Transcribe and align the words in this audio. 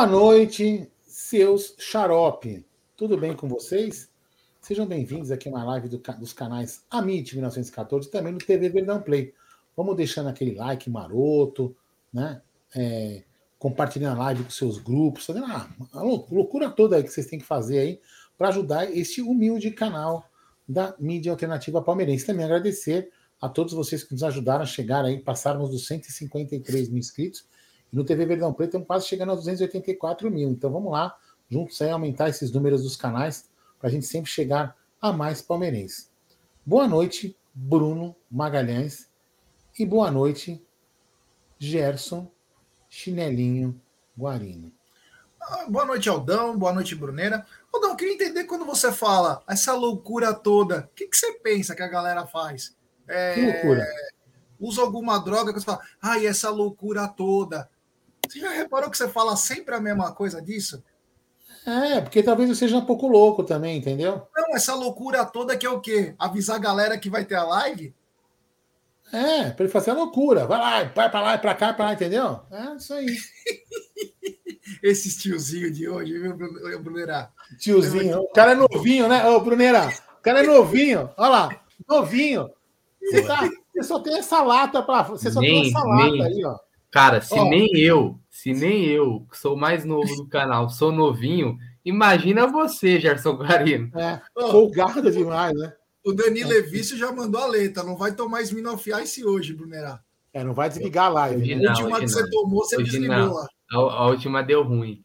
Boa 0.00 0.10
noite, 0.10 0.90
seus 1.02 1.74
xarope. 1.78 2.64
Tudo 2.96 3.18
bem 3.18 3.36
com 3.36 3.46
vocês? 3.46 4.08
Sejam 4.58 4.86
bem-vindos 4.86 5.30
aqui 5.30 5.46
a 5.46 5.52
uma 5.52 5.62
live 5.62 5.90
do, 5.90 5.98
dos 6.18 6.32
canais 6.32 6.86
Amit 6.90 7.34
1914 7.34 8.08
e 8.08 8.10
também 8.10 8.32
no 8.32 8.38
TV 8.38 8.70
Verdão 8.70 9.02
Play. 9.02 9.34
Vamos 9.76 9.94
deixando 9.94 10.30
aquele 10.30 10.54
like 10.54 10.88
maroto, 10.88 11.76
né? 12.10 12.40
É, 12.74 13.24
compartilhando 13.58 14.18
a 14.18 14.24
live 14.24 14.44
com 14.44 14.48
seus 14.48 14.78
grupos, 14.78 15.26
fazendo 15.26 15.44
a, 15.44 15.68
a 15.92 16.02
loucura 16.02 16.70
toda 16.70 16.96
aí 16.96 17.02
que 17.02 17.10
vocês 17.10 17.26
têm 17.26 17.38
que 17.38 17.44
fazer 17.44 17.80
aí 17.80 18.00
para 18.38 18.48
ajudar 18.48 18.90
este 18.90 19.20
humilde 19.20 19.70
canal 19.70 20.24
da 20.66 20.94
mídia 20.98 21.30
alternativa 21.30 21.82
palmeirense. 21.82 22.24
Também 22.24 22.46
agradecer 22.46 23.12
a 23.38 23.50
todos 23.50 23.74
vocês 23.74 24.02
que 24.02 24.14
nos 24.14 24.22
ajudaram 24.22 24.62
a 24.62 24.66
chegar 24.66 25.04
aí, 25.04 25.20
passarmos 25.20 25.68
dos 25.68 25.86
153 25.86 26.88
mil 26.88 27.00
inscritos. 27.00 27.44
E 27.92 27.96
no 27.96 28.04
TV 28.04 28.26
Verdão 28.26 28.52
Preto 28.52 28.70
estamos 28.70 28.86
quase 28.86 29.06
chegando 29.06 29.32
a 29.32 29.34
284 29.34 30.30
mil. 30.30 30.50
Então 30.50 30.70
vamos 30.70 30.92
lá, 30.92 31.16
juntos 31.48 31.80
aí, 31.82 31.90
aumentar 31.90 32.28
esses 32.28 32.50
números 32.52 32.82
dos 32.82 32.96
canais 32.96 33.48
para 33.78 33.88
a 33.88 33.92
gente 33.92 34.06
sempre 34.06 34.30
chegar 34.30 34.76
a 35.00 35.12
mais 35.12 35.42
palmeirenses. 35.42 36.10
Boa 36.64 36.86
noite, 36.86 37.36
Bruno 37.54 38.14
Magalhães. 38.30 39.08
E 39.78 39.86
boa 39.86 40.10
noite, 40.10 40.62
Gerson 41.58 42.30
Chinelinho 42.88 43.80
Guarino. 44.18 44.72
Ah, 45.40 45.66
boa 45.68 45.86
noite, 45.86 46.08
Aldão. 46.08 46.58
Boa 46.58 46.72
noite, 46.72 46.94
Bruneira. 46.94 47.46
Aldão, 47.72 47.96
queria 47.96 48.14
entender 48.14 48.44
quando 48.44 48.66
você 48.66 48.92
fala 48.92 49.42
essa 49.48 49.74
loucura 49.74 50.34
toda, 50.34 50.88
o 50.92 50.94
que, 50.94 51.06
que 51.06 51.16
você 51.16 51.32
pensa 51.34 51.74
que 51.74 51.82
a 51.82 51.88
galera 51.88 52.26
faz? 52.26 52.76
É, 53.08 53.34
que 53.34 53.40
loucura? 53.40 53.86
Usa 54.60 54.82
alguma 54.82 55.18
droga 55.18 55.52
que 55.52 55.58
você 55.58 55.64
fala, 55.64 55.80
ai, 56.02 56.26
essa 56.26 56.50
loucura 56.50 57.08
toda. 57.08 57.70
Você 58.30 58.38
já 58.38 58.50
reparou 58.50 58.88
que 58.88 58.96
você 58.96 59.08
fala 59.08 59.34
sempre 59.34 59.74
a 59.74 59.80
mesma 59.80 60.12
coisa 60.12 60.40
disso? 60.40 60.84
É, 61.66 62.00
porque 62.00 62.22
talvez 62.22 62.48
eu 62.48 62.54
seja 62.54 62.76
um 62.76 62.86
pouco 62.86 63.08
louco 63.08 63.42
também, 63.42 63.76
entendeu? 63.76 64.22
Não, 64.36 64.54
essa 64.54 64.72
loucura 64.72 65.24
toda 65.24 65.56
que 65.56 65.66
é 65.66 65.70
o 65.70 65.80
quê? 65.80 66.14
Avisar 66.16 66.54
a 66.54 66.60
galera 66.60 66.96
que 66.96 67.10
vai 67.10 67.24
ter 67.24 67.34
a 67.34 67.42
live? 67.42 67.92
É, 69.12 69.50
para 69.50 69.64
ele 69.64 69.72
fazer 69.72 69.90
a 69.90 69.94
loucura. 69.94 70.46
Vai 70.46 70.60
lá, 70.60 70.84
vai 70.94 71.10
para 71.10 71.20
lá, 71.20 71.38
para 71.38 71.54
cá, 71.56 71.72
para 71.72 71.86
lá, 71.86 71.92
entendeu? 71.92 72.38
É 72.52 72.76
isso 72.76 72.94
aí. 72.94 73.16
Esses 74.80 75.16
tiozinhos 75.16 75.76
de 75.76 75.88
hoje, 75.88 76.16
viu, 76.16 76.36
Brunerá? 76.80 77.32
Tiozinho. 77.58 78.20
O 78.20 78.28
cara 78.28 78.52
é 78.52 78.54
novinho, 78.54 79.08
né? 79.08 79.26
Ô, 79.28 79.40
Brunerá, 79.40 79.92
o 80.20 80.22
cara 80.22 80.44
é 80.44 80.46
novinho. 80.46 81.10
Olha 81.16 81.28
lá, 81.28 81.60
novinho. 81.88 82.48
Você, 83.02 83.22
tá, 83.22 83.50
você 83.74 83.82
só 83.82 83.98
tem 83.98 84.18
essa 84.18 84.40
lata 84.40 84.80
para. 84.84 85.02
Você 85.08 85.32
só 85.32 85.40
nem, 85.40 85.62
tem 85.62 85.70
essa 85.70 85.84
lata 85.84 86.10
nem, 86.12 86.22
aí, 86.22 86.44
ó. 86.44 86.69
Cara, 86.90 87.20
se 87.20 87.34
ó, 87.34 87.48
nem 87.48 87.68
eu, 87.76 88.18
se 88.28 88.52
nem 88.52 88.84
eu, 88.86 89.26
que 89.30 89.38
sou 89.38 89.56
mais 89.56 89.84
novo 89.84 90.14
do 90.16 90.26
canal, 90.28 90.68
sou 90.68 90.90
novinho, 90.90 91.56
imagina 91.84 92.46
você, 92.46 92.98
Gerson 92.98 93.36
Garino. 93.36 93.90
É, 93.96 94.20
folgado 94.50 95.10
demais, 95.10 95.56
né? 95.56 95.72
O 96.04 96.12
Dani 96.12 96.42
Levício 96.42 96.96
já 96.96 97.12
mandou 97.12 97.40
a 97.40 97.46
letra, 97.46 97.82
não 97.82 97.96
vai 97.96 98.12
tomar 98.12 98.42
Smirnoff 98.42 98.90
Ice 99.02 99.24
hoje, 99.24 99.52
Brunerá. 99.52 100.00
É, 100.32 100.42
não 100.42 100.54
vai 100.54 100.68
desligar 100.68 101.06
a 101.06 101.10
live. 101.10 101.54
Né? 101.56 101.66
a 101.66 101.70
última 101.70 102.00
que 102.00 102.08
você 102.08 102.30
tomou, 102.30 102.64
você 102.64 102.76
hoje 102.76 102.90
desligou 102.90 103.16
não. 103.16 103.34
lá. 103.34 103.46
A, 103.72 103.76
a 103.76 104.06
última 104.06 104.42
deu 104.42 104.62
ruim. 104.62 105.04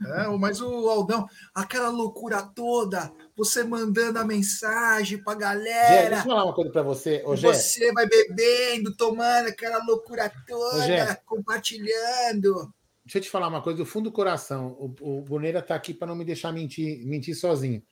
É, 0.00 0.28
mas 0.38 0.60
o 0.60 0.88
Aldão, 0.88 1.26
aquela 1.52 1.88
loucura 1.88 2.42
toda, 2.42 3.12
você 3.36 3.64
mandando 3.64 4.18
a 4.18 4.24
mensagem 4.24 5.18
pra 5.18 5.34
galera. 5.34 6.02
Gê, 6.02 6.08
deixa 6.08 6.22
eu 6.22 6.30
falar 6.30 6.44
uma 6.44 6.54
coisa 6.54 6.70
pra 6.70 6.82
você. 6.82 7.22
Ô, 7.24 7.36
você 7.36 7.92
vai 7.92 8.06
bebendo, 8.06 8.94
tomando 8.96 9.48
aquela 9.48 9.84
loucura 9.84 10.30
toda, 10.46 11.20
compartilhando. 11.26 12.72
Deixa 13.04 13.18
eu 13.18 13.22
te 13.22 13.30
falar 13.30 13.48
uma 13.48 13.62
coisa 13.62 13.78
do 13.78 13.86
fundo 13.86 14.10
do 14.10 14.12
coração. 14.12 14.76
O, 14.78 15.18
o 15.18 15.22
Boneira 15.22 15.60
tá 15.62 15.74
aqui 15.74 15.92
para 15.92 16.08
não 16.08 16.14
me 16.14 16.24
deixar 16.24 16.52
mentir, 16.52 17.04
mentir 17.06 17.34
sozinho. 17.34 17.82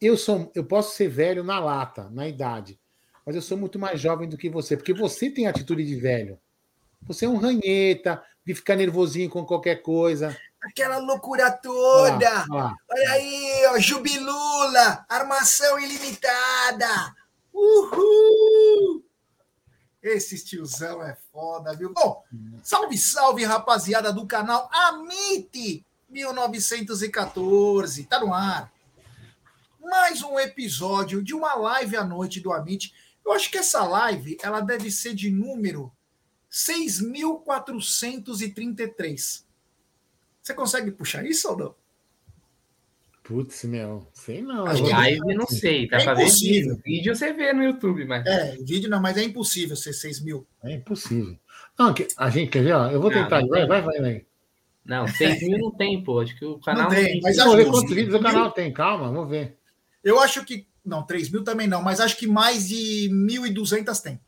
Eu 0.00 0.16
sou, 0.16 0.52
eu 0.54 0.64
posso 0.64 0.94
ser 0.96 1.08
velho 1.08 1.42
na 1.42 1.58
lata, 1.58 2.10
na 2.10 2.28
idade, 2.28 2.78
mas 3.24 3.34
eu 3.34 3.42
sou 3.42 3.56
muito 3.56 3.78
mais 3.78 4.00
jovem 4.00 4.28
do 4.28 4.36
que 4.36 4.50
você, 4.50 4.76
porque 4.76 4.92
você 4.92 5.30
tem 5.30 5.46
atitude 5.46 5.84
de 5.84 5.96
velho. 5.96 6.38
Você 7.02 7.24
é 7.24 7.28
um 7.28 7.36
ranheta, 7.36 8.22
de 8.48 8.54
ficar 8.54 8.76
nervosinho 8.76 9.28
com 9.28 9.44
qualquer 9.44 9.82
coisa. 9.82 10.34
Aquela 10.60 10.98
loucura 10.98 11.52
toda. 11.52 12.44
Olha 12.50 13.10
aí, 13.10 13.66
ó, 13.70 13.78
Jubilula, 13.78 15.06
armação 15.08 15.78
ilimitada. 15.78 17.14
Uhul! 17.52 19.04
Esse 20.02 20.44
tiozão 20.44 21.00
é 21.02 21.16
foda, 21.32 21.74
viu? 21.74 21.92
Bom, 21.92 22.24
salve, 22.62 22.96
salve, 22.96 23.44
rapaziada 23.44 24.12
do 24.12 24.24
canal 24.26 24.70
Amite 24.72 25.84
1914. 26.08 28.04
Tá 28.04 28.20
no 28.20 28.32
ar. 28.32 28.72
Mais 29.80 30.22
um 30.22 30.38
episódio 30.38 31.20
de 31.22 31.34
uma 31.34 31.54
live 31.54 31.96
à 31.96 32.04
noite 32.04 32.40
do 32.40 32.52
Amite. 32.52 32.94
Eu 33.24 33.32
acho 33.32 33.50
que 33.50 33.58
essa 33.58 33.82
live 33.84 34.38
ela 34.42 34.60
deve 34.60 34.90
ser 34.90 35.14
de 35.14 35.30
número 35.30 35.92
6.433. 36.50 39.47
Você 40.48 40.54
consegue 40.54 40.90
puxar 40.90 41.26
isso 41.26 41.46
ou 41.50 41.58
não? 41.58 41.74
Putz, 43.22 43.64
meu, 43.64 44.08
sei 44.14 44.40
não. 44.40 44.64
Live 44.64 45.34
não 45.34 45.46
sei, 45.46 45.86
tá 45.86 45.98
é 45.98 46.00
fazendo 46.00 46.30
vídeo. 46.30 46.80
vídeo 46.82 47.14
você 47.14 47.34
vê 47.34 47.52
no 47.52 47.62
YouTube, 47.62 48.06
mas. 48.06 48.24
É, 48.24 48.56
vídeo 48.56 48.88
não, 48.88 48.98
mas 48.98 49.18
é 49.18 49.24
impossível 49.24 49.76
ser 49.76 49.92
6 49.92 50.22
mil. 50.22 50.46
É 50.64 50.72
impossível. 50.72 51.38
Não, 51.78 51.94
a 52.16 52.30
gente 52.30 52.50
quer 52.50 52.64
ver, 52.64 52.72
ó, 52.72 52.90
eu 52.90 52.98
vou 52.98 53.10
tentar, 53.10 53.46
vai, 53.46 53.66
vai, 53.66 53.82
vai, 53.82 54.00
vai. 54.00 54.26
Não, 54.86 55.06
6 55.06 55.42
mil 55.42 55.58
não 55.58 55.70
tem, 55.72 56.02
pô. 56.02 56.20
Acho 56.20 56.34
que 56.34 56.46
o 56.46 56.58
canal 56.58 56.84
não 56.84 56.90
tem. 56.96 57.04
tem. 57.04 57.20
Mas 57.20 57.36
vamos 57.36 57.56
ver 57.56 57.66
quantos 57.66 57.94
vídeos 57.94 58.14
o 58.14 58.22
canal 58.22 58.50
tem, 58.50 58.72
calma, 58.72 59.12
vamos 59.12 59.28
ver. 59.28 59.58
Eu 60.02 60.18
acho 60.18 60.42
que. 60.46 60.66
Não, 60.82 61.02
3 61.02 61.28
mil 61.28 61.44
também 61.44 61.66
não, 61.66 61.82
mas 61.82 62.00
acho 62.00 62.16
que 62.16 62.26
mais 62.26 62.66
de 62.66 63.10
1.200 63.12 64.00
tem. 64.00 64.18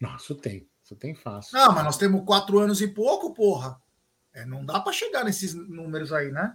Nossa, 0.00 0.34
tem. 0.34 0.66
Isso 0.82 0.96
tem 0.96 1.14
fácil. 1.14 1.58
Não, 1.58 1.74
mas 1.74 1.84
nós 1.84 1.98
temos 1.98 2.24
quatro 2.24 2.58
anos 2.58 2.80
e 2.80 2.88
pouco, 2.88 3.34
porra. 3.34 3.78
É, 4.36 4.44
não 4.44 4.66
dá 4.66 4.78
para 4.78 4.92
chegar 4.92 5.24
nesses 5.24 5.54
números 5.54 6.12
aí, 6.12 6.30
né? 6.30 6.54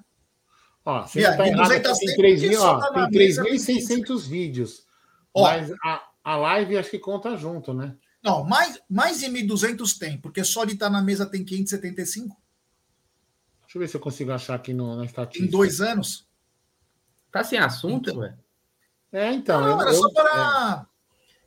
Ó, 0.85 1.01
você 1.01 1.23
tá 1.23 1.47
errado, 1.47 1.69
tem 1.69 1.81
3.600 1.81 4.05
tá 4.05 4.29
vídeos. 4.29 4.85
Ó, 5.33 5.43
mas 5.43 5.71
a, 5.83 6.07
a 6.23 6.37
live 6.37 6.77
acho 6.77 6.91
que 6.91 6.99
conta 6.99 7.35
junto, 7.35 7.73
né? 7.73 7.95
Não, 8.23 8.43
mais, 8.43 8.79
mais 8.87 9.19
de 9.19 9.25
1.200 9.25 9.97
tem, 9.97 10.21
porque 10.21 10.43
só 10.43 10.63
de 10.63 10.73
estar 10.73 10.85
tá 10.85 10.91
na 10.91 11.01
mesa 11.01 11.25
tem 11.25 11.43
575. 11.43 12.39
Deixa 13.63 13.77
eu 13.77 13.79
ver 13.79 13.87
se 13.87 13.97
eu 13.97 14.01
consigo 14.01 14.31
achar 14.31 14.53
aqui 14.53 14.75
no, 14.75 14.95
na 14.95 15.05
estatística. 15.05 15.43
Em 15.43 15.49
dois 15.49 15.81
anos? 15.81 16.27
Tá 17.31 17.43
sem 17.43 17.57
assunto, 17.57 18.11
então, 18.11 18.37
É, 19.11 19.33
então. 19.33 19.59
Não, 19.59 19.69
eu, 19.69 19.81
era 19.81 19.93
só 19.93 20.13
para. 20.13 20.85
É. 20.87 20.91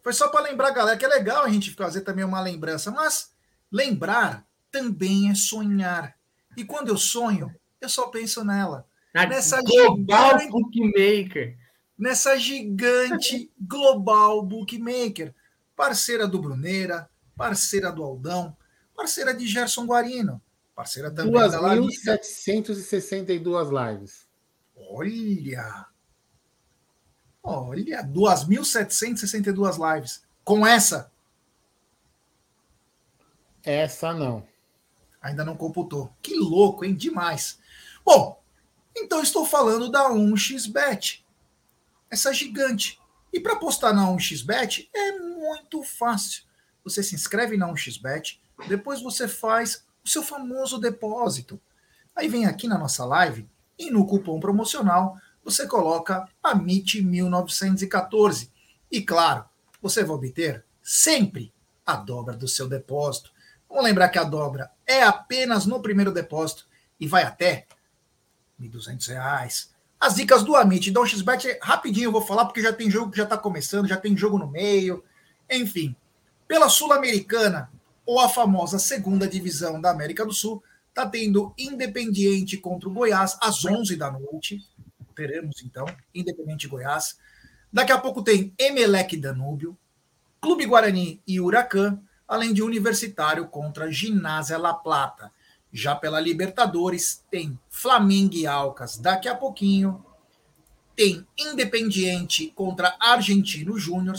Foi 0.02 0.12
só 0.12 0.28
para 0.28 0.40
lembrar, 0.40 0.72
galera, 0.72 0.96
que 0.96 1.04
é 1.04 1.08
legal 1.08 1.44
a 1.44 1.48
gente 1.48 1.70
fazer 1.70 2.00
também 2.00 2.24
uma 2.24 2.40
lembrança, 2.40 2.90
mas 2.90 3.32
lembrar 3.70 4.44
também 4.72 5.30
é 5.30 5.34
sonhar. 5.36 6.18
E 6.56 6.64
quando 6.64 6.88
eu 6.88 6.96
sonho, 6.96 7.54
eu 7.80 7.88
só 7.88 8.08
penso 8.08 8.44
nela. 8.44 8.86
Na 9.14 9.26
nessa 9.26 9.62
global 9.62 10.38
gigante, 10.38 10.50
bookmaker. 10.50 11.58
Nessa 11.96 12.36
gigante 12.36 13.50
global 13.60 14.42
bookmaker. 14.42 15.34
Parceira 15.76 16.26
do 16.26 16.40
Bruneira, 16.40 17.08
parceira 17.36 17.90
do 17.90 18.02
Aldão, 18.02 18.56
parceira 18.94 19.34
de 19.34 19.46
Gerson 19.46 19.86
Guarino, 19.86 20.40
parceira 20.74 21.10
também 21.10 21.32
2. 21.32 21.52
da 21.52 21.60
Larissa. 21.60 22.16
2.762 22.16 23.92
lives. 23.92 24.26
Olha! 24.76 25.86
Olha, 27.42 28.02
2.762 28.04 29.96
lives. 29.96 30.22
Com 30.42 30.66
essa? 30.66 31.12
Essa 33.62 34.12
não. 34.12 34.46
Ainda 35.24 35.42
não 35.42 35.56
computou. 35.56 36.12
Que 36.20 36.36
louco, 36.36 36.84
hein? 36.84 36.94
Demais. 36.94 37.58
Bom, 38.04 38.38
então 38.94 39.22
estou 39.22 39.46
falando 39.46 39.90
da 39.90 40.10
1xBet. 40.10 41.24
Essa 42.10 42.30
gigante. 42.30 43.00
E 43.32 43.40
para 43.40 43.56
postar 43.56 43.94
na 43.94 44.06
1xBet 44.06 44.86
é 44.94 45.18
muito 45.18 45.82
fácil. 45.82 46.44
Você 46.84 47.02
se 47.02 47.14
inscreve 47.14 47.56
na 47.56 47.66
1xBet, 47.72 48.38
depois 48.68 49.00
você 49.00 49.26
faz 49.26 49.86
o 50.04 50.08
seu 50.08 50.22
famoso 50.22 50.78
depósito. 50.78 51.58
Aí 52.14 52.28
vem 52.28 52.44
aqui 52.44 52.68
na 52.68 52.76
nossa 52.76 53.06
live 53.06 53.48
e 53.78 53.90
no 53.90 54.06
cupom 54.06 54.38
promocional 54.38 55.16
você 55.42 55.66
coloca 55.66 56.28
a 56.42 56.52
MIT 56.52 57.00
1914. 57.00 58.52
E 58.92 59.00
claro, 59.00 59.46
você 59.80 60.04
vai 60.04 60.16
obter 60.16 60.64
sempre 60.82 61.50
a 61.86 61.96
dobra 61.96 62.36
do 62.36 62.46
seu 62.46 62.68
depósito. 62.68 63.32
Vamos 63.74 63.88
lembrar 63.88 64.08
que 64.08 64.20
a 64.20 64.22
dobra 64.22 64.70
é 64.86 65.02
apenas 65.02 65.66
no 65.66 65.82
primeiro 65.82 66.12
depósito 66.12 66.64
e 67.00 67.08
vai 67.08 67.24
até 67.24 67.66
R$ 68.56 68.68
1.200. 68.68 69.70
As 69.98 70.14
dicas 70.14 70.44
do 70.44 70.54
Amit 70.54 70.92
da 70.92 71.04
XBet, 71.04 71.58
rapidinho 71.60 72.04
eu 72.04 72.12
vou 72.12 72.22
falar, 72.22 72.44
porque 72.44 72.62
já 72.62 72.72
tem 72.72 72.88
jogo 72.88 73.10
que 73.10 73.16
já 73.16 73.24
está 73.24 73.36
começando, 73.36 73.88
já 73.88 73.96
tem 73.96 74.16
jogo 74.16 74.38
no 74.38 74.46
meio. 74.46 75.02
Enfim, 75.50 75.96
pela 76.46 76.68
Sul-Americana, 76.68 77.68
ou 78.06 78.20
a 78.20 78.28
famosa 78.28 78.78
segunda 78.78 79.26
divisão 79.26 79.80
da 79.80 79.90
América 79.90 80.24
do 80.24 80.32
Sul, 80.32 80.62
Tá 80.94 81.04
tendo 81.08 81.52
Independiente 81.58 82.56
contra 82.56 82.88
o 82.88 82.92
Goiás 82.92 83.36
às 83.42 83.64
11 83.64 83.96
da 83.96 84.12
noite. 84.12 84.64
Teremos 85.16 85.60
então 85.64 85.84
Independente 86.14 86.68
Goiás. 86.68 87.18
Daqui 87.72 87.90
a 87.90 87.98
pouco 87.98 88.22
tem 88.22 88.54
Emelec 88.56 89.16
Danúbio, 89.16 89.76
Clube 90.40 90.64
Guarani 90.64 91.20
e 91.26 91.40
Huracan, 91.40 92.00
além 92.26 92.52
de 92.52 92.62
Universitário 92.62 93.46
contra 93.48 93.90
Ginásia 93.90 94.58
La 94.58 94.74
Plata. 94.74 95.32
Já 95.72 95.94
pela 95.94 96.20
Libertadores, 96.20 97.24
tem 97.30 97.58
Flamengo 97.68 98.34
e 98.34 98.46
Alcas 98.46 98.96
daqui 98.96 99.28
a 99.28 99.34
pouquinho. 99.34 100.04
Tem 100.94 101.26
Independiente 101.36 102.52
contra 102.54 102.96
Argentino 103.00 103.78
Júnior. 103.78 104.16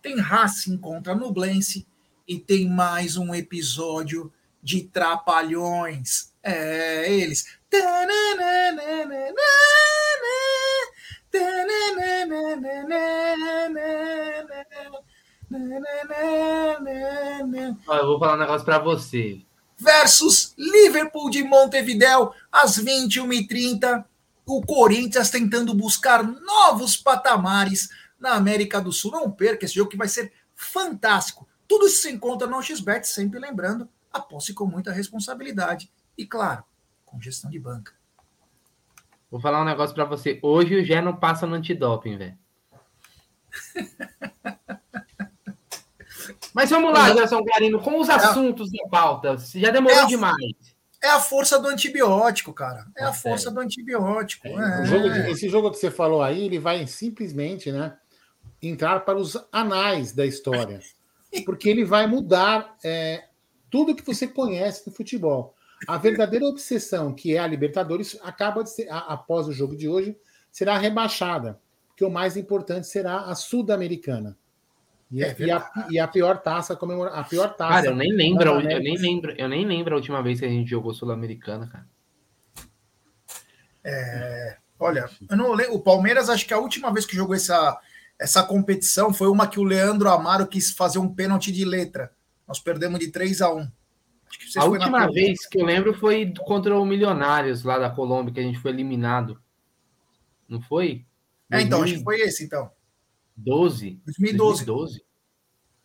Tem 0.00 0.18
Racing 0.18 0.78
contra 0.78 1.14
Nublense. 1.14 1.86
E 2.26 2.38
tem 2.38 2.68
mais 2.68 3.16
um 3.16 3.34
episódio 3.34 4.32
de 4.62 4.84
Trapalhões. 4.84 6.32
É, 6.42 7.12
eles. 7.12 7.46
Eu 17.98 18.06
vou 18.06 18.18
falar 18.18 18.34
um 18.34 18.38
negócio 18.40 18.64
para 18.64 18.78
você. 18.78 19.40
Versus 19.76 20.54
Liverpool 20.56 21.28
de 21.28 21.42
Montevidéu, 21.42 22.34
às 22.50 22.78
21h30. 22.78 24.04
O 24.46 24.60
Corinthians 24.62 25.30
tentando 25.30 25.74
buscar 25.74 26.22
novos 26.24 26.96
patamares 26.96 27.90
na 28.18 28.32
América 28.34 28.80
do 28.80 28.92
Sul. 28.92 29.12
Não 29.12 29.30
perca 29.30 29.64
esse 29.64 29.74
jogo 29.74 29.90
que 29.90 29.96
vai 29.96 30.08
ser 30.08 30.32
fantástico. 30.54 31.46
Tudo 31.68 31.86
isso 31.86 32.02
se 32.02 32.10
encontra 32.10 32.46
no 32.46 32.62
XBET, 32.62 33.06
sempre 33.06 33.38
lembrando, 33.38 33.88
aposte 34.12 34.52
com 34.52 34.66
muita 34.66 34.92
responsabilidade. 34.92 35.90
E 36.16 36.26
claro, 36.26 36.64
com 37.06 37.20
gestão 37.20 37.50
de 37.50 37.58
banca. 37.58 37.92
Vou 39.30 39.40
falar 39.40 39.62
um 39.62 39.64
negócio 39.64 39.94
para 39.94 40.04
você. 40.04 40.38
Hoje 40.42 40.76
o 40.76 40.84
Gé 40.84 41.00
não 41.00 41.16
passa 41.16 41.46
no 41.46 41.54
antidoping, 41.54 42.18
velho. 42.18 42.38
Mas 46.54 46.70
vamos 46.70 46.92
lá, 46.92 47.12
Gerson 47.12 47.42
Garino, 47.42 47.80
com 47.80 47.98
os 48.00 48.08
é 48.08 48.14
assuntos 48.14 48.70
da 48.70 48.88
pauta. 48.88 49.36
Já 49.54 49.70
demorou 49.70 49.98
é 49.98 50.02
a, 50.02 50.06
demais. 50.06 50.36
É 51.02 51.08
a 51.08 51.20
força 51.20 51.58
do 51.58 51.68
antibiótico, 51.68 52.52
cara. 52.52 52.86
É 52.96 53.04
a 53.04 53.06
tá 53.06 53.12
força 53.12 53.50
do 53.50 53.60
antibiótico. 53.60 54.46
É, 54.48 54.84
jogo 54.84 55.10
de, 55.10 55.30
esse 55.30 55.48
jogo 55.48 55.70
que 55.70 55.78
você 55.78 55.90
falou 55.90 56.22
aí, 56.22 56.44
ele 56.44 56.58
vai 56.58 56.86
simplesmente 56.86 57.72
né, 57.72 57.96
entrar 58.62 59.00
para 59.00 59.18
os 59.18 59.36
anais 59.50 60.12
da 60.12 60.26
história. 60.26 60.80
Porque 61.44 61.68
ele 61.68 61.84
vai 61.84 62.06
mudar 62.06 62.76
é, 62.84 63.24
tudo 63.70 63.94
que 63.94 64.04
você 64.04 64.26
conhece 64.26 64.84
do 64.84 64.94
futebol. 64.94 65.54
A 65.88 65.96
verdadeira 65.96 66.46
obsessão, 66.46 67.12
que 67.12 67.34
é 67.34 67.38
a 67.38 67.46
Libertadores, 67.46 68.16
acaba 68.22 68.62
de 68.62 68.70
ser, 68.70 68.86
após 68.90 69.48
o 69.48 69.52
jogo 69.52 69.74
de 69.74 69.88
hoje, 69.88 70.16
será 70.50 70.78
rebaixada. 70.78 71.58
Porque 71.88 72.04
o 72.04 72.10
mais 72.10 72.36
importante 72.36 72.86
será 72.86 73.22
a 73.22 73.34
Sul-Americana. 73.34 74.36
E, 75.12 75.22
é 75.22 75.36
e, 75.38 75.50
a, 75.50 75.70
e 75.90 75.98
a 75.98 76.08
pior 76.08 76.40
taça 76.40 76.74
comemora 76.74 77.10
a 77.10 77.22
pior 77.22 77.48
taça. 77.48 77.74
Cara, 77.74 77.86
eu 77.88 77.94
nem 77.94 78.10
lembro, 78.10 78.48
eu 78.48 78.80
nem 78.80 78.96
lembro, 78.96 79.32
eu 79.32 79.46
nem 79.46 79.66
lembro 79.66 79.92
a 79.92 79.98
última 79.98 80.22
vez 80.22 80.40
que 80.40 80.46
a 80.46 80.48
gente 80.48 80.70
jogou 80.70 80.94
Sul-Americana, 80.94 81.66
cara. 81.66 81.86
É, 83.84 84.56
olha, 84.80 85.10
eu 85.28 85.36
não 85.36 85.52
lembro. 85.52 85.74
O 85.74 85.80
Palmeiras, 85.80 86.30
acho 86.30 86.46
que 86.46 86.54
a 86.54 86.58
última 86.58 86.90
vez 86.90 87.04
que 87.04 87.14
jogou 87.14 87.34
essa, 87.34 87.78
essa 88.18 88.42
competição 88.42 89.12
foi 89.12 89.28
uma 89.28 89.46
que 89.46 89.60
o 89.60 89.64
Leandro 89.64 90.08
Amaro 90.08 90.46
quis 90.46 90.70
fazer 90.70 90.98
um 90.98 91.14
pênalti 91.14 91.52
de 91.52 91.64
letra. 91.66 92.10
Nós 92.48 92.58
perdemos 92.58 92.98
de 92.98 93.08
3 93.08 93.42
a 93.42 93.52
1 93.52 93.68
A 94.56 94.64
última 94.64 95.12
vez 95.12 95.46
que 95.46 95.60
eu 95.60 95.66
lembro 95.66 95.92
foi 95.92 96.32
contra 96.46 96.74
o 96.74 96.86
Milionários 96.86 97.64
lá 97.64 97.78
da 97.78 97.90
Colômbia, 97.90 98.32
que 98.32 98.40
a 98.40 98.42
gente 98.42 98.58
foi 98.58 98.70
eliminado. 98.70 99.38
Não 100.48 100.62
foi? 100.62 101.04
É, 101.50 101.60
então, 101.60 101.82
acho 101.82 101.96
que 101.96 102.02
foi 102.02 102.20
esse, 102.22 102.44
então. 102.44 102.70
12. 103.42 104.00
2012. 104.04 104.64
2012. 104.64 105.04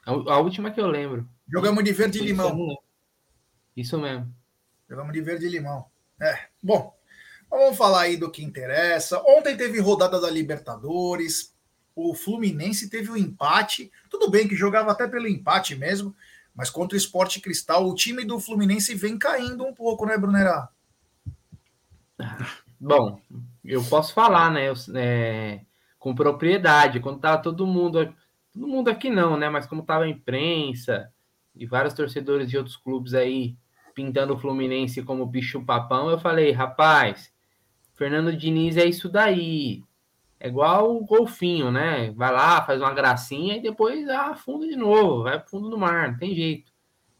A, 0.06 0.39
última 0.39 0.71
que 0.71 0.80
eu 0.80 0.88
lembro. 0.88 1.27
Jogamos 1.51 1.83
de 1.83 1.92
verde 1.92 2.19
e 2.19 2.21
limão. 2.21 2.77
Isso 3.75 4.00
mesmo. 4.00 4.33
Jogamos 4.89 5.12
de 5.12 5.21
verde 5.21 5.48
e 5.48 5.50
limão. 5.50 5.86
É. 6.21 6.48
Bom, 6.63 6.95
vamos 7.50 7.77
falar 7.77 8.01
aí 8.01 8.18
do 8.18 8.31
que 8.31 8.44
interessa. 8.44 9.21
Ontem 9.25 9.57
teve 9.57 9.80
rodada 9.80 10.19
da 10.19 10.30
Libertadores. 10.30 11.54
O 11.94 12.13
Fluminense 12.13 12.89
teve 12.89 13.12
um 13.12 13.18
empate. 13.18 13.92
Tudo 14.10 14.30
bem 14.30 14.48
que 14.48 14.56
jogava 14.56 14.92
até 14.92 15.07
pelo 15.07 15.27
empate 15.27 15.75
mesmo. 15.75 16.15
Mas 16.56 16.69
contra 16.69 16.95
o 16.95 16.98
Esporte 16.98 17.39
Cristal, 17.42 17.88
o 17.88 17.94
time 17.94 18.24
do 18.24 18.39
Fluminense 18.39 18.95
vem 18.95 19.18
caindo 19.18 19.65
um 19.65 19.74
pouco, 19.74 20.06
né, 20.06 20.18
Brunerá? 20.18 20.69
Bom, 22.80 23.21
eu 23.63 23.83
posso 23.83 24.13
falar, 24.13 24.51
né? 24.51 24.69
Eu, 24.69 24.74
é, 24.95 25.62
com 26.07 26.15
propriedade. 26.15 27.01
Quando 27.01 27.19
tava 27.19 27.42
todo 27.42 27.68
mundo, 27.68 28.15
todo 28.54 28.65
mundo 28.65 28.88
aqui 28.88 29.09
não, 29.09 29.36
né? 29.36 29.50
Mas 29.50 29.68
como 29.68 29.83
tava 29.83 30.06
a 30.06 30.07
imprensa 30.07 31.12
e 31.54 31.65
vários 31.65 31.94
torcedores 31.94 32.50
de 32.50 32.57
outros 32.57 32.77
clubes 32.77 33.13
aí 33.13 33.57
pintando 33.94 34.33
o 34.33 34.38
Fluminense 34.38 35.04
como 35.04 35.25
bicho 35.25 35.65
papão, 35.65 36.09
eu 36.09 36.18
falei, 36.18 36.51
rapaz, 36.51 37.33
Fernando 37.94 38.31
Diniz 38.31 38.77
é 38.77 38.86
isso 38.86 39.10
daí. 39.10 39.84
É 40.39 40.48
igual 40.48 40.96
o 40.96 41.05
golfinho, 41.05 41.72
né? 41.72 42.12
Vai 42.12 42.31
lá, 42.31 42.63
faz 42.63 42.79
uma 42.79 42.93
gracinha 42.93 43.58
e 43.58 43.62
depois 43.62 44.08
afunda 44.08 44.65
de 44.65 44.77
novo, 44.77 45.24
vai 45.24 45.38
pro 45.38 45.50
fundo 45.50 45.70
do 45.70 45.77
mar, 45.77 46.12
não 46.12 46.17
tem 46.17 46.34
jeito. 46.34 46.72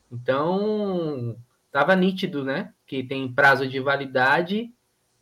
Então, 0.10 1.36
tava 1.74 1.94
nítido, 1.94 2.46
né? 2.46 2.74
Que 2.86 3.04
tem 3.04 3.28
prazo 3.34 3.68
de 3.68 3.82
validade 3.82 4.72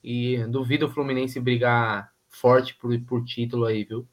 e 0.03 0.37
duvido 0.49 0.85
o 0.85 0.89
Fluminense 0.91 1.39
brigar 1.39 2.13
forte 2.35 2.75
por, 2.75 2.97
por 3.01 3.23
título 3.23 3.65
aí, 3.65 3.83
viu? 3.83 4.07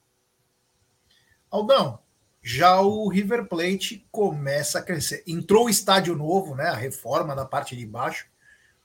Aldão, 1.49 1.99
já 2.41 2.81
o 2.81 3.07
River 3.07 3.47
Plate 3.47 4.05
começa 4.11 4.79
a 4.79 4.81
crescer. 4.81 5.23
Entrou 5.27 5.65
o 5.65 5.69
estádio 5.69 6.15
novo, 6.15 6.55
né? 6.55 6.67
A 6.67 6.75
reforma 6.75 7.35
da 7.35 7.45
parte 7.45 7.75
de 7.75 7.85
baixo. 7.85 8.27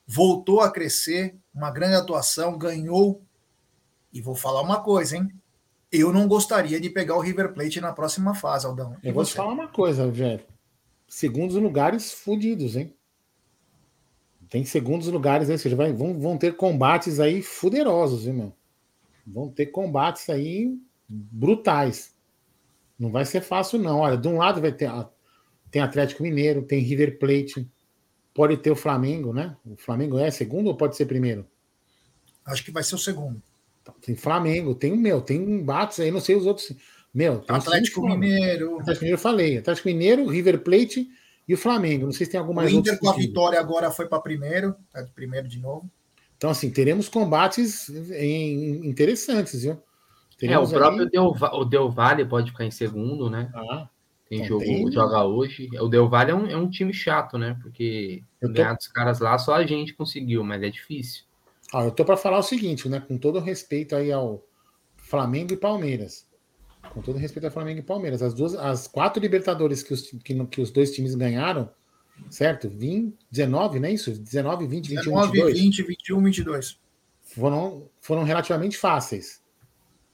Voltou 0.07 0.61
a 0.61 0.71
crescer, 0.71 1.35
uma 1.55 1.71
grande 1.71 1.97
atuação, 1.97 2.57
ganhou. 2.57 3.21
E 4.13 4.21
vou 4.21 4.35
falar 4.35 4.63
uma 4.63 4.81
coisa, 4.81 5.17
hein? 5.17 5.29
Eu 5.91 6.13
não 6.13 6.29
gostaria 6.29 6.81
de 6.81 6.91
pegar 6.91 7.17
o 7.17 7.21
River 7.21 7.53
Plate 7.53 7.81
na 7.81 7.93
próxima 7.93 8.35
fase, 8.35 8.67
Aldão. 8.67 8.97
E 9.03 9.09
Eu 9.09 9.15
vou 9.15 9.25
te 9.25 9.35
falar 9.35 9.53
uma 9.53 9.69
coisa, 9.69 10.11
velho. 10.11 10.45
Segundos 11.07 11.57
lugares 11.57 12.13
fudidos, 12.13 12.77
hein? 12.77 12.95
Tem 14.51 14.65
segundos 14.65 15.09
lugares 15.09 15.49
aí, 15.49 15.55
ou 15.55 15.59
seja, 15.59 15.77
vai, 15.77 15.93
vão, 15.93 16.19
vão 16.19 16.39
ter 16.39 16.57
combates 16.57 17.21
aí 17.21 17.43
fuderosos, 17.43 18.25
viu, 18.25 18.35
meu? 18.35 18.58
Vão 19.33 19.51
ter 19.51 19.67
combates 19.67 20.29
aí 20.29 20.77
brutais. 21.09 22.17
Não 22.99 23.11
vai 23.11 23.25
ser 23.25 23.41
fácil, 23.41 23.79
não. 23.79 23.99
Olha, 24.01 24.17
de 24.17 24.29
um 24.29 24.37
lado 24.37 24.61
vai 24.61 24.73
ter 24.73 24.91
tem 25.71 25.83
Atlético 25.83 26.23
Mineiro, 26.23 26.63
tem 26.63 26.81
River 26.81 27.19
Plate, 27.19 27.71
pode 28.33 28.57
ter 28.57 28.71
o 28.71 28.77
Flamengo, 28.77 29.33
né? 29.33 29.57
O 29.65 29.77
Flamengo 29.77 30.19
é 30.19 30.31
segundo 30.31 30.69
ou 30.69 30.77
pode 30.77 30.97
ser 30.97 31.07
primeiro? 31.07 31.47
Acho 32.45 32.65
que 32.65 32.71
vai 32.71 32.83
ser 32.83 32.95
o 32.95 32.99
segundo. 32.99 33.43
Então, 33.83 33.95
tem 34.01 34.15
Flamengo, 34.15 34.75
tem 34.75 34.93
o 34.93 34.97
meu, 34.97 35.21
tem 35.21 35.37
embates 35.39 36.01
aí, 36.01 36.11
não 36.11 36.21
sei 36.21 36.37
os 36.37 36.47
outros. 36.47 36.73
Meu, 37.13 37.45
Atlético 37.49 38.03
Mineiro. 38.03 38.79
Atlético 38.81 39.05
Mineiro 39.05 39.19
eu 39.19 39.23
falei. 39.23 39.59
Atlético 39.59 39.89
Mineiro, 39.89 40.27
River 40.27 40.61
Plate 40.63 41.09
e 41.47 41.55
o 41.55 41.59
Flamengo. 41.59 42.07
Não 42.07 42.13
sei 42.13 42.27
se 42.27 42.33
tem 42.33 42.41
alguma 42.41 42.63
mais. 42.63 42.73
O 42.73 42.79
Inter 42.79 42.99
com 42.99 43.11
a 43.11 43.15
vitória 43.15 43.59
agora 43.61 43.91
foi 43.91 44.07
para 44.09 44.21
primeiro, 44.21 44.75
tá 44.91 45.03
de 45.03 45.11
primeiro 45.13 45.49
de 45.49 45.59
novo. 45.59 45.91
Então, 46.39 46.51
assim, 46.51 46.71
teremos 46.71 47.09
combates 47.09 47.89
interessantes, 47.91 49.63
viu? 49.63 49.83
Teremos 50.39 50.73
é, 50.73 50.77
o 50.77 50.79
próprio 50.79 51.03
aí... 51.03 51.11
Del, 51.11 51.35
o 51.53 51.65
Del 51.65 51.91
Valle 51.91 52.25
pode 52.25 52.53
ficar 52.53 52.65
em 52.65 52.71
segundo, 52.71 53.29
né? 53.29 53.51
Ah, 53.53 53.89
tem 54.29 54.39
então 54.39 54.61
jogo, 54.61 54.65
tem... 54.65 54.93
joga 54.93 55.25
hoje. 55.25 55.69
O 55.81 55.89
Del 55.89 56.09
Valle 56.09 56.31
é 56.31 56.35
um, 56.35 56.47
é 56.47 56.57
um 56.57 56.71
time 56.71 56.95
chato, 56.95 57.37
né? 57.37 57.59
Porque 57.61 58.23
tô... 58.41 58.49
ganhar 58.49 58.75
dos 58.75 58.87
caras 58.87 59.19
lá 59.19 59.37
só 59.37 59.55
a 59.55 59.67
gente 59.67 59.95
conseguiu, 59.95 60.45
mas 60.45 60.63
é 60.63 60.71
difícil. 60.71 61.25
Ah, 61.75 61.83
eu 61.83 61.91
tô 61.91 62.05
para 62.05 62.17
falar 62.17 62.39
o 62.39 62.43
seguinte, 62.43 62.89
né? 62.89 63.01
Com 63.01 63.19
todo 63.19 63.41
respeito 63.41 63.97
aí 63.97 64.13
ao 64.13 64.45
Flamengo 64.97 65.53
e 65.53 65.57
Palmeiras. 65.57 66.25
Com 66.91 67.03
todo 67.03 67.19
respeito 67.19 67.47
ao 67.47 67.51
Flamengo 67.51 67.81
e 67.81 67.83
Palmeiras. 67.83 68.23
As 68.23 68.33
duas, 68.33 68.55
as 68.55 68.87
quatro 68.87 69.21
Libertadores 69.21 69.83
que 69.83 69.93
os, 69.93 70.03
que, 70.25 70.47
que 70.47 70.61
os 70.61 70.71
dois 70.71 70.93
times 70.93 71.17
ganharam 71.17 71.69
certo? 72.31 72.69
20, 72.69 73.17
19, 73.31 73.81
não 73.81 73.89
é 73.89 73.93
isso? 73.93 74.11
19, 74.13 74.67
20, 74.67 74.89
21, 74.89 75.03
19, 75.03 75.33
22. 75.33 75.59
20, 75.59 75.83
21, 75.83 76.23
22. 76.23 76.81
Foram, 77.23 77.89
foram 78.01 78.23
relativamente 78.23 78.77
fáceis. 78.77 79.43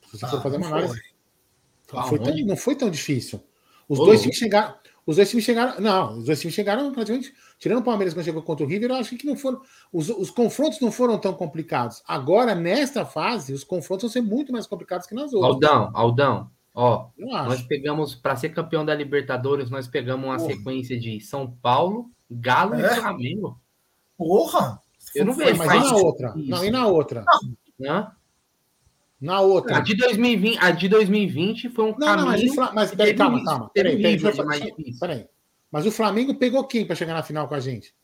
Se 0.05 0.17
você 0.17 0.25
ah, 0.25 0.29
for 0.29 0.41
fazer 0.41 0.57
uma 0.57 0.67
análise. 0.67 1.01
Foi. 1.87 2.03
Foi 2.09 2.19
tão, 2.19 2.35
não 2.45 2.57
foi 2.57 2.75
tão 2.75 2.89
difícil. 2.89 3.41
Os 3.87 3.99
Ô, 3.99 4.05
dois 4.05 4.21
times 4.21 4.37
chegaram. 4.37 4.75
Os 5.05 5.17
dois 5.17 5.29
times 5.29 5.45
chegaram. 5.45 5.79
Não, 5.79 6.17
os 6.17 6.25
dois 6.25 6.39
times 6.39 6.55
chegaram 6.55 6.91
praticamente. 6.91 7.33
Tirando 7.59 7.79
o 7.79 7.83
Palmeiras 7.83 8.13
quando 8.13 8.25
chegou 8.25 8.41
contra 8.41 8.65
o 8.65 8.69
River, 8.69 8.89
eu 8.89 8.95
acho 8.95 9.15
que 9.15 9.25
não 9.25 9.35
foram. 9.35 9.61
Os, 9.93 10.09
os 10.09 10.31
confrontos 10.31 10.79
não 10.79 10.91
foram 10.91 11.17
tão 11.19 11.33
complicados. 11.33 12.01
Agora, 12.07 12.55
nesta 12.55 13.05
fase, 13.05 13.53
os 13.53 13.63
confrontos 13.63 14.03
vão 14.03 14.09
ser 14.11 14.21
muito 14.21 14.51
mais 14.51 14.65
complicados 14.65 15.05
que 15.05 15.13
nas 15.13 15.31
outras. 15.31 15.53
Aldão, 15.53 15.91
Aldão, 15.93 16.51
Ó, 16.75 17.07
nós 17.17 17.61
pegamos, 17.61 18.13
para 18.13 18.35
ser 18.35 18.49
campeão 18.49 18.83
da 18.85 18.93
Libertadores, 18.93 19.69
nós 19.69 19.87
pegamos 19.87 20.25
uma 20.25 20.37
Porra. 20.37 20.49
sequência 20.53 20.99
de 20.99 21.21
São 21.21 21.49
Paulo, 21.49 22.11
Galo 22.29 22.75
é? 22.75 22.85
e 22.85 22.95
Flamengo. 22.99 23.61
Porra! 24.17 24.81
Eu 25.15 25.25
não 25.25 25.33
vejo. 25.33 25.57
mas 25.57 25.67
faz 25.67 25.85
e 25.87 25.91
na 25.91 25.97
outra? 25.97 26.33
isso. 26.35 26.49
Não, 26.49 26.65
e 26.65 26.71
na 26.71 26.87
outra? 26.87 27.23
Hã? 27.81 28.11
Na 29.21 29.39
outra. 29.39 29.77
A 29.77 29.79
de 29.79 29.95
2020, 29.95 30.57
a 30.59 30.71
de 30.71 30.89
2020 30.89 31.69
foi 31.69 31.85
um 31.85 31.95
Não, 31.97 32.07
caminho. 32.07 32.55
não, 32.55 32.65
mas, 32.65 32.73
mas 32.73 32.95
peraí, 32.95 33.13
calma, 33.13 33.43
calma. 33.43 33.71
Peraí, 33.73 34.01
peraí, 34.01 34.45
mais 34.45 34.61
difícil. 34.61 34.99
peraí. 34.99 35.27
Mas 35.71 35.85
o 35.85 35.91
Flamengo 35.91 36.35
pegou 36.35 36.63
quem 36.65 36.85
para 36.85 36.95
chegar 36.95 37.13
na 37.13 37.23
final 37.23 37.47
com 37.47 37.55
a 37.55 37.59
gente? 37.59 37.95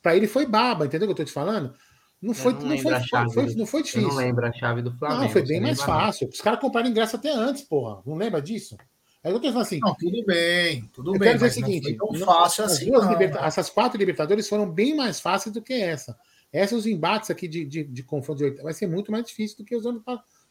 Para 0.00 0.16
ele 0.16 0.28
foi 0.28 0.46
baba, 0.46 0.86
entendeu 0.86 1.06
o 1.06 1.14
que 1.14 1.20
eu 1.20 1.24
tô 1.24 1.28
te 1.28 1.32
falando? 1.32 1.74
Não 2.22 2.32
foi, 2.34 2.52
não 2.52 2.60
não, 2.60 2.78
foi, 2.78 2.92
foi- 3.32 3.46
do- 3.46 3.58
não 3.58 3.66
foi 3.66 3.80
Eu 3.80 3.84
difícil. 3.84 4.08
não 4.08 4.14
lembro 4.16 4.46
a 4.46 4.52
chave 4.52 4.80
do 4.80 4.92
Flamengo. 4.96 5.22
Não, 5.22 5.28
foi 5.28 5.42
bem 5.42 5.60
mais 5.60 5.78
não? 5.78 5.86
fácil. 5.86 6.28
Os 6.28 6.40
caras 6.40 6.60
compraram 6.60 6.88
ingresso 6.88 7.16
até 7.16 7.32
antes, 7.32 7.62
porra. 7.62 8.00
Não 8.06 8.14
lembra 8.14 8.40
disso? 8.40 8.76
Aí 9.24 9.32
eu 9.32 9.40
tô 9.40 9.48
falando 9.48 9.62
assim. 9.62 9.80
Não, 9.80 9.94
tudo 9.94 10.24
bem, 10.24 10.88
tudo 10.92 11.14
eu 11.14 11.18
bem. 11.18 11.28
quero 11.36 11.44
dizer 11.44 11.58
o 11.58 11.60
não 11.60 11.68
seguinte: 11.68 11.84
foi 11.84 11.94
tão 12.08 12.18
não- 12.20 12.26
fácil 12.26 12.64
as 12.64 12.72
assim. 12.72 12.84
liberta- 13.08 13.40
né? 13.40 13.46
essas 13.46 13.68
quatro 13.70 13.98
Libertadores 13.98 14.48
foram 14.48 14.70
bem 14.70 14.94
mais 14.96 15.18
fáceis 15.20 15.52
do 15.52 15.60
que 15.60 15.72
essa. 15.74 16.16
Essas, 16.52 16.80
os 16.80 16.86
embates 16.86 17.30
aqui 17.30 17.48
de, 17.48 17.64
de, 17.64 17.82
de 17.84 18.02
confronto 18.02 18.38
de 18.38 18.44
oitava, 18.44 18.64
vai 18.64 18.72
ser 18.74 18.86
muito 18.86 19.10
mais 19.10 19.24
difícil 19.26 19.56
do 19.58 19.64
que 19.64 19.74
os 19.74 19.84
anos, 19.86 20.02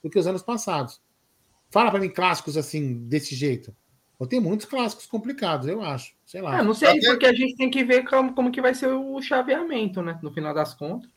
do 0.03 0.09
que 0.09 0.17
os 0.19 0.27
anos 0.27 0.41
passados. 0.41 0.99
Fala 1.69 1.89
para 1.91 1.99
mim 2.01 2.09
clássicos 2.09 2.57
assim, 2.57 2.95
desse 3.07 3.33
jeito. 3.35 3.73
Eu 4.19 4.27
tenho 4.27 4.41
muitos 4.41 4.65
clássicos 4.65 5.05
complicados, 5.05 5.67
eu 5.67 5.81
acho. 5.81 6.13
Sei 6.25 6.41
lá. 6.41 6.59
Ah, 6.59 6.63
não 6.63 6.73
sei, 6.73 6.99
porque 7.01 7.25
a 7.25 7.33
gente 7.33 7.55
tem 7.55 7.69
que 7.69 7.83
ver 7.83 8.03
como, 8.07 8.33
como 8.33 8.51
que 8.51 8.61
vai 8.61 8.73
ser 8.75 8.87
o 8.87 9.21
chaveamento, 9.21 10.01
né? 10.01 10.19
No 10.21 10.33
final 10.33 10.53
das 10.53 10.73
contas. 10.73 11.09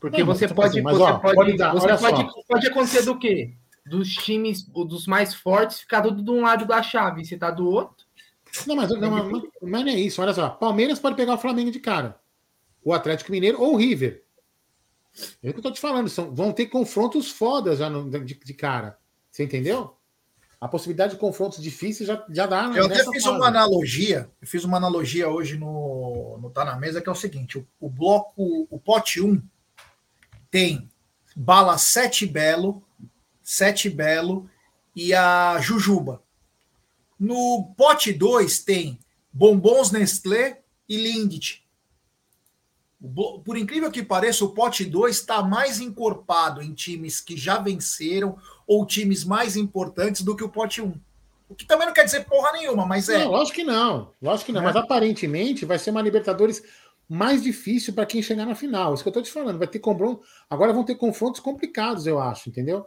Porque 0.00 0.22
você 0.22 0.46
pode. 0.48 0.80
mas, 0.82 0.96
você 0.96 1.02
ó, 1.02 1.18
pode, 1.18 1.56
você 1.56 1.96
pode, 1.98 2.46
pode 2.46 2.66
acontecer 2.68 3.02
do 3.02 3.18
quê? 3.18 3.54
Dos 3.86 4.12
times, 4.14 4.62
dos 4.62 5.06
mais 5.06 5.34
fortes, 5.34 5.80
ficar 5.80 6.02
tudo 6.02 6.22
de 6.22 6.30
um 6.30 6.42
lado 6.42 6.66
da 6.66 6.82
chave. 6.82 7.24
Você 7.24 7.36
tá 7.36 7.50
do 7.50 7.68
outro. 7.68 8.06
Não, 8.66 8.76
mas 8.76 8.90
não, 8.90 9.10
mas- 9.10 9.42
mas- 9.62 9.84
não 9.84 9.90
é 9.92 9.94
isso. 9.96 10.20
Olha 10.22 10.32
só. 10.34 10.48
Palmeiras 10.50 10.98
pode 10.98 11.16
pegar 11.16 11.34
o 11.34 11.38
Flamengo 11.38 11.70
de 11.70 11.80
cara. 11.80 12.18
O 12.84 12.92
Atlético 12.92 13.32
Mineiro 13.32 13.60
ou 13.60 13.74
o 13.74 13.76
River. 13.76 14.24
É 15.42 15.50
o 15.50 15.52
que 15.52 15.58
eu 15.58 15.62
tô 15.62 15.70
te 15.72 15.80
falando. 15.80 16.08
São, 16.08 16.34
vão 16.34 16.52
ter 16.52 16.66
confrontos 16.66 17.30
fodas 17.30 17.78
já 17.78 17.90
no- 17.90 18.08
de, 18.24 18.34
de 18.34 18.54
cara. 18.54 18.98
Você 19.30 19.42
entendeu? 19.44 19.94
A 20.60 20.66
possibilidade 20.68 21.12
de 21.14 21.18
confrontos 21.20 21.62
difíceis 21.62 22.06
já, 22.08 22.24
já 22.30 22.46
dá. 22.46 22.64
Eu 22.74 22.86
até 22.86 22.96
fiz 23.04 23.22
fase. 23.22 23.28
uma 23.28 23.46
analogia, 23.46 24.28
eu 24.40 24.46
fiz 24.46 24.64
uma 24.64 24.76
analogia 24.76 25.28
hoje 25.28 25.56
no, 25.56 26.36
no 26.40 26.50
Tá 26.50 26.64
na 26.64 26.76
Mesa, 26.76 27.00
que 27.00 27.08
é 27.08 27.12
o 27.12 27.14
seguinte: 27.14 27.58
o, 27.58 27.66
o 27.80 27.88
bloco, 27.88 28.66
o 28.68 28.78
pote 28.78 29.20
1 29.20 29.40
tem 30.50 30.90
bala 31.34 31.78
7 31.78 32.26
Belo, 32.26 32.82
7 33.42 33.88
Belo 33.88 34.48
e 34.94 35.14
a 35.14 35.58
Jujuba. 35.60 36.22
No 37.18 37.72
pote 37.76 38.12
2 38.12 38.60
tem 38.60 38.98
Bombons 39.32 39.90
Nestlé 39.90 40.60
e 40.88 40.96
Lindt. 40.96 41.64
Por 43.44 43.56
incrível 43.56 43.92
que 43.92 44.02
pareça, 44.02 44.44
o 44.44 44.52
pote 44.52 44.84
2 44.84 45.16
está 45.16 45.40
mais 45.42 45.78
encorpado 45.78 46.60
em 46.60 46.74
times 46.74 47.20
que 47.20 47.36
já 47.36 47.58
venceram 47.58 48.36
ou 48.66 48.84
times 48.84 49.24
mais 49.24 49.56
importantes 49.56 50.22
do 50.22 50.34
que 50.34 50.42
o 50.42 50.48
pote 50.48 50.82
1. 50.82 50.92
O 51.48 51.54
que 51.54 51.64
também 51.64 51.86
não 51.86 51.94
quer 51.94 52.04
dizer 52.04 52.26
porra 52.26 52.52
nenhuma, 52.52 52.84
mas 52.84 53.08
é. 53.08 53.24
Não, 53.24 53.30
lógico 53.30 53.56
que 53.56 53.64
não. 53.64 54.12
Lógico 54.20 54.46
que 54.46 54.52
não. 54.52 54.60
Né? 54.60 54.66
Mas 54.66 54.76
aparentemente 54.76 55.64
vai 55.64 55.78
ser 55.78 55.90
uma 55.90 56.02
Libertadores 56.02 56.62
mais 57.08 57.42
difícil 57.42 57.94
para 57.94 58.06
quem 58.06 58.20
chegar 58.20 58.44
na 58.44 58.54
final. 58.54 58.92
Isso 58.92 59.02
que 59.02 59.08
eu 59.08 59.12
tô 59.12 59.22
te 59.22 59.30
falando. 59.30 59.58
Vai 59.58 59.66
ter 59.66 59.78
confronto. 59.78 60.22
Agora 60.48 60.72
vão 60.72 60.84
ter 60.84 60.96
confrontos 60.96 61.40
complicados, 61.40 62.06
eu 62.06 62.20
acho, 62.20 62.48
entendeu? 62.50 62.86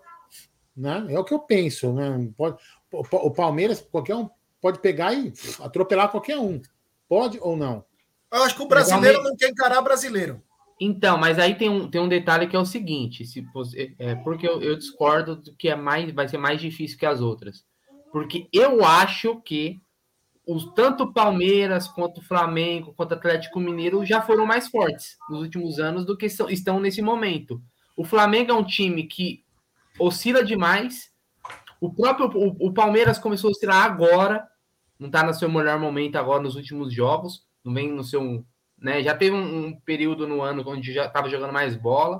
Né? 0.76 1.08
É 1.10 1.20
o 1.20 1.24
que 1.24 1.34
eu 1.34 1.40
penso. 1.40 1.92
Né? 1.92 2.30
Pode, 2.38 2.58
o 2.92 3.32
Palmeiras, 3.32 3.82
qualquer 3.82 4.16
um 4.16 4.30
pode 4.62 4.80
pegar 4.80 5.14
e 5.14 5.34
atropelar 5.60 6.10
qualquer 6.10 6.38
um. 6.38 6.62
Pode 7.10 7.40
ou 7.42 7.58
não? 7.58 7.84
Eu 8.32 8.44
acho 8.44 8.56
que 8.56 8.62
o 8.62 8.68
brasileiro 8.68 9.22
não 9.24 9.36
quer 9.36 9.50
encarar 9.50 9.82
brasileiro. 9.82 10.42
Então, 10.80 11.18
mas 11.18 11.38
aí 11.38 11.56
tem 11.56 11.70
um, 11.70 11.90
tem 11.90 12.00
um 12.00 12.08
detalhe 12.08 12.48
que 12.48 12.56
é 12.56 12.60
o 12.60 12.66
seguinte: 12.66 13.26
se 13.26 13.42
você, 13.54 13.94
é, 14.00 14.16
porque 14.16 14.48
eu, 14.48 14.62
eu 14.62 14.78
discordo 14.78 15.36
do 15.36 15.56
que 15.56 15.68
é 15.68 15.76
mais, 15.76 16.12
vai 16.14 16.28
ser 16.28 16.38
mais 16.38 16.62
difícil 16.62 16.98
que 16.98 17.06
as 17.06 17.20
outras. 17.20 17.66
Porque 18.12 18.48
eu 18.54 18.84
acho 18.84 19.42
que 19.42 19.82
os, 20.46 20.74
tanto 20.74 21.04
o 21.04 21.14
Palmeiras 21.14 21.88
quanto 21.88 22.20
o 22.20 22.24
Flamengo, 22.24 22.94
quanto 22.96 23.12
o 23.12 23.16
Atlético 23.16 23.60
Mineiro 23.60 24.06
já 24.06 24.22
foram 24.22 24.46
mais 24.46 24.68
fortes 24.68 25.18
nos 25.30 25.42
últimos 25.42 25.80
anos 25.80 26.06
do 26.06 26.18
que 26.18 26.30
são- 26.30 26.50
estão 26.50 26.80
nesse 26.80 27.02
momento. 27.02 27.62
O 27.96 28.04
Flamengo 28.04 28.52
é 28.52 28.56
um 28.56 28.64
time 28.64 29.04
que 29.04 29.44
oscila 30.00 30.44
demais. 30.44 31.12
O 31.80 31.94
próprio 31.94 32.28
o, 32.34 32.68
o 32.68 32.74
Palmeiras 32.74 33.20
começou 33.20 33.50
a 33.50 33.52
oscilar 33.52 33.84
agora, 33.84 34.48
não 35.00 35.08
está 35.08 35.24
no 35.24 35.34
seu 35.34 35.50
melhor 35.50 35.80
momento 35.80 36.16
agora 36.16 36.42
nos 36.42 36.56
últimos 36.56 36.94
jogos, 36.94 37.44
não 37.64 37.74
vem 37.74 37.92
no 37.92 38.04
seu 38.04 38.44
né? 38.78 39.04
Já 39.04 39.16
teve 39.16 39.36
um, 39.36 39.68
um 39.68 39.80
período 39.82 40.28
no 40.28 40.42
ano 40.42 40.64
onde 40.66 40.92
já 40.92 41.06
estava 41.06 41.30
jogando 41.30 41.54
mais 41.54 41.76
bola, 41.76 42.20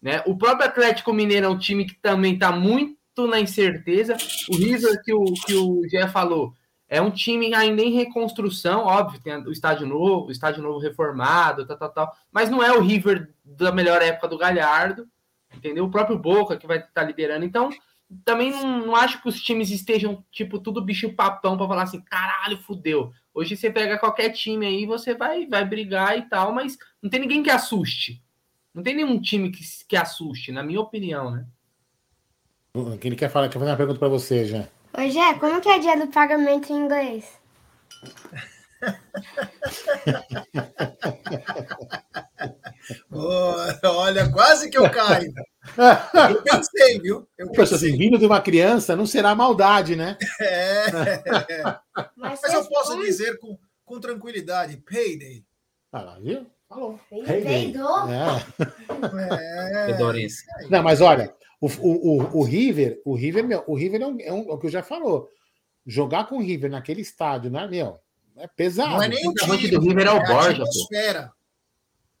né? 0.00 0.22
O 0.24 0.38
próprio 0.38 0.68
Atlético 0.68 1.12
Mineiro 1.12 1.46
é 1.46 1.48
um 1.48 1.58
time 1.58 1.84
que 1.84 1.96
também 1.96 2.34
está 2.34 2.52
muito 2.52 2.96
na 3.28 3.40
incerteza. 3.40 4.16
O 4.48 4.56
River 4.56 5.02
que 5.02 5.12
o 5.12 5.24
que 5.24 5.54
o 5.54 5.82
Gé 5.88 6.06
falou 6.06 6.54
é 6.88 7.00
um 7.00 7.10
time 7.10 7.52
ainda 7.54 7.82
em 7.82 7.92
reconstrução, 7.92 8.84
óbvio, 8.84 9.20
tem 9.20 9.34
o 9.36 9.52
estádio 9.52 9.86
novo, 9.86 10.28
o 10.28 10.30
estádio 10.30 10.62
novo 10.62 10.78
reformado, 10.78 11.66
tal, 11.66 11.76
tal, 11.76 11.90
tal, 11.90 12.16
mas 12.30 12.48
não 12.48 12.62
é 12.62 12.72
o 12.72 12.80
River 12.80 13.32
da 13.44 13.72
melhor 13.72 14.00
época 14.00 14.28
do 14.28 14.38
Galhardo, 14.38 15.08
entendeu? 15.54 15.84
O 15.84 15.90
próprio 15.90 16.18
Boca 16.18 16.56
que 16.56 16.66
vai 16.66 16.78
estar 16.78 17.02
liderando. 17.02 17.44
Então, 17.44 17.70
também 18.24 18.52
não, 18.52 18.86
não 18.86 18.96
acho 18.96 19.20
que 19.20 19.28
os 19.28 19.42
times 19.42 19.70
estejam, 19.70 20.24
tipo, 20.30 20.60
tudo 20.60 20.84
bicho 20.84 21.12
papão 21.12 21.56
para 21.56 21.66
falar 21.66 21.82
assim, 21.82 22.00
caralho, 22.00 22.58
fudeu. 22.58 23.12
Hoje 23.34 23.56
você 23.56 23.68
pega 23.68 23.98
qualquer 23.98 24.30
time 24.30 24.64
aí, 24.64 24.86
você 24.86 25.14
vai, 25.14 25.46
vai 25.46 25.64
brigar 25.64 26.16
e 26.16 26.22
tal, 26.22 26.52
mas 26.52 26.78
não 27.02 27.10
tem 27.10 27.20
ninguém 27.20 27.42
que 27.42 27.50
assuste. 27.50 28.22
Não 28.72 28.82
tem 28.82 28.94
nenhum 28.94 29.20
time 29.20 29.50
que, 29.50 29.62
que 29.88 29.96
assuste, 29.96 30.52
na 30.52 30.62
minha 30.62 30.80
opinião, 30.80 31.30
né? 31.30 31.46
Ele 33.02 33.16
quer 33.16 33.30
falar, 33.30 33.48
quer 33.48 33.58
fazer 33.58 33.70
uma 33.70 33.76
pergunta 33.76 33.98
para 33.98 34.08
você, 34.08 34.44
já. 34.44 34.68
Ô, 34.98 35.08
Jé, 35.10 35.34
como 35.38 35.60
que 35.60 35.68
é 35.68 35.78
dia 35.78 35.96
do 35.96 36.06
pagamento 36.08 36.72
em 36.72 36.76
inglês? 36.76 37.24
Ô, 43.10 43.88
olha, 43.88 44.30
quase 44.30 44.70
que 44.70 44.78
eu 44.78 44.88
caio. 44.90 45.32
Eu 46.30 46.42
pensei, 46.42 47.00
viu? 47.00 47.26
Eu 47.36 47.48
Poxa, 47.48 47.74
assim, 47.74 47.86
pensei. 47.86 47.98
vindo 47.98 48.18
de 48.18 48.26
uma 48.26 48.40
criança, 48.40 48.94
não 48.96 49.06
será 49.06 49.34
maldade, 49.34 49.96
né? 49.96 50.16
É. 50.40 50.86
Mas, 52.16 52.40
Mas 52.42 52.54
eu 52.54 52.64
posso 52.66 52.90
responde. 52.90 53.06
dizer 53.06 53.38
com, 53.38 53.58
com 53.84 54.00
tranquilidade: 54.00 54.76
payday. 54.78 55.44
Ah 55.92 56.02
lá, 56.02 56.18
viu? 56.20 56.46
Falou. 56.68 57.00
Peidou. 57.24 58.08
É. 58.10 58.44
É, 59.88 59.92
aí. 59.94 60.28
Não, 60.70 60.82
mas 60.82 61.00
olha, 61.00 61.34
o, 61.60 61.66
o, 61.66 62.22
o, 62.22 62.38
o 62.38 62.42
River, 62.42 63.00
o 63.04 63.14
River, 63.14 63.46
meu, 63.46 63.64
o 63.66 63.74
River 63.74 64.02
é, 64.02 64.06
um, 64.06 64.20
é, 64.20 64.32
um, 64.32 64.50
é 64.50 64.52
o 64.54 64.58
que 64.58 64.66
eu 64.66 64.70
já 64.70 64.82
falou. 64.82 65.28
Jogar 65.86 66.26
com 66.26 66.36
o 66.36 66.42
River 66.42 66.70
naquele 66.70 67.00
estádio, 67.00 67.50
né, 67.50 67.66
meu? 67.66 67.98
É 68.36 68.46
pesado. 68.46 68.90
Não 68.90 69.02
é 69.02 69.08
nem 69.08 69.28
o 69.28 69.32
time, 69.32 69.70
do 69.70 69.80
River 69.80 70.06
é 70.06 70.12
o 70.12 70.16
a 70.16 70.24
Borja, 70.26 70.56
pô. 70.56 70.68
atmosfera. 70.68 71.32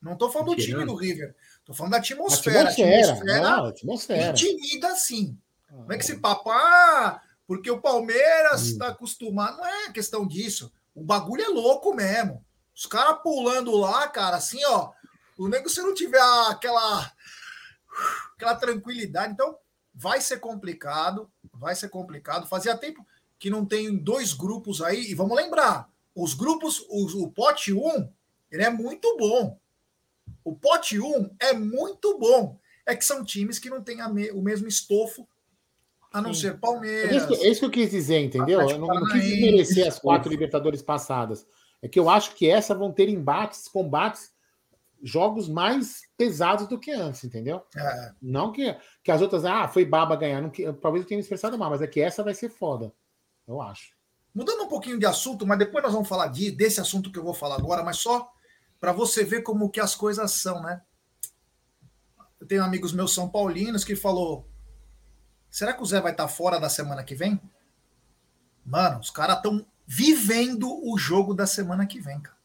Não 0.00 0.16
tô 0.16 0.30
falando 0.30 0.54
do 0.54 0.56
time 0.56 0.84
do 0.84 0.94
River. 0.94 1.34
Tô 1.64 1.74
falando 1.74 1.92
da 1.92 1.98
atmosfera. 1.98 2.70
Atmosfera. 2.70 3.12
atmosfera 3.12 3.40
Não, 3.40 3.64
atmosfera. 3.66 4.30
intimida 4.30 4.94
sim. 4.94 5.36
Como 5.68 5.92
é 5.92 5.98
que 5.98 6.04
esse 6.04 6.16
papo, 6.18 6.50
ah, 6.50 7.20
porque 7.46 7.70
o 7.70 7.80
Palmeiras 7.80 8.62
está 8.66 8.88
acostumado. 8.88 9.58
Não 9.58 9.66
é 9.66 9.92
questão 9.92 10.26
disso. 10.26 10.72
O 10.94 11.04
bagulho 11.04 11.42
é 11.42 11.48
louco 11.48 11.94
mesmo. 11.94 12.44
Os 12.74 12.86
caras 12.86 13.20
pulando 13.22 13.76
lá, 13.76 14.08
cara, 14.08 14.36
assim, 14.36 14.64
ó. 14.64 14.90
O 15.36 15.48
nego, 15.48 15.68
se 15.68 15.82
não 15.82 15.92
tiver 15.92 16.20
aquela, 16.48 17.12
aquela 18.36 18.54
tranquilidade, 18.54 19.32
então 19.32 19.56
vai 19.94 20.20
ser 20.20 20.38
complicado. 20.38 21.30
Vai 21.52 21.74
ser 21.74 21.88
complicado. 21.88 22.46
Fazia 22.46 22.76
tempo 22.76 23.04
que 23.38 23.50
não 23.50 23.64
tem 23.64 23.96
dois 23.96 24.32
grupos 24.32 24.82
aí. 24.82 25.10
E 25.10 25.14
vamos 25.14 25.36
lembrar: 25.36 25.88
os 26.14 26.34
grupos, 26.34 26.84
os- 26.90 27.14
o 27.14 27.28
pote 27.30 27.72
1, 27.72 28.08
ele 28.50 28.62
é 28.62 28.70
muito 28.70 29.16
bom. 29.18 29.58
O 30.44 30.54
pote 30.54 31.00
1 31.00 31.30
é 31.40 31.52
muito 31.52 32.18
bom. 32.18 32.58
É 32.84 32.94
que 32.94 33.04
são 33.04 33.24
times 33.24 33.58
que 33.58 33.70
não 33.70 33.82
têm 33.82 33.96
me- 34.12 34.30
o 34.30 34.40
mesmo 34.40 34.68
estofo, 34.68 35.26
a 36.12 36.20
não 36.20 36.32
Sim. 36.32 36.42
ser 36.42 36.46
É 36.48 36.56
Palmeiras. 36.56 37.16
isso, 37.16 37.26
que- 37.28 37.34
é 37.46 37.48
isso 37.50 37.60
que 37.60 37.66
eu 37.66 37.70
quis 37.70 37.90
dizer, 37.90 38.20
entendeu? 38.20 38.60
Eu 38.60 38.78
não, 38.78 38.86
não 38.86 39.08
quis 39.08 39.24
desmerecer 39.24 39.88
as 39.88 39.98
quatro 39.98 40.30
Libertadores 40.30 40.82
passadas. 40.82 41.46
É 41.82 41.88
que 41.88 41.98
eu 41.98 42.08
acho 42.08 42.34
que 42.34 42.48
essa 42.48 42.74
vão 42.74 42.92
ter 42.92 43.08
embates, 43.08 43.66
combates, 43.68 44.32
jogos 45.06 45.48
mais 45.48 46.02
pesados 46.16 46.66
do 46.66 46.80
que 46.80 46.90
antes, 46.90 47.22
entendeu? 47.22 47.64
É, 47.76 48.12
Não 48.20 48.50
que, 48.50 48.76
que 49.04 49.12
as 49.12 49.22
outras, 49.22 49.44
ah, 49.44 49.68
foi 49.68 49.84
baba 49.84 50.16
ganhar. 50.16 50.42
Não, 50.42 50.50
que, 50.50 50.70
talvez 50.74 51.04
eu 51.04 51.08
tenha 51.08 51.18
me 51.18 51.22
expressado 51.22 51.56
mal, 51.56 51.70
mas 51.70 51.80
é 51.80 51.86
que 51.86 52.00
essa 52.00 52.24
vai 52.24 52.34
ser 52.34 52.48
foda. 52.48 52.92
Eu 53.46 53.62
acho. 53.62 53.94
Mudando 54.34 54.64
um 54.64 54.68
pouquinho 54.68 54.98
de 54.98 55.06
assunto, 55.06 55.46
mas 55.46 55.58
depois 55.58 55.82
nós 55.84 55.92
vamos 55.92 56.08
falar 56.08 56.26
de, 56.26 56.50
desse 56.50 56.80
assunto 56.80 57.12
que 57.12 57.18
eu 57.18 57.22
vou 57.22 57.32
falar 57.32 57.54
agora, 57.54 57.84
mas 57.84 57.98
só 57.98 58.28
para 58.80 58.92
você 58.92 59.22
ver 59.22 59.42
como 59.42 59.70
que 59.70 59.80
as 59.80 59.94
coisas 59.94 60.32
são, 60.32 60.60
né? 60.60 60.82
Eu 62.40 62.46
tenho 62.46 62.64
amigos 62.64 62.92
meus 62.92 63.14
são 63.14 63.28
paulinos 63.28 63.84
que 63.84 63.94
falou: 63.94 64.46
será 65.48 65.72
que 65.72 65.82
o 65.82 65.86
Zé 65.86 66.00
vai 66.00 66.10
estar 66.10 66.26
fora 66.28 66.58
da 66.58 66.68
semana 66.68 67.04
que 67.04 67.14
vem? 67.14 67.40
Mano, 68.64 68.98
os 68.98 69.10
caras 69.10 69.36
estão 69.36 69.64
vivendo 69.86 70.68
o 70.68 70.98
jogo 70.98 71.32
da 71.32 71.46
semana 71.46 71.86
que 71.86 72.00
vem, 72.00 72.20
cara. 72.20 72.36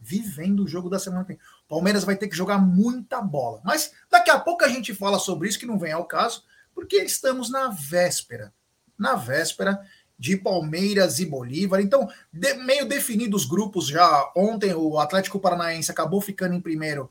Vivendo 0.00 0.64
o 0.64 0.68
jogo 0.68 0.88
da 0.88 0.98
semana 0.98 1.24
que 1.24 1.34
vem. 1.34 1.42
Palmeiras 1.70 2.02
vai 2.02 2.16
ter 2.16 2.26
que 2.26 2.36
jogar 2.36 2.58
muita 2.58 3.22
bola. 3.22 3.60
Mas 3.62 3.92
daqui 4.10 4.28
a 4.28 4.40
pouco 4.40 4.64
a 4.64 4.68
gente 4.68 4.92
fala 4.92 5.20
sobre 5.20 5.48
isso, 5.48 5.58
que 5.58 5.66
não 5.66 5.78
vem 5.78 5.92
ao 5.92 6.04
caso, 6.04 6.42
porque 6.74 6.96
estamos 6.96 7.48
na 7.48 7.68
véspera. 7.68 8.52
Na 8.98 9.14
véspera 9.14 9.80
de 10.18 10.36
Palmeiras 10.36 11.20
e 11.20 11.26
Bolívar. 11.26 11.80
Então, 11.80 12.10
de, 12.32 12.54
meio 12.54 12.88
definidos 12.88 13.42
os 13.42 13.48
grupos 13.48 13.86
já. 13.86 14.32
Ontem 14.36 14.74
o 14.74 14.98
Atlético 14.98 15.38
Paranaense 15.38 15.92
acabou 15.92 16.20
ficando 16.20 16.56
em 16.56 16.60
primeiro. 16.60 17.08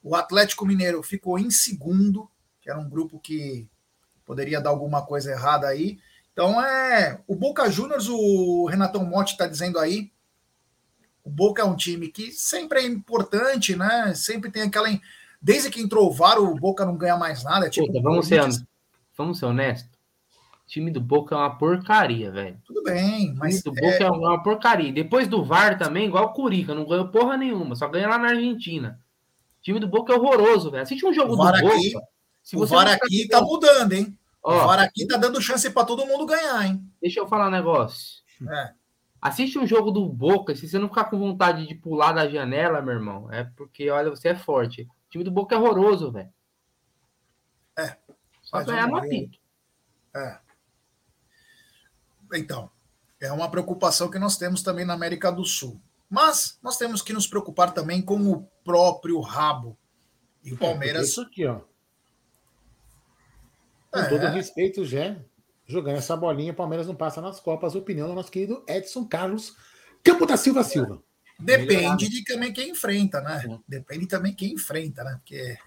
O 0.00 0.14
Atlético 0.14 0.64
Mineiro 0.64 1.02
ficou 1.02 1.36
em 1.36 1.50
segundo, 1.50 2.30
que 2.62 2.70
era 2.70 2.78
um 2.78 2.88
grupo 2.88 3.18
que 3.18 3.68
poderia 4.24 4.60
dar 4.60 4.70
alguma 4.70 5.04
coisa 5.04 5.32
errada 5.32 5.66
aí. 5.66 5.98
Então 6.32 6.64
é. 6.64 7.20
O 7.26 7.34
Boca 7.34 7.68
Juniors, 7.68 8.06
o 8.08 8.66
Renatão 8.66 9.04
Motti 9.04 9.32
está 9.32 9.48
dizendo 9.48 9.80
aí. 9.80 10.12
O 11.26 11.30
Boca 11.30 11.60
é 11.60 11.64
um 11.64 11.76
time 11.76 12.08
que 12.08 12.30
sempre 12.30 12.78
é 12.78 12.86
importante, 12.86 13.74
né? 13.74 14.14
Sempre 14.14 14.50
tem 14.50 14.62
aquela. 14.62 14.88
Desde 15.42 15.70
que 15.70 15.80
entrou 15.80 16.08
o 16.08 16.12
VAR, 16.12 16.38
o 16.38 16.54
Boca 16.54 16.86
não 16.86 16.96
ganha 16.96 17.16
mais 17.16 17.42
nada. 17.44 17.66
É 17.66 17.70
tipo, 17.70 17.86
Puta, 17.86 18.00
vamos, 18.00 18.26
ser, 18.26 18.40
vamos 19.16 19.38
ser 19.38 19.46
honestos 19.46 19.96
time 20.66 20.90
do 20.90 21.00
Boca 21.00 21.34
é 21.34 21.38
uma 21.38 21.56
porcaria, 21.56 22.30
velho. 22.30 22.60
Tudo 22.64 22.82
bem, 22.82 23.32
mas. 23.34 23.60
O 23.60 23.62
time 23.62 23.74
do 23.74 23.80
Boca 23.80 24.04
é... 24.04 24.06
é... 24.06 24.10
uma 24.10 24.42
porcaria. 24.42 24.92
Depois 24.92 25.28
do 25.28 25.44
VAR 25.44 25.78
também, 25.78 26.06
igual 26.06 26.26
o 26.26 26.32
Curica, 26.32 26.74
não 26.74 26.84
ganhou 26.84 27.08
porra 27.08 27.36
nenhuma, 27.36 27.76
só 27.76 27.88
ganha 27.88 28.08
lá 28.08 28.18
na 28.18 28.28
Argentina. 28.28 29.00
O 29.60 29.62
time 29.62 29.78
do 29.78 29.88
Boca 29.88 30.12
é 30.12 30.16
horroroso, 30.16 30.70
velho. 30.70 30.82
Assiste 30.82 31.06
um 31.06 31.12
jogo 31.12 31.34
o 31.34 31.36
do 31.36 31.44
Boca. 31.44 31.58
Aqui, 31.58 31.94
se 32.42 32.56
o 32.56 32.66
VAR 32.66 32.88
aqui 32.88 33.28
tá 33.28 33.40
mudando, 33.40 33.92
hein? 33.92 34.18
Ó, 34.42 34.64
o 34.64 34.66
VAR 34.66 34.80
aqui 34.80 35.06
tá 35.06 35.16
dando 35.16 35.40
chance 35.40 35.68
para 35.70 35.86
todo 35.86 36.06
mundo 36.06 36.26
ganhar, 36.26 36.66
hein? 36.66 36.82
Deixa 37.00 37.20
eu 37.20 37.26
falar 37.26 37.48
um 37.48 37.52
negócio. 37.52 38.22
É. 38.48 38.72
Assiste 39.20 39.58
um 39.58 39.66
jogo 39.66 39.90
do 39.90 40.08
Boca, 40.08 40.54
se 40.54 40.68
você 40.68 40.78
não 40.78 40.88
ficar 40.88 41.04
com 41.04 41.18
vontade 41.18 41.66
de 41.66 41.74
pular 41.74 42.12
da 42.12 42.28
janela, 42.28 42.82
meu 42.82 42.94
irmão, 42.94 43.32
é 43.32 43.44
porque, 43.44 43.90
olha, 43.90 44.10
você 44.10 44.28
é 44.28 44.36
forte. 44.36 44.82
O 44.82 45.10
time 45.10 45.24
do 45.24 45.30
Boca 45.30 45.54
é 45.54 45.58
horroroso, 45.58 46.12
velho. 46.12 46.32
É. 47.78 47.96
Só 48.42 48.62
ganhar 48.62 48.86
no 48.86 48.96
apito. 48.96 49.38
É. 50.14 50.38
Então, 52.34 52.70
é 53.20 53.32
uma 53.32 53.50
preocupação 53.50 54.10
que 54.10 54.18
nós 54.18 54.36
temos 54.36 54.62
também 54.62 54.84
na 54.84 54.94
América 54.94 55.30
do 55.32 55.44
Sul. 55.44 55.80
Mas 56.08 56.58
nós 56.62 56.76
temos 56.76 57.02
que 57.02 57.12
nos 57.12 57.26
preocupar 57.26 57.72
também 57.72 58.00
com 58.00 58.30
o 58.30 58.44
próprio 58.64 59.18
rabo. 59.20 59.76
E 60.44 60.52
o 60.52 60.54
é, 60.54 60.58
Palmeiras. 60.58 61.02
É, 61.02 61.04
isso 61.04 61.20
aqui, 61.20 61.46
ó. 61.46 61.60
Com 63.90 63.98
é. 63.98 64.08
todo 64.08 64.26
respeito, 64.28 64.84
já 64.84 65.16
jogando 65.66 65.98
essa 65.98 66.16
bolinha, 66.16 66.52
o 66.52 66.56
Palmeiras 66.56 66.86
não 66.86 66.94
passa 66.94 67.20
nas 67.20 67.40
Copas. 67.40 67.74
Opinião 67.74 68.08
do 68.08 68.14
nosso 68.14 68.30
querido 68.30 68.64
Edson 68.68 69.04
Carlos 69.04 69.54
Campo 70.02 70.24
da 70.24 70.36
Silva 70.36 70.62
Silva. 70.62 71.02
Depende 71.38 72.08
de 72.08 72.24
também 72.24 72.52
quem 72.52 72.70
enfrenta, 72.70 73.20
né? 73.20 73.40
Sim. 73.40 73.60
Depende 73.68 74.06
também 74.06 74.32
quem 74.32 74.52
enfrenta, 74.52 75.04
né? 75.04 75.18
Porque... 75.18 75.58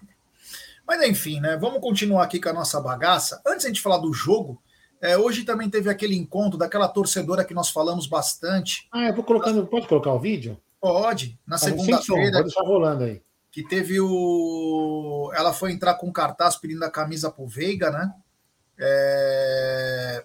Mas 0.86 1.02
enfim, 1.08 1.40
né? 1.40 1.56
Vamos 1.56 1.80
continuar 1.80 2.24
aqui 2.24 2.40
com 2.40 2.48
a 2.48 2.52
nossa 2.52 2.80
bagaça. 2.80 3.40
Antes 3.46 3.60
de 3.60 3.66
a 3.66 3.68
gente 3.68 3.82
falar 3.82 3.98
do 3.98 4.12
jogo, 4.12 4.60
é, 5.00 5.16
hoje 5.16 5.44
também 5.44 5.70
teve 5.70 5.88
aquele 5.88 6.16
encontro 6.16 6.58
daquela 6.58 6.88
torcedora 6.88 7.44
que 7.44 7.54
nós 7.54 7.70
falamos 7.70 8.06
bastante. 8.06 8.88
Ah, 8.90 9.08
eu 9.08 9.14
vou 9.14 9.22
colocando. 9.22 9.66
Pode 9.66 9.86
colocar 9.86 10.12
o 10.12 10.18
vídeo? 10.18 10.60
Pode. 10.80 11.38
Na 11.46 11.56
ah, 11.56 11.58
segunda-feira. 11.58 12.32
Pode 12.32 12.44
deixar 12.44 12.62
rolando 12.62 13.04
aí. 13.04 13.22
Que 13.52 13.62
teve 13.62 14.00
o. 14.00 15.30
Ela 15.34 15.52
foi 15.52 15.72
entrar 15.72 15.94
com 15.94 16.08
um 16.08 16.12
cartaz 16.12 16.56
pedindo 16.56 16.84
a 16.84 16.90
camisa 16.90 17.30
pro 17.30 17.46
Veiga, 17.46 17.90
né? 17.90 18.12
É... 18.80 20.24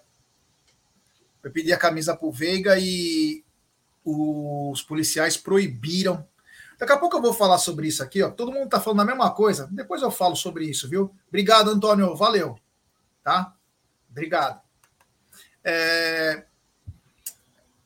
Foi 1.41 1.51
pedir 1.51 1.73
a 1.73 1.77
camisa 1.77 2.15
pro 2.15 2.31
Veiga 2.31 2.77
e 2.79 3.43
os 4.03 4.81
policiais 4.81 5.35
proibiram. 5.35 6.25
Daqui 6.77 6.91
a 6.91 6.97
pouco 6.97 7.17
eu 7.17 7.21
vou 7.21 7.33
falar 7.33 7.57
sobre 7.57 7.87
isso 7.87 8.03
aqui, 8.03 8.21
ó. 8.21 8.29
Todo 8.29 8.51
mundo 8.51 8.69
tá 8.69 8.79
falando 8.79 9.01
a 9.01 9.05
mesma 9.05 9.31
coisa. 9.31 9.67
Depois 9.71 10.01
eu 10.01 10.11
falo 10.11 10.35
sobre 10.35 10.65
isso, 10.65 10.89
viu? 10.89 11.13
Obrigado, 11.27 11.69
Antônio. 11.69 12.15
Valeu. 12.15 12.55
Tá? 13.23 13.53
Obrigado. 14.09 14.61
É, 15.63 16.45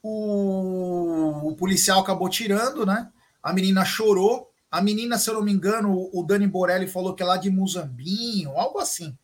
o, 0.01 1.49
o, 1.49 1.55
policial 1.55 2.01
acabou 2.01 2.29
tirando, 2.29 2.85
né? 2.85 3.11
A 3.41 3.53
menina 3.53 3.85
chorou. 3.85 4.51
A 4.71 4.81
menina, 4.81 5.17
se 5.17 5.29
eu 5.29 5.33
não 5.33 5.41
me 5.41 5.51
engano, 5.51 6.09
o 6.13 6.23
Dani 6.23 6.45
Borelli 6.45 6.87
falou 6.87 7.15
que 7.15 7.23
é 7.23 7.25
lá 7.25 7.37
de 7.37 7.49
Muzambinho, 7.49 8.51
algo 8.51 8.79
assim. 8.79 9.17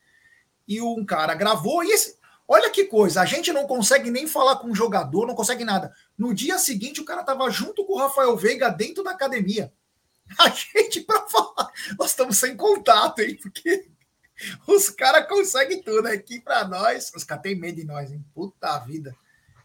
E 0.68 0.82
um 0.82 1.06
cara 1.06 1.34
gravou. 1.34 1.84
E 1.84 1.92
esse, 1.92 2.18
olha 2.48 2.70
que 2.70 2.86
coisa, 2.86 3.22
a 3.22 3.26
gente 3.26 3.52
não 3.52 3.68
consegue 3.68 4.10
nem 4.10 4.28
falar 4.28 4.58
com 4.58 4.72
o 4.72 4.76
jogador, 4.76 5.28
não 5.28 5.36
consegue 5.36 5.64
nada. 5.64 5.94
No 6.18 6.34
dia 6.34 6.58
seguinte, 6.58 7.02
o 7.02 7.06
cara 7.06 7.22
estava 7.22 7.50
junto 7.50 7.86
com 7.86 7.94
o 7.94 7.98
Rafael 7.98 8.36
Veiga 8.36 8.70
dentro 8.70 9.04
da 9.04 9.12
academia. 9.12 9.72
A 10.40 10.50
gente, 10.50 11.02
para 11.02 11.28
falar, 11.28 11.72
nós 12.00 12.10
estamos 12.10 12.38
sem 12.38 12.58
contato, 12.58 13.20
hein? 13.20 13.38
Porque 13.42 13.88
os 14.68 14.90
caras 14.90 15.28
conseguem 15.28 15.82
tudo 15.82 16.08
aqui 16.08 16.40
para 16.40 16.68
nós. 16.68 17.12
Os 17.16 17.24
caras 17.24 17.44
têm 17.44 17.56
medo 17.56 17.76
de 17.76 17.86
nós, 17.86 18.12
hein? 18.12 18.24
Puta 18.34 18.78
vida. 18.80 19.16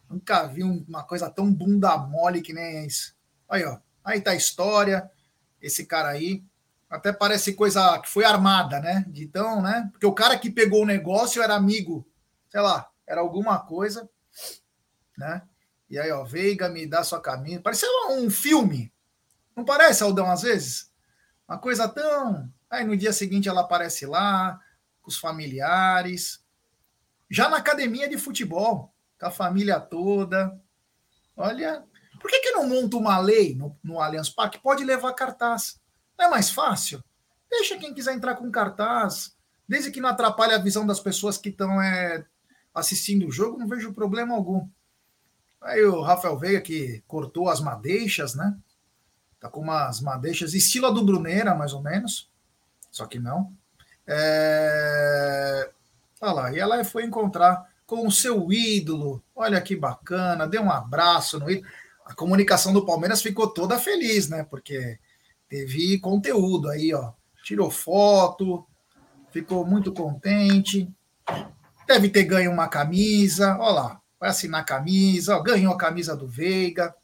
Nunca 0.09 0.47
vi 0.47 0.63
uma 0.63 1.03
coisa 1.05 1.31
tão 1.31 1.53
bunda 1.53 1.97
mole 1.97 2.43
que 2.43 2.53
nem 2.53 2.87
isso. 2.87 3.15
Aí, 3.49 3.65
ó. 3.65 3.79
Aí 4.05 4.21
tá 4.21 4.33
a 4.33 4.37
história. 4.37 5.11
Esse 5.61 5.87
cara 5.87 6.09
aí. 6.09 6.43
Até 6.91 7.13
parece 7.13 7.55
coisa 7.55 7.99
que 8.01 8.11
foi 8.11 8.25
armada, 8.25 8.81
né? 8.81 9.07
Então, 9.15 9.63
né? 9.63 9.89
Porque 9.93 10.07
o 10.07 10.13
cara 10.13 10.37
que 10.37 10.51
pegou 10.51 10.83
o 10.83 10.87
negócio 10.87 11.43
era 11.43 11.55
amigo, 11.55 12.07
sei 12.49 12.61
lá, 12.61 12.91
era 13.07 13.21
alguma 13.21 13.59
coisa, 13.61 14.11
né? 15.17 15.43
E 15.89 15.99
aí, 15.99 16.11
ó, 16.11 16.25
Veiga 16.25 16.69
me 16.69 16.87
dá 16.87 17.03
sua 17.05 17.21
camisa. 17.21 17.61
Parecia 17.61 17.89
um 18.11 18.29
filme. 18.29 18.93
Não 19.57 19.65
parece, 19.65 20.03
Aldão, 20.03 20.31
às 20.31 20.43
vezes? 20.43 20.93
Uma 21.49 21.59
coisa 21.59 21.89
tão 21.89 22.53
Aí 22.71 22.85
no 22.85 22.97
dia 22.97 23.13
seguinte 23.13 23.49
ela 23.49 23.63
aparece 23.63 24.07
lá, 24.07 24.61
com 25.03 25.11
os 25.11 25.19
familiares, 25.19 26.41
já 27.29 27.49
na 27.49 27.57
academia 27.57 28.09
de 28.09 28.17
futebol, 28.17 28.95
com 29.19 29.27
a 29.27 29.31
família 29.31 29.81
toda. 29.81 30.57
Olha, 31.37 31.85
por 32.21 32.31
que, 32.31 32.39
que 32.39 32.53
não 32.53 32.69
monta 32.69 32.97
uma 32.97 33.19
lei 33.19 33.57
no, 33.57 33.77
no 33.83 34.01
Allianz 34.01 34.29
Parque? 34.29 34.61
Pode 34.61 34.85
levar 34.85 35.13
cartaz. 35.15 35.80
Não 36.21 36.27
é 36.27 36.31
mais 36.31 36.51
fácil? 36.51 37.03
Deixa 37.51 37.77
quem 37.79 37.93
quiser 37.93 38.15
entrar 38.15 38.37
com 38.37 38.49
cartaz, 38.53 39.35
desde 39.67 39.91
que 39.91 40.01
não 40.01 40.11
atrapalhe 40.11 40.55
a 40.55 40.59
visão 40.59 40.87
das 40.87 41.01
pessoas 41.01 41.37
que 41.37 41.49
estão 41.49 41.83
é, 41.83 42.25
assistindo 42.73 43.27
o 43.27 43.33
jogo, 43.33 43.59
não 43.59 43.67
vejo 43.67 43.93
problema 43.93 44.37
algum. 44.37 44.69
Aí 45.61 45.83
o 45.83 46.01
Rafael 46.01 46.39
Veiga 46.39 46.61
que 46.61 47.03
cortou 47.09 47.49
as 47.49 47.61
madeixas, 47.61 48.37
né? 48.37 48.57
Tá 49.41 49.49
com 49.49 49.61
umas 49.61 50.01
madeixas, 50.01 50.55
estilo 50.55 50.87
a 50.87 50.91
do 50.91 51.03
Bruneira, 51.03 51.55
mais 51.55 51.73
ou 51.73 51.83
menos 51.83 52.31
só 52.91 53.07
que 53.07 53.19
não. 53.19 53.53
É... 54.07 55.71
Olha 56.21 56.33
lá, 56.33 56.53
e 56.53 56.59
ela 56.59 56.85
foi 56.85 57.05
encontrar 57.05 57.71
com 57.87 58.07
o 58.07 58.13
seu 58.13 58.53
ídolo. 58.53 59.23
Olha 59.35 59.61
que 59.61 59.77
bacana, 59.77 60.47
deu 60.47 60.63
um 60.63 60.71
abraço 60.71 61.39
no 61.39 61.51
ídolo. 61.51 61.67
A 62.05 62.15
comunicação 62.15 62.73
do 62.73 62.85
Palmeiras 62.85 63.23
ficou 63.23 63.49
toda 63.49 63.79
feliz, 63.79 64.29
né? 64.29 64.45
Porque 64.45 64.99
teve 65.51 65.99
conteúdo 65.99 66.71
aí, 66.71 66.95
ó. 66.95 67.13
Tirou 67.45 67.71
foto, 67.71 68.65
ficou 69.31 69.67
muito 69.67 69.93
contente. 69.93 70.89
Deve 71.87 72.09
ter 72.09 72.25
ganho 72.25 72.53
uma 72.53 72.69
camisa, 72.69 73.59
olha 73.59 73.73
lá, 73.73 74.01
vai 74.19 74.31
assinar 74.31 74.61
a 74.61 74.65
camisa, 74.65 75.37
ó, 75.37 75.43
ganhou 75.43 75.75
a 75.75 75.79
camisa 75.79 76.17
do 76.17 76.29
Veiga. 76.29 76.95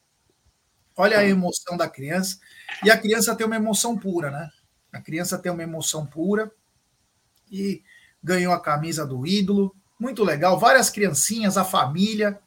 Olha 0.97 1.19
a 1.19 1.25
emoção 1.25 1.77
da 1.77 1.89
criança. 1.89 2.39
E 2.83 2.91
a 2.91 2.97
criança 2.97 3.35
tem 3.35 3.47
uma 3.47 3.57
emoção 3.57 3.99
pura, 3.99 4.31
né? 4.31 4.49
A 4.93 5.01
criança 5.01 5.37
tem 5.37 5.53
uma 5.53 5.63
emoção 5.63 6.07
pura 6.07 6.51
e 7.51 7.83
ganhou 8.23 8.53
a 8.53 8.61
camisa 8.61 9.05
do 9.05 9.27
ídolo. 9.27 9.75
Muito 9.99 10.25
legal. 10.25 10.59
Várias 10.59 10.89
criancinhas, 10.89 11.59
a 11.59 11.65
família. 11.65 12.41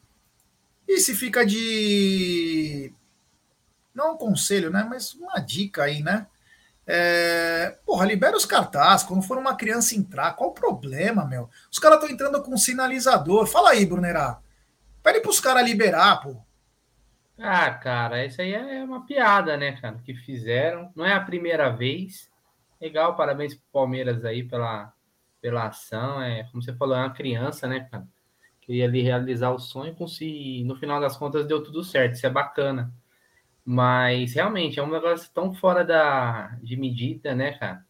E 0.88 0.98
se 0.98 1.14
fica 1.14 1.46
de. 1.46 2.92
Não 3.94 4.14
um 4.14 4.16
conselho, 4.16 4.70
né? 4.70 4.86
Mas 4.88 5.14
uma 5.14 5.38
dica 5.38 5.84
aí, 5.84 6.02
né? 6.02 6.26
É... 6.86 7.78
Porra, 7.84 8.06
libera 8.06 8.36
os 8.36 8.44
cartazes. 8.44 9.06
Quando 9.06 9.22
for 9.22 9.38
uma 9.38 9.54
criança 9.54 9.94
entrar, 9.94 10.32
qual 10.34 10.50
o 10.50 10.54
problema, 10.54 11.24
meu? 11.24 11.48
Os 11.70 11.78
caras 11.78 11.98
estão 11.98 12.12
entrando 12.12 12.42
com 12.42 12.54
um 12.54 12.58
sinalizador. 12.58 13.46
Fala 13.46 13.70
aí, 13.70 13.86
Brunerá. 13.86 14.40
Pede 15.02 15.20
para 15.20 15.30
os 15.30 15.40
caras 15.40 15.64
liberar, 15.64 16.20
pô. 16.22 16.36
Ah, 17.38 17.70
cara, 17.70 18.24
isso 18.26 18.40
aí 18.42 18.52
é 18.52 18.84
uma 18.84 19.06
piada, 19.06 19.56
né, 19.56 19.72
cara? 19.80 19.98
Que 20.04 20.14
fizeram. 20.14 20.92
Não 20.94 21.06
é 21.06 21.14
a 21.14 21.20
primeira 21.20 21.70
vez. 21.70 22.30
Legal, 22.80 23.16
parabéns 23.16 23.54
pro 23.54 23.64
Palmeiras 23.72 24.24
aí 24.24 24.42
pela, 24.42 24.92
pela 25.40 25.66
ação. 25.66 26.20
É, 26.20 26.44
como 26.44 26.62
você 26.62 26.74
falou, 26.74 26.96
é 26.96 27.00
uma 27.00 27.14
criança, 27.14 27.66
né, 27.66 27.88
cara? 27.90 28.06
Queria 28.60 28.84
ali 28.84 29.02
realizar 29.02 29.50
o 29.50 29.58
sonho, 29.58 29.96
se 30.06 30.62
no 30.64 30.76
final 30.76 31.00
das 31.00 31.16
contas 31.16 31.46
deu 31.46 31.62
tudo 31.62 31.82
certo, 31.82 32.14
isso 32.14 32.26
é 32.26 32.30
bacana. 32.30 32.92
Mas 33.64 34.34
realmente 34.34 34.78
é 34.78 34.82
um 34.82 34.90
negócio 34.90 35.30
tão 35.32 35.54
fora 35.54 35.84
da, 35.84 36.58
de 36.62 36.76
medida, 36.76 37.34
né, 37.34 37.52
cara? 37.52 37.84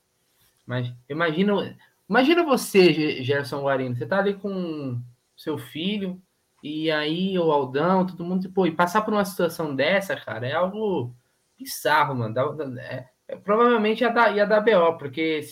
Mas 0.66 0.92
imagina, 1.08 1.76
imagina 2.08 2.44
você, 2.44 3.22
Gerson 3.22 3.62
Guarino, 3.62 3.96
você 3.96 4.06
tá 4.06 4.18
ali 4.18 4.34
com 4.34 5.00
seu 5.36 5.58
filho, 5.58 6.20
e 6.62 6.90
aí 6.90 7.38
o 7.38 7.50
Aldão, 7.50 8.06
todo 8.06 8.24
mundo, 8.24 8.50
pô, 8.52 8.66
e 8.66 8.70
passar 8.70 9.02
por 9.02 9.14
uma 9.14 9.24
situação 9.24 9.74
dessa, 9.74 10.14
cara, 10.16 10.46
é 10.46 10.52
algo 10.52 11.14
bizarro, 11.58 12.14
mano. 12.14 12.34
É, 12.78 13.08
é, 13.28 13.36
provavelmente 13.36 14.02
ia 14.02 14.10
dar, 14.10 14.36
ia 14.36 14.46
dar 14.46 14.60
BO, 14.60 14.98
porque 14.98 15.42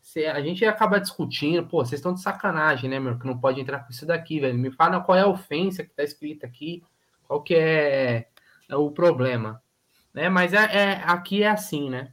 se, 0.00 0.26
a 0.26 0.40
gente 0.40 0.64
acaba 0.64 1.00
discutindo, 1.00 1.66
pô, 1.66 1.84
vocês 1.84 1.98
estão 1.98 2.14
de 2.14 2.20
sacanagem, 2.20 2.88
né, 2.88 3.00
meu? 3.00 3.18
Que 3.18 3.26
não 3.26 3.38
pode 3.38 3.60
entrar 3.60 3.80
com 3.80 3.90
isso 3.90 4.06
daqui, 4.06 4.40
velho. 4.40 4.58
Me 4.58 4.70
fala 4.70 5.00
qual 5.00 5.18
é 5.18 5.22
a 5.22 5.28
ofensa 5.28 5.84
que 5.84 5.94
tá 5.94 6.02
escrita 6.02 6.46
aqui, 6.46 6.82
qual 7.26 7.42
que 7.42 7.54
é, 7.54 8.28
é 8.74 8.76
o 8.76 8.90
problema. 8.90 9.62
Né? 10.12 10.28
Mas 10.28 10.52
é, 10.52 10.64
é, 10.64 11.02
aqui 11.04 11.42
é 11.42 11.48
assim, 11.48 11.90
né? 11.90 12.12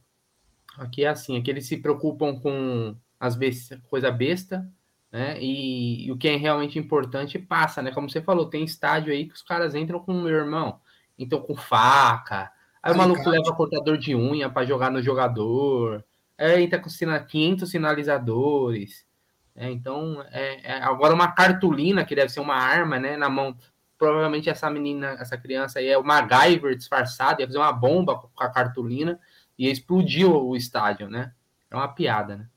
Aqui 0.77 1.03
é 1.03 1.09
assim, 1.09 1.37
aqui 1.37 1.49
eles 1.51 1.67
se 1.67 1.77
preocupam 1.77 2.39
com 2.39 2.95
as 3.19 3.35
besta, 3.35 3.81
coisa 3.89 4.09
besta, 4.09 4.69
né? 5.11 5.41
E, 5.41 6.05
e, 6.05 6.11
o 6.11 6.17
que 6.17 6.29
é 6.29 6.35
realmente 6.35 6.79
importante 6.79 7.37
passa, 7.37 7.81
né? 7.81 7.91
Como 7.91 8.09
você 8.09 8.21
falou, 8.21 8.49
tem 8.49 8.63
estádio 8.63 9.11
aí 9.11 9.25
que 9.25 9.33
os 9.33 9.41
caras 9.41 9.75
entram 9.75 9.99
com 9.99 10.13
meu 10.13 10.29
irmão, 10.29 10.79
então 11.17 11.41
com 11.41 11.55
faca. 11.55 12.51
Aí 12.81 12.93
o 12.93 12.97
maluco 12.97 13.29
leva 13.29 13.55
cortador 13.55 13.97
de 13.97 14.15
unha 14.15 14.49
para 14.49 14.65
jogar 14.65 14.89
no 14.89 15.01
jogador. 15.01 16.05
Aí 16.37 16.63
entra 16.63 16.79
com 16.79 16.89
500 16.89 17.69
sinalizadores. 17.69 19.05
É, 19.53 19.69
então, 19.69 20.23
é, 20.31 20.71
é, 20.71 20.83
agora 20.83 21.13
uma 21.13 21.33
cartolina, 21.33 22.05
que 22.05 22.15
deve 22.15 22.29
ser 22.29 22.39
uma 22.39 22.55
arma, 22.55 22.97
né? 22.97 23.17
Na 23.17 23.29
mão. 23.29 23.57
Provavelmente 23.99 24.49
essa 24.49 24.69
menina, 24.69 25.17
essa 25.19 25.37
criança 25.37 25.77
aí 25.77 25.87
é 25.89 25.97
o 25.97 26.03
MacGyver 26.03 26.75
disfarçado, 26.75 27.41
ia 27.41 27.47
fazer 27.47 27.59
uma 27.59 27.73
bomba 27.73 28.15
com 28.15 28.43
a 28.43 28.49
cartolina 28.49 29.19
e 29.57 29.69
explodiu 29.69 30.33
o 30.33 30.55
estádio, 30.55 31.09
né? 31.09 31.33
É 31.69 31.75
uma 31.75 31.89
piada, 31.89 32.37
né? 32.37 32.47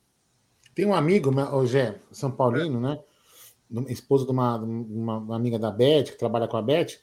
Tem 0.72 0.86
um 0.86 0.94
amigo, 0.94 1.30
o 1.30 1.66
Gé, 1.66 1.96
São 2.12 2.30
Paulino, 2.30 2.80
né? 2.80 2.98
Esposo 3.88 4.24
de 4.24 4.30
uma, 4.30 4.56
uma, 4.56 5.36
amiga 5.36 5.58
da 5.58 5.70
Beth, 5.70 6.04
que 6.04 6.18
trabalha 6.18 6.46
com 6.46 6.56
a 6.56 6.62
Beth. 6.62 6.98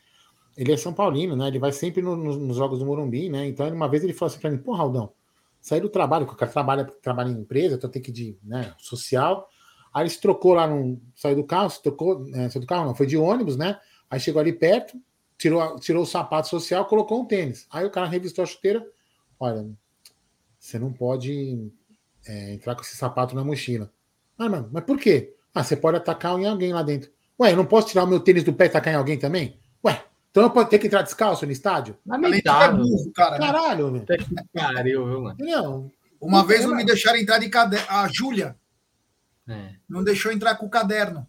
Ele 0.58 0.72
é 0.72 0.78
São 0.78 0.94
Paulino, 0.94 1.36
né? 1.36 1.48
Ele 1.50 1.60
vai 1.60 1.72
sempre 1.74 2.02
no, 2.02 2.16
no, 2.16 2.36
nos 2.38 2.56
jogos 2.56 2.80
do 2.80 2.86
Morumbi, 2.86 3.30
né? 3.30 3.46
Então, 3.46 3.68
uma 3.68 3.90
vez 3.90 4.04
ele 4.04 4.14
falou 4.14 4.32
assim 4.32 4.40
pra 4.40 4.50
mim: 4.50 4.58
pô, 4.58 4.74
Raldão, 4.74 5.12
saí 5.60 5.82
do 5.82 5.90
trabalho, 5.90 6.26
porque 6.26 6.38
o 6.38 6.40
cara 6.40 6.52
trabalha, 6.52 6.86
trabalha 6.86 7.30
em 7.30 7.42
empresa, 7.42 7.76
então 7.76 7.90
tem 7.90 8.02
que 8.02 8.10
ir 8.10 8.14
de 8.14 8.38
né, 8.42 8.74
social. 8.78 9.50
Aí 9.94 10.04
ele 10.04 10.10
se 10.10 10.22
trocou 10.22 10.54
lá, 10.54 10.66
no, 10.66 11.00
saiu 11.14 11.36
do 11.36 11.44
carro, 11.44 11.70
se 11.70 11.82
trocou, 11.82 12.26
é, 12.34 12.50
saiu 12.50 12.62
do 12.62 12.68
carro, 12.68 12.86
não, 12.86 12.96
foi 12.96 13.06
de 13.06 13.18
ônibus, 13.18 13.58
né? 13.58 13.80
Aí 14.10 14.20
chegou 14.20 14.40
ali 14.40 14.54
perto, 14.54 15.00
tirou, 15.38 15.80
tirou 15.80 16.04
o 16.04 16.08
sapato 16.08 16.48
social, 16.48 16.86
colocou 16.86 17.22
um 17.22 17.26
tênis. 17.26 17.68
Aí 17.70 17.86
o 17.86 17.92
cara 17.92 18.08
revistou 18.08 18.44
a 18.44 18.48
chuteira. 18.48 18.86
Olha, 19.40 19.70
você 20.60 20.80
não 20.80 20.92
pode 20.92 21.72
é, 22.26 22.54
entrar 22.54 22.76
com 22.76 22.82
esse 22.82 22.96
sapato 22.96 23.36
na 23.36 23.44
mochila. 23.44 23.92
Ah, 24.38 24.50
mano, 24.50 24.70
mas 24.72 24.84
por 24.84 25.00
quê? 25.00 25.34
Ah, 25.54 25.64
você 25.64 25.76
pode 25.76 25.98
atacar 25.98 26.40
em 26.40 26.48
alguém 26.48 26.74
lá 26.74 26.84
dentro. 26.84 27.12
Ué, 27.40 27.52
eu 27.52 27.58
não 27.58 27.66
posso 27.66 27.88
tirar 27.88 28.04
o 28.04 28.08
meu 28.08 28.20
tênis 28.20 28.44
do 28.44 28.54
pé 28.54 28.66
e 28.66 28.68
atacar 28.68 28.94
em 28.94 28.98
alguém 28.98 29.18
também? 29.18 29.60
Ué, 29.84 30.04
então 30.30 30.44
eu 30.44 30.50
posso 30.50 30.70
ter 30.70 30.80
que 30.80 30.88
entrar 30.88 31.02
descalço 31.02 31.46
no 31.46 31.52
estádio? 31.52 31.98
Lamentável. 32.06 32.84
É 32.84 33.12
cara? 33.14 33.38
Caralho, 33.38 33.92
velho. 33.92 34.06
Pariu, 34.54 35.06
viu, 35.06 35.22
mano? 35.22 35.38
Não. 35.40 35.92
Uma 36.20 36.46
vez 36.46 36.66
não 36.66 36.76
me 36.76 36.86
deixaram 36.86 37.18
entrar 37.18 37.40
de 37.40 37.50
caderno. 37.50 37.86
A 37.90 38.08
Júlia 38.10 38.58
é. 39.48 39.76
não 39.88 40.04
deixou 40.04 40.32
entrar 40.32 40.56
com 40.56 40.66
o 40.66 40.70
caderno. 40.70 41.26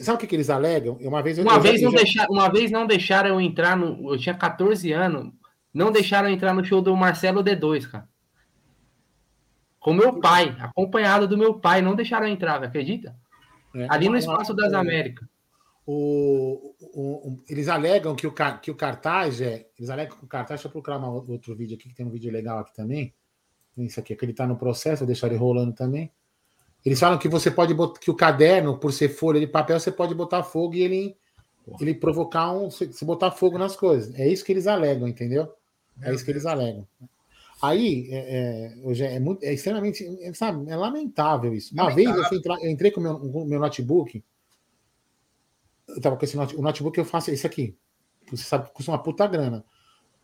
Sabe 0.00 0.16
o 0.16 0.18
que, 0.18 0.26
que 0.26 0.34
eles 0.34 0.50
alegam? 0.50 0.96
Uma 1.00 1.22
vez, 1.22 1.38
uma, 1.38 1.60
vez 1.60 1.80
já, 1.80 1.86
não 1.86 1.92
já... 1.92 1.98
Deixar, 1.98 2.26
uma 2.28 2.48
vez 2.48 2.70
não 2.72 2.86
deixaram 2.86 3.28
eu 3.30 3.40
entrar 3.40 3.76
no. 3.76 4.12
Eu 4.12 4.18
tinha 4.18 4.34
14 4.34 4.92
anos. 4.92 5.32
Não 5.72 5.92
deixaram 5.92 6.28
eu 6.28 6.34
entrar 6.34 6.52
no 6.52 6.64
show 6.64 6.82
do 6.82 6.96
Marcelo 6.96 7.44
D2, 7.44 7.88
cara. 7.88 8.08
Com 9.78 9.94
meu 9.94 10.18
pai, 10.18 10.56
acompanhado 10.58 11.28
do 11.28 11.38
meu 11.38 11.54
pai. 11.54 11.82
Não 11.82 11.94
deixaram 11.94 12.26
eu 12.26 12.32
entrar, 12.32 12.62
acredita? 12.64 13.14
É, 13.74 13.86
Ali 13.88 14.08
no 14.08 14.16
Espaço 14.16 14.52
das 14.52 14.72
Américas. 14.72 15.28
O, 15.86 16.74
o, 16.80 17.28
o, 17.28 17.44
eles 17.48 17.68
alegam 17.68 18.16
que 18.16 18.26
o, 18.26 18.34
que 18.60 18.72
o 18.72 18.74
cartaz 18.74 19.40
é. 19.40 19.68
Eles 19.78 19.88
alegam 19.88 20.16
que 20.16 20.24
o 20.24 20.28
cartaz. 20.28 20.58
Deixa 20.60 20.66
eu 20.66 20.72
procurar 20.72 20.96
uma, 20.98 21.10
outro 21.10 21.54
vídeo 21.54 21.76
aqui, 21.76 21.88
que 21.90 21.94
tem 21.94 22.04
um 22.04 22.10
vídeo 22.10 22.32
legal 22.32 22.58
aqui 22.58 22.74
também. 22.74 23.14
Isso 23.78 24.00
aqui, 24.00 24.16
que 24.16 24.24
ele 24.24 24.32
está 24.32 24.46
no 24.46 24.56
processo, 24.56 25.00
vou 25.00 25.06
deixar 25.06 25.28
ele 25.28 25.36
rolando 25.36 25.72
também. 25.72 26.10
Eles 26.86 27.00
falam 27.00 27.18
que 27.18 27.28
você 27.28 27.50
pode 27.50 27.74
botar. 27.74 27.98
Que 27.98 28.12
o 28.12 28.14
caderno, 28.14 28.78
por 28.78 28.92
ser 28.92 29.08
folha 29.08 29.40
de 29.40 29.46
papel, 29.48 29.80
você 29.80 29.90
pode 29.90 30.14
botar 30.14 30.44
fogo 30.44 30.76
e 30.76 30.82
ele, 30.82 31.16
ele 31.80 31.92
provocar 31.92 32.52
um. 32.52 32.70
Se 32.70 33.04
botar 33.04 33.32
fogo 33.32 33.58
nas 33.58 33.74
coisas. 33.74 34.14
É 34.14 34.28
isso 34.28 34.44
que 34.44 34.52
eles 34.52 34.68
alegam, 34.68 35.08
entendeu? 35.08 35.52
É 36.00 36.14
isso 36.14 36.24
que 36.24 36.30
eles 36.30 36.46
alegam. 36.46 36.86
Aí, 37.60 38.06
é, 38.12 38.18
é, 38.18 38.76
hoje 38.84 39.02
é, 39.02 39.18
muito, 39.18 39.42
é 39.42 39.52
extremamente. 39.52 40.06
Sabe, 40.34 40.70
é 40.70 40.76
lamentável 40.76 41.52
isso. 41.52 41.74
Uma 41.74 41.88
lamentável. 41.88 42.20
vez 42.20 42.32
eu, 42.32 42.38
entrar, 42.38 42.62
eu, 42.62 42.70
entrei 42.70 42.92
com 42.92 43.00
o 43.00 43.02
meu, 43.02 43.18
com 43.18 43.44
meu 43.44 43.58
notebook. 43.58 44.22
Eu 45.88 46.00
tava 46.00 46.16
com 46.16 46.24
esse 46.24 46.36
notebook. 46.36 46.60
O 46.60 46.64
notebook 46.64 46.96
eu 46.96 47.04
faço 47.04 47.32
esse 47.32 47.44
aqui. 47.44 47.76
Você 48.30 48.44
sabe 48.44 48.68
que 48.68 48.72
custa 48.72 48.92
uma 48.92 49.02
puta 49.02 49.26
grana. 49.26 49.64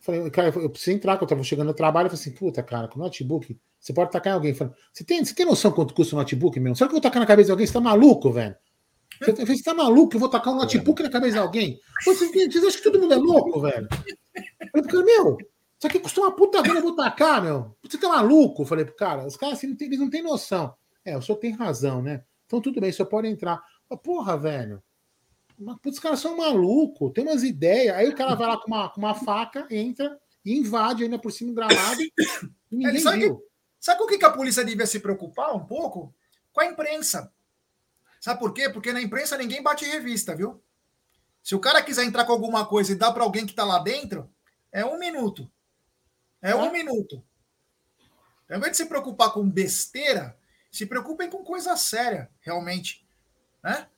Falei, 0.02 0.28
cara, 0.30 0.52
eu 0.56 0.68
preciso 0.68 0.96
entrar, 0.96 1.16
que 1.16 1.22
eu 1.22 1.28
tava 1.28 1.44
chegando 1.44 1.68
no 1.68 1.74
trabalho. 1.74 2.06
Eu 2.06 2.10
falei 2.10 2.20
assim, 2.20 2.32
puta, 2.32 2.60
cara, 2.60 2.88
com 2.88 2.98
notebook, 2.98 3.56
você 3.78 3.92
pode 3.92 4.10
tacar 4.10 4.32
em 4.32 4.34
alguém. 4.34 4.52
Falei, 4.52 4.74
você 4.92 5.04
tem, 5.04 5.24
você 5.24 5.32
tem 5.32 5.46
noção 5.46 5.70
quanto 5.70 5.94
custa 5.94 6.16
o 6.16 6.18
notebook 6.18 6.58
mesmo? 6.58 6.74
Será 6.74 6.88
que 6.88 6.92
eu 6.92 6.96
vou 6.96 7.00
tacar 7.00 7.20
na 7.20 7.26
cabeça 7.26 7.46
de 7.46 7.52
alguém? 7.52 7.66
Você 7.66 7.72
tá 7.72 7.80
maluco, 7.80 8.32
velho? 8.32 8.56
Você, 9.20 9.32
você 9.32 9.62
tá 9.62 9.72
maluco? 9.72 10.16
Eu 10.16 10.20
vou 10.20 10.28
tacar 10.28 10.52
um 10.52 10.56
notebook 10.56 11.00
na 11.04 11.08
cabeça 11.08 11.34
de 11.34 11.38
alguém? 11.38 11.78
Vocês, 12.04 12.32
vocês 12.32 12.64
acham 12.64 12.78
que 12.78 12.82
todo 12.82 13.00
mundo 13.00 13.14
é 13.14 13.16
louco, 13.16 13.60
velho? 13.60 13.88
Eu 14.74 14.84
falei, 14.84 15.04
meu, 15.04 15.38
isso 15.78 15.86
aqui 15.86 16.00
custa 16.00 16.20
uma 16.20 16.34
puta 16.34 16.60
grana, 16.62 16.80
eu 16.80 16.82
vou 16.82 16.96
tacar, 16.96 17.40
meu. 17.40 17.76
Você 17.82 17.96
tá 17.96 18.08
maluco? 18.08 18.62
Eu 18.62 18.66
falei 18.66 18.84
cara, 18.84 19.24
os 19.24 19.36
caras 19.36 19.58
assim, 19.58 19.68
não 19.68 19.76
tem, 19.76 19.86
eles 19.86 20.00
não 20.00 20.10
têm 20.10 20.22
noção. 20.22 20.74
É, 21.04 21.16
o 21.16 21.22
senhor 21.22 21.38
tem 21.38 21.52
razão, 21.52 22.02
né? 22.02 22.24
Então 22.46 22.60
tudo 22.60 22.80
bem, 22.80 22.90
o 22.90 22.92
senhor 22.92 23.08
pode 23.08 23.28
entrar. 23.28 23.62
Porra, 24.02 24.36
velho. 24.36 24.82
Os 25.84 25.98
caras 25.98 26.20
são 26.20 26.36
malucos, 26.36 27.12
tem 27.12 27.24
umas 27.24 27.42
ideias. 27.42 27.94
Aí 27.96 28.08
o 28.08 28.16
cara 28.16 28.34
vai 28.34 28.48
lá 28.48 28.56
com 28.58 28.66
uma, 28.66 28.88
com 28.88 29.00
uma 29.00 29.14
faca, 29.14 29.66
entra 29.70 30.18
e 30.44 30.56
invade 30.56 31.04
ainda 31.04 31.18
por 31.18 31.30
cima 31.30 31.50
do 31.50 31.54
gramado. 31.54 32.02
E 32.02 32.12
ninguém 32.70 32.96
é, 32.96 33.00
sabe, 33.00 33.18
viu. 33.18 33.36
Que, 33.36 33.44
sabe 33.78 33.98
com 33.98 34.04
o 34.04 34.08
que 34.08 34.24
a 34.24 34.30
polícia 34.30 34.64
devia 34.64 34.86
se 34.86 34.98
preocupar 35.00 35.54
um 35.54 35.64
pouco? 35.64 36.14
Com 36.52 36.60
a 36.60 36.66
imprensa. 36.66 37.32
Sabe 38.20 38.40
por 38.40 38.52
quê? 38.52 38.68
Porque 38.70 38.92
na 38.92 39.02
imprensa 39.02 39.36
ninguém 39.36 39.62
bate 39.62 39.84
revista, 39.84 40.34
viu? 40.34 40.62
Se 41.42 41.54
o 41.54 41.60
cara 41.60 41.82
quiser 41.82 42.04
entrar 42.04 42.24
com 42.24 42.32
alguma 42.32 42.64
coisa 42.64 42.92
e 42.92 42.96
dar 42.96 43.12
para 43.12 43.24
alguém 43.24 43.44
que 43.44 43.52
está 43.52 43.64
lá 43.64 43.78
dentro, 43.78 44.30
é 44.70 44.84
um 44.84 44.98
minuto. 44.98 45.50
É 46.40 46.54
um 46.54 46.72
minuto. 46.72 47.22
Ao 48.48 48.56
invés 48.56 48.72
de 48.72 48.78
se 48.78 48.86
preocupar 48.86 49.32
com 49.32 49.48
besteira, 49.48 50.36
se 50.70 50.86
preocupem 50.86 51.28
com 51.28 51.44
coisa 51.44 51.76
séria, 51.76 52.30
realmente. 52.40 53.06
Né? 53.62 53.88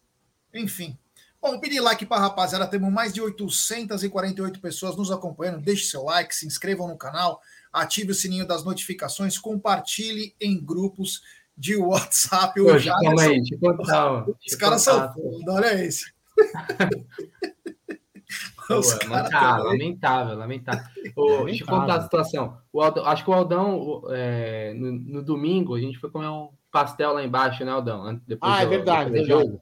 Enfim. 0.52 0.98
Bom, 1.44 1.60
pedir 1.60 1.78
like 1.78 2.06
para 2.06 2.16
a 2.16 2.20
rapaziada. 2.20 2.66
Temos 2.66 2.90
mais 2.90 3.12
de 3.12 3.20
848 3.20 4.58
pessoas 4.60 4.96
nos 4.96 5.10
acompanhando. 5.10 5.60
Deixe 5.60 5.84
seu 5.84 6.04
like, 6.04 6.34
se 6.34 6.46
inscrevam 6.46 6.88
no 6.88 6.96
canal, 6.96 7.38
ative 7.70 8.12
o 8.12 8.14
sininho 8.14 8.46
das 8.46 8.64
notificações, 8.64 9.36
compartilhe 9.36 10.34
em 10.40 10.58
grupos 10.58 11.20
de 11.54 11.76
WhatsApp. 11.76 12.58
Hoje, 12.58 12.88
calma 12.88 13.22
aí, 13.24 13.42
Os 14.46 14.54
caras 14.54 14.80
são 14.80 15.12
foda, 15.12 15.52
olha 15.52 15.84
esse. 15.84 16.10
Pô, 18.66 18.80
lamentável, 19.10 19.64
lamentável, 19.64 20.38
lamentável. 20.38 20.84
Ô, 21.14 21.44
deixa 21.44 21.62
eu 21.62 21.66
contar 21.66 21.96
a 21.96 22.02
situação. 22.04 22.56
O 22.72 22.80
Aldão, 22.80 23.04
acho 23.04 23.22
que 23.22 23.28
o 23.28 23.34
Aldão, 23.34 24.02
é, 24.08 24.72
no, 24.72 24.92
no, 24.92 25.22
domingo, 25.22 25.74
a 25.74 25.80
gente 25.80 25.98
foi 25.98 26.10
comer 26.10 26.28
um 26.28 26.48
pastel 26.72 27.12
lá 27.12 27.22
embaixo, 27.22 27.62
né, 27.66 27.70
Aldão? 27.70 28.18
Depois 28.26 28.50
ah, 28.50 28.62
é 28.62 28.66
verdade, 28.66 29.10
verdade. 29.10 29.58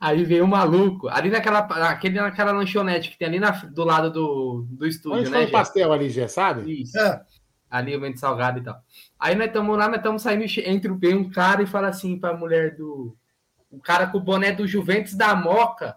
Aí 0.00 0.24
veio 0.24 0.44
um 0.44 0.48
maluco, 0.48 1.08
ali 1.08 1.28
naquela, 1.28 1.58
aquele, 1.58 2.18
naquela 2.18 2.52
lanchonete 2.52 3.10
que 3.10 3.18
tem 3.18 3.28
ali 3.28 3.38
na, 3.38 3.50
do 3.50 3.84
lado 3.84 4.10
do, 4.10 4.66
do 4.70 4.86
estúdio, 4.86 5.20
Onde 5.20 5.30
né? 5.30 5.40
Onde 5.40 5.52
pastel 5.52 5.92
ali, 5.92 6.08
já 6.08 6.26
sabe? 6.26 6.80
Isso. 6.80 6.98
É. 6.98 7.22
Ali 7.70 7.94
o 7.94 8.00
vento 8.00 8.18
salgado 8.18 8.58
e 8.58 8.62
tal. 8.62 8.82
Aí 9.18 9.34
nós 9.34 9.48
estamos 9.48 9.76
lá, 9.76 9.88
nós 9.88 9.98
estamos 9.98 10.22
saindo, 10.22 10.44
entre 10.64 10.90
um 11.14 11.30
cara 11.30 11.62
e 11.62 11.66
fala 11.66 11.88
assim 11.88 12.18
para 12.18 12.30
a 12.30 12.36
mulher 12.36 12.76
do. 12.76 13.14
O 13.70 13.78
cara 13.78 14.06
com 14.06 14.16
o 14.16 14.22
boné 14.22 14.52
do 14.52 14.66
Juventus 14.66 15.14
da 15.14 15.36
Moca 15.36 15.94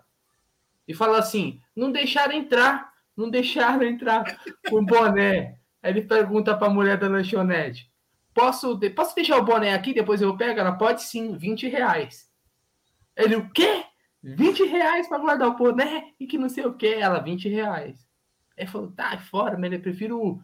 e 0.86 0.94
fala 0.94 1.18
assim: 1.20 1.62
não 1.74 1.90
deixaram 1.90 2.34
entrar, 2.34 2.92
não 3.16 3.30
deixaram 3.30 3.84
entrar 3.84 4.38
com 4.70 4.84
boné. 4.84 5.56
Aí 5.82 5.92
ele 5.92 6.02
pergunta 6.02 6.56
para 6.56 6.68
a 6.68 6.70
mulher 6.70 6.98
da 6.98 7.08
lanchonete: 7.08 7.90
posso, 8.34 8.78
posso 8.94 9.16
deixar 9.16 9.38
o 9.38 9.46
boné 9.46 9.74
aqui, 9.74 9.94
depois 9.94 10.22
eu 10.22 10.36
pego? 10.36 10.60
Ela 10.60 10.74
pode 10.74 11.04
sim, 11.04 11.38
20 11.38 11.70
reais. 11.70 12.30
Ele, 13.16 13.38
o 13.38 13.50
quê? 13.50 13.86
20 14.24 14.64
reais 14.66 15.08
para 15.08 15.18
guardar 15.18 15.50
o 15.50 15.58
boné 15.58 16.14
e 16.20 16.26
que 16.26 16.38
não 16.38 16.50
sei 16.50 16.66
o 16.66 16.74
que. 16.74 16.88
Ela, 16.88 17.20
20 17.20 17.50
reais. 17.50 18.08
Ele 18.58 18.70
falou: 18.70 18.92
tá, 18.92 19.14
é 19.14 19.18
fora, 19.18 19.58
mas 19.58 19.72
eu 19.72 19.80
prefiro 19.80 20.40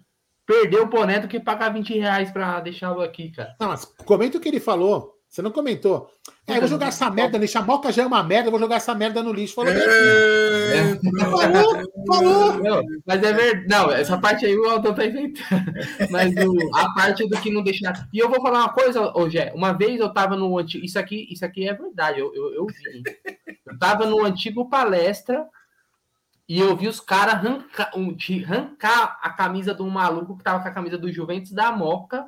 perder 0.45 0.81
o 0.81 0.87
boné 0.87 1.19
do 1.19 1.27
que 1.27 1.39
pagar 1.39 1.69
20 1.69 1.97
reais 1.97 2.31
para 2.31 2.59
deixá-lo 2.59 3.01
aqui, 3.01 3.31
cara. 3.31 3.55
Não, 3.59 3.69
mas 3.69 3.85
comenta 3.85 4.37
o 4.37 4.41
que 4.41 4.49
ele 4.49 4.59
falou. 4.59 5.18
Você 5.29 5.43
não 5.43 5.51
comentou. 5.51 6.09
É, 6.47 6.55
eu 6.55 6.61
vou 6.61 6.67
jogar 6.67 6.87
essa 6.87 7.07
merda 7.11 7.37
no 7.37 7.43
lixo. 7.43 7.59
A 7.59 7.61
moca 7.61 7.91
já 7.91 8.01
é 8.01 8.05
uma 8.07 8.23
merda, 8.23 8.47
eu 8.47 8.51
vou 8.51 8.59
jogar 8.59 8.77
essa 8.77 8.95
merda 8.95 9.21
no 9.21 9.31
lixo. 9.31 9.53
Falou 9.53 9.71
é... 9.71 10.99
Falou, 11.19 11.91
falou. 12.07 12.53
Não, 12.63 12.81
mas 13.05 13.21
é 13.21 13.31
verdade. 13.31 13.67
Não, 13.67 13.91
essa 13.91 14.17
parte 14.17 14.47
aí 14.47 14.57
o 14.57 14.67
Aldão 14.67 14.95
tá 14.95 15.05
inventando. 15.05 15.71
Mas 16.09 16.33
o, 16.35 16.75
a 16.75 16.91
parte 16.95 17.29
do 17.29 17.39
que 17.39 17.51
não 17.51 17.61
deixar. 17.61 18.07
E 18.11 18.17
eu 18.17 18.27
vou 18.27 18.41
falar 18.41 18.61
uma 18.61 18.73
coisa, 18.73 19.15
hoje 19.15 19.37
Uma 19.53 19.71
vez 19.71 19.99
eu 19.99 20.11
tava 20.11 20.35
no 20.35 20.57
antigo. 20.57 20.83
Isso 20.83 20.97
aqui, 20.97 21.27
isso 21.29 21.45
aqui 21.45 21.69
é 21.69 21.75
verdade, 21.75 22.19
eu, 22.19 22.33
eu, 22.33 22.53
eu 22.55 22.65
vi. 22.65 23.03
Eu 23.67 23.77
tava 23.77 24.07
no 24.07 24.25
antigo 24.25 24.67
palestra 24.67 25.45
E 26.47 26.59
eu 26.59 26.75
vi 26.75 26.87
os 26.87 26.99
caras 26.99 27.35
arrancar, 27.35 27.91
um, 27.95 28.15
arrancar 28.43 29.19
a 29.21 29.29
camisa 29.29 29.75
de 29.75 29.83
um 29.83 29.89
maluco 29.89 30.35
que 30.35 30.43
tava 30.43 30.63
com 30.63 30.67
a 30.67 30.73
camisa 30.73 30.97
do 30.97 31.11
Juventus 31.11 31.51
da 31.51 31.71
Moca, 31.71 32.25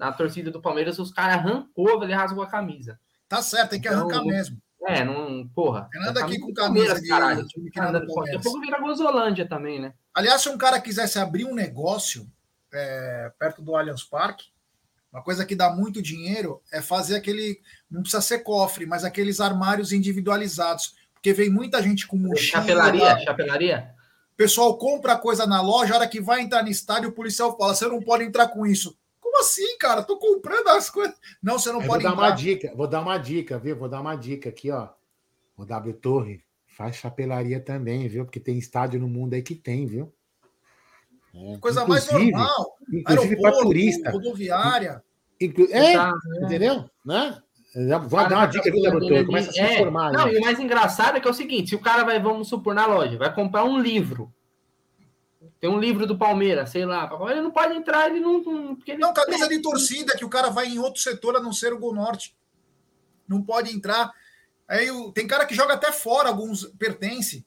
na 0.00 0.10
torcida 0.12 0.50
do 0.50 0.60
Palmeiras, 0.60 0.98
os 0.98 1.12
caras 1.12 1.36
arrancou, 1.36 2.02
ele 2.02 2.14
rasgou 2.14 2.42
a 2.42 2.46
camisa. 2.48 2.98
Tá 3.28 3.40
certo, 3.42 3.70
tem 3.70 3.80
que 3.80 3.86
Então, 3.86 4.00
arrancar 4.10 4.24
mesmo. 4.24 4.58
É, 4.86 5.04
não, 5.04 5.46
porra. 5.54 5.88
Tem 5.92 6.00
nada 6.00 6.20
a 6.20 6.24
aqui 6.24 6.38
com 6.40 6.52
camisa 6.54 7.00
de- 7.00 7.06
caralho. 7.06 7.46
Tá 7.46 8.06
fora. 8.06 8.24
Daqui 8.24 8.36
a 8.36 8.40
pouco 8.40 8.60
vira 8.60 8.80
Gozolândia 8.80 9.46
também, 9.46 9.78
né? 9.80 9.92
Aliás, 10.14 10.40
se 10.40 10.48
um 10.48 10.56
cara 10.58 10.80
quisesse 10.80 11.18
abrir 11.18 11.44
um 11.44 11.54
negócio 11.54 12.26
é, 12.72 13.30
perto 13.38 13.60
do 13.62 13.76
Allianz 13.76 14.02
Parque, 14.02 14.46
uma 15.12 15.22
coisa 15.22 15.44
que 15.44 15.54
dá 15.54 15.70
muito 15.70 16.00
dinheiro 16.00 16.62
é 16.72 16.80
fazer 16.80 17.16
aquele. 17.16 17.60
Não 17.90 18.00
precisa 18.00 18.22
ser 18.22 18.38
cofre, 18.40 18.86
mas 18.86 19.04
aqueles 19.04 19.38
armários 19.40 19.92
individualizados. 19.92 20.94
Porque 21.12 21.32
vem 21.34 21.50
muita 21.50 21.82
gente 21.82 22.06
com 22.06 22.16
mochila. 22.16 22.62
Chapelaria, 22.62 23.18
chapelaria. 23.20 23.94
O 24.32 24.36
pessoal 24.36 24.78
compra 24.78 25.18
coisa 25.18 25.46
na 25.46 25.60
loja, 25.60 25.92
a 25.92 25.96
hora 25.98 26.08
que 26.08 26.20
vai 26.20 26.40
entrar 26.40 26.62
no 26.62 26.70
estádio, 26.70 27.10
o 27.10 27.12
policial 27.12 27.54
fala: 27.58 27.74
você 27.74 27.86
não 27.86 28.00
pode 28.00 28.24
entrar 28.24 28.48
com 28.48 28.66
isso. 28.66 28.96
Como 29.30 29.40
assim, 29.42 29.78
cara? 29.78 30.02
Tô 30.02 30.16
comprando 30.18 30.66
as 30.68 30.90
coisas. 30.90 31.14
Não, 31.40 31.56
você 31.58 31.70
não 31.70 31.80
Eu 31.80 31.86
pode 31.86 32.02
vou 32.02 32.10
dar 32.12 32.16
uma 32.18 32.26
entrar. 32.26 32.36
dica, 32.36 32.72
vou 32.74 32.86
dar 32.88 33.00
uma 33.00 33.16
dica, 33.16 33.58
viu? 33.58 33.76
Vou 33.76 33.88
dar 33.88 34.00
uma 34.00 34.16
dica 34.16 34.48
aqui, 34.48 34.70
ó. 34.72 34.88
O 35.56 35.64
W 35.64 35.94
Torre 35.94 36.42
faz 36.66 36.96
chapelaria 36.96 37.60
também, 37.60 38.08
viu? 38.08 38.24
Porque 38.24 38.40
tem 38.40 38.58
estádio 38.58 38.98
no 38.98 39.06
mundo 39.06 39.34
aí 39.34 39.42
que 39.42 39.54
tem, 39.54 39.86
viu? 39.86 40.12
É, 41.32 41.58
Coisa 41.58 41.86
mais 41.86 42.10
normal. 42.10 42.76
Inclusive 42.92 43.40
para 43.40 43.52
turista. 43.52 44.10
rodoviária. 44.10 45.02
Inclu- 45.40 45.68
É, 45.70 45.92
Tá, 45.92 46.12
entendeu? 46.42 46.90
Né? 47.04 47.40
Vou 48.08 48.18
cara 48.18 48.28
dar 48.30 48.36
uma 48.38 48.46
dica, 48.46 48.68
W 48.68 48.98
Torre? 49.08 49.24
Começa 49.26 49.50
a 49.50 49.52
se 49.52 49.60
é, 49.60 49.74
informar. 49.74 50.12
Não, 50.12 50.26
né? 50.26 50.34
e 50.34 50.38
o 50.38 50.40
mais 50.40 50.58
engraçado 50.58 51.16
é 51.16 51.20
que 51.20 51.28
é 51.28 51.30
o 51.30 51.34
seguinte: 51.34 51.68
se 51.70 51.76
o 51.76 51.80
cara 51.80 52.02
vai, 52.02 52.20
vamos 52.20 52.48
supor, 52.48 52.74
na 52.74 52.84
loja, 52.84 53.16
vai 53.16 53.32
comprar 53.32 53.62
um 53.62 53.78
livro. 53.78 54.32
Tem 55.60 55.68
um 55.68 55.78
livro 55.78 56.06
do 56.06 56.16
Palmeiras, 56.16 56.70
sei 56.70 56.86
lá. 56.86 57.10
Ele 57.30 57.42
não 57.42 57.50
pode 57.50 57.74
entrar, 57.76 58.08
ele 58.10 58.18
não. 58.20 58.42
não- 58.42 58.78
ele 58.86 58.98
Não, 58.98 59.12
camisa 59.12 59.46
de 59.48 59.60
torcida, 59.60 60.16
que 60.16 60.24
o 60.24 60.28
cara 60.30 60.48
vai 60.48 60.66
em 60.68 60.78
outro 60.78 61.00
setor 61.02 61.36
a 61.36 61.40
não 61.40 61.52
ser 61.52 61.72
o 61.72 61.78
Gol 61.78 61.94
Norte. 61.94 62.34
Não 63.28 63.42
pode 63.42 63.74
entrar. 63.74 64.10
Aí 64.66 64.88
tem 65.12 65.26
cara 65.26 65.44
que 65.44 65.54
joga 65.54 65.74
até 65.74 65.92
fora, 65.92 66.28
alguns 66.28 66.64
pertence. 66.78 67.44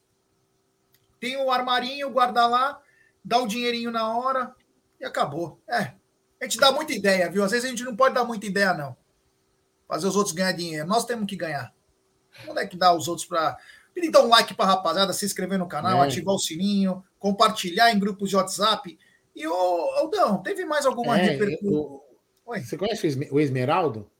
Tem 1.18 1.36
o 1.36 1.50
armarinho, 1.50 2.10
guarda 2.10 2.46
lá, 2.46 2.80
dá 3.24 3.38
o 3.38 3.46
dinheirinho 3.46 3.90
na 3.90 4.16
hora 4.16 4.54
e 5.00 5.04
acabou. 5.04 5.60
É. 5.68 5.92
A 6.40 6.44
gente 6.44 6.58
dá 6.58 6.70
muita 6.70 6.92
ideia, 6.92 7.30
viu? 7.30 7.42
Às 7.42 7.50
vezes 7.52 7.64
a 7.66 7.68
gente 7.70 7.82
não 7.84 7.96
pode 7.96 8.14
dar 8.14 8.24
muita 8.24 8.46
ideia, 8.46 8.74
não. 8.74 8.96
Fazer 9.88 10.06
os 10.06 10.16
outros 10.16 10.34
ganhar 10.34 10.52
dinheiro. 10.52 10.86
Nós 10.86 11.04
temos 11.04 11.26
que 11.26 11.36
ganhar. 11.36 11.72
Onde 12.46 12.60
é 12.60 12.66
que 12.66 12.76
dá 12.76 12.92
os 12.94 13.08
outros 13.08 13.26
para. 13.26 13.56
Pedir 13.94 14.08
então 14.08 14.26
um 14.26 14.28
like 14.28 14.52
para 14.54 14.66
rapaziada, 14.66 15.12
se 15.12 15.24
inscrever 15.24 15.58
no 15.58 15.68
canal, 15.68 16.02
É. 16.02 16.06
ativar 16.06 16.34
o 16.34 16.38
sininho, 16.38 17.02
compartilhar 17.24 17.90
em 17.90 17.98
grupos 17.98 18.28
de 18.28 18.36
WhatsApp. 18.36 18.98
E, 19.34 19.46
ô, 19.48 19.54
Aldão, 19.96 20.42
teve 20.42 20.62
mais 20.66 20.84
alguma 20.84 21.18
É, 21.18 21.22
repercussão? 21.22 21.72
o-. 21.72 22.04
Você 22.46 22.76
conhece 22.76 23.06
o 23.06 23.08
Esme- 23.08 23.28
o 23.32 23.40
Esmeraldo? 23.40 24.10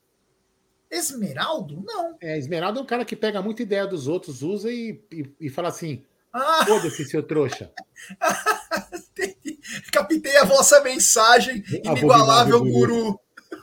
Esmeraldo? 0.90 1.82
Não. 1.84 2.16
É, 2.18 2.38
Esmeraldo 2.38 2.78
é 2.78 2.82
um 2.82 2.86
cara 2.86 3.04
que 3.04 3.14
pega 3.14 3.42
muita 3.42 3.62
ideia 3.62 3.86
dos 3.86 4.08
outros, 4.08 4.42
usa 4.42 4.72
e, 4.72 5.04
e, 5.12 5.30
e 5.38 5.50
fala 5.50 5.68
assim: 5.68 6.02
Ah, 6.32 6.64
foda-se, 6.66 7.04
seu 7.04 7.22
trouxa. 7.22 7.70
captei 9.92 10.36
a 10.38 10.44
vossa 10.44 10.80
mensagem, 10.82 11.62
inigualável 11.84 12.64
guru. 12.64 13.20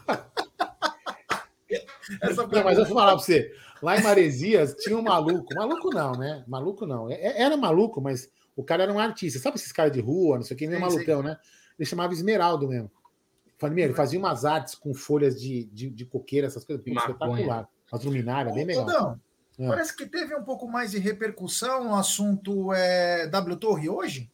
Essa 2.21 2.45
Não, 2.45 2.63
mas 2.63 2.77
eu 2.77 2.85
vou 2.85 2.93
falar 2.95 3.13
pra 3.15 3.23
você. 3.23 3.51
Lá 3.81 3.97
em 3.97 4.03
Maresias 4.03 4.75
tinha 4.75 4.95
um 4.97 5.01
maluco. 5.01 5.47
Maluco 5.55 5.89
não, 5.89 6.11
né? 6.11 6.43
Maluco 6.47 6.85
não. 6.85 7.09
É- 7.09 7.15
é- 7.15 7.41
Era 7.41 7.57
maluco, 7.57 7.99
mas 7.99 8.29
o 8.61 8.65
cara 8.65 8.83
era 8.83 8.93
um 8.93 8.99
artista. 8.99 9.39
Sabe 9.39 9.57
esses 9.57 9.71
caras 9.71 9.91
de 9.91 9.99
rua, 9.99 10.37
não 10.37 10.43
sei 10.43 10.55
o 10.55 10.57
que, 10.57 10.67
nem 10.67 10.75
Sim, 10.77 10.81
malucão, 10.81 11.21
né? 11.23 11.37
Ele 11.77 11.85
chamava 11.87 12.13
Esmeraldo 12.13 12.67
mesmo. 12.67 12.91
Falei, 13.57 13.75
meu, 13.75 13.83
ele 13.85 13.91
Uhum. 13.91 13.97
fazia 13.97 14.17
umas 14.19 14.43
artes 14.45 14.73
com 14.75 14.93
folhas 14.93 15.39
de, 15.39 15.65
de, 15.65 15.89
de 15.89 16.05
coqueira, 16.05 16.47
essas 16.47 16.63
coisas. 16.65 16.83
Pô, 16.83 16.91
espetacular. 16.91 17.67
As 17.91 18.03
luminárias, 18.03 18.55
bem 18.55 18.65
legal. 18.65 18.83
Aldão, 18.89 19.19
É. 19.59 19.67
parece 19.67 19.95
que 19.95 20.05
teve 20.05 20.35
um 20.35 20.43
pouco 20.43 20.67
mais 20.67 20.91
de 20.91 20.97
repercussão 20.99 21.83
no 21.83 21.95
assunto 21.95 22.73
é, 22.73 23.27
W 23.27 23.55
Torre 23.57 23.89
hoje. 23.89 24.31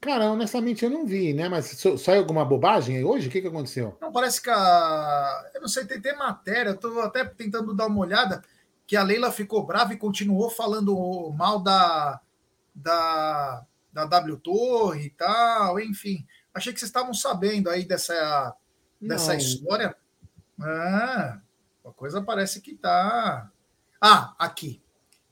Cara, 0.00 0.30
honestamente 0.32 0.82
eu 0.84 0.90
não 0.90 1.06
vi, 1.06 1.34
né? 1.34 1.48
Mas 1.48 1.78
saiu 1.98 2.20
alguma 2.20 2.44
bobagem 2.44 2.96
aí 2.96 3.04
hoje? 3.04 3.28
O 3.28 3.30
que, 3.30 3.42
que 3.42 3.48
aconteceu? 3.48 3.96
Não, 4.00 4.10
parece 4.10 4.40
que 4.42 4.48
a. 4.48 5.50
Eu 5.54 5.60
não 5.60 5.68
sei, 5.68 5.84
tem, 5.84 6.00
tem 6.00 6.16
matéria, 6.16 6.70
eu 6.70 6.76
tô 6.76 7.00
até 7.00 7.22
tentando 7.24 7.74
dar 7.74 7.86
uma 7.86 8.00
olhada, 8.00 8.42
que 8.86 8.96
a 8.96 9.02
Leila 9.02 9.30
ficou 9.30 9.64
brava 9.66 9.92
e 9.92 9.98
continuou 9.98 10.48
falando 10.48 11.30
mal 11.36 11.58
da, 11.60 12.18
da, 12.82 13.64
da 13.92 14.04
W 14.06 14.36
Torre 14.38 15.06
e 15.06 15.10
tal, 15.10 15.78
enfim. 15.80 16.26
Achei 16.52 16.72
que 16.72 16.78
vocês 16.78 16.88
estavam 16.88 17.14
sabendo 17.14 17.70
aí 17.70 17.84
dessa, 17.84 18.54
dessa 19.00 19.32
Não. 19.32 19.38
história. 19.38 19.96
Ah, 20.60 21.40
a 21.84 21.90
coisa 21.92 22.22
parece 22.22 22.60
que 22.60 22.74
tá. 22.74 23.50
Ah, 24.00 24.34
aqui. 24.38 24.82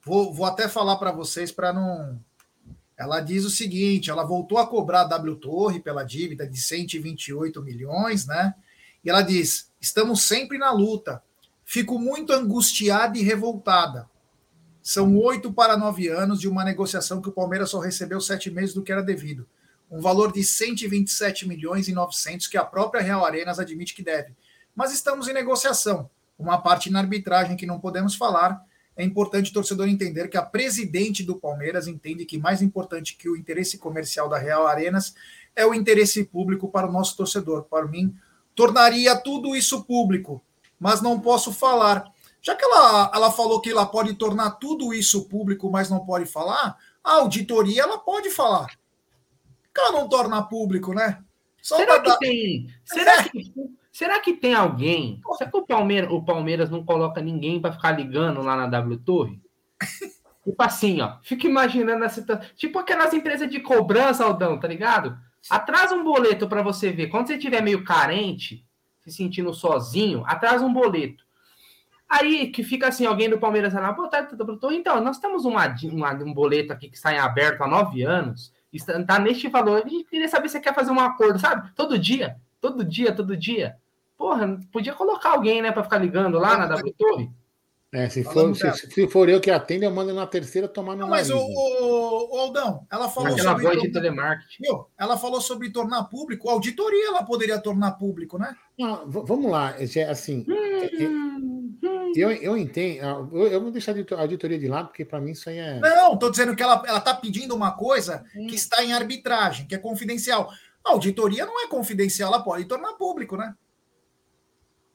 Vou, 0.03 0.33
vou 0.33 0.47
até 0.47 0.69
falar 0.69 0.97
para 0.97 1.13
vocês 1.13 1.53
para 1.53 1.73
não. 1.73 2.21
Ela 2.97 3.21
diz 3.21 3.45
o 3.45 3.51
seguinte: 3.51 4.11
ela 4.11 4.25
voltou 4.25 4.59
a 4.59 4.67
cobrar 4.67 5.03
a 5.03 5.09
W 5.09 5.37
Torre 5.37 5.81
pela 5.81 6.05
dívida 6.05 6.47
de 6.49 6.61
128 6.61 7.63
milhões, 7.63 8.27
né? 8.27 8.55
E 9.05 9.11
ela 9.11 9.23
diz: 9.23 9.73
estamos 9.81 10.23
sempre 10.23 10.59
na 10.59 10.73
luta. 10.73 11.23
Fico 11.65 11.99
muito 11.99 12.33
angustiada 12.33 13.19
e 13.19 13.23
revoltada. 13.23 14.09
São 14.83 15.17
oito 15.19 15.53
para 15.53 15.77
nove 15.77 16.09
anos 16.09 16.41
de 16.41 16.49
uma 16.49 16.65
negociação 16.65 17.21
que 17.21 17.29
o 17.29 17.33
Palmeiras 17.33 17.71
só 17.71 17.79
recebeu 17.79 18.21
sete 18.21 18.51
meses 18.51 18.75
do 18.75 18.83
que 18.83 18.93
era 18.93 19.03
devido. 19.03 19.47
Um 19.91 20.01
valor 20.01 20.33
de 20.33 20.45
127 20.45 21.49
milhões 21.49 21.89
e 21.89 21.93
900 21.93 22.47
que 22.47 22.59
a 22.59 22.65
própria 22.65 23.03
Real 23.03 23.25
Arenas 23.25 23.59
admite 23.59 23.95
que 23.95 24.03
deve. 24.03 24.35
Mas 24.75 24.93
estamos 24.93 25.29
em 25.29 25.33
negociação. 25.33 26.11
Uma 26.39 26.59
parte 26.59 26.91
na 26.91 27.01
arbitragem 27.01 27.57
que 27.57 27.67
não 27.67 27.81
podemos 27.81 28.15
falar. 28.15 28.63
É 28.97 29.05
importante 29.05 29.51
o 29.51 29.55
torcedor 29.55 29.89
entender 29.89 30.29
que 30.29 30.37
a 30.37 30.43
presidente 30.43 31.23
do 31.23 31.37
Palmeiras 31.37 31.87
entende 31.87 32.25
que 32.25 32.37
mais 32.37 32.61
importante 32.61 33.17
que 33.17 33.29
o 33.29 33.37
interesse 33.37 33.79
comercial 33.79 34.29
da 34.29 34.39
Real 34.39 34.67
Arenas 34.67 35.15
é 35.55 35.65
o 35.65 35.75
interesse 35.75 36.25
público 36.25 36.69
para 36.69 36.89
o 36.89 36.93
nosso 36.93 37.17
torcedor. 37.17 37.65
Para 37.65 37.87
mim, 37.87 38.15
tornaria 38.55 39.17
tudo 39.17 39.57
isso 39.57 39.85
público, 39.85 40.43
mas 40.79 41.01
não 41.01 41.19
posso 41.19 41.53
falar. 41.53 42.13
Já 42.41 42.55
que 42.55 42.65
ela, 42.65 43.11
ela 43.15 43.31
falou 43.31 43.61
que 43.61 43.71
ela 43.71 43.87
pode 43.87 44.15
tornar 44.15 44.53
tudo 44.53 44.95
isso 44.95 45.29
público, 45.29 45.71
mas 45.71 45.91
não 45.91 46.05
pode 46.05 46.27
falar, 46.27 46.77
a 47.03 47.13
auditoria 47.15 47.83
ela 47.83 47.99
pode 47.99 48.31
falar. 48.31 48.67
Por 48.67 49.73
que 49.75 49.81
ela 49.81 49.93
não 49.93 50.09
torna 50.09 50.43
público, 50.43 50.95
né? 50.95 51.23
Só 51.61 51.77
Será 51.77 52.01
que 52.01 52.09
dar- 52.09 52.19
tem. 52.19 52.69
Será 52.85 53.23
que, 53.25 53.53
será 53.93 54.21
que 54.21 54.33
tem 54.35 54.55
alguém? 54.55 55.21
Será 55.37 55.51
que 55.51 55.57
o 55.57 55.67
Palmeiras, 55.67 56.11
o 56.11 56.23
Palmeiras 56.23 56.71
não 56.71 56.85
coloca 56.85 57.21
ninguém 57.21 57.61
para 57.61 57.73
ficar 57.73 57.93
ligando 57.93 58.41
lá 58.43 58.57
na 58.57 58.67
W 58.67 58.99
Torre? 58.99 59.41
Tipo 60.45 60.63
assim, 60.63 61.01
ó. 61.03 61.19
Fica 61.23 61.47
imaginando 61.47 62.05
a 62.05 62.09
situação. 62.09 62.49
Tipo 62.57 62.79
aquelas 62.79 63.13
empresas 63.13 63.51
de 63.51 63.61
cobrança, 63.61 64.25
Aldão, 64.25 64.59
tá 64.59 64.67
ligado? 64.67 65.19
Atrasa 65.51 65.95
um 65.95 66.03
boleto 66.03 66.49
para 66.49 66.63
você 66.63 66.91
ver. 66.91 67.09
Quando 67.09 67.27
você 67.27 67.35
estiver 67.35 67.61
meio 67.63 67.85
carente, 67.85 68.65
se 69.05 69.11
sentindo 69.13 69.53
sozinho, 69.53 70.23
atrasa 70.27 70.65
um 70.65 70.73
boleto. 70.73 71.28
Aí 72.09 72.49
que 72.49 72.63
fica 72.63 72.89
assim, 72.89 73.05
alguém 73.05 73.29
do 73.29 73.39
Palmeiras 73.39 73.75
lá, 73.75 73.93
boa 73.93 74.09
tarde, 74.09 74.35
W 74.35 74.59
Torre. 74.59 74.77
Então, 74.77 75.01
nós 75.03 75.19
temos 75.19 75.45
uma, 75.45 75.67
uma- 75.85 76.13
um 76.15 76.33
boleto 76.33 76.73
aqui 76.73 76.89
que 76.89 76.97
está 76.97 77.13
em 77.13 77.19
aberto 77.19 77.63
há 77.63 77.69
nove 77.69 78.03
anos, 78.03 78.53
está 78.73 79.03
tá 79.05 79.19
neste 79.19 79.49
valor. 79.49 79.83
A 79.85 79.89
gente 79.89 80.05
queria 80.09 80.29
saber 80.29 80.49
se 80.49 80.53
você 80.53 80.61
quer 80.61 80.75
fazer 80.75 80.91
um 80.91 81.01
acordo, 81.01 81.39
sabe? 81.39 81.71
Todo 81.75 81.99
dia, 81.99 82.37
todo 82.61 82.83
dia, 82.85 83.13
todo 83.13 83.37
dia. 83.37 83.77
Porra, 84.17 84.59
podia 84.73 84.95
colocar 84.95 85.31
alguém, 85.33 85.61
né, 85.63 85.71
para 85.71 85.85
ficar 85.85 85.99
ligando 85.99 86.39
lá 86.39 86.57
na 86.57 86.67
W 86.67 86.95
Torre. 86.97 87.31
É, 87.91 88.07
se, 88.11 88.23
for, 88.23 88.55
se, 88.55 88.71
se 88.91 89.09
for 89.09 89.31
eu 89.31 89.41
que 89.41 89.51
atendo, 89.51 89.85
eu 89.85 89.91
mando 89.91 90.13
na 90.13 90.27
terceira 90.27 90.69
tomar 90.69 90.93
no 90.95 91.03
Não, 91.03 91.09
mas 91.09 91.31
o, 91.31 91.37
né? 91.37 91.41
o, 91.41 92.35
o 92.37 92.39
Aldão, 92.39 92.87
ela 92.93 93.09
falou 93.09 93.33
Aquela 93.33 93.51
sobre. 93.53 93.65
voz 93.65 93.81
de 93.81 93.91
telemarketing. 93.91 94.63
Meu, 94.63 94.91
ela 94.99 95.17
falou 95.17 95.41
sobre 95.41 95.71
tornar 95.71 96.05
público. 96.05 96.51
A 96.51 96.53
auditoria 96.53 97.07
ela 97.09 97.23
poderia 97.23 97.59
tornar 97.59 97.93
público, 97.93 98.37
né? 98.39 98.55
Não, 98.79 99.09
v- 99.09 99.23
vamos 99.25 99.51
lá, 99.51 99.75
é, 99.79 100.03
assim, 100.05 100.45
Hum, 100.47 100.55
hum. 101.01 101.48
Eu, 102.17 102.31
eu 102.31 102.57
entendo, 102.57 103.03
ah, 103.03 103.29
eu, 103.33 103.47
eu 103.49 103.61
vou 103.61 103.71
deixar 103.71 103.93
a 103.93 103.95
audito- 103.95 104.15
a 104.15 104.21
auditoria 104.21 104.59
de 104.59 104.69
lado, 104.69 104.89
porque 104.89 105.05
para 105.05 105.21
mim 105.21 105.33
isso 105.33 105.49
aí 105.49 105.59
é... 105.59 105.81
Não, 105.81 106.15
estou 106.15 106.31
dizendo 106.31 106.55
que 106.55 106.63
ela 106.63 106.83
está 106.97 107.15
pedindo 107.15 107.55
uma 107.55 107.73
coisa 107.73 108.25
que 108.33 108.55
está 108.55 108.83
em 108.85 108.93
arbitragem, 108.93 109.67
que 109.67 109.75
é 109.75 109.79
confidencial. 109.79 110.51
A 110.85 110.93
auditoria 110.93 111.45
não 111.45 111.65
é 111.65 111.69
confidencial, 111.69 112.33
ela 112.33 112.43
pode 112.43 112.65
tornar 112.65 112.95
público, 112.95 113.37
né? 113.37 113.55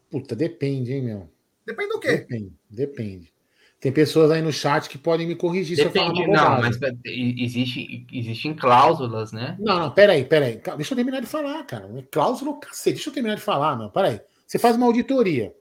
Puta, 0.10 0.36
depende, 0.36 0.94
hein, 0.94 1.02
meu? 1.02 1.30
Depende 1.66 1.90
do 1.90 2.00
quê? 2.00 2.18
Depende, 2.18 2.54
depende. 2.70 3.34
Tem 3.80 3.92
pessoas 3.92 4.32
aí 4.32 4.42
no 4.42 4.54
chat 4.54 4.88
que 4.88 4.98
podem 4.98 5.28
me 5.28 5.36
corrigir 5.36 5.76
se 5.76 5.84
eu 5.84 5.92
Depende, 5.92 6.24
falar 6.24 6.30
uma 6.30 6.56
não, 6.56 6.62
mas 6.62 6.80
existe, 7.04 8.08
existem 8.14 8.56
cláusulas, 8.56 9.34
né? 9.34 9.58
Não, 9.60 9.78
não, 9.78 9.92
peraí, 9.92 10.24
peraí. 10.24 10.62
Deixa 10.78 10.94
eu 10.94 10.96
terminar 10.96 11.20
de 11.20 11.28
falar, 11.28 11.62
cara. 11.66 11.90
É 11.98 12.02
Cláusula, 12.04 12.58
cacete. 12.60 12.96
Deixa 12.96 13.10
eu 13.10 13.14
terminar 13.14 13.36
de 13.36 13.42
falar, 13.42 13.78
meu. 13.78 13.90
Peraí. 13.90 14.22
Você 14.48 14.58
faz 14.58 14.78
uma 14.78 14.86
auditoria. 14.86 15.54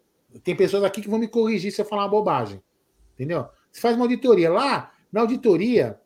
Tem 0.42 0.56
pessoas 0.56 0.84
aqui 0.84 1.00
que 1.00 1.08
vão 1.08 1.18
me 1.18 1.28
corrigir 1.28 1.72
se 1.72 1.80
eu 1.80 1.84
falar 1.84 2.02
uma 2.02 2.08
bobagem. 2.08 2.62
Entendeu? 3.14 3.48
Você 3.70 3.80
faz 3.80 3.96
uma 3.96 4.04
auditoria. 4.04 4.50
Lá, 4.50 4.92
na 5.12 5.20
auditoria, 5.20 6.00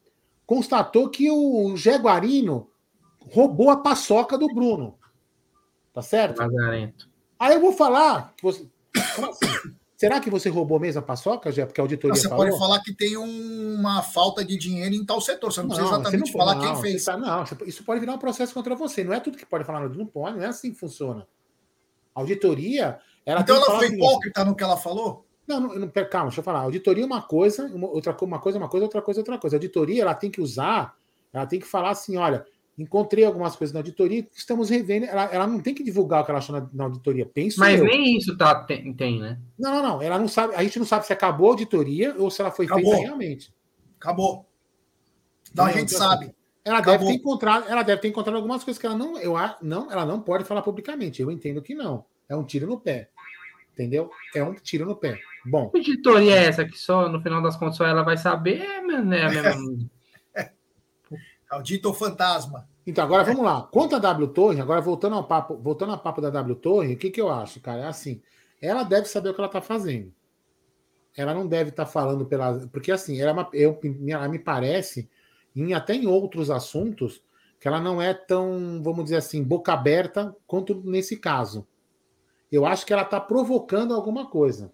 constatou 0.44 1.08
que 1.08 1.30
o 1.30 1.76
Jaguarino 1.76 2.70
roubou 3.20 3.70
a 3.70 3.76
paçoca 3.76 4.36
do 4.36 4.46
Bruno. 4.48 4.98
Tá 5.92 6.02
certo? 6.02 6.38
Lazarento. 6.38 7.08
Aí 7.38 7.54
eu 7.54 7.60
vou 7.60 7.72
falar. 7.72 8.34
Que 8.36 8.42
você... 8.42 8.68
assim? 8.94 9.76
Será 9.96 10.20
que 10.20 10.28
você 10.28 10.50
roubou 10.50 10.78
mesmo 10.78 10.98
a 10.98 11.02
paçoca, 11.02 11.50
Jé? 11.50 11.64
Porque 11.64 11.80
a 11.80 11.84
auditoria 11.84 12.14
Você 12.14 12.28
falou? 12.28 12.44
pode 12.44 12.58
falar 12.58 12.80
que 12.82 12.92
tem 12.92 13.16
uma 13.16 14.02
falta 14.02 14.44
de 14.44 14.54
dinheiro 14.58 14.94
em 14.94 15.04
tal 15.04 15.22
setor. 15.22 15.50
Você 15.50 15.62
não, 15.62 15.68
precisa 15.68 15.88
exatamente 15.88 16.32
não, 16.32 16.38
falar 16.38 16.54
não, 16.56 16.60
quem 16.60 16.82
fez. 16.82 17.04
Tá, 17.04 17.16
não, 17.16 17.44
isso 17.66 17.82
pode 17.82 18.00
virar 18.00 18.12
um 18.12 18.18
processo 18.18 18.52
contra 18.52 18.74
você. 18.74 19.02
Não 19.02 19.14
é 19.14 19.20
tudo 19.20 19.38
que 19.38 19.46
pode 19.46 19.64
falar, 19.64 19.88
não 19.88 20.06
pode, 20.06 20.36
não 20.36 20.44
é 20.44 20.48
assim 20.48 20.70
que 20.70 20.78
funciona. 20.78 21.26
A 22.14 22.20
auditoria. 22.20 22.98
Ela 23.26 23.40
então 23.40 23.56
ela 23.56 23.76
foi 23.78 23.88
hipócrita 23.88 24.44
no 24.44 24.54
que 24.54 24.62
ela 24.62 24.76
falou? 24.76 25.26
Não, 25.46 25.60
não, 25.60 25.74
não, 25.74 25.88
calma, 25.88 26.28
deixa 26.28 26.40
eu 26.40 26.44
falar. 26.44 26.60
Auditoria 26.60 27.02
é 27.02 27.06
uma 27.06 27.22
coisa, 27.22 27.66
uma, 27.66 27.88
outra 27.88 28.16
uma 28.22 28.38
coisa, 28.38 28.58
uma 28.58 28.68
coisa, 28.68 28.84
outra 28.86 29.02
coisa, 29.02 29.20
outra 29.20 29.38
coisa. 29.38 29.56
A 29.56 29.58
auditoria 29.58 30.02
ela 30.02 30.14
tem 30.14 30.30
que 30.30 30.40
usar, 30.40 30.96
ela 31.32 31.46
tem 31.46 31.60
que 31.60 31.66
falar 31.66 31.90
assim: 31.90 32.16
olha, 32.16 32.44
encontrei 32.78 33.24
algumas 33.24 33.56
coisas 33.56 33.72
na 33.72 33.80
auditoria, 33.80 34.26
estamos 34.34 34.70
revendo. 34.70 35.06
Ela, 35.06 35.24
ela 35.24 35.46
não 35.46 35.60
tem 35.60 35.74
que 35.74 35.82
divulgar 35.84 36.22
o 36.22 36.24
que 36.24 36.30
ela 36.30 36.38
achou 36.38 36.58
na, 36.58 36.68
na 36.72 36.84
auditoria. 36.84 37.26
Penso 37.26 37.58
Mas 37.60 37.78
eu. 37.80 37.86
nem 37.86 38.16
isso 38.16 38.36
tá, 38.36 38.64
tem, 38.64 38.92
tem, 38.92 39.20
né? 39.20 39.38
Não, 39.58 39.74
não, 39.74 39.82
não. 39.82 40.02
Ela 40.02 40.18
não 40.18 40.28
sabe. 40.28 40.54
A 40.54 40.62
gente 40.62 40.78
não 40.78 40.86
sabe 40.86 41.06
se 41.06 41.12
acabou 41.12 41.48
a 41.48 41.50
auditoria 41.50 42.14
ou 42.18 42.30
se 42.30 42.40
ela 42.40 42.50
foi 42.50 42.66
Acabou. 42.66 42.92
feita 42.92 43.06
realmente. 43.06 43.52
Acabou. 44.00 44.46
Então 45.52 45.64
a 45.64 45.72
gente 45.72 45.94
então, 45.94 45.98
sabe. 45.98 46.34
Ela 46.64 46.78
Acabou. 46.78 46.98
deve 46.98 47.12
ter 47.12 47.18
encontrado, 47.20 47.68
ela 47.68 47.82
deve 47.82 48.00
ter 48.02 48.08
encontrado 48.08 48.34
algumas 48.34 48.64
coisas 48.64 48.80
que 48.80 48.86
ela 48.86 48.96
não, 48.96 49.16
eu 49.18 49.36
a- 49.36 49.56
não, 49.62 49.90
ela 49.90 50.04
não 50.04 50.20
pode 50.20 50.42
falar 50.44 50.62
publicamente. 50.62 51.22
Eu 51.22 51.30
entendo 51.30 51.62
que 51.62 51.74
não. 51.74 52.04
É 52.28 52.34
um 52.34 52.42
tiro 52.44 52.66
no 52.66 52.80
pé. 52.80 53.08
Entendeu? 53.76 54.10
É 54.34 54.42
um 54.42 54.54
tiro 54.54 54.86
no 54.86 54.96
pé. 54.96 55.20
Bom, 55.44 55.68
Que 55.68 55.78
auditoria 55.78 56.34
é 56.34 56.44
essa 56.46 56.64
que 56.64 56.78
só, 56.78 57.10
no 57.10 57.20
final 57.20 57.42
das 57.42 57.56
contas, 57.56 57.76
só 57.76 57.84
ela 57.84 58.02
vai 58.02 58.16
saber? 58.16 58.62
É, 58.62 58.80
né, 58.80 59.22
a 59.22 59.28
mesma... 59.28 59.86
Auditor 61.50 61.94
fantasma. 61.94 62.66
Então, 62.86 63.04
agora 63.04 63.22
vamos 63.22 63.44
lá. 63.44 63.68
Quanto 63.70 63.94
a 63.94 63.98
W 63.98 64.28
Torre, 64.28 64.60
agora 64.62 64.80
voltando 64.80 65.14
ao 65.14 65.24
papo, 65.24 65.56
voltando 65.58 65.92
ao 65.92 65.98
papo 65.98 66.22
da 66.22 66.30
W 66.30 66.56
Torre, 66.56 66.94
o 66.94 66.96
que, 66.96 67.10
que 67.10 67.20
eu 67.20 67.28
acho, 67.30 67.60
cara? 67.60 67.82
É 67.82 67.86
assim, 67.86 68.22
ela 68.62 68.82
deve 68.82 69.06
saber 69.08 69.28
o 69.28 69.34
que 69.34 69.40
ela 69.40 69.46
está 69.48 69.60
fazendo. 69.60 70.10
Ela 71.14 71.34
não 71.34 71.46
deve 71.46 71.70
estar 71.70 71.84
falando 71.86 72.24
pela. 72.24 72.66
Porque 72.68 72.90
assim, 72.90 73.20
ela, 73.20 73.30
é 73.30 73.32
uma- 73.34 73.48
eu, 73.52 73.78
ela 74.08 74.28
me 74.28 74.38
parece, 74.38 75.08
em, 75.54 75.74
até 75.74 75.94
em 75.94 76.06
outros 76.06 76.50
assuntos, 76.50 77.22
que 77.60 77.68
ela 77.68 77.80
não 77.80 78.00
é 78.00 78.14
tão, 78.14 78.80
vamos 78.82 79.04
dizer 79.04 79.16
assim, 79.16 79.42
boca 79.42 79.72
aberta 79.72 80.34
quanto 80.46 80.74
nesse 80.84 81.16
caso. 81.16 81.66
Eu 82.50 82.64
acho 82.64 82.86
que 82.86 82.92
ela 82.92 83.02
está 83.02 83.20
provocando 83.20 83.94
alguma 83.94 84.26
coisa. 84.26 84.72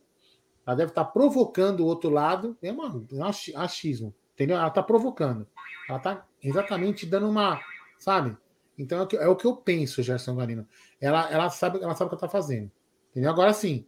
Ela 0.66 0.76
deve 0.76 0.90
estar 0.90 1.04
provocando 1.06 1.80
o 1.80 1.87
outro 1.87 2.11
lado. 2.11 2.56
É, 2.62 2.68
é 2.68 2.72
um 2.72 3.24
achi- 3.24 3.54
achismo. 3.56 4.14
Entendeu? 4.35 4.56
Ela 4.56 4.68
está 4.68 4.82
provocando. 4.82 5.46
Ela 5.88 5.98
está 5.98 6.26
exatamente 6.42 7.06
dando 7.06 7.28
uma. 7.28 7.61
Sabe? 7.98 8.37
Então 8.78 8.98
é 8.98 9.02
o 9.02 9.06
que, 9.06 9.16
é 9.16 9.28
o 9.28 9.37
que 9.37 9.46
eu 9.46 9.56
penso, 9.56 10.02
Gerson 10.02 10.37
Galino. 10.37 10.66
Ela, 11.00 11.30
ela, 11.30 11.50
sabe, 11.50 11.78
ela 11.82 11.94
sabe 11.94 12.06
o 12.06 12.08
que 12.11 12.14
ela 12.14 12.26
está 12.26 12.28
fazendo. 12.28 12.70
Entendeu? 13.11 13.30
Agora 13.30 13.52
sim. 13.52 13.87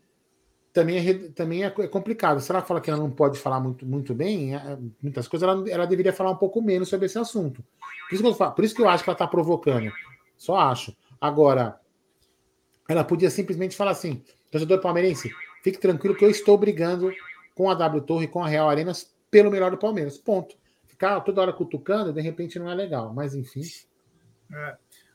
Também, 0.72 1.08
é, 1.08 1.14
também 1.30 1.62
é, 1.62 1.66
é 1.66 1.86
complicado. 1.86 2.40
Se 2.40 2.50
ela 2.50 2.60
fala 2.60 2.80
que 2.80 2.90
ela 2.90 2.98
não 2.98 3.10
pode 3.10 3.38
falar 3.38 3.60
muito, 3.60 3.86
muito 3.86 4.12
bem, 4.12 4.56
é, 4.56 4.76
muitas 5.00 5.28
coisas, 5.28 5.48
ela, 5.48 5.70
ela 5.70 5.86
deveria 5.86 6.12
falar 6.12 6.32
um 6.32 6.36
pouco 6.36 6.60
menos 6.60 6.88
sobre 6.88 7.06
esse 7.06 7.16
assunto. 7.16 7.64
Por 8.08 8.14
isso 8.14 8.22
que 8.22 8.42
eu, 8.42 8.52
por 8.52 8.64
isso 8.64 8.74
que 8.74 8.82
eu 8.82 8.88
acho 8.88 9.04
que 9.04 9.08
ela 9.10 9.14
está 9.14 9.26
provocando. 9.26 9.92
Só 10.36 10.56
acho. 10.56 10.96
Agora, 11.20 11.80
ela 12.88 13.04
podia 13.04 13.30
simplesmente 13.30 13.76
falar 13.76 13.92
assim: 13.92 14.22
torcedor 14.50 14.80
palmeirense, 14.80 15.32
fique 15.62 15.78
tranquilo 15.78 16.14
que 16.14 16.24
eu 16.24 16.30
estou 16.30 16.56
brigando 16.58 17.12
com 17.54 17.70
a 17.70 17.74
W 17.74 18.02
Torre 18.02 18.26
com 18.26 18.42
a 18.42 18.48
Real 18.48 18.68
Arenas 18.68 19.14
pelo 19.30 19.50
melhor 19.50 19.70
do 19.70 19.78
Palmeiras. 19.78 20.18
Ponto. 20.18 20.56
Ficar 20.86 21.20
toda 21.20 21.40
hora 21.40 21.52
cutucando, 21.52 22.12
de 22.12 22.20
repente 22.20 22.58
não 22.58 22.70
é 22.70 22.74
legal. 22.74 23.12
Mas 23.12 23.34
enfim. 23.34 23.62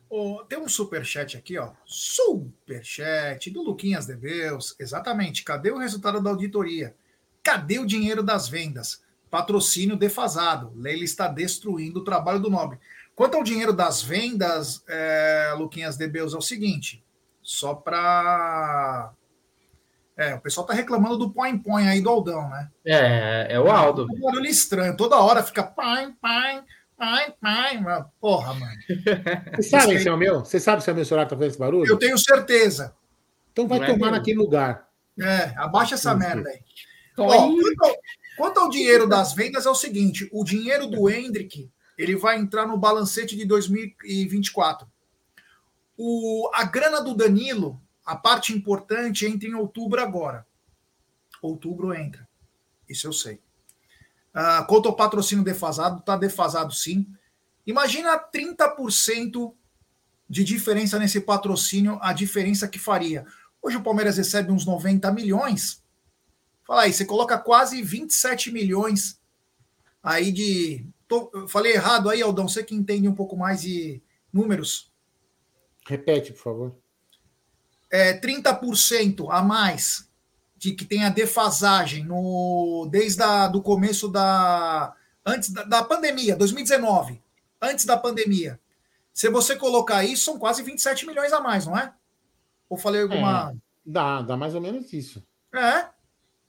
Ô, 0.09 0.43
tem 0.43 0.59
um 0.59 0.67
superchat 0.67 1.37
aqui, 1.37 1.57
ó. 1.57 1.71
Superchat 1.85 3.49
do 3.51 3.61
Luquinhas 3.61 4.05
Debeus. 4.05 4.75
Exatamente. 4.79 5.43
Cadê 5.43 5.71
o 5.71 5.77
resultado 5.77 6.21
da 6.21 6.31
auditoria? 6.31 6.95
Cadê 7.43 7.79
o 7.79 7.85
dinheiro 7.85 8.23
das 8.23 8.49
vendas? 8.49 9.01
Patrocínio 9.29 9.95
defasado. 9.95 10.73
Leila 10.75 11.03
está 11.03 11.27
destruindo 11.27 11.99
o 11.99 12.03
trabalho 12.03 12.39
do 12.39 12.49
Nobre. 12.49 12.79
Quanto 13.15 13.35
ao 13.35 13.43
dinheiro 13.43 13.71
das 13.71 14.01
vendas, 14.01 14.83
é, 14.87 15.53
Luquinhas 15.57 15.95
Debeus, 15.95 16.33
é 16.33 16.37
o 16.37 16.41
seguinte. 16.41 17.03
Só 17.49 17.73
para. 17.73 19.11
É, 20.15 20.35
o 20.35 20.39
pessoal 20.39 20.67
tá 20.67 20.73
reclamando 20.75 21.17
do 21.17 21.31
põe-põe 21.31 21.87
aí 21.87 21.99
do 21.99 22.07
Aldão, 22.07 22.47
né? 22.47 22.69
É, 22.85 23.47
é 23.49 23.59
o 23.59 23.71
Aldo. 23.71 24.05
Um 24.05 24.19
barulho 24.19 24.45
estranho. 24.45 24.95
Toda 24.95 25.17
hora 25.17 25.41
fica 25.41 25.63
pai, 25.63 26.13
pai, 26.21 26.63
pai, 26.95 27.33
pai. 27.41 27.81
Mas, 27.81 28.05
Porra, 28.21 28.53
mano. 28.53 28.79
Vocês 29.55 29.69
sabem 29.71 29.97
se 29.97 30.07
é 30.07 30.13
o 30.13 30.17
meu? 30.17 30.41
Você 30.41 30.59
sabe 30.59 30.83
se 30.83 30.91
é 30.91 30.93
o 30.93 30.95
meu 30.95 31.03
celular 31.03 31.25
que 31.25 31.31
tá 31.31 31.35
fazendo 31.35 31.49
esse 31.49 31.59
barulho? 31.59 31.89
Eu 31.89 31.97
tenho 31.97 32.19
certeza. 32.19 32.95
Então 33.51 33.67
vai 33.67 33.79
Não 33.79 33.87
é 33.87 33.93
tomar 33.93 34.11
naquele 34.11 34.37
lugar. 34.37 34.87
É, 35.19 35.51
abaixa 35.57 35.95
essa 35.95 36.11
Isso. 36.11 36.19
merda 36.19 36.49
aí. 36.51 36.59
Ó, 37.17 37.25
quanto, 37.25 37.83
ao, 37.83 37.95
quanto 38.37 38.59
ao 38.59 38.69
dinheiro 38.69 39.09
das 39.09 39.33
vendas, 39.33 39.65
é 39.65 39.69
o 39.71 39.75
seguinte: 39.75 40.29
o 40.31 40.43
dinheiro 40.43 40.85
do 40.85 41.09
Hendrick 41.09 41.67
ele 41.97 42.15
vai 42.15 42.37
entrar 42.37 42.67
no 42.67 42.77
balancete 42.77 43.35
de 43.35 43.43
2024. 43.43 44.87
O, 46.01 46.49
a 46.53 46.63
grana 46.63 47.01
do 47.01 47.13
Danilo, 47.13 47.77
a 48.05 48.15
parte 48.15 48.53
importante, 48.53 49.25
entra 49.25 49.49
em 49.49 49.53
outubro 49.53 50.01
agora. 50.01 50.47
Outubro 51.41 51.93
entra. 51.93 52.25
Isso 52.87 53.05
eu 53.05 53.11
sei. 53.11 53.41
Ah, 54.33 54.63
quanto 54.63 54.87
ao 54.87 54.95
patrocínio 54.95 55.43
defasado, 55.43 55.99
está 55.99 56.15
defasado 56.15 56.73
sim. 56.73 57.05
Imagina 57.67 58.17
30% 58.17 59.53
de 60.29 60.43
diferença 60.45 60.97
nesse 60.97 61.19
patrocínio, 61.19 61.99
a 62.01 62.13
diferença 62.13 62.65
que 62.65 62.79
faria. 62.79 63.25
Hoje 63.61 63.75
o 63.75 63.83
Palmeiras 63.83 64.15
recebe 64.15 64.53
uns 64.53 64.65
90 64.65 65.11
milhões. 65.11 65.83
Fala 66.65 66.83
aí, 66.83 66.93
você 66.93 67.03
coloca 67.03 67.37
quase 67.37 67.81
27 67.81 68.53
milhões 68.53 69.19
aí 70.01 70.31
de. 70.31 70.87
Tô, 71.09 71.45
falei 71.49 71.73
errado 71.73 72.09
aí, 72.09 72.21
Aldão, 72.21 72.47
você 72.47 72.63
que 72.63 72.73
entende 72.73 73.05
um 73.09 73.15
pouco 73.15 73.35
mais 73.35 73.63
de 73.63 74.01
números. 74.31 74.89
Repete, 75.89 76.33
por 76.33 76.39
favor. 76.39 76.75
É, 77.89 78.19
30% 78.19 79.25
a 79.31 79.41
mais 79.41 80.07
de 80.55 80.73
que 80.73 80.85
tem 80.85 81.03
a 81.03 81.09
defasagem 81.09 82.05
no, 82.05 82.87
desde 82.91 83.23
a, 83.23 83.47
do 83.47 83.59
começo 83.59 84.07
da. 84.07 84.95
Antes 85.25 85.49
da, 85.49 85.63
da 85.63 85.83
pandemia, 85.83 86.35
2019. 86.35 87.19
Antes 87.59 87.85
da 87.85 87.97
pandemia. 87.97 88.59
Se 89.11 89.31
você 89.31 89.55
colocar 89.55 90.03
isso, 90.03 90.25
são 90.25 90.37
quase 90.37 90.61
27 90.61 91.07
milhões 91.07 91.33
a 91.33 91.41
mais, 91.41 91.65
não 91.65 91.75
é? 91.75 91.91
Ou 92.69 92.77
falei 92.77 93.01
alguma. 93.01 93.55
Dá, 93.83 94.21
dá 94.21 94.37
mais 94.37 94.53
ou 94.53 94.61
menos 94.61 94.93
isso. 94.93 95.25
É. 95.51 95.87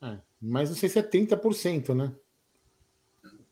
É, 0.06 0.18
mas 0.38 0.68
não 0.68 0.76
sei 0.76 0.90
se 0.90 0.98
é 0.98 1.02
30%, 1.02 1.94
né? 1.94 2.12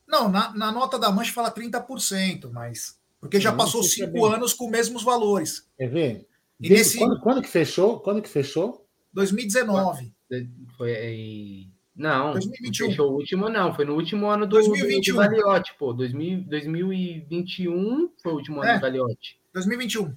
Não, 0.07 0.29
na, 0.29 0.53
na 0.53 0.71
nota 0.71 0.99
da 0.99 1.11
Mancha 1.11 1.33
fala 1.33 1.51
30%, 1.51 2.51
mas. 2.51 2.98
Porque 3.19 3.39
já 3.39 3.51
passou 3.53 3.81
é 3.81 3.83
cinco 3.83 4.25
anos 4.25 4.53
com 4.53 4.65
os 4.65 4.71
mesmos 4.71 5.03
valores. 5.03 5.67
Quer 5.77 5.87
ver? 5.89 6.27
E 6.59 6.69
nesse- 6.69 6.97
quando, 6.97 7.19
quando 7.21 7.41
que 7.41 7.47
fechou? 7.49 7.99
Quando 7.99 8.21
que 8.21 8.29
fechou? 8.29 8.85
2019. 9.13 10.13
Foi. 10.77 11.67
Não, 11.95 12.31
2021. 12.33 12.85
não 12.85 12.91
fechou 12.91 13.11
o 13.11 13.15
último, 13.15 13.49
não. 13.49 13.73
Foi 13.73 13.83
no 13.83 13.93
último 13.95 14.27
ano 14.29 14.45
do, 14.45 14.55
2021. 14.55 15.15
do 15.15 15.19
Gagliotti, 15.21 15.73
pô. 15.77 15.91
2000, 15.93 16.41
2021 16.47 18.09
foi 18.21 18.31
o 18.31 18.35
último 18.35 18.61
ano 18.61 18.71
É. 18.71 18.75
do 18.75 18.81
Gagliotti. 18.81 19.39
2021. 19.53 20.15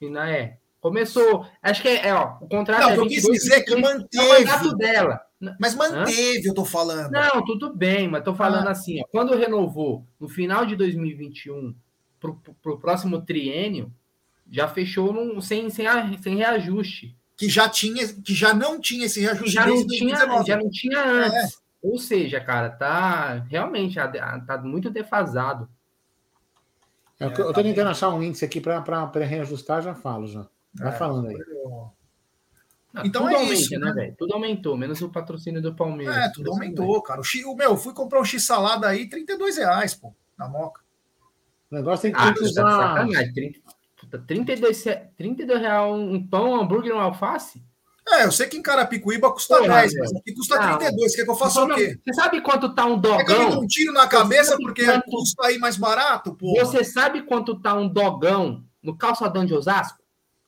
E 0.00 0.08
na 0.08 0.30
é. 0.30 0.58
Começou. 0.80 1.44
Acho 1.60 1.82
que 1.82 1.88
é, 1.88 2.06
é, 2.08 2.14
ó. 2.14 2.36
O 2.40 2.46
contrato 2.48 2.82
Não, 2.82 2.90
é 2.90 2.96
eu 2.98 3.02
quis 3.08 3.16
22, 3.24 3.38
dizer 3.42 3.64
que 3.64 3.74
23, 3.74 3.80
manteve. 3.98 4.24
É 4.24 4.26
o 4.28 4.38
mandato 4.46 4.76
dela. 4.76 5.20
Mas 5.60 5.74
manteve, 5.74 6.48
eu 6.48 6.54
tô 6.54 6.64
falando. 6.64 7.10
Não, 7.10 7.44
tudo 7.44 7.74
bem, 7.74 8.06
mas 8.08 8.22
tô 8.24 8.34
falando 8.34 8.68
Ah. 8.68 8.72
assim, 8.72 9.00
ó, 9.00 9.04
quando 9.10 9.34
renovou 9.36 10.04
no 10.20 10.28
final 10.28 10.64
de 10.66 10.76
2021 10.76 11.74
pro, 12.20 12.34
pro, 12.36 12.54
pro 12.54 12.78
próximo 12.78 13.20
triênio, 13.22 13.92
já 14.50 14.66
fechou 14.68 15.12
num, 15.12 15.40
sem, 15.40 15.68
sem, 15.70 15.86
a- 15.86 16.16
sem 16.18 16.36
reajuste. 16.36 17.16
Que 17.36 17.48
já 17.48 17.68
tinha, 17.68 18.06
que 18.14 18.34
já 18.34 18.52
não 18.52 18.80
tinha 18.80 19.06
esse 19.06 19.20
reajuste 19.20 19.52
já 19.52 19.66
não, 19.66 19.74
tinha, 19.86 19.86
2019. 19.86 20.46
já 20.48 20.56
não 20.56 20.70
tinha 20.70 21.04
antes. 21.04 21.60
Ou 21.80 21.98
seja, 21.98 22.40
cara, 22.40 22.70
tá 22.70 23.34
realmente 23.48 23.94
tá 24.46 24.58
muito 24.58 24.90
defasado. 24.90 25.68
É, 27.20 27.24
eu 27.26 27.28
É, 27.30 27.34
tô 27.34 27.52
tá 27.52 27.62
tentando 27.62 27.74
bem. 27.84 27.90
achar 27.92 28.08
um 28.10 28.22
índice 28.22 28.44
aqui 28.44 28.60
para 28.60 28.80
reajustar, 29.24 29.82
já 29.82 29.94
falo 29.94 30.26
já. 30.26 30.46
Vai 30.74 30.88
É. 30.88 30.96
falando 30.96 31.28
aí. 31.28 31.36
Não, 32.92 33.04
Então 33.04 33.22
tudo 33.22 33.32
é 33.32 33.36
aumenta, 33.36 33.54
isso, 33.54 33.70
né, 33.78 33.78
né? 33.86 33.92
velho? 33.92 34.14
Tudo 34.18 34.34
aumentou, 34.34 34.76
menos 34.76 35.00
o 35.02 35.08
patrocínio 35.10 35.60
do 35.62 35.74
Palmeiras. 35.74 36.16
É, 36.16 36.28
tudo 36.32 36.50
aumentou, 36.50 37.00
cara. 37.02 37.20
O, 37.20 37.24
X, 37.24 37.44
o 37.44 37.54
meu, 37.54 37.76
fui 37.76 37.92
comprar 37.92 38.20
um 38.20 38.24
X-salada 38.24 38.88
aí, 38.88 39.06
32 39.08 39.58
reais, 39.58 39.94
pô, 39.94 40.12
na 40.36 40.48
moca. 40.48 40.80
O 41.70 41.74
negócio 41.74 42.02
tem 42.02 42.12
que, 42.12 42.18
Ah, 42.18 42.24
tem 42.24 42.34
que 42.34 42.38
tá 42.40 42.44
de 42.44 42.50
usar. 42.50 42.70
sacanagem. 42.70 43.32
30, 43.34 43.60
puta, 44.00 44.18
32, 44.26 44.76
ce- 44.76 45.02
32 45.16 45.60
reais 45.60 45.92
um 45.92 46.26
pão, 46.26 46.50
um 46.52 46.60
hambúrguer 46.60 46.90
e 46.90 46.94
um 46.94 47.00
alface? 47.00 47.62
É, 48.10 48.24
eu 48.24 48.32
sei 48.32 48.46
que 48.46 48.56
em 48.56 48.62
Carapicuíba 48.62 49.30
custa 49.30 49.58
Porra, 49.58 49.80
10, 49.80 49.92
velho. 49.92 50.04
mas 50.04 50.16
aqui 50.20 50.34
custa 50.34 50.56
Não. 50.58 50.78
32. 50.78 51.14
Quer 51.14 51.24
que 51.24 51.30
eu 51.30 51.34
faça 51.34 51.62
o 51.62 51.74
quê? 51.74 51.98
Você 52.02 52.14
sabe 52.14 52.40
quanto 52.40 52.74
tá 52.74 52.86
um 52.86 52.98
Quer 52.98 53.24
que 53.26 53.32
eu 53.32 53.38
me 53.38 53.44
dê 53.44 53.44
dogão? 53.50 53.60
um 53.62 53.66
tiro 53.66 53.92
na 53.92 54.06
cabeça 54.08 54.56
porque 54.56 54.82
quanto- 54.86 55.10
custa 55.10 55.46
aí 55.46 55.58
mais 55.58 55.76
barato, 55.76 56.34
pô? 56.34 56.54
Você 56.58 56.82
sabe 56.84 57.20
quanto 57.22 57.60
tá 57.60 57.74
um 57.74 57.86
dogão 57.86 58.64
no 58.82 58.96
calçadão 58.96 59.44
de 59.44 59.52
Osasco? 59.52 59.98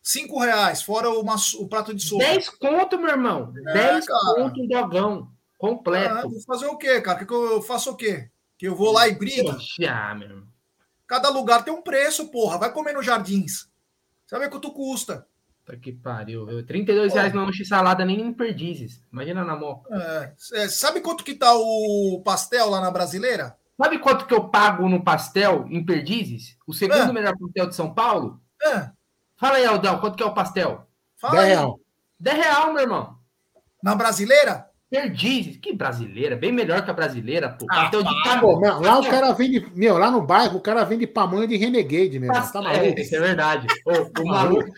5 0.03 0.41
reais, 0.41 0.81
fora 0.81 1.11
o, 1.11 1.23
maço- 1.23 1.63
o 1.63 1.69
prato 1.69 1.93
de 1.95 2.03
sopa. 2.03 2.25
10 2.25 2.49
conto, 2.49 2.99
meu 2.99 3.11
irmão. 3.11 3.53
É, 3.69 3.73
10 3.75 4.07
cara. 4.07 4.35
conto 4.37 4.63
um 4.63 4.67
dogão. 4.67 5.29
Ah, 5.31 5.37
Completo. 5.59 6.31
vou 6.31 6.41
fazer 6.47 6.65
o 6.67 6.79
quê, 6.79 6.99
cara? 7.03 7.19
Quer 7.19 7.27
que 7.27 7.35
eu 7.35 7.61
faça 7.61 7.91
o 7.91 7.95
quê? 7.95 8.31
Que 8.57 8.67
eu 8.69 8.75
vou 8.75 8.91
lá 8.93 9.07
e 9.07 9.13
brigo? 9.15 9.53
Poxa, 9.53 10.15
meu 10.15 10.29
irmão. 10.29 10.50
Cada 11.11 11.29
lugar 11.29 11.65
tem 11.65 11.75
um 11.75 11.83
preço, 11.83 12.29
porra. 12.31 12.57
Vai 12.57 12.73
comer 12.73 12.93
nos 12.93 13.05
jardins. 13.05 13.69
Você 14.25 14.37
vai 14.37 14.43
ver 14.43 14.51
quanto 14.51 14.71
custa. 14.73 15.27
Puta 15.65 15.77
que 15.77 15.91
pariu. 15.93 16.47
viu? 16.47 16.65
32 16.65 17.13
reais 17.15 17.35
não 17.35 17.47
lanche 17.47 17.65
salada 17.65 18.05
nem 18.05 18.21
em 18.21 18.33
perdizes. 18.33 19.03
Imagina 19.13 19.45
na 19.45 19.57
moca. 19.57 19.93
É, 19.93 20.63
é, 20.63 20.69
sabe 20.69 21.01
quanto 21.01 21.25
que 21.25 21.35
tá 21.35 21.53
o 21.53 22.23
pastel 22.25 22.71
lá 22.71 22.81
na 22.81 22.93
brasileira? 22.93 23.57
Sabe 23.77 23.99
quanto 23.99 24.25
que 24.25 24.33
eu 24.33 24.49
pago 24.51 24.89
no 24.89 25.03
pastel 25.03 25.67
em 25.69 25.85
perdizes? 25.85 26.57
O 26.65 26.73
segundo 26.73 27.11
Ah. 27.11 27.13
melhor 27.13 27.37
pastel 27.37 27.67
de 27.69 27.75
São 27.75 27.93
Paulo? 27.93 28.41
É, 28.63 28.91
Fala 29.37 29.57
aí, 29.57 29.65
Aldão, 29.65 29.99
quanto 29.99 30.17
que 30.17 30.23
é 30.23 30.27
o 30.27 30.33
pastel? 30.35 30.87
fala 31.17 31.33
10 31.39 31.45
aí. 31.45 31.51
real. 31.57 31.81
10 32.21 32.37
real, 32.37 32.73
meu 32.73 32.83
irmão. 32.83 33.19
Na 33.83 33.97
brasileira? 33.97 34.70
Perdizes. 34.91 35.57
Que 35.59 35.73
brasileira. 35.73 36.35
Bem 36.37 36.51
melhor 36.51 36.85
que 36.85 36.91
a 36.91 36.95
brasileira, 36.95 37.49
pô. 37.51 37.65
Ah, 37.71 37.83
Pastel 37.83 38.03
de 38.03 38.11
lá 38.85 38.99
o 38.99 39.09
cara 39.09 39.33
vende. 39.33 39.65
Meu, 39.75 39.97
lá 39.97 40.11
no 40.11 40.21
bairro, 40.23 40.59
o 40.59 40.61
cara 40.61 40.83
vende 40.85 41.07
pamonha 41.07 41.47
de 41.47 41.57
Renegade, 41.57 42.19
meu 42.19 42.29
irmão. 42.29 42.53
Tá 42.53 42.59
É, 42.59 42.63
maluco? 42.83 43.01
isso 43.01 43.15
é 43.15 43.21
verdade. 43.21 43.67
Ô, 43.87 44.23
o, 44.23 44.27
maluco, 44.27 44.71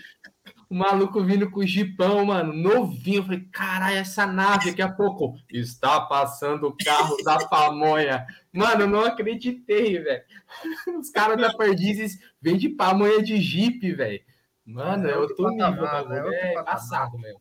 o 0.69 0.75
maluco 0.75 1.25
vindo 1.25 1.51
com 1.51 1.61
o 1.61 1.67
jipão, 1.67 2.27
mano, 2.27 2.53
novinho. 2.53 3.21
Eu 3.21 3.25
falei, 3.25 3.41
caralho, 3.51 3.97
essa 3.97 4.27
nave 4.27 4.67
daqui 4.71 4.83
a 4.83 4.93
pouco 4.93 5.35
está 5.51 6.03
passando 6.03 6.67
o 6.69 6.77
carro 6.77 7.17
da 7.25 7.39
pamonha. 7.49 8.27
Mano, 8.53 8.83
eu 8.83 8.89
não 8.89 9.07
acreditei, 9.07 9.99
velho. 9.99 10.23
Os 11.01 11.09
caras 11.09 11.39
da 11.41 11.55
Perdizes 11.57 12.19
vendem 12.41 12.77
pamonha 12.77 13.23
de 13.23 13.41
jipe, 13.41 13.93
velho. 13.93 14.21
Mano, 14.67 15.09
É 15.09 15.13
é 15.13 15.17
outro 15.17 15.43
outro 15.43 15.57
nível, 15.57 15.83
patamar, 15.87 16.05
bagulho. 16.05 16.35
é 16.35 16.55
É 16.55 16.63
passado, 16.63 17.19
meu. 17.19 17.41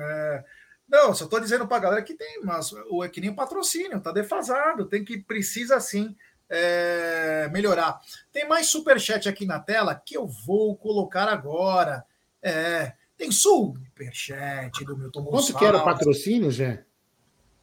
É, 0.00 0.44
não, 0.88 1.14
só 1.14 1.26
tô 1.26 1.38
dizendo 1.38 1.66
pra 1.66 1.78
galera 1.78 2.02
que 2.02 2.14
tem, 2.14 2.40
mas 2.42 2.72
o 2.90 3.04
é 3.04 3.08
que 3.08 3.20
nem 3.20 3.30
o 3.30 3.34
patrocínio, 3.34 4.00
tá 4.00 4.10
defasado, 4.10 4.86
tem 4.86 5.04
que 5.04 5.18
precisa 5.18 5.78
sim 5.80 6.16
é, 6.48 7.48
melhorar. 7.52 8.00
Tem 8.32 8.48
mais 8.48 8.68
superchat 8.68 9.28
aqui 9.28 9.44
na 9.44 9.60
tela 9.60 9.94
que 9.94 10.16
eu 10.16 10.26
vou 10.26 10.74
colocar 10.76 11.28
agora. 11.28 12.04
É, 12.42 12.94
tem 13.18 13.30
superchat 13.30 14.84
do 14.84 14.96
Milton 14.96 15.24
Quanto 15.24 15.32
Gonçalves. 15.32 15.56
que 15.56 15.64
era 15.64 15.76
o 15.76 15.84
patrocínio, 15.84 16.50
Zé? 16.50 16.84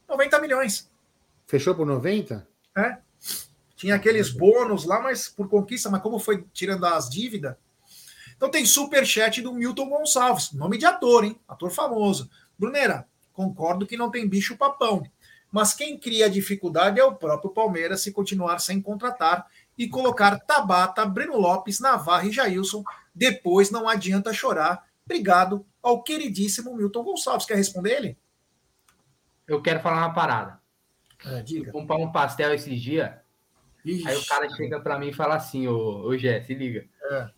90 0.08 0.40
milhões. 0.40 0.90
Fechou 1.46 1.74
por 1.74 1.86
90? 1.86 2.46
Tinha 3.74 3.96
aqueles 3.96 4.30
bônus 4.30 4.84
lá, 4.84 5.00
mas 5.00 5.28
por 5.28 5.48
conquista, 5.48 5.90
mas 5.90 6.00
como 6.00 6.18
foi 6.18 6.44
tirando 6.52 6.84
as 6.86 7.10
dívidas. 7.10 7.56
Então 8.36 8.50
tem 8.50 8.64
superchat 8.64 9.42
do 9.42 9.52
Milton 9.52 9.88
Gonçalves, 9.88 10.52
nome 10.52 10.78
de 10.78 10.84
ator, 10.84 11.24
hein? 11.24 11.40
Ator 11.48 11.70
famoso. 11.70 12.30
Bruneira, 12.58 13.06
concordo 13.36 13.86
que 13.86 13.96
não 13.96 14.10
tem 14.10 14.26
bicho 14.26 14.56
papão. 14.56 15.04
Mas 15.52 15.74
quem 15.74 15.98
cria 15.98 16.28
dificuldade 16.28 16.98
é 16.98 17.04
o 17.04 17.14
próprio 17.14 17.50
Palmeiras 17.50 18.00
se 18.00 18.12
continuar 18.12 18.58
sem 18.58 18.80
contratar 18.80 19.46
e 19.78 19.86
colocar 19.86 20.40
Tabata, 20.40 21.04
Breno 21.04 21.38
Lopes, 21.38 21.78
Navarra 21.78 22.26
e 22.26 22.32
Jailson. 22.32 22.82
Depois 23.14 23.70
não 23.70 23.88
adianta 23.88 24.32
chorar. 24.32 24.84
Obrigado 25.04 25.64
ao 25.82 26.02
queridíssimo 26.02 26.74
Milton 26.74 27.04
Gonçalves. 27.04 27.46
Quer 27.46 27.56
responder 27.56 27.92
ele? 27.92 28.18
Eu 29.46 29.62
quero 29.62 29.80
falar 29.80 29.98
uma 29.98 30.14
parada. 30.14 30.58
É, 31.24 31.42
diga. 31.42 31.70
Comprar 31.70 31.96
um 31.96 32.10
pastel 32.10 32.52
esses 32.52 32.80
dias. 32.80 33.10
Ixi, 33.84 34.08
Aí 34.08 34.16
o 34.16 34.26
cara 34.26 34.48
chega 34.50 34.80
pra 34.80 34.98
mim 34.98 35.08
e 35.08 35.14
fala 35.14 35.36
assim, 35.36 35.68
ô, 35.68 36.06
ô 36.06 36.18
Jé, 36.18 36.42
se 36.42 36.54
liga. 36.54 36.86
É. 37.02 37.30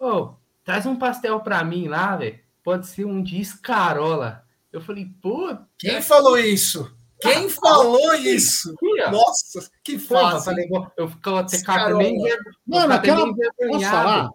Ô, 0.00 0.34
traz 0.64 0.86
um 0.86 0.96
pastel 0.96 1.38
pra 1.40 1.62
mim 1.62 1.86
lá, 1.86 2.16
velho. 2.16 2.40
Pode 2.64 2.86
ser 2.86 3.04
um 3.04 3.22
de 3.22 3.38
escarola. 3.40 4.45
Eu 4.76 4.82
falei, 4.82 5.06
pô, 5.22 5.56
Quem 5.78 6.02
falou 6.02 6.36
isso? 6.38 6.94
Quem 7.20 7.48
falou 7.48 8.14
isso? 8.14 8.74
Nossa, 9.10 9.70
que 9.82 9.98
falei, 9.98 10.68
vou- 10.68 10.86
eu 10.98 11.08
fico 11.08 11.30
até 11.30 11.56
Escarola. 11.56 11.98
bem 11.98 12.18
Mano, 12.66 12.92
aquela. 12.92 13.26
Posso 13.70 13.84
falar? 13.86 14.28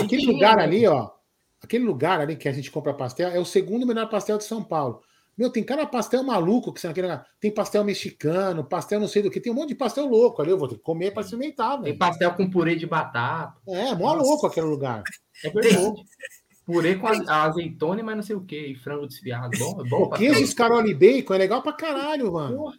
Aquele 0.00 0.26
lugar 0.26 0.58
ali, 0.58 0.86
ó. 0.88 1.10
Aquele 1.62 1.84
lugar 1.84 2.20
ali 2.20 2.34
que 2.36 2.48
a 2.48 2.52
gente 2.52 2.70
compra 2.70 2.92
pastel 2.94 3.28
é 3.30 3.38
o 3.38 3.44
segundo 3.44 3.86
melhor 3.86 4.08
pastel 4.08 4.38
de 4.38 4.44
São 4.44 4.62
Paulo. 4.62 5.00
Meu, 5.38 5.50
tem 5.52 5.62
cada 5.62 5.86
pastel 5.86 6.22
maluco 6.24 6.72
que 6.72 6.80
você 6.80 6.88
naquele. 6.88 7.08
Tem 7.38 7.52
pastel 7.52 7.84
mexicano, 7.84 8.64
pastel 8.64 8.98
não 8.98 9.06
sei 9.06 9.22
do 9.22 9.30
que. 9.30 9.38
Tem 9.40 9.52
um 9.52 9.54
monte 9.54 9.68
de 9.68 9.74
pastel 9.74 10.06
louco 10.06 10.40
ali. 10.42 10.50
Eu 10.50 10.58
vou 10.58 10.66
ter 10.66 10.76
que 10.76 10.82
comer 10.82 11.12
para 11.12 11.22
experimentar, 11.22 11.74
Tem 11.74 11.82
velho. 11.82 11.98
pastel 11.98 12.34
com 12.34 12.48
purê 12.50 12.74
de 12.74 12.86
batata. 12.86 13.54
É, 13.68 13.94
mó 13.94 14.14
Nossa. 14.16 14.22
louco 14.28 14.46
aquele 14.46 14.66
lugar. 14.66 15.02
É 15.44 15.50
verdade. 15.50 15.92
Purê 16.66 16.96
com 16.96 17.06
a- 17.06 17.44
azeitona 17.44 18.00
e 18.00 18.02
mais 18.02 18.16
não 18.18 18.24
sei 18.24 18.34
o 18.36 18.40
que. 18.44 18.58
E 18.58 18.74
frango 18.74 19.06
desfiado. 19.06 19.56
Bom, 19.56 19.80
é 19.80 19.88
bom. 19.88 20.10
Queijo 20.10 20.40
escarola 20.42 20.86
e 20.88 20.94
bacon 20.94 21.34
é 21.34 21.38
legal 21.38 21.62
pra 21.62 21.72
caralho, 21.72 22.32
mano. 22.32 22.56
Porra. 22.56 22.76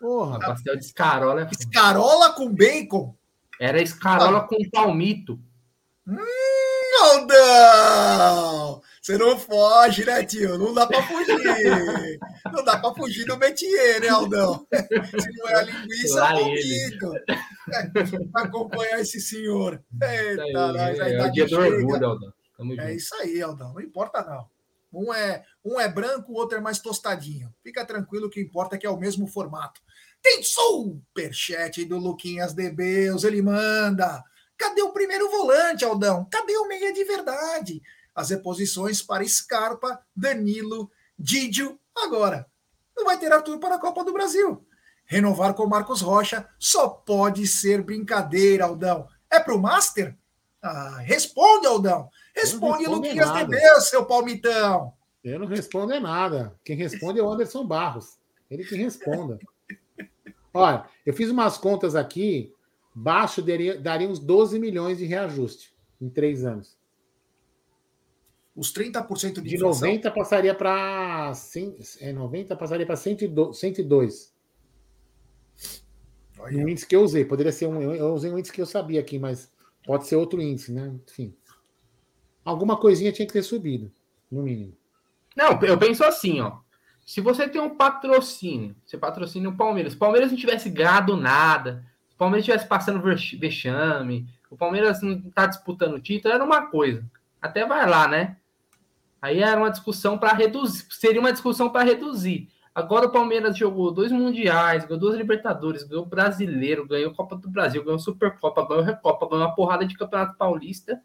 Porra. 0.00 0.38
Pastel 0.38 0.76
de 0.76 0.84
escarola 0.84 1.42
é. 1.42 1.48
Escarola 1.50 2.32
com 2.32 2.54
bacon? 2.54 3.14
Era 3.60 3.82
escarola 3.82 4.46
com 4.46 4.56
palmito. 4.70 5.38
Não, 6.06 7.26
não! 7.26 8.82
Você 9.02 9.18
não 9.18 9.38
foge, 9.38 10.04
né, 10.04 10.24
tio? 10.24 10.56
Não 10.56 10.72
dá 10.72 10.86
pra 10.86 11.02
fugir. 11.02 12.18
Não 12.52 12.64
dá 12.64 12.78
pra 12.78 12.94
fugir 12.94 13.24
do 13.26 13.36
métier, 13.36 14.00
né, 14.00 14.08
Aldão? 14.08 14.66
Se 14.72 15.32
não 15.38 15.48
é 15.48 15.54
a 15.54 15.62
linguiça, 15.62 16.20
Lá 16.20 16.30
é 16.40 16.42
o 16.42 16.48
ele. 16.48 16.98
palmito. 16.98 18.30
Pra 18.32 18.42
acompanhar 18.42 19.00
esse 19.00 19.20
senhor. 19.20 19.82
Isso 19.92 20.04
aí, 20.04 20.28
Eita, 20.28 20.72
nós, 20.72 21.00
a 21.00 21.08
é, 21.10 21.26
o 21.26 21.32
dia 21.32 21.46
do 21.46 21.58
orgulho, 21.58 22.06
Aldão. 22.06 22.32
Tamo 22.56 22.70
junto. 22.74 22.82
É 22.82 22.94
isso 22.94 23.14
aí, 23.16 23.40
Aldão. 23.42 23.74
Não 23.74 23.80
importa, 23.80 24.22
não. 24.22 24.48
Um 24.92 25.12
é, 25.12 25.44
um 25.64 25.80
é 25.80 25.88
branco, 25.88 26.32
o 26.32 26.36
outro 26.36 26.56
é 26.56 26.60
mais 26.60 26.78
tostadinho. 26.78 27.52
Fica 27.62 27.84
tranquilo, 27.84 28.26
o 28.26 28.30
que 28.30 28.40
importa 28.40 28.76
é 28.76 28.78
que 28.78 28.86
é 28.86 28.90
o 28.90 28.98
mesmo 28.98 29.26
formato. 29.26 29.80
Tem 30.22 30.42
superchat 30.42 31.84
do 31.84 31.98
Luquinhas 31.98 32.54
Debeus, 32.54 33.24
ele 33.24 33.42
manda. 33.42 34.22
Cadê 34.56 34.82
o 34.82 34.92
primeiro 34.92 35.28
volante, 35.30 35.84
Aldão? 35.84 36.26
Cadê 36.30 36.56
o 36.56 36.68
meia 36.68 36.92
de 36.92 37.04
verdade? 37.04 37.82
As 38.14 38.30
reposições 38.30 39.02
para 39.02 39.26
Scarpa, 39.26 40.00
Danilo, 40.14 40.90
Didio, 41.18 41.78
agora. 41.96 42.46
Não 42.96 43.04
vai 43.04 43.18
ter 43.18 43.32
Arthur 43.32 43.58
para 43.58 43.74
a 43.74 43.80
Copa 43.80 44.04
do 44.04 44.12
Brasil. 44.12 44.64
Renovar 45.04 45.54
com 45.54 45.66
Marcos 45.66 46.00
Rocha 46.00 46.48
só 46.58 46.88
pode 46.88 47.46
ser 47.46 47.82
brincadeira, 47.82 48.64
Aldão. 48.64 49.08
É 49.30 49.40
pro 49.40 49.58
Master? 49.58 50.16
Ah, 50.62 50.98
responde, 51.00 51.66
Aldão. 51.66 52.08
Responde, 52.34 52.86
Luquinhas 52.86 53.28
nada. 53.28 53.44
Debeus, 53.44 53.88
seu 53.88 54.04
palmitão. 54.04 54.92
Eu 55.22 55.38
não 55.38 55.46
respondo 55.46 55.92
é 55.92 56.00
nada. 56.00 56.54
Quem 56.64 56.76
responde 56.76 57.18
é 57.18 57.22
o 57.22 57.30
Anderson 57.30 57.64
Barros. 57.64 58.18
Ele 58.50 58.64
que 58.64 58.76
responda. 58.76 59.38
Olha, 60.52 60.84
eu 61.06 61.14
fiz 61.14 61.30
umas 61.30 61.56
contas 61.56 61.94
aqui. 61.94 62.52
Baixo 62.94 63.42
daria, 63.42 63.80
daria 63.80 64.08
uns 64.08 64.18
12 64.18 64.58
milhões 64.58 64.98
de 64.98 65.06
reajuste 65.06 65.74
em 66.00 66.08
três 66.08 66.44
anos. 66.44 66.76
Os 68.54 68.72
30% 68.72 69.34
de, 69.34 69.40
De 69.40 69.56
inflação. 69.56 69.88
90 69.88 70.10
passaria 70.12 70.54
para. 70.54 71.32
É, 72.00 72.12
90 72.12 72.54
passaria 72.54 72.86
para 72.86 72.94
102. 72.94 73.58
102 73.58 74.34
Olha, 76.38 76.62
no 76.62 76.68
índice 76.68 76.86
que 76.86 76.94
eu 76.94 77.02
usei. 77.02 77.24
Poderia 77.24 77.50
ser 77.50 77.66
um. 77.66 77.80
Eu 77.80 78.14
usei 78.14 78.30
um 78.30 78.38
índice 78.38 78.52
que 78.52 78.60
eu 78.60 78.66
sabia 78.66 79.00
aqui, 79.00 79.18
mas 79.18 79.50
pode 79.84 80.06
ser 80.06 80.16
outro 80.16 80.40
índice, 80.40 80.72
né? 80.72 80.94
Enfim. 81.08 81.34
Alguma 82.44 82.76
coisinha 82.76 83.12
tinha 83.12 83.26
que 83.26 83.32
ter 83.32 83.42
subido, 83.42 83.90
no 84.30 84.42
mínimo. 84.42 84.76
Não, 85.34 85.58
eu 85.62 85.78
penso 85.78 86.04
assim, 86.04 86.40
ó. 86.40 86.58
Se 87.04 87.20
você 87.20 87.48
tem 87.48 87.60
um 87.60 87.76
patrocínio, 87.76 88.74
você 88.84 88.96
patrocina 88.96 89.48
o 89.48 89.56
Palmeiras, 89.56 89.92
se 89.92 89.96
o 89.96 90.00
Palmeiras 90.00 90.30
não 90.30 90.38
tivesse 90.38 90.70
ganhado 90.70 91.16
nada, 91.16 91.84
se 92.08 92.14
o 92.14 92.18
Palmeiras 92.18 92.44
estivesse 92.44 92.68
passando 92.68 93.00
vex- 93.02 93.32
vexame, 93.32 94.26
o 94.50 94.56
Palmeiras 94.56 95.02
não 95.02 95.20
tá 95.30 95.46
disputando 95.46 95.94
o 95.94 96.00
título, 96.00 96.34
era 96.34 96.44
uma 96.44 96.66
coisa. 96.66 97.04
Até 97.42 97.66
vai 97.66 97.88
lá, 97.88 98.08
né? 98.08 98.36
Aí 99.20 99.42
era 99.42 99.58
uma 99.58 99.70
discussão 99.70 100.18
para 100.18 100.32
reduzir, 100.32 100.86
seria 100.90 101.20
uma 101.20 101.32
discussão 101.32 101.70
para 101.70 101.84
reduzir. 101.84 102.48
Agora 102.74 103.06
o 103.06 103.10
Palmeiras 103.10 103.56
jogou 103.56 103.90
dois 103.90 104.10
mundiais, 104.10 104.84
ganhou 104.84 104.98
duas 104.98 105.16
Libertadores, 105.16 105.84
ganhou 105.84 106.04
Brasileiro, 106.04 106.86
ganhou 106.86 107.14
Copa 107.14 107.36
do 107.36 107.48
Brasil, 107.48 107.84
ganhou 107.84 107.98
Supercopa, 107.98 108.66
ganhou 108.66 108.82
Recopa, 108.82 109.28
ganhou 109.28 109.46
uma 109.46 109.54
porrada 109.54 109.86
de 109.86 109.96
Campeonato 109.96 110.36
Paulista. 110.36 111.00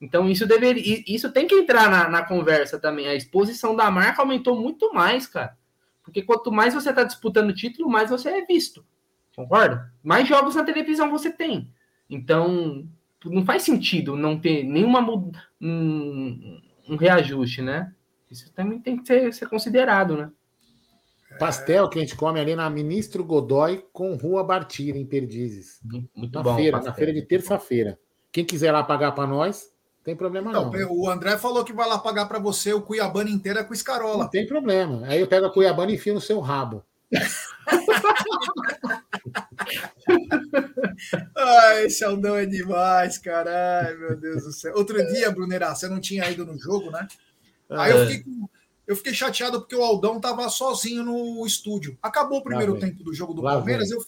Então 0.00 0.28
isso 0.28 0.46
deveria, 0.46 1.02
isso 1.06 1.32
tem 1.32 1.46
que 1.46 1.54
entrar 1.54 1.90
na, 1.90 2.08
na 2.08 2.24
conversa 2.24 2.78
também. 2.78 3.08
A 3.08 3.14
exposição 3.14 3.74
da 3.74 3.90
marca 3.90 4.22
aumentou 4.22 4.60
muito 4.60 4.92
mais, 4.94 5.26
cara. 5.26 5.56
Porque 6.02 6.22
quanto 6.22 6.52
mais 6.52 6.72
você 6.72 6.90
está 6.90 7.04
disputando 7.04 7.54
título, 7.54 7.90
mais 7.90 8.08
você 8.10 8.30
é 8.30 8.46
visto. 8.46 8.84
Concorda? 9.34 9.92
Mais 10.02 10.26
jogos 10.28 10.54
na 10.54 10.64
televisão 10.64 11.10
você 11.10 11.30
tem. 11.30 11.72
Então 12.08 12.88
não 13.24 13.44
faz 13.44 13.62
sentido 13.62 14.16
não 14.16 14.38
ter 14.38 14.62
nenhuma 14.62 15.00
um, 15.60 16.60
um 16.88 16.96
reajuste, 16.96 17.60
né? 17.60 17.92
Isso 18.30 18.52
também 18.52 18.78
tem 18.78 18.96
que 18.96 19.06
ser, 19.06 19.32
ser 19.34 19.48
considerado, 19.48 20.16
né? 20.16 20.30
Pastel 21.38 21.88
que 21.88 21.98
a 21.98 22.02
gente 22.02 22.16
come 22.16 22.40
ali 22.40 22.56
na 22.56 22.70
Ministro 22.70 23.22
Godoy 23.24 23.84
com 23.92 24.14
Rua 24.14 24.42
Bartira, 24.42 24.96
em 24.96 25.04
Perdizes. 25.04 25.80
Muito 26.14 26.34
na 26.34 26.42
bom. 26.42 26.56
feira, 26.56 26.78
pastel. 26.78 26.90
na 26.90 26.96
feira 26.96 27.12
de 27.12 27.22
terça-feira. 27.22 27.98
Quem 28.32 28.44
quiser 28.44 28.72
lá 28.72 28.82
pagar 28.82 29.12
para 29.12 29.26
nós, 29.26 29.70
tem 30.08 30.16
problema 30.16 30.50
Não, 30.50 30.70
não. 30.72 30.90
o 30.90 31.06
André 31.10 31.36
falou 31.36 31.62
que 31.62 31.72
vai 31.74 31.86
lá 31.86 31.98
pagar 31.98 32.24
para 32.26 32.38
você 32.38 32.72
o 32.72 32.80
Cuiabana 32.80 33.28
inteira 33.28 33.62
com 33.62 33.68
Não 33.70 33.74
escarola. 33.76 34.26
tem 34.30 34.46
problema. 34.46 35.06
Aí 35.06 35.20
eu 35.20 35.26
pego 35.26 35.44
a 35.44 35.52
cuiabana 35.52 35.90
e 35.92 35.96
enfio 35.96 36.14
no 36.14 36.20
seu 36.20 36.40
rabo. 36.40 36.82
Ai, 41.36 41.84
esse 41.84 42.02
Aldão 42.04 42.36
é 42.36 42.46
demais, 42.46 43.18
caralho, 43.18 43.98
meu 43.98 44.16
Deus 44.16 44.44
do 44.44 44.52
céu. 44.52 44.72
Outro 44.76 44.96
dia, 45.08 45.30
Brunerá, 45.30 45.74
você 45.74 45.88
não 45.88 46.00
tinha 46.00 46.28
ido 46.30 46.44
no 46.46 46.58
jogo, 46.58 46.90
né? 46.90 47.06
Aí 47.70 47.90
eu 47.92 47.98
É. 47.98 48.06
fiquei, 48.06 48.24
com- 48.24 48.48
eu 48.86 48.96
fiquei 48.96 49.12
chateado 49.12 49.60
porque 49.60 49.76
o 49.76 49.82
Aldão 49.82 50.18
tava 50.20 50.48
sozinho 50.48 51.02
no 51.04 51.46
estúdio. 51.46 51.98
Acabou 52.02 52.38
o 52.38 52.42
primeiro 52.42 52.72
Lá 52.74 52.80
vem. 52.80 52.90
tempo 52.90 53.04
do 53.04 53.12
jogo 53.12 53.34
do 53.34 53.42
Lá 53.42 53.52
Palmeiras, 53.56 53.90
eu, 53.90 54.02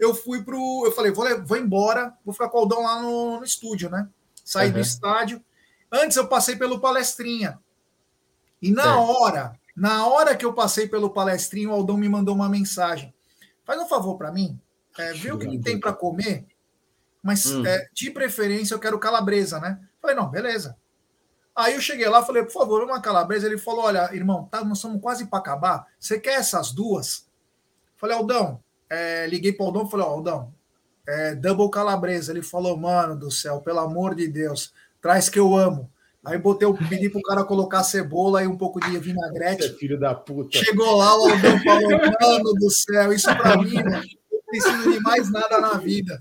eu 0.00 0.14
fui 0.14 0.42
pro. 0.42 0.82
Eu 0.86 0.92
falei, 0.92 1.12
vou, 1.12 1.26
vou 1.44 1.56
embora, 1.58 2.14
vou 2.24 2.32
ficar 2.32 2.48
com 2.48 2.56
o 2.56 2.60
Aldão 2.62 2.82
lá 2.82 3.02
no, 3.02 3.38
no 3.38 3.44
estúdio, 3.44 3.90
né? 3.90 4.08
Saí 4.52 4.70
do 4.70 4.76
Uhum. 4.76 4.82
estádio. 4.82 5.42
Antes 5.90 6.16
eu 6.16 6.28
passei 6.28 6.56
pelo 6.56 6.78
palestrinha. 6.78 7.58
E 8.60 8.70
na 8.70 8.82
Certo. 8.82 8.98
hora, 8.98 9.60
na 9.74 10.06
hora 10.06 10.36
que 10.36 10.44
eu 10.44 10.52
passei 10.52 10.86
pelo 10.86 11.10
palestrinho, 11.10 11.70
o 11.70 11.72
Aldão 11.72 11.96
me 11.96 12.08
mandou 12.08 12.34
uma 12.34 12.48
mensagem. 12.48 13.14
Faz 13.64 13.80
um 13.80 13.86
favor 13.88 14.16
para 14.18 14.30
mim, 14.30 14.60
é, 14.98 15.12
vê 15.14 15.32
o 15.32 15.38
que, 15.38 15.48
que 15.48 15.58
tem 15.58 15.80
para 15.80 15.92
comer, 15.92 16.44
mas 17.22 17.46
Hum. 17.46 17.64
é, 17.66 17.88
de 17.94 18.10
preferência 18.10 18.74
eu 18.74 18.78
quero 18.78 18.98
calabresa, 18.98 19.58
né? 19.58 19.80
Falei, 20.00 20.14
não, 20.14 20.28
beleza. 20.28 20.76
Aí 21.56 21.74
eu 21.74 21.80
cheguei 21.80 22.08
lá, 22.08 22.22
falei, 22.22 22.42
por 22.42 22.52
favor, 22.52 22.82
uma 22.82 23.00
calabresa. 23.00 23.46
Ele 23.46 23.58
falou, 23.58 23.84
olha, 23.84 24.14
irmão, 24.14 24.46
tá, 24.50 24.64
nós 24.64 24.78
estamos 24.78 25.00
quase 25.00 25.26
para 25.26 25.38
acabar. 25.38 25.86
Você 25.98 26.18
quer 26.20 26.34
essas 26.34 26.72
duas? 26.72 27.26
Falei, 27.96 28.16
Aldão, 28.16 28.62
é, 28.90 29.26
liguei 29.26 29.52
para 29.52 29.64
o 29.64 29.66
Aldão, 29.68 29.88
falei, 29.88 30.06
ó, 30.06 30.10
Aldão, 30.10 30.54
é, 31.08 31.34
double 31.34 31.70
calabresa. 31.70 32.32
Ele 32.32 32.42
falou, 32.42 32.76
mano 32.76 33.16
do 33.18 33.30
céu, 33.30 33.60
pelo 33.60 33.80
amor 33.80 34.14
de 34.14 34.28
Deus, 34.28 34.72
traz 35.00 35.28
que 35.28 35.38
eu 35.38 35.54
amo. 35.56 35.90
Aí 36.24 36.38
botei, 36.38 36.66
eu 36.68 36.74
pedi 36.74 37.08
pro 37.10 37.20
cara 37.22 37.42
colocar 37.44 37.82
cebola 37.82 38.44
e 38.44 38.46
um 38.46 38.56
pouco 38.56 38.78
de 38.78 38.86
Você 38.92 38.96
é 38.96 39.00
vinagrete. 39.00 39.68
filho 39.76 39.98
da 39.98 40.14
puta. 40.14 40.56
Chegou 40.56 40.96
lá, 40.96 41.18
o 41.18 41.24
Aldão 41.28 41.58
falou, 41.64 41.90
mano 41.90 42.52
do 42.54 42.70
céu, 42.70 43.12
isso 43.12 43.26
pra 43.36 43.56
mim, 43.56 43.74
mano, 43.74 43.90
não 44.30 44.40
preciso 44.46 44.92
de 44.92 45.00
mais 45.00 45.30
nada 45.32 45.58
na 45.60 45.74
vida. 45.78 46.16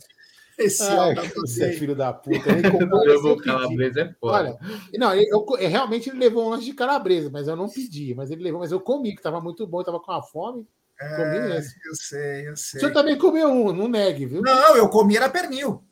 Esse 0.57 0.81
Ai, 0.83 0.97
Aldão, 1.09 1.23
eu 1.23 1.31
você 1.41 1.65
é 1.65 1.71
filho 1.73 1.95
da 1.95 2.11
puta. 2.11 2.39
Pedi. 2.51 3.43
calabresa 3.43 4.01
é 4.01 4.13
foda. 4.19 4.33
Olha, 4.37 4.59
não, 4.97 5.13
eu, 5.13 5.23
eu- 5.23 5.45
eu- 5.59 5.69
realmente 5.69 6.09
ele 6.09 6.17
levou 6.17 6.47
um 6.47 6.49
lanche 6.49 6.65
de 6.65 6.73
calabresa, 6.73 7.29
mas 7.31 7.47
eu 7.47 7.55
não 7.55 7.69
pedi. 7.69 8.15
Mas 8.15 8.31
ele 8.31 8.43
levou, 8.43 8.59
mas 8.59 8.71
eu 8.71 8.79
comi, 8.79 9.15
que 9.15 9.21
tava 9.21 9.39
muito 9.39 9.67
bom, 9.67 9.81
eu 9.81 9.85
tava 9.85 9.99
com 9.99 10.11
uma 10.11 10.23
fome. 10.23 10.67
Comi 11.15 11.37
É, 11.37 11.57
esse. 11.57 11.75
eu 11.85 11.95
sei, 11.95 12.47
eu 12.49 12.55
sei. 12.55 12.79
senhor 12.79 12.93
também 12.93 13.17
comeu 13.17 13.49
um, 13.49 13.73
não 13.73 13.87
negue, 13.87 14.25
viu? 14.27 14.41
Não, 14.41 14.75
eu 14.75 14.87
comi 14.89 15.17
era 15.17 15.29
pernil. 15.29 15.83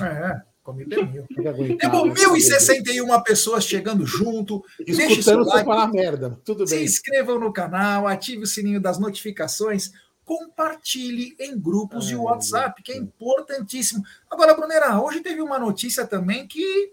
É, 0.00 0.40
comi 0.62 0.86
pernil. 0.86 1.26
Temos 1.34 2.08
né? 2.08 2.14
1.061 2.14 3.22
pessoas 3.24 3.64
chegando 3.64 4.06
junto. 4.06 4.62
Deixe 4.78 4.94
seu 4.94 5.10
Escutando 5.10 5.44
você 5.44 5.50
like, 5.54 5.64
falar 5.66 5.88
merda. 5.88 6.40
Tudo 6.44 6.66
se 6.66 6.76
bem. 6.76 6.84
inscrevam 6.84 7.38
no 7.40 7.52
canal, 7.52 8.06
ative 8.06 8.42
o 8.42 8.46
sininho 8.46 8.80
das 8.80 8.98
notificações, 8.98 9.90
compartilhe 10.24 11.34
em 11.40 11.58
grupos 11.58 12.06
de 12.06 12.14
Ai, 12.14 12.20
WhatsApp, 12.20 12.82
que 12.82 12.92
é 12.92 12.96
importantíssimo. 12.96 14.04
Agora, 14.30 14.54
Brunera, 14.54 15.00
hoje 15.00 15.20
teve 15.20 15.40
uma 15.40 15.58
notícia 15.58 16.06
também 16.06 16.46
que 16.46 16.92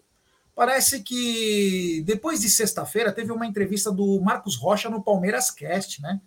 parece 0.56 1.01
que 1.01 2.01
depois 2.06 2.39
de 2.39 2.49
sexta-feira 2.49 3.12
teve 3.12 3.32
uma 3.32 3.45
entrevista 3.45 3.91
do 3.91 4.20
Marcos 4.22 4.56
Rocha 4.56 4.89
no 4.89 5.03
Palmeiras 5.03 5.51
Cast, 5.51 6.01
né? 6.01 6.22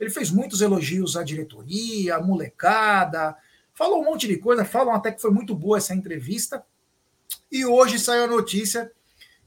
Ele 0.00 0.10
fez 0.10 0.30
muitos 0.30 0.62
elogios 0.62 1.16
à 1.16 1.22
diretoria, 1.22 2.16
à 2.16 2.22
molecada, 2.22 3.36
falou 3.74 4.00
um 4.00 4.04
monte 4.04 4.26
de 4.26 4.38
coisa, 4.38 4.64
falam 4.64 4.94
até 4.94 5.12
que 5.12 5.20
foi 5.20 5.30
muito 5.30 5.54
boa 5.54 5.78
essa 5.78 5.94
entrevista. 5.94 6.64
E 7.52 7.64
hoje 7.64 7.98
saiu 7.98 8.24
a 8.24 8.28
notícia 8.28 8.90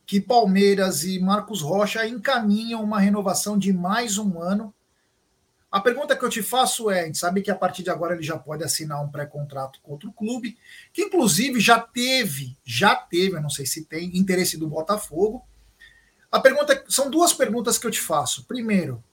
que 0.06 0.22
Palmeiras 0.22 1.04
e 1.04 1.20
Marcos 1.20 1.62
Rocha 1.62 2.08
encaminham 2.08 2.82
uma 2.82 3.00
renovação 3.00 3.58
de 3.58 3.74
mais 3.74 4.18
um 4.18 4.40
ano. 4.42 4.74
A 5.72 5.82
pergunta 5.82 6.16
que 6.16 6.24
eu 6.24 6.30
te 6.30 6.42
faço 6.42 6.90
é: 6.90 7.02
a 7.02 7.06
gente 7.06 7.18
sabe 7.18 7.42
que 7.42 7.52
a 7.52 7.56
partir 7.56 7.84
de 7.84 7.90
agora 7.90 8.14
ele 8.16 8.24
já 8.24 8.38
pode 8.38 8.64
assinar 8.64 9.04
um 9.04 9.10
pré-contrato 9.10 9.80
com 9.82 9.92
outro 9.92 10.12
clube, 10.12 10.58
que 10.94 11.04
inclusive 11.04 11.60
já 11.60 11.80
teve, 11.80 12.58
já 12.64 12.96
teve, 12.96 13.36
eu 13.36 13.42
não 13.42 13.50
sei 13.50 13.66
se 13.66 13.86
tem, 13.86 14.18
interesse 14.18 14.58
do 14.58 14.68
Botafogo. 14.68 15.44
A 16.32 16.40
pergunta 16.40 16.84
são 16.88 17.10
duas 17.10 17.34
perguntas 17.34 17.78
que 17.78 17.88
eu 17.88 17.92
te 17.92 18.00
faço. 18.00 18.46
Primeiro, 18.46 19.04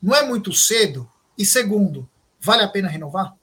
não 0.00 0.14
é 0.14 0.26
muito 0.26 0.52
cedo? 0.52 1.08
E 1.36 1.44
segundo, 1.44 2.08
vale 2.40 2.62
a 2.62 2.68
pena 2.68 2.88
renovar? 2.88 3.34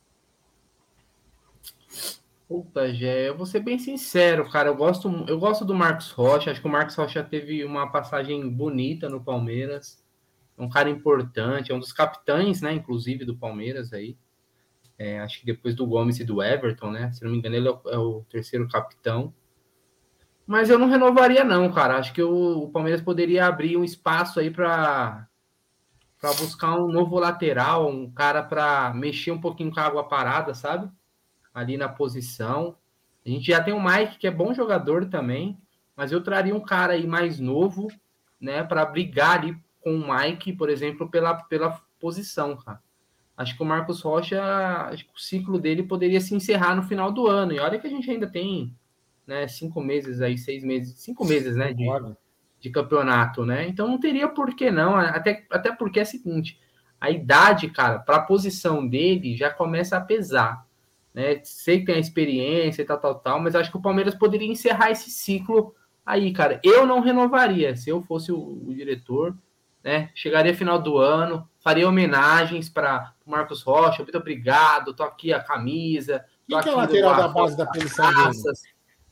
Puta, 2.48 2.94
Gé, 2.94 3.30
eu 3.30 3.38
vou 3.38 3.46
ser 3.46 3.62
bem 3.62 3.80
sincero, 3.80 4.50
cara. 4.50 4.70
Eu 4.70 4.76
gosto, 4.76 5.10
eu 5.28 5.40
gosto 5.40 5.64
do 5.64 5.74
Marcos 5.74 6.12
Rocha. 6.12 6.52
Acho 6.52 6.60
que 6.62 6.68
o 6.68 6.72
Marcos 6.72 6.96
Rocha 6.96 7.24
teve 7.24 7.64
uma 7.64 7.90
passagem 7.90 8.50
bonita 8.50 9.08
no 9.08 9.24
Palmeiras. 9.24 10.04
Um 10.62 10.70
cara 10.70 10.90
importante, 10.90 11.72
é 11.72 11.76
um 11.76 11.80
dos 11.80 11.92
capitães, 11.92 12.62
né? 12.62 12.74
Inclusive 12.74 13.26
do 13.26 13.36
Palmeiras 13.36 13.94
aí. 13.94 14.18
É, 14.98 15.20
acho 15.20 15.40
que 15.40 15.46
depois 15.46 15.74
do 15.74 15.86
Gomes 15.86 16.20
e 16.20 16.24
do 16.24 16.42
Everton, 16.42 16.92
né? 16.92 17.12
Se 17.12 17.24
não 17.24 17.32
me 17.32 17.38
engano, 17.38 17.56
ele 17.56 17.68
é 17.68 17.72
o, 17.72 17.82
é 17.88 17.98
o 17.98 18.26
terceiro 18.30 18.68
capitão. 18.68 19.34
Mas 20.46 20.70
eu 20.70 20.78
não 20.78 20.90
renovaria, 20.90 21.44
não, 21.44 21.72
cara. 21.72 21.98
Acho 21.98 22.14
que 22.14 22.22
o, 22.22 22.64
o 22.64 22.70
Palmeiras 22.70 23.02
poderia 23.02 23.46
abrir 23.46 23.78
um 23.78 23.84
espaço 23.84 24.40
aí 24.40 24.50
para 24.50 25.28
para 26.20 26.34
buscar 26.34 26.80
um 26.80 26.88
novo 26.88 27.18
lateral, 27.18 27.90
um 27.90 28.12
cara 28.12 28.44
para 28.44 28.94
mexer 28.94 29.32
um 29.32 29.42
pouquinho 29.42 29.72
com 29.74 29.80
a 29.80 29.84
água 29.84 30.08
parada, 30.08 30.54
sabe? 30.54 30.88
ali 31.54 31.78
na 31.78 31.90
posição. 31.90 32.78
A 33.26 33.30
gente 33.30 33.48
já 33.48 33.62
tem 33.62 33.74
o 33.74 33.84
Mike, 33.84 34.18
que 34.18 34.28
é 34.28 34.32
bom 34.32 34.54
jogador 34.54 35.06
também, 35.06 35.58
mas 35.96 36.12
eu 36.12 36.24
traria 36.24 36.56
um 36.56 36.62
cara 36.62 36.94
aí 36.94 37.06
mais 37.06 37.40
novo, 37.40 37.88
né, 38.40 38.64
para 38.64 38.86
brigar 38.86 39.40
ali 39.40 39.56
com 39.82 39.96
o 39.96 40.14
Mike, 40.14 40.54
por 40.54 40.70
exemplo, 40.70 41.10
pela, 41.10 41.36
pela 41.44 41.82
posição, 42.00 42.56
cara. 42.56 42.80
Acho 43.36 43.58
que 43.58 43.64
o 43.64 43.66
Marcos 43.66 44.02
Rocha, 44.02 44.42
acho 44.92 45.06
que 45.06 45.14
o 45.16 45.20
ciclo 45.20 45.60
dele 45.60 45.84
poderia 45.84 46.22
se 46.22 46.36
encerrar 46.36 46.76
no 46.76 46.84
final 46.84 47.12
do 47.12 47.28
ano. 47.28 47.54
E 47.54 47.60
olha 47.60 47.80
que 47.80 47.88
a 47.88 47.90
gente 47.90 48.10
ainda 48.10 48.28
tem, 48.28 48.76
né, 49.26 49.48
cinco 49.48 49.82
meses 49.82 50.22
aí, 50.22 50.38
seis 50.38 50.64
meses, 50.64 51.00
cinco 51.00 51.26
meses, 51.26 51.56
né, 51.56 51.74
de, 51.74 51.86
de 52.60 52.70
campeonato, 52.70 53.46
né? 53.46 53.68
Então 53.68 53.88
não 53.88 54.00
teria 54.00 54.28
por 54.28 54.54
que 54.54 54.70
não, 54.70 54.96
até, 54.96 55.46
até 55.50 55.72
porque 55.72 56.00
é 56.00 56.04
o 56.04 56.06
seguinte, 56.06 56.60
a 57.00 57.10
idade, 57.10 57.70
cara, 57.70 57.98
para 57.98 58.18
a 58.18 58.22
posição 58.22 58.88
dele 58.88 59.36
já 59.36 59.50
começa 59.50 59.98
a 59.98 60.02
pesar, 60.02 60.64
né? 61.12 61.42
Sei 61.44 61.80
que 61.80 61.86
tem 61.86 61.96
a 61.96 62.00
experiência 62.00 62.84
e 62.84 62.86
tal, 62.86 63.00
tal, 63.00 63.16
tal, 63.16 63.40
mas 63.40 63.56
acho 63.56 63.72
que 63.72 63.78
o 63.78 63.82
Palmeiras 63.82 64.14
poderia 64.14 64.48
encerrar 64.48 64.92
esse 64.92 65.10
ciclo 65.10 65.74
aí, 66.06 66.32
cara. 66.32 66.60
Eu 66.64 66.86
não 66.86 67.00
renovaria, 67.00 67.76
se 67.76 67.90
eu 67.90 68.04
fosse 68.04 68.32
o, 68.32 68.38
o 68.68 68.74
diretor, 68.74 69.36
né? 69.84 70.12
Chegaria 70.16 70.56
final 70.56 70.82
do 70.82 70.98
ano, 70.98 71.50
faria 71.60 71.88
homenagens 71.88 72.70
para 72.70 73.14
Marcos 73.26 73.62
Rocha, 73.64 74.04
muito 74.04 74.18
obrigado, 74.18 74.94
tô 74.94 75.04
aqui 75.04 75.34
a 75.34 75.42
camisa, 75.42 76.20
tô 76.48 76.56
Quem 76.56 76.62
que 76.64 76.70
é 76.70 76.74
o 76.74 76.78
lateral 76.78 77.14
a 77.14 77.18
da 77.18 77.24
foto 77.34 77.36
base 77.44 77.58
da 77.58 77.66
taças, 77.66 78.62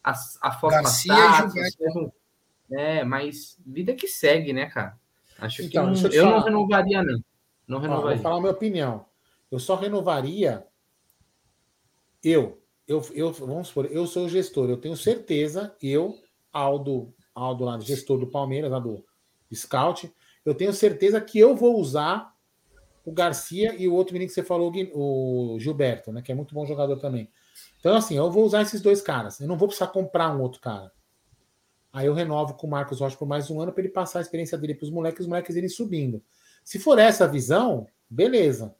a, 0.03 0.13
a 0.41 0.51
foto 0.51 0.71
Garcia 0.71 1.13
das 1.13 1.23
e 1.23 1.29
taças, 1.29 1.53
Gilberto. 1.53 1.83
mesmo- 1.83 2.13
é, 2.71 3.03
mas 3.03 3.57
vida 3.65 3.95
que 3.95 4.07
segue, 4.07 4.53
né, 4.53 4.67
cara? 4.67 4.95
Acho 5.39 5.63
Então, 5.63 5.91
que 5.93 6.01
não, 6.03 6.09
eu 6.11 6.13
eu 6.13 6.25
não 6.29 6.43
renovaria, 6.43 7.01
não. 7.01 7.23
Não 7.67 7.77
Ó, 7.77 7.81
renovaria. 7.81 8.15
vou 8.15 8.23
falar 8.23 8.37
a 8.37 8.39
minha 8.41 8.51
opinião. 8.51 9.05
Eu 9.49 9.57
só 9.59 9.75
renovaria. 9.75 10.65
Eu, 12.23 12.61
eu, 12.87 13.01
eu, 13.13 13.31
vamos 13.31 13.69
supor, 13.69 13.85
eu 13.89 14.05
sou 14.05 14.25
o 14.25 14.29
gestor, 14.29 14.69
eu 14.69 14.77
tenho 14.77 14.95
certeza, 14.97 15.75
eu, 15.81 16.19
Aldo, 16.51 17.13
Aldo 17.33 17.63
lá, 17.65 17.79
gestor 17.79 18.19
do 18.19 18.27
Palmeiras, 18.27 18.69
lá 18.69 18.79
do 18.79 19.03
Scout, 19.53 20.13
eu 20.49 20.55
tenho 20.55 20.73
certeza 20.73 21.19
que 21.21 21.39
eu 21.39 21.55
vou 21.55 21.79
usar 21.79 22.33
o 23.05 23.11
Garcia 23.11 23.75
e 23.77 23.87
o 23.87 23.93
outro 23.93 24.13
menino 24.13 24.29
que 24.29 24.35
você 24.35 24.43
falou, 24.43 24.71
o 24.93 25.57
Gilberto, 25.59 26.11
né? 26.11 26.21
Que 26.21 26.31
é 26.31 26.35
muito 26.35 26.53
bom 26.53 26.65
jogador 26.65 26.97
também. 26.97 27.29
Então, 27.79 27.95
assim, 27.95 28.17
eu 28.17 28.29
vou 28.29 28.43
usar 28.43 28.61
esses 28.61 28.81
dois 28.81 29.01
caras. 29.01 29.39
Eu 29.39 29.47
não 29.47 29.57
vou 29.57 29.67
precisar 29.67 29.87
comprar 29.87 30.35
um 30.35 30.41
outro 30.41 30.59
cara. 30.59 30.91
Aí 31.91 32.05
eu 32.05 32.13
renovo 32.13 32.53
com 32.53 32.67
o 32.67 32.69
Marcos 32.69 32.99
Rocha 32.99 33.17
por 33.17 33.27
mais 33.27 33.49
um 33.49 33.59
ano 33.59 33.71
para 33.71 33.81
ele 33.81 33.91
passar 33.91 34.19
a 34.19 34.21
experiência 34.21 34.57
dele 34.57 34.75
para 34.75 34.85
os 34.85 34.91
moleques, 34.91 35.21
os 35.21 35.27
moleques 35.27 35.55
irem 35.55 35.69
subindo. 35.69 36.21
Se 36.63 36.77
for 36.77 36.99
essa 36.99 37.25
a 37.25 37.27
visão, 37.27 37.87
beleza. 38.09 38.75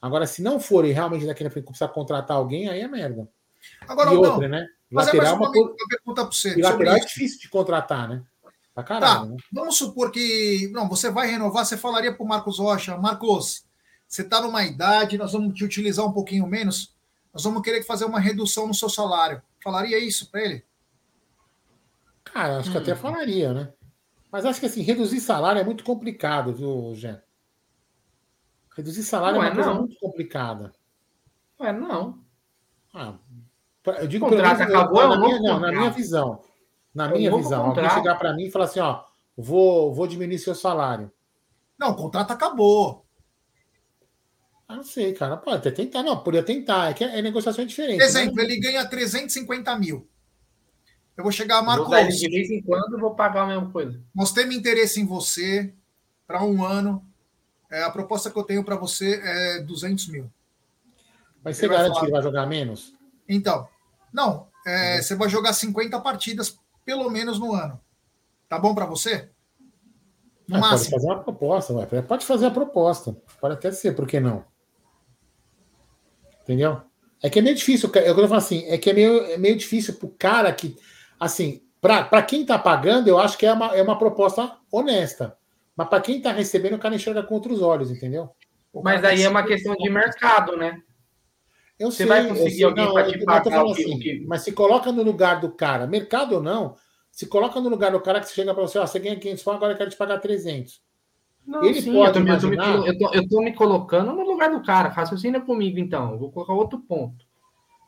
Agora, 0.00 0.26
se 0.26 0.42
não 0.42 0.60
for 0.60 0.84
e 0.84 0.92
realmente 0.92 1.26
daqui 1.26 1.42
na 1.42 1.50
frente 1.50 1.64
precisar 1.64 1.88
contratar 1.88 2.36
alguém, 2.36 2.68
aí 2.68 2.80
é 2.80 2.88
merda. 2.88 3.28
Agora, 3.88 4.12
e 4.12 4.16
outra, 4.16 4.48
né? 4.48 4.66
fazer 4.92 5.16
mais 5.16 5.28
Lateral, 5.30 5.34
é 5.34 5.36
uma, 5.36 5.48
uma 5.48 5.88
pergunta 5.88 6.22
para 6.22 6.32
você. 6.32 6.58
e 6.58 6.62
lateral 6.62 6.96
é 6.96 7.00
difícil 7.00 7.40
de 7.40 7.48
contratar, 7.48 8.08
né? 8.08 8.22
Pra 8.74 8.82
caralho, 8.82 9.20
Tá, 9.20 9.26
né? 9.26 9.36
vamos 9.52 9.76
supor 9.76 10.10
que. 10.10 10.68
Não, 10.72 10.88
você 10.88 11.10
vai 11.10 11.28
renovar, 11.30 11.64
você 11.66 11.76
falaria 11.76 12.14
para 12.14 12.24
o 12.24 12.28
Marcos 12.28 12.58
Rocha, 12.58 12.96
Marcos, 12.96 13.64
você 14.08 14.22
está 14.22 14.40
numa 14.40 14.64
idade, 14.64 15.18
nós 15.18 15.32
vamos 15.32 15.54
te 15.54 15.64
utilizar 15.64 16.06
um 16.06 16.12
pouquinho 16.12 16.46
menos, 16.46 16.94
nós 17.34 17.44
vamos 17.44 17.62
querer 17.62 17.82
fazer 17.84 18.04
uma 18.06 18.18
redução 18.20 18.66
no 18.66 18.74
seu 18.74 18.88
salário. 18.88 19.42
Falaria 19.62 19.98
isso 19.98 20.30
para 20.30 20.40
ele? 20.42 20.64
Cara, 22.24 22.58
acho 22.58 22.70
que 22.70 22.78
até 22.78 22.94
falaria, 22.94 23.52
né? 23.52 23.72
Mas 24.30 24.46
acho 24.46 24.58
que 24.58 24.66
assim, 24.66 24.80
reduzir 24.82 25.20
salário 25.20 25.60
é 25.60 25.64
muito 25.64 25.84
complicado, 25.84 26.54
viu, 26.54 26.94
Gé? 26.94 27.22
Reduzir 28.74 29.02
salário 29.02 29.36
Não 29.36 29.44
é 29.44 29.48
é, 29.48 29.50
uma 29.50 29.54
coisa 29.54 29.70
não. 29.74 29.80
muito 29.80 29.96
complicada. 30.00 30.72
Ué, 31.60 31.72
não. 31.72 32.18
Ah, 32.94 33.14
eu 33.98 34.06
digo 34.06 34.26
O 34.26 34.30
contrato 34.30 34.58
menos 34.60 34.74
acabou, 34.74 35.08
na, 35.08 35.14
é 35.14 35.18
minha, 35.18 35.40
não, 35.40 35.60
na 35.60 35.70
minha 35.72 35.90
visão. 35.90 36.42
Na 36.94 37.06
É 37.06 37.08
um 37.14 37.16
minha 37.16 37.30
novo 37.30 37.42
visão. 37.42 37.60
Alguém 37.66 37.82
contrato. 37.84 37.94
chegar 37.98 38.14
para 38.16 38.32
mim 38.34 38.44
e 38.44 38.50
falar 38.50 38.66
assim, 38.66 38.80
ó, 38.80 39.02
vou, 39.36 39.94
vou 39.94 40.06
diminuir 40.06 40.38
seu 40.38 40.54
salário. 40.54 41.10
Não, 41.78 41.90
o 41.90 41.96
contrato 41.96 42.30
acabou. 42.32 43.04
Ah, 44.68 44.76
não 44.76 44.84
sei, 44.84 45.12
cara. 45.12 45.36
Pode 45.36 45.56
até 45.58 45.70
tentar. 45.70 46.02
Não, 46.02 46.22
podia 46.22 46.42
tentar. 46.42 46.90
É 46.90 46.94
que 46.94 47.04
é 47.04 47.20
negociação 47.22 47.64
diferente. 47.64 48.02
Exemplo, 48.02 48.36
né? 48.36 48.44
ele 48.44 48.58
ganha 48.60 48.86
350 48.86 49.76
mil. 49.78 50.08
Eu 51.16 51.22
vou 51.24 51.32
chegar 51.32 51.58
a 51.58 51.62
Vou 51.76 51.88
Marcos. 51.88 52.18
de 52.18 52.28
vez 52.30 52.50
em 52.50 52.62
quando 52.62 52.98
vou 52.98 53.14
pagar 53.14 53.42
a 53.42 53.46
mesma 53.46 53.70
coisa. 53.70 54.00
Nós 54.14 54.32
temos 54.32 54.54
interesse 54.54 55.00
em 55.00 55.04
você 55.06 55.74
para 56.26 56.42
um 56.44 56.64
ano. 56.64 57.04
É, 57.70 57.82
a 57.82 57.90
proposta 57.90 58.30
que 58.30 58.38
eu 58.38 58.44
tenho 58.44 58.64
para 58.64 58.76
você 58.76 59.20
é 59.22 59.60
200 59.60 60.08
mil. 60.08 60.30
Mas 61.44 61.56
você 61.56 61.64
Ele 61.64 61.68
vai 61.74 61.78
garante 61.78 61.94
falar- 61.94 62.00
que 62.00 62.06
ele 62.06 62.12
vai 62.12 62.22
jogar 62.22 62.46
menos? 62.46 62.94
Então, 63.28 63.68
não, 64.12 64.46
é, 64.66 65.02
você 65.02 65.14
vai 65.14 65.28
jogar 65.28 65.52
50 65.52 65.98
partidas 66.00 66.58
pelo 66.84 67.08
menos 67.10 67.38
no 67.38 67.54
ano. 67.54 67.80
Tá 68.48 68.58
bom 68.58 68.74
para 68.74 68.86
você? 68.86 69.30
No 70.48 70.58
pode 70.58 70.60
máximo. 70.60 70.90
fazer 70.96 71.06
uma 71.06 71.22
proposta, 71.22 71.72
ué. 71.74 72.02
Pode 72.02 72.26
fazer 72.26 72.46
a 72.46 72.50
proposta. 72.50 73.16
Pode 73.40 73.54
até 73.54 73.70
ser, 73.72 73.92
por 73.94 74.06
que 74.06 74.20
não? 74.20 74.44
Entendeu? 76.42 76.82
É 77.22 77.30
que 77.30 77.38
é 77.38 77.42
meio 77.42 77.54
difícil. 77.54 77.88
É 77.94 78.10
o 78.10 78.14
que 78.14 78.20
eu 78.20 78.28
falo 78.28 78.34
assim, 78.34 78.64
é 78.66 78.76
que 78.76 78.90
é 78.90 78.92
meio, 78.92 79.24
é 79.26 79.38
meio 79.38 79.56
difícil 79.56 79.94
pro 79.94 80.08
cara 80.08 80.52
que. 80.52 80.76
Assim, 81.18 81.62
para 81.80 82.22
quem 82.22 82.44
tá 82.44 82.58
pagando, 82.58 83.08
eu 83.08 83.18
acho 83.18 83.38
que 83.38 83.46
é 83.46 83.52
uma, 83.52 83.76
é 83.76 83.82
uma 83.82 83.96
proposta 83.98 84.56
honesta. 84.70 85.36
Mas 85.76 85.88
para 85.88 86.00
quem 86.00 86.20
tá 86.20 86.32
recebendo, 86.32 86.74
o 86.74 86.78
cara 86.78 86.94
enxerga 86.94 87.22
com 87.22 87.34
outros 87.34 87.62
olhos, 87.62 87.90
entendeu? 87.90 88.30
Mas 88.82 89.04
aí 89.04 89.22
é 89.22 89.28
uma 89.28 89.40
vai- 89.40 89.48
questão 89.48 89.74
de 89.76 89.88
mercado, 89.88 90.56
né? 90.56 90.82
Eu 91.82 91.90
Você 91.90 91.96
sei, 91.98 92.06
vai 92.06 92.28
conseguir 92.28 92.50
sei, 92.54 92.64
alguém 92.64 92.84
eu- 92.84 93.06
te 93.08 93.24
pagar 93.24 93.64
o 93.64 93.74
que- 93.74 93.82
assim, 93.82 93.94
o 93.96 93.98
que- 93.98 94.24
Mas 94.28 94.42
se 94.42 94.52
coloca 94.52 94.92
no 94.92 95.02
lugar 95.02 95.40
do 95.40 95.50
cara, 95.50 95.84
mercado 95.84 96.36
ou 96.36 96.42
não, 96.42 96.76
se 97.10 97.26
coloca 97.26 97.60
no 97.60 97.68
lugar 97.68 97.90
do 97.90 98.00
cara 98.00 98.20
que 98.20 98.30
chega 98.30 98.54
para 98.54 98.62
você, 98.62 98.78
ó, 98.78 98.86
você 98.86 99.00
ganha 99.00 99.18
500 99.18 99.42
pau, 99.42 99.54
agora 99.54 99.72
eu 99.72 99.76
quero 99.76 99.90
te 99.90 99.96
pagar 99.96 100.18
300. 100.20 100.80
Não, 101.44 101.64
Ele 101.64 101.82
sim, 101.82 101.92
pode 101.92 102.06
eu, 102.06 102.12
tô, 102.12 102.20
me- 102.20 102.30
eu, 102.30 102.40
tô 102.40 102.46
me, 102.48 102.54
imaginar- 102.54 102.86
eu, 102.86 102.98
tô, 102.98 103.14
eu 103.14 103.28
tô 103.28 103.40
me 103.42 103.52
colocando 103.52 104.12
no 104.12 104.22
lugar 104.22 104.48
do 104.52 104.62
cara. 104.62 104.90
Raciocina 104.90 105.40
comigo, 105.40 105.80
então. 105.80 106.12
Eu 106.12 106.18
vou 106.20 106.30
colocar 106.30 106.52
outro 106.52 106.78
ponto. 106.78 107.26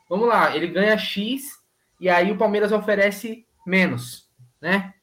Vamos 0.09 0.27
lá, 0.27 0.53
ele 0.53 0.67
ganha 0.67 0.97
X 0.97 1.51
e 1.99 2.09
aí 2.09 2.31
o 2.33 2.37
Palmeiras 2.37 2.73
oferece 2.73 3.47
menos, 3.65 4.29
né? 4.61 4.93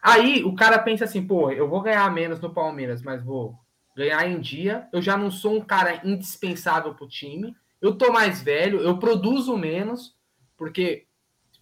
Aí 0.00 0.44
o 0.44 0.54
cara 0.54 0.78
pensa 0.78 1.04
assim, 1.04 1.26
pô, 1.26 1.50
eu 1.50 1.68
vou 1.68 1.80
ganhar 1.80 2.08
menos 2.12 2.38
no 2.40 2.54
Palmeiras, 2.54 3.02
mas 3.02 3.24
vou 3.24 3.56
ganhar 3.96 4.24
em 4.28 4.38
dia. 4.40 4.88
Eu 4.92 5.02
já 5.02 5.16
não 5.16 5.30
sou 5.32 5.56
um 5.56 5.60
cara 5.60 6.00
indispensável 6.06 6.94
pro 6.94 7.08
time. 7.08 7.56
Eu 7.84 7.94
tô 7.96 8.10
mais 8.12 8.40
velho, 8.42 8.80
eu 8.80 8.98
produzo 8.98 9.56
menos, 9.58 10.16
porque 10.56 11.06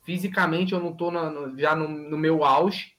fisicamente 0.04 0.72
eu 0.72 0.78
não 0.80 0.92
tô 0.92 1.10
na- 1.10 1.28
no- 1.30 1.58
já 1.58 1.74
no, 1.74 1.88
no 1.88 2.16
meu 2.16 2.44
auge. 2.44 2.92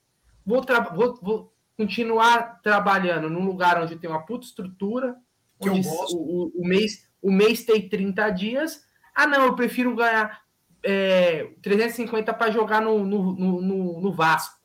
Vou, 0.46 0.62
vou, 0.94 1.20
vou 1.22 1.54
continuar 1.78 2.62
trabalhando 2.62 3.30
num 3.30 3.46
lugar 3.46 3.82
onde 3.82 3.96
tem 3.96 4.10
uma 4.10 4.26
puta 4.26 4.46
estrutura, 4.46 5.16
Que 5.62 5.70
eu 5.70 5.74
onde 5.74 5.88
gosto. 5.88 6.18
o, 6.18 6.48
o- 6.48 6.52
o 6.62 6.68
mês, 6.68 7.08
o 7.22 7.32
mês 7.32 7.64
tem 7.64 7.88
30 7.88 8.30
dias. 8.30 8.86
Ah, 9.16 9.26
não, 9.26 9.44
eu 9.46 9.56
prefiro 9.56 9.96
ganhar 9.96 10.42
é, 10.84 11.46
350 11.62 12.34
para 12.34 12.52
jogar 12.52 12.82
no, 12.82 13.06
no, 13.06 13.34
no, 13.62 14.02
no- 14.02 14.12
Vasco. 14.14 14.60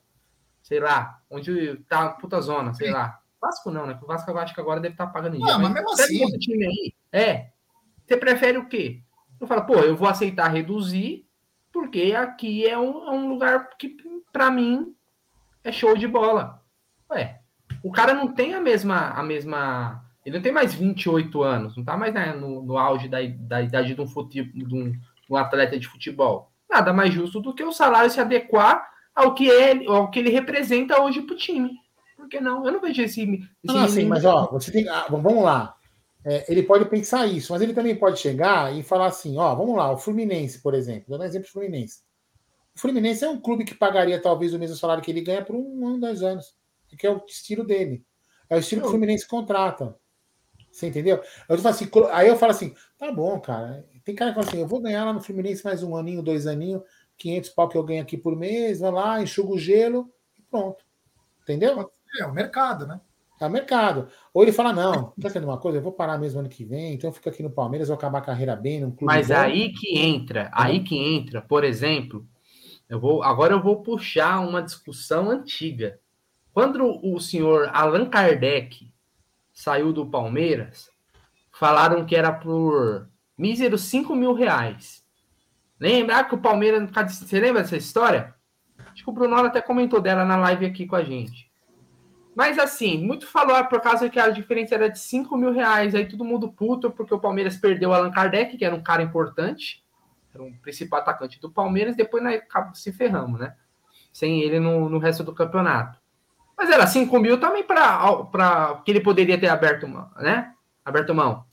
Sei 0.61 0.81
lá, 0.81 1.21
onde 1.29 1.77
tá 1.87 2.01
uma 2.01 2.09
puta 2.17 2.41
zona, 2.41 2.73
sei 2.73 2.91
lá. 2.91 3.21
Vasco 3.41 3.71
não, 3.71 3.87
né? 3.87 3.97
O 4.03 4.05
Vasco 4.05 4.29
eu 4.29 4.37
acho 4.37 4.53
que 4.53 4.59
agora 4.59 4.81
deve 4.81 4.95
estar 4.95 5.07
pagando 5.07 5.37
em 5.37 5.39
dia. 5.39 5.53
Não, 5.53 5.59
mas 5.61 5.71
mesmo 5.73 5.91
assim- 5.93 6.37
time 6.39 6.65
aí. 6.65 6.93
É. 7.11 7.51
Você 8.09 8.17
prefere 8.17 8.57
o 8.57 8.65
quê? 8.67 9.01
Eu 9.39 9.45
falo, 9.45 9.65
pô, 9.67 9.75
eu 9.75 9.95
vou 9.95 10.09
aceitar 10.09 10.47
reduzir, 10.47 11.27
porque 11.71 12.15
aqui 12.17 12.65
é 12.65 12.75
um, 12.75 13.07
é 13.07 13.11
um 13.11 13.29
lugar 13.29 13.69
que, 13.77 13.95
para 14.33 14.49
mim, 14.49 14.95
é 15.63 15.71
show 15.71 15.95
de 15.95 16.07
bola. 16.07 16.59
Ué, 17.11 17.39
o 17.83 17.91
cara 17.91 18.15
não 18.15 18.33
tem 18.33 18.55
a 18.55 18.59
mesma. 18.59 19.09
A 19.11 19.21
mesma 19.21 20.03
ele 20.25 20.37
não 20.37 20.41
tem 20.41 20.51
mais 20.51 20.73
28 20.73 21.43
anos, 21.43 21.77
não 21.77 21.83
tá 21.83 21.95
mais 21.95 22.11
né, 22.11 22.33
no, 22.33 22.63
no 22.63 22.79
auge 22.79 23.07
da, 23.07 23.19
da 23.27 23.61
idade 23.61 23.93
de 23.93 24.01
um, 24.01 24.07
fute, 24.07 24.43
de, 24.43 24.65
um, 24.75 24.91
de 24.91 24.99
um 25.29 25.35
atleta 25.35 25.77
de 25.79 25.87
futebol. 25.87 26.51
Nada 26.67 26.91
mais 26.91 27.13
justo 27.13 27.39
do 27.39 27.53
que 27.53 27.63
o 27.63 27.71
salário 27.71 28.09
se 28.09 28.19
adequar 28.19 28.89
ao 29.13 29.35
que 29.35 29.47
ele, 29.47 29.87
ao 29.87 30.09
que 30.09 30.17
ele 30.17 30.29
representa 30.31 30.99
hoje 30.99 31.21
pro 31.21 31.37
time. 31.37 31.71
Por 32.17 32.27
que 32.27 32.39
não? 32.39 32.65
Eu 32.65 32.71
não 32.73 32.81
vejo 32.81 33.03
esse. 33.03 33.21
esse 33.21 33.47
Não, 33.63 33.83
assim, 33.83 33.95
menino- 33.97 34.09
mas 34.09 34.25
ó, 34.25 34.47
você 34.51 34.71
tem. 34.71 34.89
ah, 34.89 35.05
vamos 35.09 35.43
lá. 35.43 35.75
É, 36.25 36.51
ele 36.51 36.63
pode 36.63 36.85
pensar 36.85 37.25
isso, 37.27 37.53
mas 37.53 37.61
ele 37.61 37.73
também 37.73 37.95
pode 37.95 38.19
chegar 38.19 38.75
e 38.75 38.83
falar 38.83 39.07
assim: 39.07 39.37
ó, 39.37 39.55
vamos 39.55 39.75
lá, 39.75 39.91
o 39.91 39.97
Fluminense, 39.97 40.59
por 40.61 40.73
exemplo, 40.73 41.05
dando 41.09 41.21
um 41.21 41.25
exemplo 41.25 41.47
do 41.47 41.51
Fluminense. 41.51 42.01
O 42.75 42.79
Fluminense 42.79 43.23
é 43.23 43.29
um 43.29 43.39
clube 43.39 43.63
que 43.63 43.73
pagaria 43.73 44.21
talvez 44.21 44.53
o 44.53 44.59
mesmo 44.59 44.75
salário 44.75 45.03
que 45.03 45.11
ele 45.11 45.21
ganha 45.21 45.43
por 45.43 45.55
um 45.55 45.87
ano, 45.87 45.99
dois 45.99 46.21
anos, 46.21 46.55
que 46.97 47.07
é 47.07 47.11
o 47.11 47.23
estilo 47.25 47.63
dele. 47.63 48.05
É 48.49 48.55
o 48.55 48.59
estilo 48.59 48.81
que 48.81 48.87
o 48.87 48.91
Fluminense 48.91 49.27
contrata. 49.27 49.95
Você 50.71 50.87
entendeu? 50.87 51.21
Eu 51.47 51.57
falo 51.57 51.75
assim, 51.75 51.89
aí 52.11 52.27
eu 52.27 52.37
falo 52.37 52.51
assim: 52.51 52.75
tá 52.97 53.11
bom, 53.11 53.39
cara. 53.39 53.85
Tem 54.03 54.15
cara 54.15 54.31
que 54.31 54.35
fala 54.35 54.47
assim: 54.47 54.61
eu 54.61 54.67
vou 54.67 54.81
ganhar 54.81 55.05
lá 55.05 55.13
no 55.13 55.21
Fluminense 55.21 55.63
mais 55.63 55.83
um 55.83 55.95
aninho, 55.95 56.21
dois 56.21 56.47
aninhos, 56.47 56.83
500 57.17 57.49
pau 57.51 57.69
que 57.69 57.77
eu 57.77 57.83
ganho 57.83 58.01
aqui 58.01 58.17
por 58.17 58.35
mês, 58.35 58.79
vai 58.79 58.91
lá, 58.91 59.21
enxuga 59.21 59.53
o 59.53 59.57
gelo 59.57 60.11
e 60.37 60.41
pronto. 60.41 60.83
Entendeu? 61.43 61.91
É 62.19 62.25
o 62.25 62.33
mercado, 62.33 62.87
né? 62.87 62.99
É 63.39 63.45
o 63.45 63.49
mercado. 63.49 64.09
Ou 64.33 64.43
ele 64.43 64.51
fala, 64.51 64.73
não, 64.73 65.13
tá 65.21 65.29
sendo 65.29 65.45
uma 65.45 65.57
coisa, 65.57 65.77
eu 65.77 65.81
vou 65.81 65.93
parar 65.93 66.17
mesmo 66.17 66.39
ano 66.39 66.49
que 66.49 66.65
vem, 66.65 66.93
então 66.93 67.09
eu 67.09 67.13
fico 67.13 67.29
aqui 67.29 67.41
no 67.41 67.49
Palmeiras, 67.49 67.87
vou 67.87 67.95
acabar 67.95 68.19
a 68.19 68.23
carreira 68.23 68.55
bem, 68.55 68.81
num 68.81 68.91
clube 68.91 69.05
Mas 69.05 69.29
bom. 69.29 69.35
aí 69.35 69.71
que 69.71 69.97
entra, 69.97 70.49
aí 70.53 70.81
que 70.83 70.97
entra, 70.97 71.41
por 71.41 71.63
exemplo, 71.63 72.27
eu 72.89 72.99
vou 72.99 73.23
agora 73.23 73.53
eu 73.53 73.61
vou 73.61 73.81
puxar 73.81 74.39
uma 74.39 74.61
discussão 74.61 75.29
antiga. 75.29 75.99
Quando 76.53 76.99
o 77.03 77.19
senhor 77.19 77.69
Allan 77.71 78.09
Kardec 78.09 78.91
saiu 79.53 79.93
do 79.93 80.05
Palmeiras, 80.05 80.89
falaram 81.51 82.05
que 82.05 82.15
era 82.15 82.31
por 82.31 83.07
míseros 83.37 83.83
5 83.83 84.15
mil 84.15 84.33
reais. 84.33 85.03
Lembrar 85.79 86.25
que 86.25 86.35
o 86.35 86.41
Palmeiras. 86.41 86.89
Você 87.09 87.39
lembra 87.39 87.61
dessa 87.61 87.77
história? 87.77 88.35
Acho 88.91 89.03
que 89.03 89.09
o 89.09 89.13
Bruno 89.13 89.35
até 89.35 89.61
comentou 89.61 90.01
dela 90.01 90.25
na 90.25 90.35
live 90.35 90.65
aqui 90.65 90.85
com 90.85 90.95
a 90.95 91.03
gente. 91.03 91.48
Mas 92.35 92.57
assim, 92.57 92.97
muito 93.03 93.27
falou 93.27 93.55
ah, 93.55 93.63
por 93.63 93.81
causa 93.81 94.09
que 94.09 94.19
a 94.19 94.29
diferença 94.29 94.75
era 94.75 94.89
de 94.89 94.99
5 94.99 95.35
mil 95.35 95.51
reais. 95.51 95.95
Aí 95.95 96.07
todo 96.07 96.23
mundo 96.23 96.51
puto 96.51 96.91
porque 96.91 97.13
o 97.13 97.19
Palmeiras 97.19 97.57
perdeu 97.57 97.89
o 97.89 97.93
Allan 97.93 98.11
Kardec, 98.11 98.57
que 98.57 98.65
era 98.65 98.75
um 98.75 98.83
cara 98.83 99.01
importante, 99.01 99.83
era 100.33 100.43
um 100.43 100.53
principal 100.53 100.99
atacante 100.99 101.39
do 101.39 101.49
Palmeiras, 101.49 101.95
depois 101.95 102.23
nós 102.23 102.41
se 102.75 102.91
ferramos, 102.91 103.39
né? 103.39 103.55
Sem 104.13 104.41
ele 104.41 104.59
no, 104.59 104.89
no 104.89 104.99
resto 104.99 105.23
do 105.23 105.33
campeonato. 105.33 105.99
Mas 106.57 106.69
era 106.69 106.85
5 106.85 107.19
mil 107.19 107.39
também 107.39 107.63
para 107.63 108.81
que 108.83 108.91
ele 108.91 109.01
poderia 109.01 109.39
ter 109.39 109.47
aberto 109.47 109.87
mão, 109.87 110.09
né? 110.17 110.53
Aberto 110.83 111.13
mão. 111.15 111.45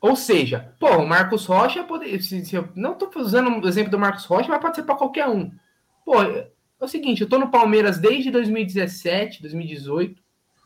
Ou 0.00 0.16
seja, 0.16 0.74
pô, 0.80 0.96
o 0.96 1.06
Marcos 1.06 1.46
Rocha 1.46 1.84
poderia. 1.84 2.18
Não 2.74 2.92
estou 2.92 3.10
usando 3.16 3.64
o 3.64 3.68
exemplo 3.68 3.90
do 3.90 3.98
Marcos 3.98 4.24
Rocha, 4.24 4.48
mas 4.48 4.60
pode 4.60 4.76
ser 4.76 4.82
para 4.82 4.96
qualquer 4.96 5.28
um. 5.28 5.52
Pô, 6.04 6.14
é 6.82 6.86
o 6.86 6.88
seguinte, 6.88 7.22
eu 7.22 7.28
tô 7.28 7.38
no 7.38 7.50
Palmeiras 7.50 7.98
desde 7.98 8.30
2017, 8.30 9.40
2018, 9.42 10.22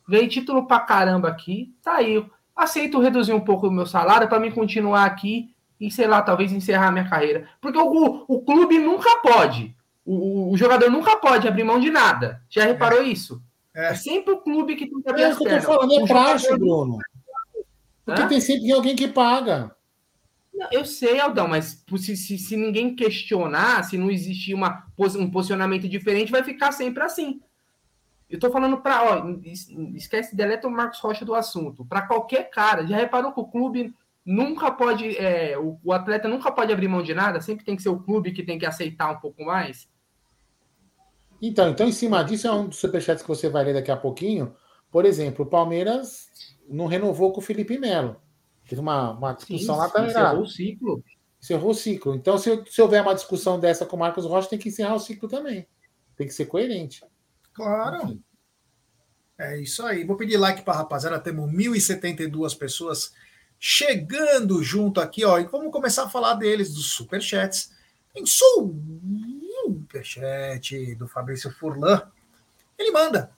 ganhei 0.08 0.28
título 0.28 0.66
pra 0.66 0.80
caramba 0.80 1.28
aqui, 1.28 1.74
tá 1.82 1.96
aí. 1.96 2.14
Eu 2.14 2.30
aceito 2.54 3.00
reduzir 3.00 3.32
um 3.32 3.40
pouco 3.40 3.68
o 3.68 3.70
meu 3.70 3.86
salário 3.86 4.28
para 4.28 4.40
mim 4.40 4.50
continuar 4.50 5.04
aqui 5.04 5.54
e, 5.80 5.90
sei 5.90 6.06
lá, 6.06 6.22
talvez 6.22 6.52
encerrar 6.52 6.90
minha 6.90 7.08
carreira. 7.08 7.48
Porque 7.60 7.78
o, 7.78 8.24
o 8.26 8.40
clube 8.42 8.78
nunca 8.78 9.16
pode. 9.16 9.76
O, 10.04 10.52
o, 10.52 10.56
jogador 10.56 10.90
nunca 10.90 11.16
pode 11.16 11.46
abrir 11.46 11.64
mão 11.64 11.80
de 11.80 11.90
nada. 11.90 12.40
Já 12.48 12.64
reparou 12.64 13.02
isso? 13.02 13.42
É. 13.74 13.88
É 13.88 13.94
sempre 13.94 14.32
o 14.32 14.38
clube 14.38 14.76
que 14.76 14.86
tem 14.86 15.02
que 15.02 15.10
abrir 15.10 15.22
É 15.22 15.26
as 15.26 15.36
o 15.36 15.44
que 15.44 15.48
eu 15.48 15.60
tô 15.60 15.66
falando, 15.66 15.92
é 15.92 16.06
praxe, 16.06 16.56
Bruno. 16.56 16.98
Porque 18.04 18.22
Hã? 18.22 18.28
tem 18.28 18.40
sempre 18.40 18.72
alguém 18.72 18.94
que 18.96 19.08
paga. 19.08 19.74
Eu 20.70 20.84
sei, 20.84 21.20
Aldão, 21.20 21.48
mas 21.48 21.84
se, 21.98 22.16
se, 22.16 22.38
se 22.38 22.56
ninguém 22.56 22.94
questionar, 22.94 23.82
se 23.84 23.98
não 23.98 24.10
existir 24.10 24.54
uma, 24.54 24.86
um 24.98 25.30
posicionamento 25.30 25.88
diferente, 25.88 26.32
vai 26.32 26.42
ficar 26.42 26.72
sempre 26.72 27.02
assim. 27.02 27.40
Eu 28.28 28.38
tô 28.40 28.50
falando 28.50 28.78
para, 28.78 29.02
ó, 29.02 29.28
es- 29.44 29.68
esquece, 29.94 30.34
deleta 30.34 30.66
o 30.66 30.70
Marcos 30.70 30.98
Rocha 31.00 31.24
do 31.24 31.34
assunto. 31.34 31.84
Para 31.84 32.02
qualquer 32.02 32.50
cara, 32.50 32.86
já 32.86 32.96
reparou 32.96 33.32
que 33.32 33.40
o 33.40 33.46
clube 33.46 33.94
nunca 34.24 34.70
pode, 34.72 35.16
é, 35.16 35.56
o, 35.58 35.78
o 35.84 35.92
atleta 35.92 36.26
nunca 36.26 36.50
pode 36.50 36.72
abrir 36.72 36.88
mão 36.88 37.02
de 37.02 37.14
nada, 37.14 37.40
sempre 37.40 37.64
tem 37.64 37.76
que 37.76 37.82
ser 37.82 37.90
o 37.90 38.00
clube 38.00 38.32
que 38.32 38.42
tem 38.42 38.58
que 38.58 38.66
aceitar 38.66 39.10
um 39.12 39.20
pouco 39.20 39.44
mais. 39.44 39.88
Então, 41.40 41.68
então, 41.68 41.86
em 41.86 41.92
cima 41.92 42.24
disso, 42.24 42.46
é 42.48 42.52
um 42.52 42.68
dos 42.68 42.78
superchats 42.78 43.22
que 43.22 43.28
você 43.28 43.48
vai 43.48 43.62
ler 43.64 43.74
daqui 43.74 43.90
a 43.90 43.96
pouquinho. 43.96 44.54
Por 44.90 45.04
exemplo, 45.04 45.44
o 45.44 45.48
Palmeiras 45.48 46.28
não 46.68 46.86
renovou 46.86 47.32
com 47.32 47.40
o 47.40 47.44
Felipe 47.44 47.78
Melo. 47.78 48.16
Teve 48.68 48.80
uma, 48.80 49.12
uma 49.12 49.32
discussão 49.32 49.76
lá 49.76 49.88
também. 49.88 50.10
encerrou 50.10 50.42
o 50.42 50.46
ciclo. 50.46 51.04
Encerrou 51.40 51.70
o 51.70 51.74
ciclo. 51.74 52.14
Então, 52.14 52.36
se, 52.38 52.64
se 52.68 52.82
houver 52.82 53.02
uma 53.02 53.14
discussão 53.14 53.60
dessa 53.60 53.86
com 53.86 53.96
o 53.96 53.98
Marcos 53.98 54.24
Rocha, 54.24 54.48
tem 54.48 54.58
que 54.58 54.68
encerrar 54.68 54.94
o 54.94 55.00
ciclo 55.00 55.28
também. 55.28 55.66
Tem 56.16 56.26
que 56.26 56.34
ser 56.34 56.46
coerente. 56.46 57.04
Claro. 57.52 58.04
Enfim. 58.04 58.22
É 59.38 59.58
isso 59.60 59.84
aí. 59.84 60.04
Vou 60.04 60.16
pedir 60.16 60.38
like 60.38 60.62
para 60.62 60.74
a 60.74 60.78
rapaziada. 60.78 61.20
Temos 61.20 61.50
1.072 61.50 62.56
pessoas 62.58 63.12
chegando 63.58 64.62
junto 64.62 65.00
aqui, 65.00 65.24
ó. 65.24 65.38
E 65.38 65.44
vamos 65.44 65.70
começar 65.72 66.04
a 66.04 66.08
falar 66.08 66.34
deles, 66.34 66.74
dos 66.74 66.92
superchats. 66.92 67.72
Tem 68.12 68.24
superchat 69.66 70.94
do 70.94 71.06
Fabrício 71.06 71.50
Furlan. 71.50 72.02
Ele 72.78 72.90
manda. 72.90 73.30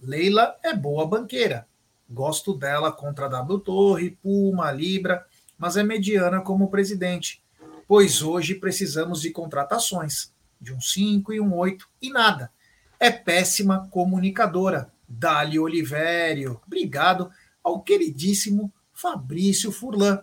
Leila 0.00 0.56
é 0.62 0.74
boa 0.74 1.06
banqueira. 1.06 1.66
Gosto 2.10 2.52
dela 2.52 2.90
contra 2.90 3.26
a 3.26 3.28
W 3.28 3.60
Torre, 3.60 4.18
Puma, 4.22 4.72
Libra, 4.72 5.24
mas 5.56 5.76
é 5.76 5.82
mediana 5.84 6.40
como 6.40 6.68
presidente. 6.68 7.40
Pois 7.86 8.20
hoje 8.20 8.56
precisamos 8.56 9.20
de 9.20 9.30
contratações, 9.30 10.32
de 10.60 10.72
um 10.72 10.80
5 10.80 11.32
e 11.32 11.40
um 11.40 11.54
8 11.56 11.88
e 12.02 12.10
nada. 12.10 12.50
É 12.98 13.10
péssima 13.10 13.88
comunicadora. 13.90 14.92
Dali 15.08 15.58
Olivério. 15.58 16.60
Obrigado 16.66 17.30
ao 17.62 17.80
queridíssimo 17.80 18.72
Fabrício 18.92 19.70
Furlan. 19.72 20.20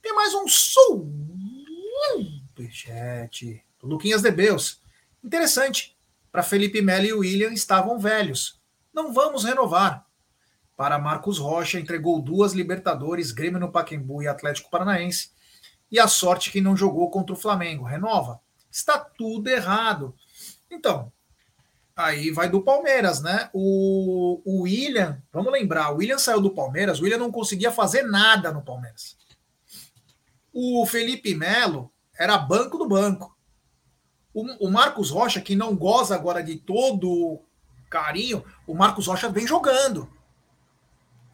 Tem 0.00 0.14
mais 0.14 0.34
um 0.34 0.46
superchat 2.54 3.64
do 3.80 3.86
Luquinhas 3.86 4.22
de 4.22 4.30
Beus. 4.30 4.80
Interessante. 5.22 5.96
Para 6.30 6.42
Felipe 6.42 6.82
Melo 6.82 7.06
e 7.06 7.12
William 7.12 7.52
estavam 7.52 7.98
velhos. 7.98 8.60
Não 8.92 9.12
vamos 9.12 9.44
renovar. 9.44 10.03
Para 10.76 10.98
Marcos 10.98 11.38
Rocha, 11.38 11.78
entregou 11.78 12.20
duas 12.20 12.52
Libertadores, 12.52 13.32
Grêmio 13.32 13.60
no 13.60 13.70
Paquembu 13.70 14.22
e 14.22 14.28
Atlético 14.28 14.70
Paranaense. 14.70 15.30
E 15.90 15.98
a 15.98 16.08
sorte 16.08 16.50
que 16.50 16.60
não 16.60 16.76
jogou 16.76 17.10
contra 17.10 17.34
o 17.34 17.38
Flamengo. 17.38 17.84
Renova. 17.84 18.40
Está 18.70 18.98
tudo 18.98 19.48
errado. 19.48 20.14
Então, 20.70 21.12
Aí 21.96 22.32
vai 22.32 22.48
do 22.48 22.60
Palmeiras, 22.60 23.22
né? 23.22 23.48
O, 23.52 24.42
o 24.44 24.62
William, 24.62 25.22
vamos 25.32 25.52
lembrar, 25.52 25.92
o 25.92 25.98
William 25.98 26.18
saiu 26.18 26.40
do 26.40 26.50
Palmeiras, 26.50 26.98
o 26.98 27.04
William 27.04 27.18
não 27.18 27.30
conseguia 27.30 27.70
fazer 27.70 28.02
nada 28.02 28.50
no 28.50 28.62
Palmeiras. 28.62 29.16
O 30.52 30.84
Felipe 30.86 31.34
Melo 31.36 31.92
era 32.18 32.36
banco 32.36 32.78
do 32.78 32.88
banco. 32.88 33.36
O, 34.32 34.66
o 34.66 34.70
Marcos 34.72 35.10
Rocha, 35.10 35.40
que 35.40 35.54
não 35.54 35.76
goza 35.76 36.16
agora 36.16 36.42
de 36.42 36.56
todo 36.56 37.40
carinho, 37.88 38.44
o 38.66 38.74
Marcos 38.74 39.06
Rocha 39.06 39.28
vem 39.28 39.46
jogando. 39.46 40.10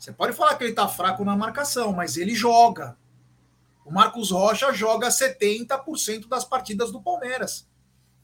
Você 0.01 0.12
pode 0.12 0.32
falar 0.32 0.57
que 0.57 0.64
ele 0.64 0.72
tá 0.72 0.88
fraco 0.88 1.22
na 1.26 1.36
marcação, 1.36 1.92
mas 1.92 2.16
ele 2.16 2.34
joga. 2.34 2.96
O 3.84 3.92
Marcos 3.92 4.30
Rocha 4.30 4.72
joga 4.72 5.09
70% 5.09 6.26
das 6.26 6.42
partidas 6.42 6.90
do 6.90 7.03
Palmeiras. 7.03 7.68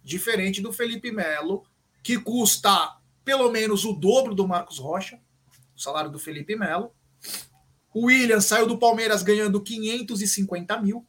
Diferente 0.03 0.63
do 0.63 0.73
Felipe 0.73 1.13
Melo, 1.13 1.65
que 2.03 2.19
custa 2.19 2.97
pelo 3.23 3.51
menos 3.51 3.85
o 3.85 3.93
dobro 3.93 4.35
do 4.35 4.49
Marcos 4.49 4.79
Rocha, 4.79 5.21
o 5.77 5.79
salário 5.79 6.11
do 6.11 6.19
Felipe 6.19 6.57
Melo. 6.57 6.93
O 7.93 8.07
William 8.07 8.41
saiu 8.41 8.67
do 8.67 8.79
Palmeiras 8.79 9.23
ganhando 9.23 9.61
550 9.61 10.81
mil. 10.81 11.07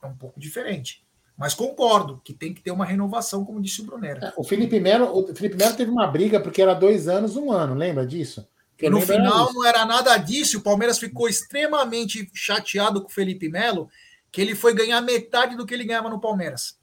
É 0.00 0.06
um 0.06 0.16
pouco 0.16 0.38
diferente. 0.38 1.04
Mas 1.36 1.54
concordo 1.54 2.20
que 2.22 2.32
tem 2.32 2.54
que 2.54 2.62
ter 2.62 2.70
uma 2.70 2.84
renovação, 2.84 3.44
como 3.44 3.60
disse 3.60 3.80
o 3.80 3.84
Brunera. 3.84 4.32
O 4.36 4.44
Felipe 4.44 4.78
Melo, 4.78 5.06
o 5.12 5.34
Felipe 5.34 5.56
Melo 5.56 5.74
teve 5.74 5.90
uma 5.90 6.06
briga 6.06 6.38
porque 6.38 6.62
era 6.62 6.72
dois 6.72 7.08
anos, 7.08 7.34
um 7.34 7.50
ano, 7.50 7.74
lembra 7.74 8.06
disso? 8.06 8.46
Que 8.80 8.88
no 8.88 9.00
final 9.02 9.52
não 9.52 9.62
era 9.62 9.84
nada 9.84 10.16
disso. 10.16 10.58
O 10.58 10.62
Palmeiras 10.62 10.98
ficou 10.98 11.28
extremamente 11.28 12.30
chateado 12.32 13.02
com 13.02 13.08
o 13.08 13.12
Felipe 13.12 13.46
Melo, 13.46 13.90
que 14.32 14.40
ele 14.40 14.54
foi 14.54 14.74
ganhar 14.74 15.02
metade 15.02 15.54
do 15.54 15.66
que 15.66 15.74
ele 15.74 15.84
ganhava 15.84 16.08
no 16.08 16.18
Palmeiras. 16.18 16.78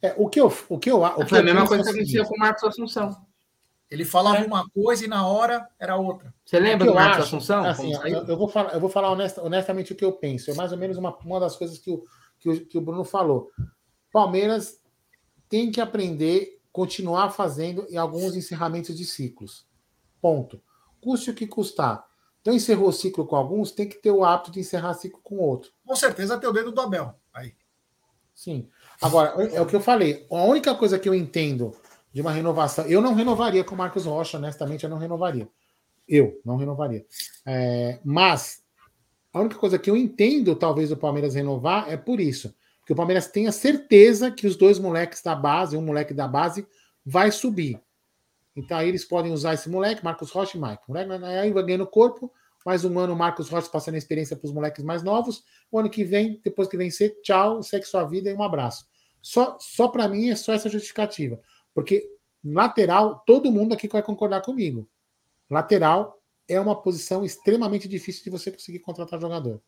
É, 0.00 0.14
o 0.16 0.28
que 0.28 0.40
eu. 0.40 0.46
O 0.68 0.78
que 0.78 0.88
eu, 0.88 1.02
o 1.02 1.24
que 1.24 1.26
Foi 1.26 1.40
a 1.40 1.42
mesma 1.42 1.66
coisa 1.66 1.82
que 1.82 1.90
acontecia 1.90 2.24
com 2.24 2.36
o 2.36 2.38
Marcos 2.38 2.62
Assunção. 2.62 3.26
Ele 3.90 4.04
falava 4.04 4.38
é. 4.38 4.46
uma 4.46 4.68
coisa 4.70 5.04
e 5.04 5.08
na 5.08 5.26
hora 5.26 5.66
era 5.80 5.96
outra. 5.96 6.32
Você 6.44 6.60
lembra 6.60 6.86
do 6.86 6.94
Marcos 6.94 7.24
acho, 7.24 7.36
Assunção? 7.36 7.64
Assim, 7.64 7.92
eu, 7.92 8.24
eu, 8.26 8.36
vou 8.36 8.46
falar, 8.46 8.74
eu 8.74 8.80
vou 8.80 8.90
falar 8.90 9.10
honesta, 9.10 9.42
honestamente 9.42 9.92
o 9.92 9.96
que 9.96 10.04
eu 10.04 10.12
penso. 10.12 10.48
É 10.50 10.54
mais 10.54 10.70
ou 10.70 10.78
menos 10.78 10.96
uma, 10.96 11.16
uma 11.16 11.40
das 11.40 11.56
coisas 11.56 11.78
que 11.78 11.90
o, 11.90 12.04
que, 12.38 12.48
o, 12.48 12.66
que 12.66 12.78
o 12.78 12.80
Bruno 12.80 13.02
falou. 13.02 13.50
Palmeiras 14.12 14.80
tem 15.48 15.72
que 15.72 15.80
aprender, 15.80 16.60
continuar 16.70 17.30
fazendo 17.30 17.84
em 17.88 17.96
alguns 17.96 18.36
encerramentos 18.36 18.96
de 18.96 19.04
ciclos. 19.04 19.66
Ponto. 20.20 20.62
Custe 21.00 21.30
o 21.30 21.34
que 21.34 21.46
custar. 21.46 22.06
Então, 22.40 22.54
encerrou 22.54 22.88
o 22.88 22.92
ciclo 22.92 23.26
com 23.26 23.36
alguns, 23.36 23.72
tem 23.72 23.88
que 23.88 23.96
ter 23.96 24.10
o 24.10 24.24
hábito 24.24 24.50
de 24.50 24.60
encerrar 24.60 24.94
ciclo 24.94 25.20
com 25.22 25.36
outro. 25.36 25.70
Com 25.84 25.94
certeza 25.94 26.38
tem 26.38 26.48
o 26.48 26.52
dedo 26.52 26.72
do 26.72 26.80
Abel. 26.80 27.14
Aí. 27.32 27.54
Sim. 28.34 28.68
Agora, 29.02 29.30
é 29.52 29.60
o 29.60 29.66
que 29.66 29.76
eu 29.76 29.80
falei. 29.80 30.26
A 30.30 30.44
única 30.44 30.74
coisa 30.74 30.98
que 30.98 31.08
eu 31.08 31.14
entendo 31.14 31.74
de 32.12 32.20
uma 32.20 32.32
renovação, 32.32 32.86
eu 32.86 33.00
não 33.00 33.14
renovaria 33.14 33.64
com 33.64 33.74
o 33.74 33.78
Marcos 33.78 34.06
Rocha, 34.06 34.38
honestamente, 34.38 34.84
eu 34.84 34.90
não 34.90 34.98
renovaria. 34.98 35.48
Eu 36.08 36.40
não 36.44 36.56
renovaria. 36.56 37.04
É, 37.44 38.00
mas 38.04 38.62
a 39.32 39.40
única 39.40 39.56
coisa 39.56 39.78
que 39.78 39.90
eu 39.90 39.96
entendo, 39.96 40.56
talvez, 40.56 40.90
o 40.90 40.96
Palmeiras 40.96 41.34
renovar 41.34 41.90
é 41.90 41.96
por 41.96 42.18
isso. 42.18 42.54
Porque 42.80 42.92
o 42.92 42.96
Palmeiras 42.96 43.26
tenha 43.28 43.52
certeza 43.52 44.30
que 44.30 44.46
os 44.46 44.56
dois 44.56 44.78
moleques 44.78 45.22
da 45.22 45.34
base, 45.34 45.76
um 45.76 45.82
moleque 45.82 46.14
da 46.14 46.26
base, 46.26 46.66
vai 47.04 47.30
subir. 47.30 47.80
Então 48.58 48.76
aí 48.76 48.88
eles 48.88 49.04
podem 49.04 49.32
usar 49.32 49.54
esse 49.54 49.68
moleque, 49.68 50.04
Marcos 50.04 50.32
Rocha 50.32 50.58
e 50.58 50.60
Mike. 50.60 50.82
O 50.88 50.92
moleque 50.92 51.24
aí 51.24 51.52
vai 51.52 51.62
ganhando 51.62 51.86
corpo, 51.86 52.32
mais 52.66 52.84
um 52.84 52.98
ano 52.98 53.14
Marcos 53.14 53.48
Rocha 53.48 53.70
passando 53.70 53.94
a 53.94 53.98
experiência 53.98 54.36
para 54.36 54.46
os 54.46 54.52
moleques 54.52 54.82
mais 54.82 55.00
novos. 55.04 55.44
O 55.70 55.78
ano 55.78 55.88
que 55.88 56.02
vem, 56.02 56.40
depois 56.42 56.68
que 56.68 56.76
vencer, 56.76 57.20
tchau, 57.22 57.62
segue 57.62 57.84
sua 57.84 58.02
vida 58.04 58.28
e 58.28 58.34
um 58.34 58.42
abraço. 58.42 58.88
Só, 59.22 59.56
só 59.60 59.86
para 59.86 60.08
mim 60.08 60.30
é 60.30 60.36
só 60.36 60.52
essa 60.52 60.68
justificativa. 60.68 61.40
Porque 61.72 62.10
lateral, 62.44 63.22
todo 63.24 63.52
mundo 63.52 63.74
aqui 63.74 63.86
vai 63.86 64.02
concordar 64.02 64.42
comigo. 64.42 64.90
Lateral 65.48 66.20
é 66.48 66.58
uma 66.60 66.74
posição 66.82 67.24
extremamente 67.24 67.86
difícil 67.86 68.24
de 68.24 68.30
você 68.30 68.50
conseguir 68.50 68.80
contratar 68.80 69.20
jogador. 69.20 69.62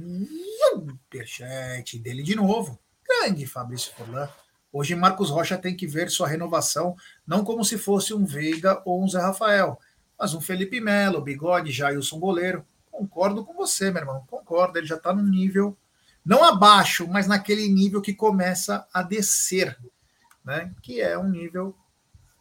dele 1.99 2.22
de 2.22 2.35
novo. 2.35 2.78
Grande 3.07 3.47
Fabrício 3.47 3.93
Furlan. 3.95 4.30
Hoje 4.72 4.94
Marcos 4.94 5.28
Rocha 5.28 5.58
tem 5.58 5.76
que 5.76 5.86
ver 5.86 6.10
sua 6.10 6.26
renovação 6.26 6.96
não 7.26 7.44
como 7.44 7.64
se 7.64 7.76
fosse 7.76 8.14
um 8.14 8.24
Veiga 8.24 8.80
ou 8.84 9.04
um 9.04 9.08
Zé 9.08 9.20
Rafael, 9.20 9.78
mas 10.18 10.32
um 10.32 10.40
Felipe 10.40 10.80
Melo, 10.80 11.20
Bigode, 11.20 11.70
Jailson 11.70 12.18
Goleiro. 12.18 12.64
Concordo 12.90 13.44
com 13.44 13.52
você, 13.52 13.90
meu 13.90 14.02
irmão. 14.02 14.24
Concordo. 14.26 14.78
Ele 14.78 14.86
já 14.86 14.96
está 14.96 15.12
num 15.12 15.28
nível 15.28 15.76
não 16.24 16.44
abaixo, 16.44 17.06
mas 17.08 17.26
naquele 17.26 17.68
nível 17.68 18.00
que 18.00 18.14
começa 18.14 18.86
a 18.94 19.02
descer, 19.02 19.76
né? 20.44 20.72
Que 20.80 21.00
é 21.00 21.18
um 21.18 21.28
nível 21.28 21.74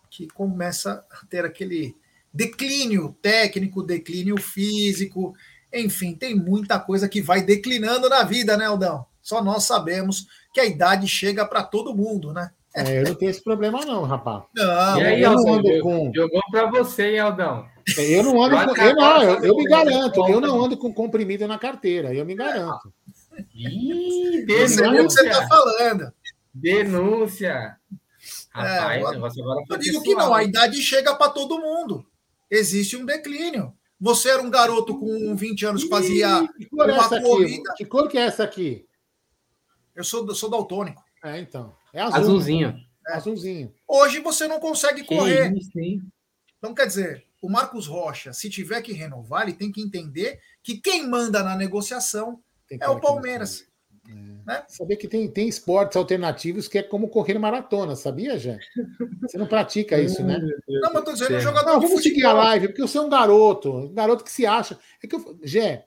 que 0.09 0.27
começa 0.27 1.03
a 1.09 1.25
ter 1.25 1.43
aquele 1.45 1.95
declínio 2.33 3.15
técnico, 3.21 3.81
declínio 3.81 4.39
físico, 4.39 5.35
enfim, 5.73 6.13
tem 6.13 6.35
muita 6.35 6.79
coisa 6.79 7.07
que 7.07 7.21
vai 7.21 7.41
declinando 7.41 8.09
na 8.09 8.23
vida, 8.23 8.57
né, 8.57 8.65
Aldão? 8.65 9.05
Só 9.21 9.43
nós 9.43 9.63
sabemos 9.63 10.27
que 10.53 10.59
a 10.59 10.65
idade 10.65 11.07
chega 11.07 11.45
para 11.45 11.63
todo 11.63 11.95
mundo, 11.95 12.33
né? 12.33 12.51
É, 12.73 12.99
eu 12.99 13.03
não 13.03 13.15
tenho 13.15 13.29
esse 13.29 13.43
problema, 13.43 13.83
não, 13.85 14.03
rapaz. 14.03 14.43
Não, 14.55 14.97
e 14.99 15.03
aí, 15.03 15.21
eu 15.21 15.31
Aldão, 15.31 15.45
não 15.45 15.53
ando 15.55 15.81
com... 15.81 16.11
jogou 16.15 16.41
para 16.49 16.69
você, 16.71 17.11
hein, 17.11 17.19
Aldão? 17.19 17.65
Eu 17.97 18.23
não 18.23 18.41
ando 18.41 18.73
com. 18.73 18.81
Eu, 18.81 18.95
não, 18.95 19.23
eu, 19.23 19.43
eu 19.43 19.55
me 19.55 19.65
garanto, 19.65 20.27
eu 20.29 20.39
não 20.39 20.63
ando 20.63 20.77
com 20.77 20.93
comprimido 20.93 21.47
na 21.47 21.59
carteira, 21.59 22.13
eu 22.13 22.25
me 22.25 22.33
garanto. 22.33 22.93
Ih, 23.53 24.45
denúncia. 24.45 24.89
o 24.89 24.93
que 24.93 25.01
você 25.03 25.27
está 25.27 25.47
falando. 25.47 26.13
Denúncia. 26.53 27.77
Rapaz, 28.51 29.01
é, 29.01 29.05
o 29.05 29.11
negócio 29.11 29.41
agora 29.41 29.63
Eu 29.69 29.77
digo 29.77 30.01
que 30.01 30.13
não, 30.13 30.33
a 30.33 30.43
idade 30.43 30.81
chega 30.81 31.15
para 31.15 31.31
todo 31.31 31.59
mundo. 31.59 32.05
Existe 32.49 32.95
um 32.95 33.05
declínio. 33.05 33.73
Você 33.99 34.29
era 34.29 34.41
um 34.41 34.49
garoto 34.49 34.97
com 34.97 35.35
20 35.35 35.65
anos 35.65 35.83
fazia 35.83 36.47
que 36.57 36.67
é 36.71 36.83
uma 36.83 37.17
é 37.17 37.21
corrida. 37.21 37.73
Que 37.77 37.85
cor 37.85 38.07
que 38.07 38.17
é 38.17 38.21
essa 38.21 38.43
aqui? 38.43 38.85
Eu 39.95 40.03
sou, 40.03 40.33
sou 40.33 40.49
daltônico. 40.49 41.03
É, 41.23 41.39
então. 41.39 41.75
É 41.93 42.01
azul. 42.01 42.19
Azulzinho. 42.19 42.79
É. 43.07 43.13
Azulzinho. 43.13 43.73
Hoje 43.87 44.19
você 44.19 44.47
não 44.47 44.59
consegue 44.59 45.03
correr. 45.03 45.53
Sim, 45.73 46.01
Então, 46.57 46.73
quer 46.73 46.87
dizer, 46.87 47.25
o 47.41 47.49
Marcos 47.49 47.87
Rocha, 47.87 48.33
se 48.33 48.49
tiver 48.49 48.81
que 48.81 48.93
renovar, 48.93 49.43
ele 49.43 49.53
tem 49.53 49.71
que 49.71 49.81
entender 49.81 50.39
que 50.63 50.77
quem 50.77 51.07
manda 51.07 51.43
na 51.43 51.55
negociação 51.55 52.39
é 52.69 52.87
o 52.87 52.99
Palmeiras. 52.99 53.65
É. 54.07 54.31
Né? 54.45 54.63
Saber 54.67 54.95
que 54.95 55.07
tem, 55.07 55.27
tem 55.29 55.47
esportes 55.47 55.95
alternativos 55.95 56.67
que 56.67 56.77
é 56.77 56.83
como 56.83 57.07
correr 57.07 57.37
maratona, 57.37 57.95
sabia, 57.95 58.37
Jé? 58.37 58.57
Você 59.21 59.37
não 59.37 59.47
pratica 59.47 59.97
isso, 60.01 60.23
né? 60.23 60.39
Não, 60.67 60.89
mas 60.89 60.95
eu 60.95 61.03
tô 61.03 61.13
dizendo, 61.13 61.35
um 61.35 61.39
jogador. 61.39 61.73
Não, 61.73 61.81
vamos 61.81 62.03
seguir 62.03 62.25
a 62.25 62.33
live, 62.33 62.67
porque 62.69 62.81
você 62.81 62.97
é 62.97 63.01
um 63.01 63.09
garoto, 63.09 63.71
um 63.71 63.93
garoto 63.93 64.23
que 64.23 64.31
se 64.31 64.45
acha. 64.45 64.79
É 65.03 65.07
que 65.07 65.15
eu, 65.15 65.39
Jé, 65.43 65.85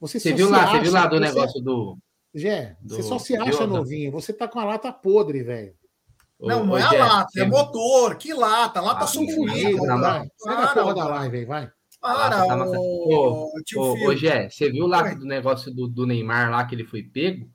você, 0.00 0.18
você 0.18 0.32
viu 0.32 0.50
lá, 0.50 0.64
acha, 0.64 0.72
você 0.72 0.80
viu 0.80 0.92
lá 0.92 1.06
do 1.06 1.16
você, 1.16 1.24
negócio 1.24 1.60
do. 1.60 1.98
Jé, 2.34 2.76
do, 2.80 2.94
você 2.94 3.02
só 3.02 3.18
se 3.18 3.36
acha 3.36 3.66
novinho, 3.66 4.10
você 4.10 4.32
tá 4.32 4.48
com 4.48 4.58
a 4.58 4.64
lata 4.64 4.92
podre, 4.92 5.42
velho. 5.42 5.74
Não, 6.40 6.66
não 6.66 6.76
é 6.76 6.82
a 6.82 6.92
lata, 6.92 7.40
é 7.40 7.44
motor. 7.44 8.16
Que 8.16 8.32
lata? 8.32 8.80
Lata 8.80 9.04
ah, 9.04 9.06
subfluída. 9.06 9.78
Sai 10.38 10.56
da 10.56 10.74
porra 10.74 10.94
da 10.94 11.08
live 11.08 11.38
aí, 11.38 11.44
vai. 11.44 11.70
Para, 12.00 12.44
tá 12.44 12.56
ô, 12.56 13.46
ô, 13.46 13.52
ô, 13.76 14.08
ô 14.08 14.16
Gé, 14.16 14.50
você 14.50 14.68
viu 14.72 14.88
lá 14.88 15.14
do 15.14 15.24
negócio 15.24 15.72
do, 15.72 15.86
do, 15.86 16.04
Neymar 16.04 16.50
lá 16.50 16.66
que 16.66 16.74
ele 16.74 16.84
foi 16.84 17.04
pego? 17.04 17.48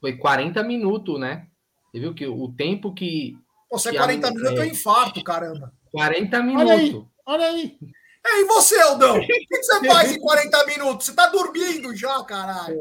Foi 0.00 0.16
40 0.16 0.64
minutos, 0.64 1.20
né? 1.20 1.46
Você 1.92 2.00
viu 2.00 2.12
que 2.12 2.26
o 2.26 2.52
tempo 2.52 2.92
que. 2.92 3.38
Pô, 3.70 3.78
Você 3.78 3.90
é 3.90 3.92
que 3.92 3.98
40 3.98 4.26
a- 4.26 4.30
minutos, 4.32 4.56
eu 4.56 4.62
é. 4.62 4.66
infarto, 4.66 5.22
caramba. 5.22 5.72
40 5.92 6.36
Olha 6.38 6.72
aí. 6.72 6.84
minutos. 6.86 7.10
Olha 7.24 7.46
aí. 7.46 7.78
É, 8.26 8.40
E 8.40 8.44
você, 8.44 8.78
Aldão? 8.80 9.18
O 9.18 9.26
que, 9.26 9.46
você 9.62 9.80
faz 9.86 10.12
em 10.12 10.18
40 10.20 10.66
minutos? 10.66 11.06
Você 11.06 11.14
tá 11.14 11.26
dormindo 11.28 11.94
já, 11.94 12.22
caralho. 12.24 12.78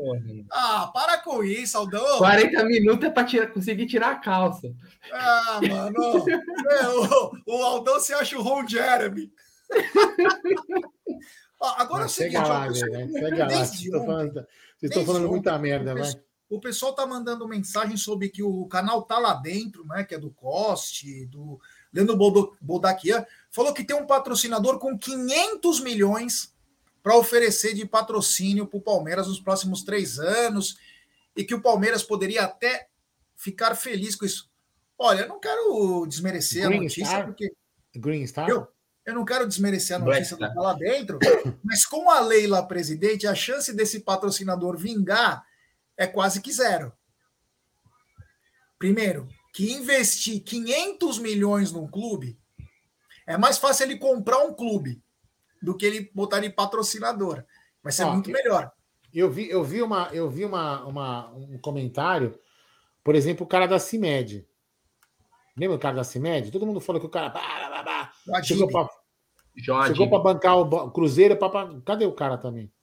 Ah, 0.52 0.90
para 0.94 1.18
com 1.20 1.44
isso, 1.44 1.78
Aldão. 1.78 2.18
40 2.20 2.64
minutos 2.66 3.06
é 3.06 3.10
pra 3.10 3.24
tirar- 3.26 3.48
conseguir 3.48 3.86
tirar 3.88 4.12
a 4.12 4.16
calça. 4.16 4.74
Ah, 5.12 5.60
mano. 5.68 6.26
É, 6.30 6.88
o, 6.90 7.32
o 7.48 7.64
Aldão 7.64 8.00
se 8.00 8.14
acha 8.14 8.38
o 8.38 8.42
Ron 8.42 8.66
Jeremy. 8.68 9.32
Agora 11.78 12.04
é 12.04 12.06
o 12.06 12.10
seguinte, 12.10 12.36
lá, 12.38 12.68
pessoal. 12.68 12.92
Chega 12.92 13.48
lá. 13.48 13.50
Vocês 13.66 13.80
estão 13.82 14.06
falando, 14.06 14.46
vocês 14.82 15.06
falando 15.06 15.30
muita 15.30 15.58
merda, 15.58 15.96
vai. 15.96 16.12
O 16.50 16.60
pessoal 16.60 16.94
tá 16.94 17.06
mandando 17.06 17.48
mensagem 17.48 17.96
sobre 17.98 18.30
que 18.30 18.44
o 18.44 18.68
canal 18.68 19.02
tá 19.04 19.18
lá 19.18 19.34
dentro, 19.34 19.86
né? 19.88 20.04
Que 20.04 20.16
é 20.16 20.20
do 20.20 20.30
Coste, 20.30 21.26
do 21.28 21.60
Leandro 21.94 22.18
Boldaquian, 22.60 23.26
falou 23.52 23.74
que 23.74 23.84
tem 23.84 23.96
um 23.96 24.08
patrocinador 24.08 24.80
com 24.80 24.98
500 24.98 25.80
milhões 25.82 26.54
para 27.04 27.18
oferecer 27.18 27.74
de 27.74 27.86
patrocínio 27.86 28.66
para 28.66 28.78
o 28.78 28.82
Palmeiras 28.82 29.28
nos 29.28 29.40
próximos 29.40 29.84
três 29.84 30.18
anos 30.18 30.78
e 31.36 31.44
que 31.44 31.54
o 31.54 31.62
Palmeiras 31.62 32.02
poderia 32.02 32.44
até 32.44 32.88
ficar 33.36 33.76
feliz 33.76 34.16
com 34.16 34.26
isso. 34.26 34.50
Olha, 34.98 35.22
eu 35.22 35.28
não 35.28 35.40
quero 35.40 36.06
desmerecer 36.08 36.66
Green 36.66 36.80
a 36.80 36.82
notícia, 36.82 37.06
Star? 37.06 37.26
porque 37.26 37.54
Green 37.96 38.26
Star? 38.26 38.50
eu, 38.50 38.68
eu 39.06 39.14
não 39.14 39.26
quero 39.26 39.48
desmerecer 39.48 39.98
a 39.98 40.00
notícia 40.00 40.38
do 40.38 40.62
lá 40.62 40.74
dentro, 40.74 41.20
mas 41.64 41.86
com 41.86 42.10
a 42.10 42.22
Leila 42.22 42.66
presidente, 42.66 43.28
a 43.28 43.36
chance 43.36 43.74
desse 43.74 44.00
patrocinador 44.00 44.78
vingar 44.78 45.46
é 45.98 46.08
quase 46.08 46.42
que 46.42 46.52
zero. 46.52 46.94
Primeiro, 48.80 49.28
que 49.54 49.72
investir 49.72 50.42
500 50.44 51.20
milhões 51.20 51.72
num 51.72 51.88
clube 51.88 52.38
é 53.26 53.38
mais 53.38 53.58
fácil 53.58 53.86
ele 53.86 53.98
comprar 53.98 54.40
um 54.40 54.54
clube 54.54 55.02
do 55.62 55.78
que 55.78 55.86
ele 55.86 56.12
botar 56.14 56.40
de 56.42 56.50
patrocinador. 56.50 57.46
Vai 57.82 57.94
ser 57.94 58.04
Ó, 58.04 58.14
muito 58.14 58.30
eu- 58.30 58.34
melhor. 58.34 58.72
Eu 59.14 59.30
vi, 59.32 59.48
eu 59.48 59.64
vi, 59.64 59.82
uma, 59.84 60.10
eu 60.12 60.28
vi 60.28 60.44
uma, 60.44 60.84
uma- 60.86 61.30
um 61.34 61.58
comentário, 61.60 62.38
por 63.04 63.14
exemplo, 63.14 63.46
o 63.46 63.48
cara 63.48 63.68
da 63.68 63.78
CIMED. 63.78 64.46
Lembra 65.56 65.78
o 65.78 65.80
cara 65.80 65.96
da 65.98 66.04
CIMED? 66.04 66.50
Todo 66.52 66.66
mundo 66.66 66.82
falou 66.82 67.00
que 67.00 67.06
o 67.06 67.10
cara 67.12 67.30
bah, 67.30 67.84
bah, 67.84 68.12
bah, 68.26 68.42
chegou 68.44 68.68
para 68.68 68.90
chegou 69.86 70.10
pra 70.10 70.18
bancar 70.18 70.58
o 70.58 70.90
Cruzeiro. 70.92 71.38
Pra, 71.38 71.48
pra- 71.48 71.80
Cadê 71.86 72.08
o 72.08 72.12
cara 72.12 72.40
também? 72.40 72.74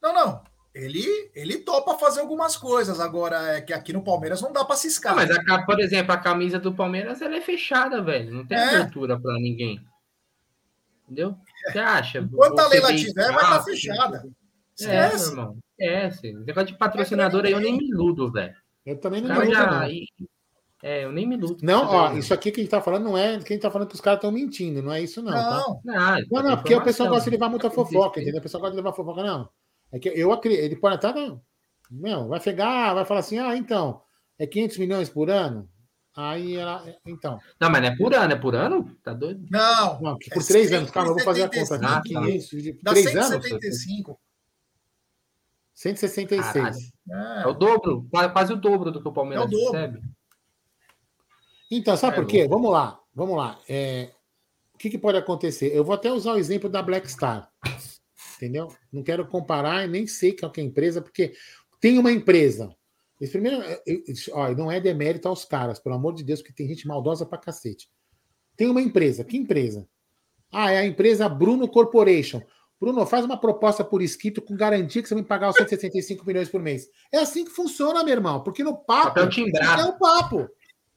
Não, 0.00 0.14
não. 0.14 0.44
Ele, 0.78 1.30
ele 1.34 1.56
topa 1.58 1.96
fazer 1.96 2.20
algumas 2.20 2.54
coisas. 2.54 3.00
Agora, 3.00 3.56
é 3.56 3.60
que 3.62 3.72
aqui 3.72 3.94
no 3.94 4.04
Palmeiras 4.04 4.42
não 4.42 4.52
dá 4.52 4.62
para 4.62 4.76
ciscar. 4.76 5.16
mas, 5.16 5.30
a, 5.30 5.62
por 5.64 5.80
exemplo, 5.80 6.12
a 6.12 6.18
camisa 6.18 6.58
do 6.58 6.74
Palmeiras 6.74 7.22
ela 7.22 7.34
é 7.34 7.40
fechada, 7.40 8.02
velho. 8.02 8.30
Não 8.34 8.46
tem 8.46 8.58
É. 8.58 8.76
abertura 8.76 9.18
pra 9.18 9.32
ninguém. 9.34 9.80
Entendeu? 11.04 11.34
Você 11.72 11.78
acha? 11.78 12.18
Enquanto 12.30 12.58
a 12.58 12.68
Leila 12.68 12.94
tiver, 12.94 13.32
vai 13.32 13.36
espaço, 13.36 13.70
estar 13.70 13.94
fechada. 13.94 14.18
É, 14.18 14.28
Esquece. 14.82 15.24
meu 15.24 15.30
irmão. 15.30 15.58
Esquece. 15.78 16.32
Negócio 16.34 16.66
de 16.68 16.74
patrocinador 16.78 17.44
aí 17.46 17.52
eu 17.52 17.60
nem 17.60 17.78
me 17.78 17.88
iludo, 17.88 18.30
velho. 18.30 18.54
Eu 18.84 18.98
também 18.98 19.22
não 19.22 19.30
me 19.34 19.46
iludo, 19.46 19.58
não. 19.70 19.82
É, 20.82 21.04
eu 21.04 21.10
nem 21.10 21.26
me 21.26 21.36
iludo. 21.36 21.56
Não, 21.62 21.86
ó, 21.86 22.12
isso 22.12 22.34
aqui 22.34 22.50
que 22.52 22.60
a 22.60 22.62
gente 22.62 22.70
tá 22.70 22.82
falando 22.82 23.04
não 23.04 23.16
é 23.16 23.40
quem 23.40 23.58
tá 23.58 23.70
falando 23.70 23.88
que 23.88 23.94
os 23.94 24.00
caras 24.02 24.18
estão 24.18 24.30
mentindo, 24.30 24.82
não 24.82 24.92
é 24.92 25.00
isso, 25.00 25.22
não. 25.22 25.32
tá? 25.32 25.50
Não, 25.50 25.80
Não, 25.82 26.16
Não, 26.30 26.42
não, 26.50 26.56
porque 26.58 26.74
o 26.74 26.84
pessoal 26.84 27.08
gosta 27.08 27.24
de 27.24 27.30
levar 27.30 27.48
muita 27.48 27.70
fofoca, 27.70 28.20
entendeu? 28.20 28.40
O 28.40 28.42
pessoal 28.42 28.60
gosta 28.60 28.72
de 28.72 28.82
levar 28.82 28.92
fofoca, 28.92 29.22
não. 29.22 29.48
É 29.96 29.98
que 29.98 30.08
eu 30.10 30.30
acredito, 30.32 30.62
ele 30.62 30.76
pode 30.76 30.94
até. 30.96 31.12
Não, 31.14 31.40
não, 31.90 32.28
vai 32.28 32.38
pegar, 32.40 32.92
vai 32.92 33.04
falar 33.04 33.20
assim, 33.20 33.38
ah, 33.38 33.56
então, 33.56 34.02
é 34.38 34.46
500 34.46 34.76
milhões 34.78 35.08
por 35.08 35.30
ano? 35.30 35.68
Aí 36.14 36.56
ela. 36.56 36.84
Então, 37.06 37.38
Não, 37.60 37.70
mas 37.70 37.80
não 37.82 37.88
é 37.88 37.96
por 37.96 38.14
ano, 38.14 38.32
é 38.32 38.36
por 38.36 38.54
ano? 38.54 38.96
Tá 39.02 39.12
doido? 39.12 39.46
não. 39.50 40.00
não, 40.00 40.18
por 40.18 40.42
É 40.42 40.46
três 40.46 40.72
anos, 40.72 40.90
calma, 40.90 41.10
eu 41.10 41.14
vou 41.14 41.24
fazer 41.24 41.42
a 41.44 41.48
conta. 41.48 41.78
175. 41.78 41.86
Ah, 41.86 41.98
aqui. 41.98 42.12
tá. 42.14 42.20
500 42.22 42.48
de 42.62 42.72
Dá 42.82 42.90
três 42.92 43.06
anos? 43.16 43.28
175. 43.46 44.20
166. 45.74 46.92
É. 47.10 47.42
É 47.42 47.46
o 47.46 47.52
dobro, 47.52 48.06
qua- 48.10 48.28
quase 48.30 48.52
o 48.52 48.56
dobro 48.56 48.90
do 48.90 49.00
que 49.02 49.08
o 49.08 49.12
Palmeiras 49.12 49.44
É 49.44 49.48
o 49.48 49.50
dobro. 49.50 49.72
recebe. 49.72 50.02
Então, 51.70 51.96
sabe 51.96 52.16
É 52.16 52.20
por 52.20 52.26
quê? 52.26 52.46
Vamos 52.48 52.70
lá, 52.70 52.98
vamos 53.14 53.36
lá. 53.36 53.58
É, 53.68 54.10
o 54.74 54.78
que, 54.78 54.88
que 54.90 54.98
pode 54.98 55.18
acontecer? 55.18 55.74
Eu 55.74 55.84
vou 55.84 55.94
até 55.94 56.10
usar 56.12 56.32
o 56.32 56.38
exemplo 56.38 56.68
da 56.70 56.82
Black 56.82 57.10
Star. 57.10 57.50
Entendeu? 58.36 58.68
Não 58.92 59.02
quero 59.02 59.26
comparar 59.26 59.88
nem 59.88 60.06
sei 60.06 60.32
qual 60.36 60.52
que 60.52 60.60
é 60.60 60.64
a 60.64 60.66
empresa, 60.66 61.00
porque 61.00 61.34
tem 61.80 61.98
uma 61.98 62.12
empresa. 62.12 62.74
Esse 63.20 63.32
primeiro, 63.32 63.62
eu- 63.62 63.82
eu- 63.86 64.14
ó, 64.32 64.50
não 64.50 64.70
é 64.70 64.78
demérito 64.78 65.26
aos 65.26 65.44
caras, 65.44 65.78
pelo 65.78 65.94
amor 65.94 66.14
de 66.14 66.22
Deus, 66.22 66.40
porque 66.40 66.52
tem 66.54 66.68
gente 66.68 66.86
maldosa 66.86 67.24
pra 67.24 67.38
cacete. 67.38 67.88
Tem 68.56 68.68
uma 68.68 68.80
empresa. 68.82 69.24
Que 69.24 69.36
empresa? 69.36 69.88
Ah, 70.52 70.70
é 70.70 70.78
a 70.78 70.86
empresa 70.86 71.28
Bruno 71.28 71.66
Corporation. 71.66 72.42
Bruno, 72.78 73.06
faz 73.06 73.24
uma 73.24 73.38
proposta 73.40 73.82
por 73.82 74.02
escrito 74.02 74.42
com 74.42 74.54
garantia 74.54 75.02
que 75.02 75.08
você 75.08 75.14
vai 75.14 75.22
me 75.22 75.28
pagar 75.28 75.48
os 75.48 75.56
165 75.56 76.26
milhões 76.26 76.48
por 76.50 76.60
mês. 76.60 76.88
É 77.10 77.18
assim 77.18 77.44
que 77.44 77.50
funciona, 77.50 78.04
meu 78.04 78.12
irmão. 78.12 78.42
Porque 78.42 78.62
no 78.62 78.76
papo. 78.76 79.18
É 79.80 79.84
o 79.86 79.98
papo. 79.98 80.48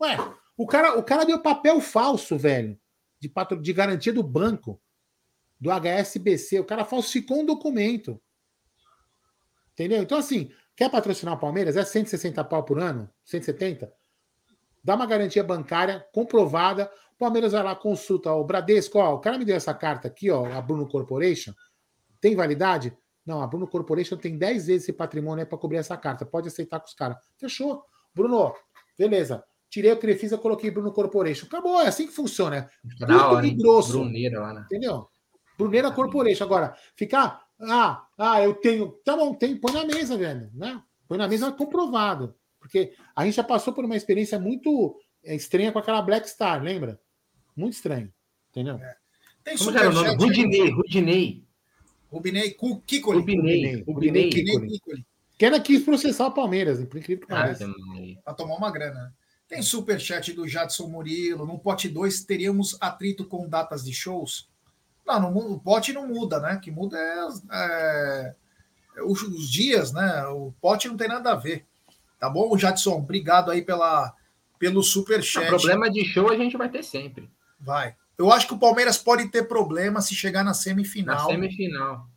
Ué, 0.01 0.17
o 0.57 0.67
cara, 0.67 0.99
o 0.99 1.03
cara 1.03 1.23
deu 1.25 1.39
papel 1.39 1.79
falso, 1.79 2.37
velho, 2.37 2.77
de, 3.19 3.29
patro, 3.29 3.61
de 3.61 3.71
garantia 3.71 4.11
do 4.11 4.21
banco, 4.21 4.79
do 5.59 5.69
HSBC. 5.71 6.59
O 6.59 6.65
cara 6.65 6.85
falsificou 6.85 7.41
um 7.41 7.45
documento. 7.45 8.21
Entendeu? 9.73 10.01
Então, 10.01 10.17
assim, 10.17 10.51
quer 10.75 10.89
patrocinar 10.89 11.35
o 11.35 11.39
Palmeiras? 11.39 11.75
É 11.75 11.83
160 11.83 12.43
pau 12.43 12.63
por 12.63 12.79
ano? 12.79 13.09
170? 13.23 13.91
Dá 14.83 14.95
uma 14.95 15.05
garantia 15.05 15.43
bancária 15.43 16.05
comprovada. 16.13 16.89
O 17.13 17.17
Palmeiras 17.17 17.51
vai 17.51 17.63
lá, 17.63 17.75
consulta 17.75 18.31
o 18.31 18.43
Bradesco. 18.43 18.97
Ó, 18.97 19.15
o 19.15 19.19
cara 19.19 19.37
me 19.37 19.45
deu 19.45 19.55
essa 19.55 19.73
carta 19.73 20.07
aqui, 20.07 20.31
ó, 20.31 20.45
a 20.45 20.61
Bruno 20.61 20.87
Corporation. 20.87 21.53
Tem 22.21 22.35
validade? 22.35 22.95
Não, 23.25 23.41
a 23.41 23.47
Bruno 23.47 23.67
Corporation 23.67 24.17
tem 24.17 24.37
10 24.37 24.67
vezes 24.67 24.83
esse 24.83 24.93
patrimônio 24.93 25.45
para 25.45 25.57
cobrir 25.57 25.77
essa 25.77 25.95
carta. 25.97 26.25
Pode 26.25 26.47
aceitar 26.47 26.79
com 26.79 26.87
os 26.87 26.93
caras. 26.93 27.17
Fechou. 27.37 27.83
Bruno, 28.13 28.53
beleza. 28.97 29.43
Tirei 29.69 29.91
o 29.91 29.97
Crefisa, 29.97 30.37
coloquei 30.37 30.71
Bruno 30.71 30.91
Corporation. 30.91 31.45
Acabou, 31.45 31.79
é 31.79 31.87
assim 31.87 32.07
que 32.07 32.13
funciona. 32.13 32.57
Hein? 32.57 32.65
grosso. 33.55 33.99
Bruneira 33.99 34.39
lá, 34.39 34.53
né? 34.53 34.61
Entendeu? 34.65 35.07
Bruneira 35.59 35.91
Corporation. 35.91 36.45
Agora, 36.45 36.73
ficar. 36.95 37.43
Ah, 37.59 38.07
ah, 38.17 38.41
eu 38.41 38.53
tenho. 38.53 38.93
Tá 39.03 39.17
bom, 39.17 39.33
tem, 39.33 39.57
põe 39.57 39.73
na 39.73 39.83
mesa, 39.85 40.17
velho. 40.17 40.49
Né? 40.53 40.81
Põe 41.07 41.17
na 41.17 41.27
mesa 41.27 41.51
comprovado. 41.51 42.33
Porque 42.59 42.93
a 43.13 43.25
gente 43.25 43.35
já 43.35 43.43
passou 43.43 43.73
por 43.73 43.83
uma 43.83 43.95
experiência 43.97 44.39
muito 44.39 44.95
é, 45.23 45.35
estranha 45.35 45.71
com 45.71 45.79
aquela 45.79 46.01
Black 46.01 46.29
Star, 46.29 46.63
lembra? 46.63 46.99
Muito 47.55 47.73
estranho. 47.73 48.11
Entendeu? 48.49 48.79
Tem 49.43 49.57
Como 49.57 49.71
que 49.71 49.77
era 49.77 49.89
o 49.89 49.93
nome? 49.93 50.09
superchat 50.09 50.21
aí. 50.21 50.25
Rudinei, 50.27 50.71
Rudinei. 50.71 51.43
Rubinei 52.11 52.51
Kikoli. 52.87 53.19
Rubinei. 53.19 53.19
Rubinei, 53.19 53.83
Rubinei. 53.85 54.29
Kikoli. 54.29 54.53
Rubinei 54.55 54.79
Kikoli. 54.79 55.05
Que 55.37 55.45
ela 55.45 55.59
quis 55.59 55.83
processar 55.83 56.27
o 56.27 56.31
Palmeiras, 56.33 56.83
por 56.85 56.97
incrível 56.97 57.25
que 57.27 57.33
Ah, 57.33 57.37
pareça. 57.43 57.69
Pra 58.23 58.33
tomar 58.33 58.55
uma 58.55 58.71
grana. 58.71 58.93
né? 59.05 59.11
Tem 59.47 59.61
superchat 59.61 60.31
do 60.33 60.47
Jadson 60.47 60.87
Murilo. 60.87 61.45
No 61.45 61.57
pote 61.59 61.87
2 61.89 62.23
teríamos 62.23 62.77
atrito 62.81 63.25
com 63.25 63.47
datas 63.47 63.83
de 63.83 63.93
shows? 63.93 64.49
Não, 65.09 65.19
não 65.31 65.37
o 65.53 65.59
pote 65.59 65.91
não 65.93 66.07
muda, 66.07 66.39
né? 66.39 66.55
O 66.55 66.59
que 66.59 66.69
muda 66.69 66.97
é, 66.97 67.19
as- 67.21 67.43
é, 67.51 68.35
os, 69.05 69.21
os 69.23 69.49
dias, 69.49 69.91
né? 69.91 70.25
O 70.27 70.53
pote 70.61 70.87
não 70.87 70.97
tem 70.97 71.07
nada 71.07 71.31
a 71.31 71.35
ver. 71.35 71.65
Tá 72.19 72.29
bom, 72.29 72.55
Jadson? 72.57 72.97
Obrigado 72.97 73.49
aí 73.49 73.61
pela, 73.61 74.13
pelo 74.59 74.83
superchat. 74.83 75.47
problema 75.47 75.89
de 75.89 76.03
show 76.05 76.29
a 76.29 76.35
gente 76.37 76.57
vai 76.57 76.69
ter 76.69 76.83
sempre. 76.83 77.29
Vai. 77.59 77.95
Eu 78.17 78.31
acho 78.31 78.45
que 78.47 78.53
o 78.53 78.59
Palmeiras 78.59 78.97
pode 78.97 79.27
ter 79.29 79.43
problema 79.47 80.01
se 80.01 80.13
chegar 80.13 80.43
na 80.43 80.49
Na 80.49 80.53
semifinal. 80.53 81.29
semifinal. 81.29 82.07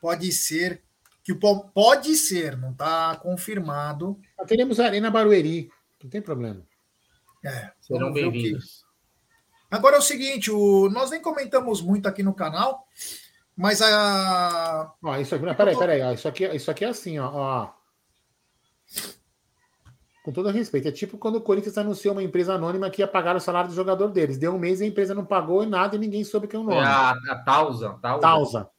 Pode 0.00 0.32
ser 0.32 0.82
que 1.22 1.32
o 1.32 1.38
pode 1.38 2.16
ser, 2.16 2.56
não 2.56 2.72
está 2.72 3.14
confirmado. 3.16 4.18
Mas 4.36 4.48
teremos 4.48 4.80
a 4.80 4.86
Arena 4.86 5.10
Barueri. 5.10 5.70
Não 6.02 6.10
tem 6.10 6.20
problema. 6.20 6.60
É, 7.44 7.70
Serão 7.80 8.10
o 8.10 8.12
bem-vindos. 8.12 8.84
Agora 9.72 9.96
é 9.96 9.98
o 9.98 10.02
seguinte, 10.02 10.50
o... 10.50 10.90
nós 10.90 11.10
nem 11.10 11.20
comentamos 11.20 11.80
muito 11.80 12.06
aqui 12.06 12.22
no 12.22 12.34
canal, 12.34 12.86
mas 13.56 13.80
a 13.80 14.92
Ó, 15.02 15.16
isso 15.16 15.34
aqui, 15.34 15.46
não, 15.46 15.54
peraí, 15.54 15.76
peraí, 15.76 16.02
ó, 16.02 16.12
isso 16.12 16.28
aqui, 16.28 16.44
isso 16.44 16.70
aqui 16.70 16.84
é 16.84 16.88
assim, 16.88 17.18
ó, 17.18 17.30
ó. 17.32 17.70
Com 20.22 20.30
todo 20.30 20.50
respeito, 20.50 20.86
é 20.86 20.92
tipo 20.92 21.18
quando 21.18 21.36
o 21.36 21.40
Corinthians 21.40 21.76
anunciou 21.78 22.14
uma 22.14 22.22
empresa 22.22 22.54
anônima 22.54 22.90
que 22.90 23.02
ia 23.02 23.08
pagar 23.08 23.34
o 23.34 23.40
salário 23.40 23.70
do 23.70 23.74
jogador 23.74 24.08
deles. 24.08 24.38
Deu 24.38 24.54
um 24.54 24.58
mês 24.58 24.80
e 24.80 24.84
a 24.84 24.86
empresa 24.86 25.14
não 25.14 25.24
pagou 25.24 25.64
e 25.64 25.66
nada 25.66 25.96
e 25.96 25.98
ninguém 25.98 26.22
soube 26.22 26.46
quem 26.46 26.60
é 26.60 26.62
o 26.62 26.66
nome. 26.66 26.78
a, 26.78 27.10
a 27.10 27.36
Tausa. 27.44 27.98
Tausa. 28.20 28.70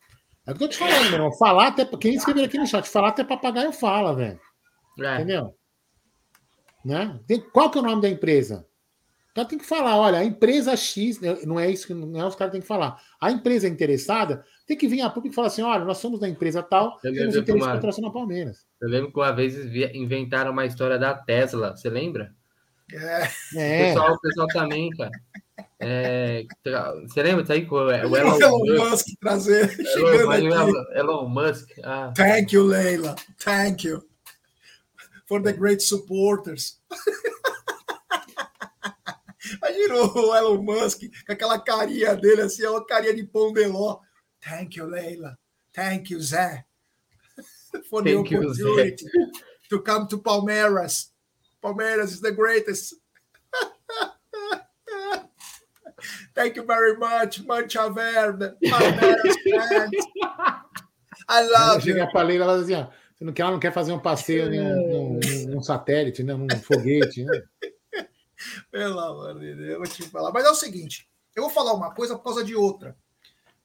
É 0.46 0.52
o 0.52 0.56
que 0.56 0.64
eu 0.64 0.68
tô 0.68 0.74
te 0.74 0.78
falando, 0.78 1.04
meu 1.06 1.14
irmão. 1.14 1.34
Falar 1.34 1.68
até. 1.68 1.86
Quem 1.98 2.16
escrever 2.16 2.46
aqui 2.46 2.58
no 2.58 2.66
chat, 2.66 2.88
falar 2.88 3.10
até 3.10 3.26
papagaio 3.26 3.74
fala, 3.74 4.16
velho. 4.16 4.40
É. 5.00 5.16
Entendeu? 5.16 5.54
Né? 6.86 7.20
Tem- 7.28 7.42
qual 7.42 7.70
que 7.70 7.78
é 7.78 7.82
o 7.82 7.84
nome 7.84 8.02
da 8.02 8.10
empresa? 8.10 8.66
Cara 9.34 9.48
tem 9.48 9.58
que 9.58 9.66
falar, 9.66 9.98
olha, 9.98 10.20
a 10.20 10.24
empresa 10.24 10.76
X, 10.76 11.20
né, 11.20 11.38
não 11.46 11.60
é 11.60 11.70
isso 11.70 11.88
que 11.88 11.94
não 11.94 12.20
é 12.22 12.26
os 12.26 12.36
caras 12.36 12.52
têm 12.52 12.62
que 12.62 12.68
falar. 12.68 13.02
A 13.20 13.32
empresa 13.32 13.68
interessada 13.68 14.46
tem 14.68 14.78
que 14.78 14.88
vir 14.88 15.02
a 15.02 15.10
público 15.10 15.34
e 15.34 15.36
falar 15.36 15.48
assim: 15.48 15.62
olha, 15.64 15.84
nós 15.84 15.98
somos 15.98 16.20
da 16.20 16.30
empresa 16.30 16.62
tal, 16.62 17.00
Eu 17.04 17.12
temos 17.14 17.20
lembro 17.20 17.40
interesse 17.42 17.66
uma- 17.66 17.74
patrocinar 17.74 18.10
o 18.10 18.14
Palmeiras. 18.14 18.66
Eu 18.82 18.90
lembro 18.90 19.12
que 19.12 19.18
uma 19.20 19.32
vez 19.32 19.56
inventaram 19.96 20.52
uma 20.52 20.66
história 20.66 21.00
da 21.00 21.14
Tesla, 21.16 21.76
você 21.76 21.90
lembra? 21.90 22.32
É, 22.92 23.24
O, 23.56 23.60
É, 23.60 23.88
pessoal, 23.88 24.14
o 24.14 24.20
pessoal 24.20 24.48
também, 24.50 24.90
cara. 24.92 25.12
É, 25.80 26.46
tra- 26.64 26.94
você 27.02 27.24
lembra 27.24 27.42
disso 27.42 27.54
aí? 27.54 27.66
com 27.66 27.76
O 27.76 27.92
Elon, 27.92 28.10
o 28.10 28.18
Elon 28.18 28.60
Musk- 28.60 28.90
Musk 28.92 29.06
trazer, 29.20 29.80
Elon, 29.80 29.90
chegando 29.90 30.32
aqui. 30.32 30.46
Elon- 30.46 30.86
Elon 30.94 31.30
Musk. 31.30 31.70
Ah, 31.84 32.14
Thank 32.16 32.54
you, 32.56 32.64
Leila. 32.64 33.16
Thank 33.40 33.88
you. 33.88 34.04
For 35.28 35.42
the 35.42 35.54
great 35.54 35.82
supporters. 35.82 36.80
Imagina 39.58 39.96
o 39.96 40.36
Elon 40.36 40.62
Musk 40.62 41.02
com 41.26 41.34
aquela 41.34 41.60
carinha 41.60 42.16
dele, 42.16 42.44
assim, 42.44 42.66
uma 42.66 42.86
carinha 42.86 43.14
de 43.14 43.24
pão 43.24 43.52
de 43.52 43.66
ló. 43.66 44.00
Thank 44.42 44.78
you, 44.78 44.86
Leila. 44.88 45.38
Thank 45.74 46.14
you, 46.14 46.22
Zé. 46.22 46.66
For 47.90 48.04
the 48.04 48.14
Thank 48.14 48.34
you, 48.34 48.54
Zé. 48.54 48.64
opportunity 48.64 49.06
to 49.70 49.82
come 49.82 50.08
to 50.08 50.18
Palmeiras. 50.18 51.12
Palmeiras 51.62 52.12
is 52.14 52.22
the 52.22 52.32
greatest. 52.32 52.96
Thank 56.36 56.58
you 56.58 56.66
very 56.66 56.98
much, 56.98 57.44
Mancha 57.46 57.90
Verde. 57.90 58.54
Palmeiras 58.70 59.36
fans. 59.44 59.92
I 61.30 61.42
love 61.48 61.86
you. 61.86 61.94
chega 61.94 62.12
pra 62.12 62.24
Leila 62.24 62.46
e 62.46 62.48
ela 62.48 62.58
diz 62.60 62.64
assim: 62.64 62.76
ó, 62.82 62.88
você 63.16 63.24
não 63.24 63.34
quer, 63.34 63.42
ela 63.44 63.52
não 63.52 63.60
quer 63.60 63.72
fazer 63.72 63.94
um 63.94 64.00
passeio 64.00 64.50
num, 64.52 65.20
num 65.48 65.62
satélite, 65.62 66.24
né, 66.24 66.34
num 66.34 66.50
foguete, 66.50 67.24
né? 67.24 67.42
Pelo 68.72 69.00
amor 69.00 69.40
de 69.40 69.56
Deus, 69.56 69.70
eu 69.70 69.78
vou 69.78 69.88
te 69.88 70.04
falar. 70.04 70.32
Mas 70.32 70.46
é 70.46 70.50
o 70.50 70.56
seguinte: 70.56 71.10
eu 71.36 71.44
vou 71.44 71.52
falar 71.52 71.74
uma 71.74 71.94
coisa 71.94 72.16
por 72.16 72.24
causa 72.24 72.44
de 72.44 72.56
outra. 72.56 72.96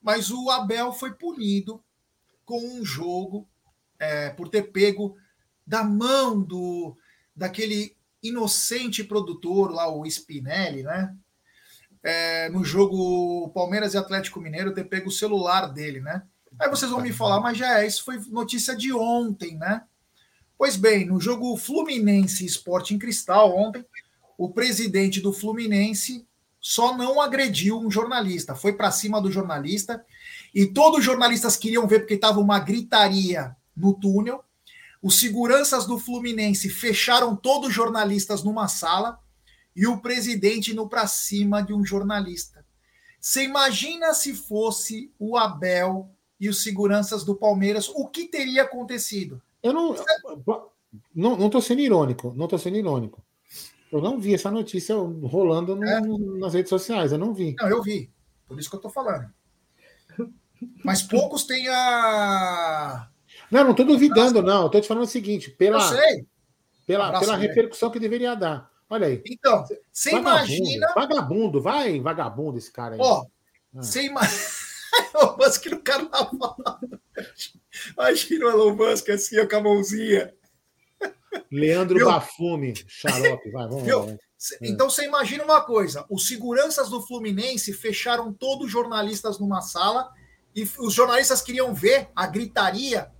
Mas 0.00 0.30
o 0.30 0.50
Abel 0.50 0.92
foi 0.92 1.12
punido 1.12 1.82
com 2.44 2.58
um 2.60 2.84
jogo 2.84 3.48
é, 3.98 4.30
por 4.30 4.48
ter 4.48 4.70
pego 4.72 5.16
da 5.66 5.84
mão 5.84 6.40
do 6.40 6.96
daquele 7.34 7.96
inocente 8.22 9.04
produtor 9.04 9.70
lá, 9.70 9.88
o 9.88 10.04
Spinelli, 10.06 10.82
né? 10.82 11.14
É, 12.02 12.48
no 12.48 12.64
jogo 12.64 13.50
Palmeiras 13.50 13.94
e 13.94 13.98
Atlético 13.98 14.40
Mineiro, 14.40 14.74
ter 14.74 14.84
pego 14.84 15.08
o 15.08 15.12
celular 15.12 15.66
dele, 15.66 16.00
né? 16.00 16.22
Aí 16.58 16.68
vocês 16.68 16.90
vão 16.90 17.00
me 17.00 17.12
falar, 17.12 17.40
mas 17.40 17.58
já 17.58 17.80
é, 17.80 17.86
isso 17.86 18.04
foi 18.04 18.18
notícia 18.28 18.74
de 18.74 18.92
ontem, 18.92 19.56
né? 19.56 19.82
Pois 20.56 20.76
bem, 20.76 21.06
no 21.06 21.20
jogo 21.20 21.56
Fluminense 21.56 22.44
Sporting 22.44 22.98
Cristal 22.98 23.56
ontem, 23.56 23.84
o 24.38 24.48
presidente 24.48 25.20
do 25.20 25.32
Fluminense 25.32 26.24
só 26.60 26.96
não 26.96 27.20
agrediu 27.20 27.78
um 27.78 27.90
jornalista, 27.90 28.54
foi 28.54 28.72
para 28.72 28.92
cima 28.92 29.20
do 29.20 29.32
jornalista 29.32 30.04
e 30.54 30.64
todos 30.64 31.00
os 31.00 31.04
jornalistas 31.04 31.56
queriam 31.56 31.88
ver 31.88 32.00
porque 32.00 32.14
estava 32.14 32.38
uma 32.38 32.60
gritaria 32.60 33.56
no 33.76 33.92
túnel. 33.92 34.44
Os 35.02 35.18
seguranças 35.18 35.86
do 35.86 35.98
Fluminense 35.98 36.68
fecharam 36.68 37.34
todos 37.34 37.68
os 37.68 37.74
jornalistas 37.74 38.42
numa 38.44 38.68
sala 38.68 39.18
e 39.74 39.86
o 39.86 40.00
presidente 40.00 40.72
indo 40.72 40.88
para 40.88 41.06
cima 41.06 41.60
de 41.60 41.72
um 41.72 41.84
jornalista. 41.84 42.64
Você 43.20 43.44
imagina 43.44 44.14
se 44.14 44.34
fosse 44.34 45.12
o 45.18 45.36
Abel 45.36 46.08
e 46.38 46.48
os 46.48 46.62
seguranças 46.62 47.24
do 47.24 47.34
Palmeiras, 47.34 47.88
o 47.88 48.06
que 48.06 48.26
teria 48.26 48.62
acontecido? 48.62 49.42
Eu 49.62 49.72
não, 49.72 49.96
não, 51.14 51.36
não 51.36 51.50
tô 51.50 51.60
sendo 51.60 51.80
irônico, 51.80 52.32
não 52.36 52.46
tô 52.46 52.56
sendo 52.56 52.76
irônico. 52.76 53.22
Eu 53.90 54.00
não 54.02 54.18
vi 54.20 54.34
essa 54.34 54.50
notícia 54.50 54.94
rolando 54.96 55.74
no- 55.76 55.84
É? 55.84 56.00
no- 56.00 56.38
nas 56.38 56.54
redes 56.54 56.68
sociais, 56.70 57.12
eu 57.12 57.18
não 57.18 57.32
vi. 57.32 57.56
Não, 57.58 57.68
eu 57.68 57.82
vi. 57.82 58.10
Por 58.46 58.58
isso 58.58 58.68
que 58.68 58.76
eu 58.76 58.80
tô 58.80 58.90
falando. 58.90 59.26
Mas 60.84 61.02
poucos 61.02 61.44
têm 61.44 61.68
a. 61.68 63.08
Não, 63.50 63.64
não 63.64 63.74
tô 63.74 63.84
duvidando, 63.84 64.42
não. 64.42 64.64
Eu 64.64 64.68
tô 64.68 64.80
te 64.80 64.88
falando 64.88 65.04
o 65.04 65.08
seguinte, 65.08 65.50
Eu 65.50 65.56
pela, 65.56 65.80
sei. 65.80 66.26
pela, 66.86 67.06
Abraço, 67.06 67.24
pela 67.26 67.36
repercussão 67.36 67.90
que 67.90 68.00
deveria 68.00 68.34
dar. 68.34 68.70
Olha 68.90 69.06
aí. 69.06 69.22
Então, 69.26 69.64
você 69.92 70.10
imagina. 70.10 70.86
Vagabundo, 70.94 71.60
vai, 71.60 72.00
vagabundo 72.00 72.58
esse 72.58 72.72
cara 72.72 72.94
aí. 72.94 73.00
Ó, 73.00 73.22
Ah. 73.76 73.82
você 73.82 74.02
imagina. 74.04 74.38
Elon 75.14 75.36
Musk 75.38 75.66
no 75.66 75.80
carnaval. 75.82 76.56
Imagina 77.96 78.46
o 78.46 78.50
Elon 78.50 78.74
Musk 78.74 79.08
assim, 79.10 79.46
com 79.46 79.56
a 79.56 79.60
mãozinha. 79.60 80.34
Leandro 81.50 81.96
Viu? 81.98 82.06
Bafume, 82.06 82.74
xarope, 82.86 83.50
vai, 83.50 83.68
vamos 83.68 83.82
Viu? 83.84 83.98
lá. 84.00 84.06
vai. 84.06 84.18
Cê- 84.36 84.58
Então 84.62 84.88
você 84.88 85.04
imagina 85.04 85.44
uma 85.44 85.60
coisa: 85.60 86.04
os 86.10 86.26
seguranças 86.28 86.88
do 86.88 87.02
Fluminense 87.02 87.72
fecharam 87.72 88.32
todos 88.32 88.66
os 88.66 88.70
jornalistas 88.72 89.38
numa 89.38 89.60
sala 89.60 90.10
e 90.54 90.62
os 90.78 90.94
jornalistas 90.94 91.42
queriam 91.42 91.74
ver 91.74 92.08
a 92.14 92.26
gritaria 92.26 93.10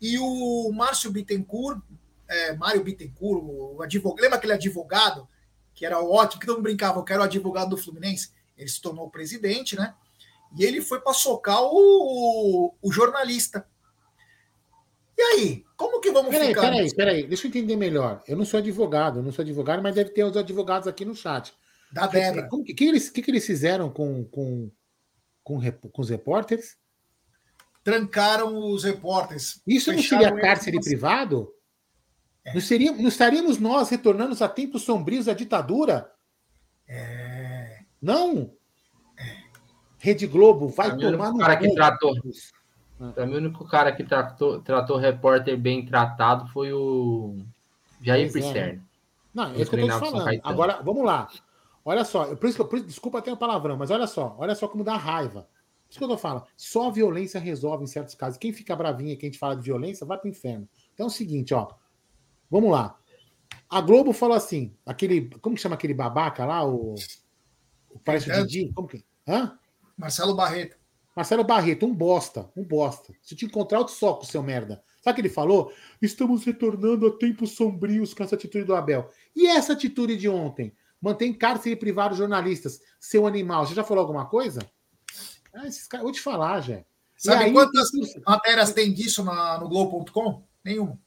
e 0.00 0.18
o 0.18 0.70
Márcio 0.72 1.10
Bittencourt, 1.10 1.80
é, 2.28 2.54
Mário 2.54 2.82
Bittencourt, 2.84 3.42
o 3.44 3.82
advogado, 3.82 4.22
lembra 4.22 4.36
aquele 4.38 4.52
advogado 4.52 5.26
que 5.74 5.84
era 5.84 6.00
ótimo, 6.02 6.40
que 6.40 6.46
todo 6.46 6.56
mundo 6.56 6.64
brincava, 6.64 7.04
que 7.04 7.12
era 7.12 7.22
o 7.22 7.24
advogado 7.24 7.70
do 7.70 7.76
Fluminense? 7.76 8.30
Ele 8.56 8.68
se 8.68 8.80
tornou 8.80 9.10
presidente, 9.10 9.76
né? 9.76 9.94
E 10.56 10.64
ele 10.64 10.80
foi 10.80 11.00
para 11.00 11.12
socar 11.12 11.60
o, 11.62 12.74
o 12.80 12.92
jornalista. 12.92 13.66
E 15.18 15.22
aí, 15.22 15.64
como 15.76 16.00
que 16.00 16.10
vamos 16.10 16.30
Peraí, 16.30 16.48
ficar? 16.48 16.60
peraí, 16.62 16.94
peraí, 16.94 17.26
deixa 17.26 17.46
eu 17.46 17.48
entender 17.48 17.76
melhor. 17.76 18.22
Eu 18.28 18.36
não 18.36 18.44
sou 18.44 18.58
advogado, 18.58 19.18
eu 19.18 19.22
não 19.22 19.32
sou 19.32 19.42
advogado, 19.42 19.82
mas 19.82 19.94
deve 19.94 20.10
ter 20.10 20.24
os 20.24 20.36
advogados 20.36 20.86
aqui 20.86 21.04
no 21.04 21.14
chat. 21.14 21.54
Da 21.90 22.06
Débora. 22.06 22.48
O 22.52 22.62
que, 22.62 22.74
que, 22.74 22.84
eles, 22.84 23.08
que, 23.08 23.22
que 23.22 23.30
eles 23.30 23.46
fizeram 23.46 23.88
com, 23.90 24.24
com, 24.24 24.70
com, 25.42 25.56
rep- 25.56 25.88
com 25.90 26.02
os 26.02 26.10
repórteres? 26.10 26.76
Trancaram 27.82 28.58
os 28.72 28.84
repórteres. 28.84 29.62
Isso 29.66 29.92
não 29.92 30.02
seria 30.02 30.34
cárcere 30.34 30.80
privado? 30.80 31.52
Não, 32.52 32.60
seria, 32.60 32.92
não 32.92 33.08
estaríamos 33.08 33.58
nós 33.58 33.88
retornando 33.88 34.42
a 34.44 34.48
tempos 34.48 34.82
sombrios 34.82 35.26
da 35.26 35.32
ditadura? 35.32 36.12
É. 36.86 37.80
Não? 38.02 38.52
Rede 39.98 40.26
Globo 40.26 40.68
vai 40.68 40.90
o 40.90 40.98
tomar 40.98 41.32
no 41.32 41.38
cara 41.38 41.56
que 41.56 41.74
tratou. 41.74 42.14
Pra 43.14 43.26
mim, 43.26 43.34
o 43.34 43.38
único 43.38 43.64
cara 43.66 43.92
que 43.92 44.02
tratou, 44.02 44.60
tratou 44.60 44.96
repórter 44.96 45.58
bem 45.58 45.84
tratado 45.84 46.48
foi 46.48 46.72
o 46.72 47.36
Jair 48.00 48.28
é, 48.28 48.32
Pisserni. 48.32 48.82
Não, 49.34 49.44
é 49.52 49.60
isso 49.60 49.70
que 49.70 49.76
eu 49.76 49.86
tô 49.86 49.92
te 49.92 50.10
falando. 50.10 50.40
Agora, 50.42 50.80
vamos 50.82 51.04
lá. 51.04 51.28
Olha 51.84 52.04
só, 52.04 52.24
eu- 52.24 52.36
por 52.36 52.48
isso 52.48 52.56
que 52.66 52.74
eu, 52.76 52.82
desculpa 52.84 53.18
até 53.18 53.32
o 53.32 53.36
palavrão, 53.36 53.76
mas 53.76 53.90
olha 53.90 54.06
só, 54.06 54.34
olha 54.38 54.54
só 54.54 54.66
como 54.66 54.82
dá 54.82 54.96
raiva. 54.96 55.42
Por 55.42 55.90
isso 55.90 55.98
que 55.98 56.04
eu 56.04 56.08
tô 56.08 56.18
falando. 56.18 56.44
Só 56.56 56.88
a 56.88 56.90
violência 56.90 57.38
resolve 57.38 57.84
em 57.84 57.86
certos 57.86 58.14
casos. 58.14 58.38
Quem 58.38 58.52
fica 58.52 58.74
bravinho 58.74 59.12
e 59.12 59.16
quem 59.16 59.28
a 59.28 59.30
gente 59.30 59.38
fala 59.38 59.54
de 59.54 59.62
violência, 59.62 60.06
vai 60.06 60.18
pro 60.18 60.28
inferno. 60.28 60.68
Então 60.94 61.04
é 61.04 61.08
o 61.08 61.12
seguinte, 61.12 61.54
ó. 61.54 61.68
Vamos 62.50 62.70
lá. 62.72 62.98
A 63.68 63.80
Globo 63.80 64.12
falou 64.12 64.36
assim, 64.36 64.74
aquele. 64.84 65.30
Como 65.40 65.54
que 65.54 65.62
chama 65.62 65.74
aquele 65.74 65.94
babaca 65.94 66.44
lá? 66.44 66.64
O. 66.64 66.94
o 67.90 67.98
parece 68.04 68.30
o 68.30 68.32
É. 68.32 68.42
Didi? 68.42 68.72
Como 68.72 68.88
que. 68.88 69.04
Hã? 69.28 69.56
Marcelo 69.96 70.34
Barreto. 70.34 70.76
Marcelo 71.16 71.42
Barreto, 71.42 71.86
um 71.86 71.94
bosta, 71.94 72.50
um 72.54 72.62
bosta. 72.62 73.14
Se 73.22 73.32
eu 73.32 73.38
te 73.38 73.46
encontrar, 73.46 73.78
eu 73.78 73.86
te 73.86 73.92
soco, 73.92 74.26
seu 74.26 74.42
merda. 74.42 74.84
Sabe 75.00 75.12
o 75.12 75.14
que 75.14 75.20
ele 75.22 75.34
falou? 75.34 75.72
Estamos 76.02 76.44
retornando 76.44 77.06
a 77.06 77.16
tempos 77.16 77.52
sombrios 77.52 78.12
com 78.12 78.22
essa 78.22 78.34
atitude 78.34 78.64
do 78.64 78.74
Abel. 78.74 79.10
E 79.34 79.46
essa 79.46 79.72
atitude 79.72 80.14
de 80.14 80.28
ontem? 80.28 80.76
Mantém 81.00 81.32
cárcere 81.32 81.74
privado 81.74 82.14
jornalistas. 82.14 82.80
Seu 83.00 83.26
animal, 83.26 83.66
você 83.66 83.74
já 83.74 83.82
falou 83.82 84.02
alguma 84.02 84.26
coisa? 84.26 84.60
Ah, 85.54 85.66
esses 85.66 85.88
caras, 85.88 86.04
vou 86.04 86.12
te 86.12 86.20
falar, 86.20 86.60
já. 86.60 86.84
Sabe 87.16 87.50
quantas 87.50 87.88
matérias 88.26 88.74
tem 88.74 88.92
disso 88.92 89.24
na, 89.24 89.58
no 89.58 89.70
Globo.com? 89.70 90.46
Nenhuma. 90.62 91.00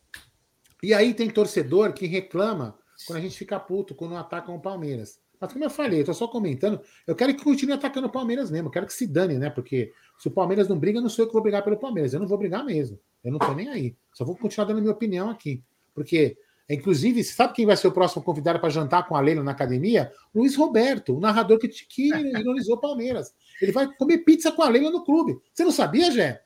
E 0.82 0.92
aí 0.92 1.14
tem 1.14 1.30
torcedor 1.30 1.94
que 1.94 2.08
reclama 2.08 2.76
quando 3.06 3.20
a 3.20 3.22
gente 3.22 3.38
fica 3.38 3.60
puto, 3.60 3.94
quando 3.94 4.16
atacam 4.16 4.56
o 4.56 4.62
Palmeiras. 4.62 5.20
Mas 5.40 5.54
como 5.54 5.64
eu 5.64 5.70
falei, 5.70 6.02
eu 6.02 6.06
tô 6.06 6.14
só 6.14 6.28
comentando, 6.28 6.82
eu 7.08 7.16
quero 7.16 7.34
que 7.34 7.44
continue 7.44 7.74
atacando 7.74 8.08
o 8.08 8.12
Palmeiras 8.12 8.52
mesmo, 8.52 8.68
eu 8.68 8.72
quero 8.72 8.86
que 8.86 8.94
se 8.94 9.08
dane, 9.08 9.38
né? 9.38 9.50
Porque 9.50 9.94
se 10.18 10.28
o 10.28 10.32
Palmeiras 10.32 10.68
não 10.68 10.78
briga, 10.78 11.00
não 11.00 11.08
sou 11.08 11.24
eu 11.24 11.28
que 11.28 11.34
vou 11.34 11.42
brigar 11.42 11.64
pelo 11.64 11.78
Palmeiras, 11.78 12.14
eu 12.14 12.20
não 12.20 12.28
vou 12.28 12.38
brigar 12.38 12.66
mesmo. 12.66 13.00
Eu 13.24 13.32
não 13.32 13.40
tô 13.40 13.54
nem 13.54 13.70
aí. 13.70 13.96
Só 14.14 14.26
vou 14.26 14.36
continuar 14.36 14.68
dando 14.68 14.82
minha 14.82 14.94
opinião 14.94 15.30
aqui. 15.30 15.64
Porque, 15.94 16.38
inclusive, 16.70 17.24
sabe 17.24 17.54
quem 17.54 17.66
vai 17.66 17.78
ser 17.78 17.88
o 17.88 17.92
próximo 17.92 18.22
convidado 18.22 18.60
para 18.60 18.70
jantar 18.70 19.08
com 19.08 19.16
a 19.16 19.22
Leila 19.22 19.44
na 19.44 19.52
academia? 19.52 20.12
Luiz 20.34 20.56
Roberto, 20.56 21.16
o 21.16 21.20
narrador 21.20 21.58
que, 21.58 21.68
que 21.68 22.10
ironizou 22.40 22.76
o 22.76 22.80
Palmeiras. 22.80 23.34
Ele 23.62 23.72
vai 23.72 23.88
comer 23.94 24.20
pizza 24.20 24.52
com 24.52 24.62
a 24.62 24.70
Leila 24.70 24.92
no 24.92 25.04
clube. 25.04 25.38
Você 25.54 25.64
não 25.64 25.72
sabia, 25.72 26.12
Jé? 26.12 26.44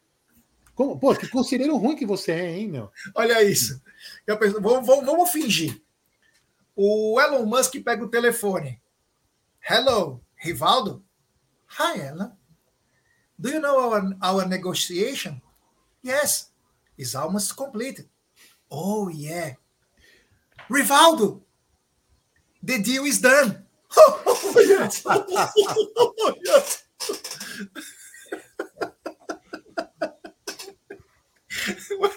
Como, 0.76 1.00
pô, 1.00 1.16
que 1.16 1.28
conselheiro 1.28 1.78
ruim 1.78 1.96
que 1.96 2.06
você 2.06 2.32
é, 2.32 2.58
hein, 2.58 2.68
meu? 2.68 2.90
Olha 3.16 3.44
isso. 3.44 3.82
Penso, 4.40 4.60
vamos, 4.62 4.86
vamos, 4.86 5.06
vamos 5.06 5.32
fingir. 5.32 5.82
O 6.76 7.20
Elon 7.22 7.46
Musk 7.46 7.76
pega 7.84 8.04
o 8.04 8.10
telefone. 8.10 8.82
Hello, 9.66 10.20
Rivaldo? 10.44 11.02
Hi, 11.68 12.08
Elon. 12.08 12.34
Do 13.40 13.50
you 13.50 13.62
know 13.62 13.80
our, 13.80 14.14
our 14.22 14.46
negotiation? 14.46 15.42
Yes, 16.02 16.52
it's 16.98 17.16
almost 17.16 17.56
completed. 17.56 18.10
Oh, 18.70 19.08
yeah. 19.08 19.54
Rivaldo, 20.70 21.40
the 22.62 22.84
deal 22.84 23.06
is 23.06 23.22
done. 23.22 23.66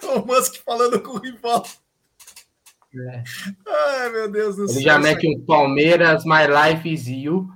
o 0.03 0.27
Musk 0.27 0.63
falando 0.65 1.01
com 1.01 1.13
o 1.13 1.19
rival. 1.21 1.65
É. 2.99 3.23
Ai, 3.67 4.09
meu 4.11 4.31
Deus 4.31 4.57
do 4.57 4.65
Ele 4.65 4.73
céu. 4.75 4.83
já 4.83 4.99
mete 4.99 5.27
um 5.29 5.45
Palmeiras, 5.45 6.25
My 6.25 6.45
Life 6.47 6.93
is 6.93 7.07
You. 7.07 7.49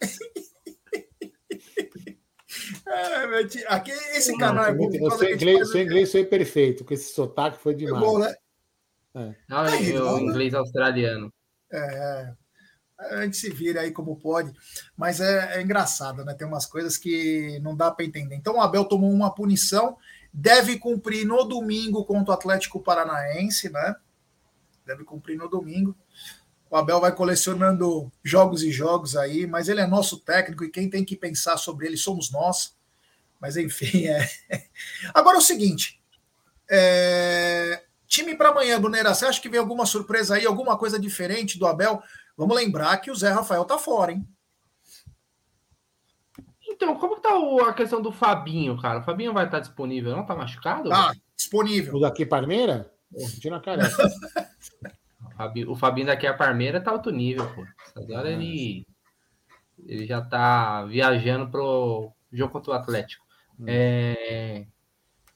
Meu 3.28 3.48
tio, 3.48 3.64
aqui, 3.68 3.90
esse 3.92 4.36
canal 4.36 4.64
é 4.64 4.74
bom. 4.74 4.88
por 4.88 4.94
Eu 4.96 5.00
causa 5.08 5.16
sou 5.16 5.18
que 5.18 5.26
a 5.26 5.30
gente 5.32 5.42
inglês, 5.42 5.58
faz- 5.58 5.70
sou 5.70 5.80
inglês, 5.80 6.10
sou 6.10 6.24
perfeito, 6.24 6.84
com 6.84 6.94
esse 6.94 7.12
sotaque 7.14 7.58
foi 7.58 7.72
É 7.72 7.76
demais. 7.76 8.04
bom, 8.04 8.18
né? 8.18 8.34
Não, 9.48 9.58
Aí, 9.60 9.90
eu, 9.90 10.04
não, 10.04 10.16
né? 10.16 10.22
inglês 10.24 10.54
australiano. 10.54 11.32
É, 11.72 12.32
a 12.98 13.22
gente 13.22 13.36
se 13.36 13.50
vira 13.50 13.80
aí 13.82 13.92
como 13.92 14.16
pode, 14.16 14.52
mas 14.96 15.20
é, 15.20 15.58
é 15.58 15.62
engraçado, 15.62 16.24
né? 16.24 16.34
Tem 16.34 16.46
umas 16.46 16.66
coisas 16.66 16.96
que 16.96 17.58
não 17.62 17.76
dá 17.76 17.90
para 17.90 18.04
entender. 18.04 18.34
Então 18.34 18.56
o 18.56 18.60
Abel 18.60 18.84
tomou 18.84 19.10
uma 19.10 19.32
punição, 19.34 19.96
deve 20.32 20.78
cumprir 20.78 21.24
no 21.24 21.44
domingo 21.44 22.04
contra 22.04 22.32
o 22.32 22.34
Atlético 22.34 22.80
Paranaense, 22.82 23.70
né? 23.70 23.94
Deve 24.90 25.04
cumprir 25.04 25.38
no 25.38 25.48
domingo. 25.48 25.96
O 26.68 26.76
Abel 26.76 27.00
vai 27.00 27.14
colecionando 27.14 28.10
jogos 28.24 28.64
e 28.64 28.72
jogos 28.72 29.14
aí, 29.14 29.46
mas 29.46 29.68
ele 29.68 29.80
é 29.80 29.86
nosso 29.86 30.18
técnico 30.18 30.64
e 30.64 30.70
quem 30.70 30.90
tem 30.90 31.04
que 31.04 31.14
pensar 31.16 31.56
sobre 31.58 31.86
ele 31.86 31.96
somos 31.96 32.32
nós. 32.32 32.76
Mas 33.40 33.56
enfim, 33.56 34.06
é. 34.10 34.28
Agora 35.14 35.36
é 35.36 35.38
o 35.38 35.42
seguinte: 35.42 36.02
é, 36.68 37.84
time 38.08 38.34
para 38.34 38.48
amanhã, 38.48 38.80
Brunera, 38.80 39.14
você 39.14 39.26
acha 39.26 39.40
que 39.40 39.48
vem 39.48 39.60
alguma 39.60 39.86
surpresa 39.86 40.34
aí, 40.34 40.44
alguma 40.44 40.76
coisa 40.76 40.98
diferente 40.98 41.56
do 41.56 41.68
Abel? 41.68 42.02
Vamos 42.36 42.56
lembrar 42.56 42.96
que 42.96 43.12
o 43.12 43.14
Zé 43.14 43.30
Rafael 43.30 43.64
tá 43.64 43.78
fora, 43.78 44.10
hein? 44.10 44.26
Então, 46.68 46.96
como 46.96 47.20
tá 47.20 47.38
o- 47.38 47.60
a 47.60 47.72
questão 47.72 48.02
do 48.02 48.10
Fabinho, 48.10 48.80
cara? 48.82 48.98
O 48.98 49.04
Fabinho 49.04 49.32
vai 49.32 49.44
estar 49.44 49.60
disponível, 49.60 50.16
não? 50.16 50.26
Tá 50.26 50.34
machucado? 50.34 50.88
Tá 50.88 51.14
disponível. 51.36 51.94
O 51.94 52.00
daqui 52.00 52.26
Parmeira? 52.26 52.92
Pô, 53.12 53.18
Tira 53.40 53.56
a 53.56 53.60
careca. 53.60 53.90
O 55.22 55.30
Fabinho, 55.36 55.70
o 55.70 55.76
Fabinho 55.76 56.06
daqui 56.06 56.26
a 56.26 56.34
Parmeira 56.34 56.80
tá 56.80 56.90
alto 56.90 57.10
nível, 57.10 57.46
pô. 57.54 57.66
Agora 57.96 58.30
ele, 58.30 58.86
ele 59.86 60.06
já 60.06 60.20
tá 60.22 60.84
viajando 60.84 61.48
pro 61.50 62.10
jogo 62.32 62.52
contra 62.52 62.70
o 62.72 62.74
Atlético. 62.74 63.24
É, 63.66 64.66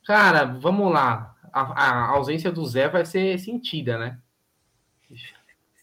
Cara, 0.06 0.44
vamos 0.44 0.92
lá. 0.92 1.34
A, 1.52 1.60
a 1.84 2.06
ausência 2.10 2.50
do 2.52 2.64
Zé 2.66 2.88
vai 2.88 3.04
ser 3.06 3.38
sentida, 3.38 3.96
né? 3.98 4.18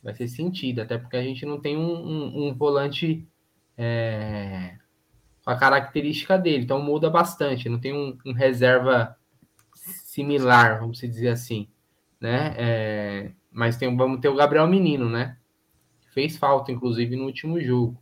Vai 0.04 0.14
ser 0.16 0.28
sentida, 0.28 0.84
até 0.84 0.98
porque 0.98 1.18
a 1.18 1.24
gente 1.24 1.46
não 1.46 1.60
tem 1.60 1.78
um, 1.78 1.94
um- 1.94 2.48
um 2.48 2.54
volante 2.56 3.28
é, 3.78 4.78
com 5.44 5.52
a 5.52 5.58
característica 5.58 6.38
dele, 6.38 6.64
então 6.64 6.82
muda 6.82 7.10
bastante. 7.10 7.70
Não 7.70 7.80
tem 7.80 7.94
um, 7.94 8.18
um 8.26 8.34
reserva 8.34 9.16
similar, 9.76 10.80
vamos 10.80 11.00
dizer 11.00 11.30
assim, 11.30 11.68
né? 12.22 12.54
É, 12.56 13.32
mas 13.52 13.76
tem, 13.76 13.96
vamos 13.98 14.22
ter 14.22 14.30
o 14.30 14.36
Gabriel 14.36 14.68
Menino, 14.68 15.10
né? 15.10 15.38
Fez 16.14 16.38
falta, 16.38 16.72
inclusive, 16.72 17.16
no 17.16 17.26
último 17.26 17.60
jogo. 17.60 18.02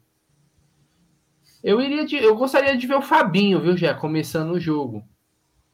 Eu 1.64 1.82
iria 1.82 2.06
de, 2.06 2.18
eu 2.18 2.36
gostaria 2.36 2.78
de 2.78 2.86
ver 2.86 2.96
o 2.96 3.02
Fabinho, 3.02 3.62
viu, 3.62 3.78
já 3.78 3.94
começando 3.94 4.52
o 4.52 4.60
jogo. 4.60 5.08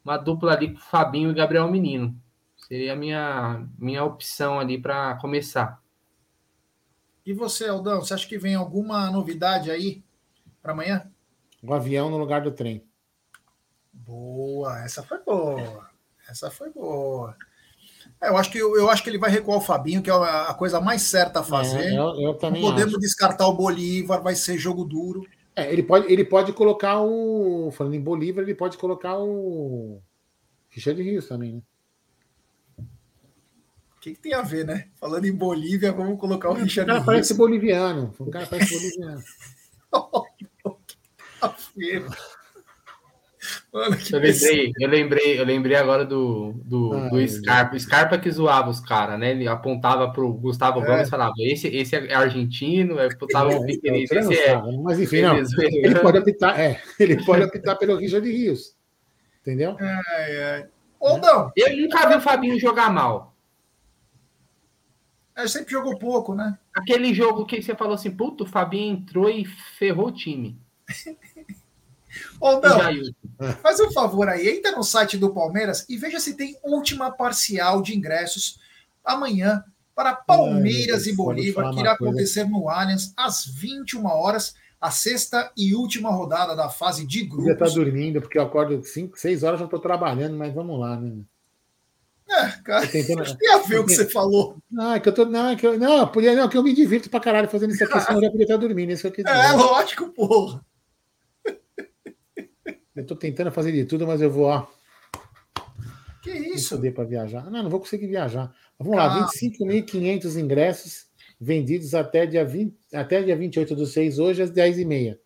Uma 0.03 0.17
dupla 0.17 0.53
ali 0.53 0.73
com 0.73 0.79
Fabinho 0.79 1.31
e 1.31 1.33
Gabriel 1.33 1.69
Menino. 1.69 2.15
Seria 2.55 2.93
a 2.93 2.95
minha, 2.95 3.67
minha 3.77 4.03
opção 4.03 4.59
ali 4.59 4.79
para 4.79 5.15
começar. 5.15 5.81
E 7.25 7.33
você, 7.33 7.67
Aldão, 7.67 8.01
você 8.01 8.13
acha 8.13 8.27
que 8.27 8.37
vem 8.37 8.53
alguma 8.53 9.09
novidade 9.09 9.71
aí 9.71 10.03
para 10.61 10.73
amanhã? 10.73 11.11
O 11.61 11.73
avião 11.73 12.09
no 12.09 12.17
lugar 12.17 12.41
do 12.41 12.51
trem. 12.51 12.83
Boa, 13.91 14.83
essa 14.83 15.01
foi 15.01 15.23
boa. 15.23 15.89
Essa 16.27 16.51
foi 16.51 16.71
boa. 16.71 17.35
É, 18.21 18.29
eu, 18.29 18.37
acho 18.37 18.49
que, 18.51 18.57
eu 18.57 18.89
acho 18.89 19.03
que 19.03 19.09
ele 19.09 19.17
vai 19.17 19.29
recuar 19.29 19.57
o 19.57 19.61
Fabinho, 19.61 20.01
que 20.01 20.09
é 20.09 20.13
a 20.13 20.53
coisa 20.53 20.79
mais 20.79 21.01
certa 21.03 21.41
a 21.41 21.43
fazer. 21.43 21.93
É, 21.93 21.99
eu, 21.99 22.15
eu 22.15 22.31
Não 22.31 22.37
também 22.37 22.61
podemos 22.61 22.93
acho. 22.93 22.99
descartar 23.01 23.47
o 23.47 23.53
Bolívar, 23.53 24.21
vai 24.21 24.35
ser 24.35 24.57
jogo 24.57 24.83
duro. 24.85 25.25
É, 25.55 25.71
ele, 25.71 25.83
pode, 25.83 26.11
ele 26.11 26.23
pode 26.25 26.53
colocar 26.53 27.01
o. 27.01 27.71
Falando 27.71 27.95
em 27.95 28.01
Bolívar, 28.01 28.43
ele 28.43 28.55
pode 28.55 28.77
colocar 28.77 29.17
o. 29.19 30.01
Richard 30.69 31.01
Rios 31.01 31.27
também, 31.27 31.53
né? 31.53 31.61
O 33.97 34.01
que, 34.01 34.13
que 34.13 34.19
tem 34.19 34.33
a 34.33 34.41
ver, 34.41 34.65
né? 34.65 34.87
Falando 34.99 35.25
em 35.25 35.33
Bolívia, 35.33 35.91
vamos 35.91 36.19
colocar 36.19 36.49
o 36.49 36.51
O 36.51 36.55
Richard 36.55 36.85
cara 36.87 36.99
Rios. 36.99 37.05
parece 37.05 37.33
boliviano. 37.33 38.13
O 38.19 38.29
cara 38.29 38.45
parece 38.45 38.77
boliviano. 38.77 39.23
Mano, 43.75 43.97
Eu 44.09 44.19
lembrei, 44.21 44.73
eu 44.79 44.87
lembrei, 44.89 45.39
eu 45.41 45.43
lembrei 45.43 45.75
agora 45.75 46.05
do, 46.05 46.53
do, 46.63 46.93
Ai, 46.93 47.09
do 47.09 47.27
Scarpa. 47.27 47.75
O 47.75 47.79
Scarpa 47.79 48.17
que 48.17 48.31
zoava 48.31 48.69
os 48.69 48.79
caras, 48.79 49.19
né? 49.19 49.31
Ele 49.31 49.49
apontava 49.49 50.09
pro 50.13 50.31
Gustavo 50.31 50.79
É. 50.79 50.85
Gomes 50.85 51.07
e 51.09 51.11
falava: 51.11 51.33
esse, 51.39 51.67
esse 51.67 51.93
é 51.93 52.13
argentino, 52.13 52.97
É, 52.97 53.07
então, 53.07 53.65
Piqueires, 53.65 54.07
você 54.07 54.21
não 54.21 54.31
esse 54.31 54.41
é 54.41 54.53
sabe, 54.53 54.77
Mas 54.77 54.97
enfim, 55.01 55.21
não. 55.23 55.35
Ele 55.35 55.95
pode 55.99 56.17
optar, 56.19 56.57
é, 56.57 56.81
ele 56.97 57.25
pode 57.25 57.43
optar 57.43 57.75
pelo 57.75 57.97
Richard 57.97 58.31
Rios. 58.31 58.77
Entendeu? 59.41 59.75
Ai, 59.77 60.43
ai. 60.43 60.67
Ô, 60.97 61.17
não, 61.17 61.51
Eu 61.53 61.75
nunca 61.75 62.07
vi 62.07 62.15
o 62.15 62.21
Fabinho 62.21 62.57
jogar 62.57 62.89
mal. 62.89 63.35
ele 65.37 65.49
sempre 65.49 65.73
jogou 65.73 65.99
pouco, 65.99 66.33
né? 66.33 66.57
Aquele 66.73 67.13
jogo 67.13 67.45
que 67.45 67.61
você 67.61 67.75
falou 67.75 67.95
assim, 67.95 68.09
puto, 68.09 68.45
o 68.45 68.47
Fabinho 68.47 68.95
entrou 68.95 69.29
e 69.29 69.43
ferrou 69.43 70.07
o 70.07 70.13
time. 70.13 70.57
Ô, 72.39 72.55
O 72.55 72.61
não, 72.61 72.79
Jailson. 72.79 73.11
faz 73.61 73.79
um 73.79 73.91
favor 73.91 74.27
aí, 74.29 74.47
entra 74.49 74.71
no 74.71 74.83
site 74.83 75.17
do 75.17 75.33
Palmeiras 75.33 75.85
e 75.89 75.97
veja 75.97 76.19
se 76.19 76.35
tem 76.35 76.57
última 76.63 77.11
parcial 77.11 77.81
de 77.81 77.95
ingressos 77.95 78.59
amanhã 79.03 79.63
para 79.93 80.13
Palmeiras 80.13 81.05
Ai, 81.05 81.13
e 81.13 81.15
Bolívar, 81.15 81.71
que 81.73 81.79
irá 81.79 81.91
uma 81.91 81.97
coisa. 81.97 82.11
acontecer 82.13 82.43
no 82.45 82.69
Allianz 82.69 83.13
às 83.15 83.45
21 83.45 84.05
horas, 84.05 84.53
a 84.81 84.91
sexta 84.91 85.51
e 85.57 85.73
última 85.73 86.09
rodada 86.11 86.55
da 86.55 86.69
fase 86.69 87.07
de 87.07 87.23
Podia 87.25 87.53
estar 87.53 87.65
grupos. 87.65 87.73
dormindo, 87.75 88.21
porque 88.21 88.37
eu 88.37 88.43
acordo 88.43 88.83
5, 88.83 89.17
6 89.17 89.43
horas, 89.43 89.59
já 89.59 89.65
estou 89.65 89.79
trabalhando, 89.79 90.35
mas 90.37 90.53
vamos 90.53 90.79
lá, 90.79 90.97
né? 90.99 91.13
É, 92.27 92.47
cara, 92.63 92.87
tentando- 92.87 93.23
tem 93.37 93.49
a 93.53 93.59
ver 93.59 93.79
o 93.79 93.85
que 93.85 93.93
você 93.95 94.09
falou? 94.09 94.57
Não, 94.69 94.93
é 94.93 94.99
que 94.99 95.07
eu 95.07 95.13
tô. 95.13 95.25
Não, 95.25 95.49
é 95.49 95.55
que 95.55 95.65
eu, 95.65 95.77
não, 95.79 96.07
podia, 96.07 96.35
não, 96.35 96.49
que 96.49 96.57
eu 96.57 96.63
me 96.63 96.73
divirto 96.73 97.09
pra 97.09 97.19
caralho 97.19 97.47
fazendo 97.47 97.71
isso 97.73 97.83
aqui, 97.83 97.99
senão 98.01 98.17
eu 98.19 98.23
já 98.25 98.31
podia 98.31 98.43
estar 98.45 98.57
dormindo. 98.57 98.91
Isso 98.91 99.03
que 99.03 99.07
eu 99.07 99.11
quis 99.11 99.23
dizer. 99.31 99.37
É, 99.37 99.51
lógico, 99.51 100.09
porra. 100.09 100.65
Eu 102.95 103.05
tô 103.05 103.15
tentando 103.15 103.51
fazer 103.51 103.71
de 103.71 103.85
tudo, 103.85 104.07
mas 104.07 104.21
eu 104.21 104.31
vou, 104.31 104.45
ó, 104.45 104.67
Que 106.21 106.31
isso? 106.31 106.69
foder 106.75 106.93
pra 106.93 107.03
viajar. 107.03 107.49
Não, 107.51 107.63
não 107.63 107.69
vou 107.69 107.79
conseguir 107.79 108.07
viajar. 108.07 108.53
Vamos 108.79 108.95
lá, 108.97 109.09
Calma. 109.09 109.27
25.500 109.27 110.35
ingressos 110.37 111.05
vendidos 111.39 111.93
até 111.93 112.25
dia, 112.25 112.45
20, 112.45 112.73
até 112.93 113.21
dia 113.21 113.35
28 113.35 113.75
do 113.75 113.85
6, 113.85 114.17
hoje 114.19 114.41
às 114.41 114.51
10h30. 114.51 115.19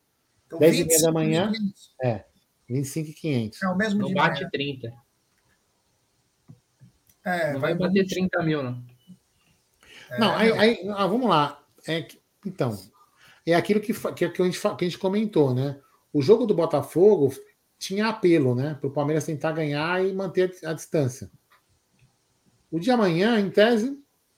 Então, 0.47 0.59
10 0.59 0.73
e 0.73 0.77
meia 0.77 0.83
25 0.87 1.01
da 1.05 1.11
manhã. 1.11 1.51
minutos. 1.51 1.95
25.500. 2.69 3.61
É 3.63 3.67
o 3.67 3.75
mesmo 3.77 3.99
Não 4.01 4.07
de 4.09 4.13
bate 4.15 4.39
manhã. 4.39 4.49
30. 4.51 4.93
É, 7.25 7.53
Não 7.53 7.59
vai 7.59 7.75
bater 7.75 8.05
30 8.07 8.41
mil, 8.43 8.63
não. 8.63 8.83
Não, 10.17 10.35
aí, 10.35 10.51
aí- 10.53 10.89
ah, 10.89 11.05
vamos 11.05 11.29
lá. 11.29 11.63
É, 11.87 12.07
então, 12.45 12.75
é 13.45 13.53
aquilo 13.53 13.79
que, 13.79 13.93
que, 13.93 14.29
que 14.29 14.41
a 14.41 14.45
gente, 14.45 14.59
que 14.59 14.67
a 14.67 14.89
gente 14.89 14.97
comentou, 14.97 15.53
né? 15.53 15.79
O 16.11 16.21
jogo 16.21 16.45
do 16.47 16.55
Botafogo 16.55 17.31
tinha 17.79 18.09
apelo, 18.09 18.53
né? 18.53 18.75
Para 18.79 18.89
o 18.89 18.91
Palmeiras 18.93 19.25
tentar 19.25 19.53
ganhar 19.53 20.05
e 20.05 20.13
manter 20.13 20.53
a 20.65 20.73
distância. 20.73 21.31
O 22.69 22.79
de 22.79 22.91
amanhã, 22.91 23.39
em 23.39 23.49
tese, 23.49 23.97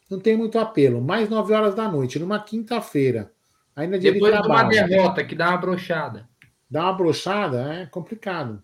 não 0.09 0.19
tem 0.19 0.37
muito 0.37 0.57
apelo. 0.59 1.01
Mais 1.01 1.27
9 1.27 1.51
horas 1.53 1.75
da 1.75 1.89
noite, 1.89 2.19
numa 2.19 2.39
quinta-feira. 2.39 3.33
Ainda 3.75 3.97
dia 3.99 4.13
Depois 4.13 4.33
de 4.33 4.41
de 4.41 4.47
uma 4.47 4.63
derrota 4.63 5.23
que 5.23 5.35
dá 5.35 5.49
uma 5.49 5.57
brochada. 5.57 6.29
Dá 6.69 6.83
uma 6.83 6.93
brochada, 6.93 7.73
é 7.73 7.85
complicado. 7.87 8.63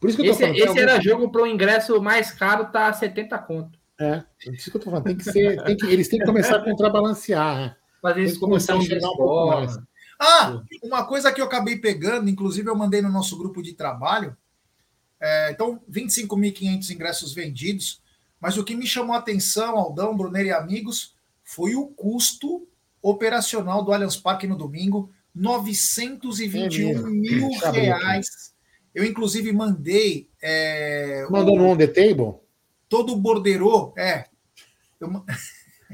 Por 0.00 0.08
isso 0.08 0.16
que 0.18 0.22
eu 0.22 0.26
tô 0.26 0.32
Esse, 0.32 0.40
falando. 0.40 0.54
tem 0.56 0.64
esse 0.64 0.78
algum- 0.80 0.90
era 0.92 1.00
jogo 1.00 1.30
para 1.30 1.42
o 1.42 1.46
ingresso 1.46 2.02
mais 2.02 2.30
caro, 2.32 2.66
tá 2.72 2.92
70 2.92 3.38
conto. 3.38 3.78
É, 4.00 4.24
por 4.44 4.54
isso 4.54 4.70
que 4.70 4.76
eu 4.76 4.80
tô 4.80 4.90
falando. 4.90 5.04
Tem 5.04 5.16
que 5.16 5.24
ser, 5.24 5.62
tem 5.64 5.76
que, 5.76 5.86
eles 5.86 6.08
têm 6.08 6.18
que 6.18 6.26
começar 6.26 6.56
a 6.56 6.64
contrabalancear. 6.64 7.56
né? 7.56 7.76
Fazer 8.02 8.32
que 8.32 8.38
começar 8.38 8.74
a 8.74 8.78
de 8.78 8.86
chegar 8.86 9.08
um 9.08 9.16
pouco 9.16 9.46
mais. 9.54 9.78
Ah, 10.18 10.62
uma 10.82 11.04
coisa 11.06 11.32
que 11.32 11.40
eu 11.40 11.46
acabei 11.46 11.76
pegando, 11.78 12.30
inclusive 12.30 12.68
eu 12.68 12.76
mandei 12.76 13.02
no 13.02 13.10
nosso 13.10 13.36
grupo 13.36 13.62
de 13.62 13.72
trabalho. 13.72 14.36
é, 15.20 15.50
então, 15.50 15.80
25.500 15.90 16.90
ingressos 16.90 17.32
vendidos. 17.32 18.02
Mas 18.40 18.56
o 18.58 18.64
que 18.64 18.74
me 18.74 18.86
chamou 18.86 19.14
a 19.14 19.18
atenção, 19.18 19.76
Aldão, 19.78 20.16
Brunner 20.16 20.46
e 20.46 20.52
amigos, 20.52 21.14
foi 21.42 21.74
o 21.74 21.86
custo 21.86 22.68
operacional 23.00 23.82
do 23.82 23.92
Allianz 23.92 24.16
Parque 24.16 24.46
no 24.46 24.56
domingo: 24.56 25.10
921 25.34 26.90
É 26.90 27.10
mil 27.10 27.50
reais. 27.72 28.54
Eu, 28.94 29.04
inclusive, 29.04 29.52
mandei 29.52 30.28
é, 30.40 31.26
Mandou 31.30 31.56
no 31.56 31.66
On 31.66 31.76
The 31.76 31.86
Table? 31.86 32.34
todo 32.88 33.12
o 33.12 33.16
borderô. 33.16 33.92
É, 33.96 34.26
eu 35.00 35.08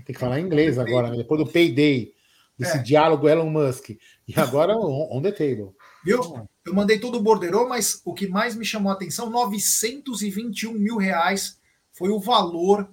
Tem 0.04 0.14
que 0.14 0.18
falar 0.18 0.40
em 0.40 0.44
inglês 0.44 0.78
agora, 0.78 1.10
né? 1.10 1.16
depois 1.16 1.42
do 1.42 1.50
Payday. 1.50 2.12
Desse 2.60 2.76
é. 2.76 2.82
diálogo 2.82 3.28
Elon 3.28 3.48
Musk. 3.48 3.90
E 4.28 4.34
agora 4.36 4.76
on, 4.76 5.08
on 5.10 5.22
the 5.22 5.32
table. 5.32 5.74
Viu? 6.04 6.46
Eu 6.64 6.74
mandei 6.74 6.98
todo 6.98 7.16
o 7.18 7.22
borderô, 7.22 7.68
mas 7.68 8.00
o 8.04 8.12
que 8.12 8.28
mais 8.28 8.54
me 8.54 8.64
chamou 8.64 8.92
a 8.92 8.94
atenção, 8.94 9.30
921 9.30 10.72
mil 10.72 10.98
reais 10.98 11.58
foi 11.92 12.10
o 12.10 12.20
valor 12.20 12.88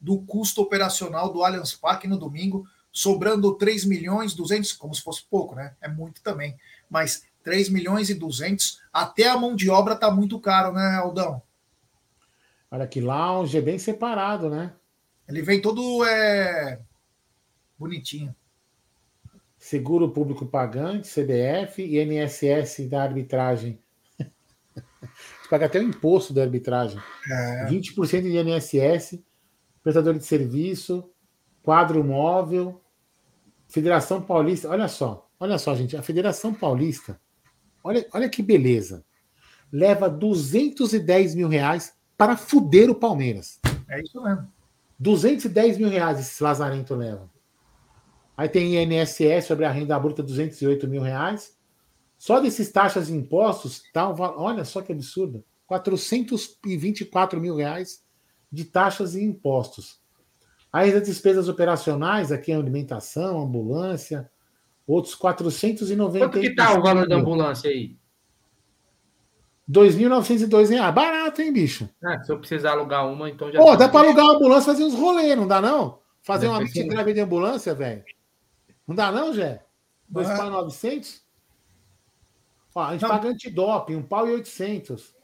do 0.00 0.22
custo 0.22 0.62
operacional 0.62 1.30
do 1.30 1.44
Allianz 1.44 1.74
Parque 1.74 2.08
no 2.08 2.18
domingo, 2.18 2.64
sobrando 2.90 3.54
3 3.56 3.84
milhões 3.84 4.34
200, 4.34 4.72
como 4.72 4.94
se 4.94 5.02
fosse 5.02 5.22
pouco, 5.28 5.54
né? 5.54 5.76
É 5.80 5.88
muito 5.88 6.22
também. 6.22 6.56
Mas 6.88 7.22
3 7.44 7.68
milhões 7.68 8.08
e 8.08 8.14
200, 8.14 8.80
até 8.92 9.28
a 9.28 9.36
mão 9.36 9.54
de 9.54 9.68
obra 9.68 9.94
tá 9.94 10.10
muito 10.10 10.40
caro, 10.40 10.72
né, 10.72 10.96
Aldão? 10.96 11.42
Olha 12.70 12.86
que 12.86 13.00
lounge 13.00 13.56
é 13.58 13.60
bem 13.60 13.78
separado, 13.78 14.48
né? 14.48 14.72
Ele 15.28 15.42
vem 15.42 15.60
todo 15.60 16.04
é, 16.04 16.80
bonitinho. 17.78 18.34
Seguro 19.70 20.10
público 20.10 20.44
pagante, 20.44 21.08
CBF, 21.08 21.80
INSS 21.80 22.88
da 22.88 23.04
arbitragem. 23.04 23.78
paga 25.48 25.66
até 25.66 25.78
o 25.78 25.82
imposto 25.84 26.34
da 26.34 26.42
arbitragem. 26.42 27.00
É. 27.30 27.66
20% 27.66 28.22
de 28.22 28.36
INSS, 28.36 29.22
prestador 29.80 30.18
de 30.18 30.24
serviço, 30.24 31.08
quadro 31.62 32.02
móvel, 32.02 32.82
Federação 33.68 34.20
Paulista. 34.20 34.68
Olha 34.68 34.88
só, 34.88 35.30
olha 35.38 35.56
só, 35.56 35.72
gente. 35.76 35.96
A 35.96 36.02
Federação 36.02 36.52
Paulista, 36.52 37.20
olha, 37.84 38.04
olha 38.12 38.28
que 38.28 38.42
beleza. 38.42 39.04
Leva 39.70 40.10
210 40.10 41.36
mil 41.36 41.46
reais 41.46 41.94
para 42.18 42.36
fuder 42.36 42.90
o 42.90 42.94
Palmeiras. 42.96 43.60
É 43.88 44.00
isso 44.00 44.20
mesmo. 44.20 44.52
210 44.98 45.78
mil 45.78 45.88
reais 45.88 46.18
esse 46.18 46.42
Lazarento 46.42 46.92
leva. 46.96 47.30
Aí 48.40 48.48
tem 48.48 48.82
INSS 48.82 49.44
sobre 49.44 49.66
a 49.66 49.70
renda 49.70 49.98
bruta, 49.98 50.22
208 50.22 50.88
mil 50.88 51.02
reais. 51.02 51.58
Só 52.16 52.40
desses 52.40 52.72
taxas 52.72 53.10
e 53.10 53.12
impostos, 53.12 53.82
tá, 53.92 54.08
olha 54.08 54.64
só 54.64 54.80
que 54.80 54.90
absurdo, 54.90 55.44
424 55.66 57.38
mil 57.38 57.54
reais 57.56 58.02
de 58.50 58.64
taxas 58.64 59.14
e 59.14 59.22
impostos. 59.22 60.00
Aí 60.72 60.90
as 60.90 61.02
despesas 61.02 61.50
operacionais, 61.50 62.32
aqui 62.32 62.50
alimentação, 62.50 63.42
ambulância, 63.42 64.30
outros 64.86 65.14
490. 65.14 66.26
Quanto 66.26 66.40
que 66.40 66.54
tá 66.54 66.78
o 66.78 66.82
valor 66.82 67.06
da 67.06 67.16
ambulância 67.16 67.68
aí? 67.68 67.98
2.902 69.70 70.70
reais. 70.70 70.94
Barato, 70.94 71.42
hein, 71.42 71.52
bicho? 71.52 71.90
Ah, 72.02 72.22
se 72.22 72.32
eu 72.32 72.38
precisar 72.38 72.70
alugar 72.70 73.06
uma, 73.06 73.28
então 73.28 73.52
já. 73.52 73.58
Pô, 73.58 73.76
dá 73.76 73.86
para 73.86 74.00
alugar 74.00 74.24
uma 74.24 74.36
ambulância 74.36 74.72
fazer 74.72 74.84
uns 74.84 74.94
rolês, 74.94 75.36
não 75.36 75.46
dá 75.46 75.60
não? 75.60 75.98
Fazer 76.22 76.48
uma 76.48 76.60
meet 76.60 76.88
grave 76.88 77.12
de 77.12 77.20
ambulância, 77.20 77.74
velho. 77.74 78.02
Não 78.90 78.96
dá 78.96 79.12
não, 79.12 79.32
Jé? 79.32 79.62
2.900? 80.12 81.20
Ó, 82.74 82.82
a 82.82 82.92
gente 82.92 83.02
não. 83.02 83.08
paga 83.08 83.28
antidoping, 83.28 83.94
um 83.94 84.02
pau 84.02 84.28
e 84.28 84.32
800. 84.32 85.14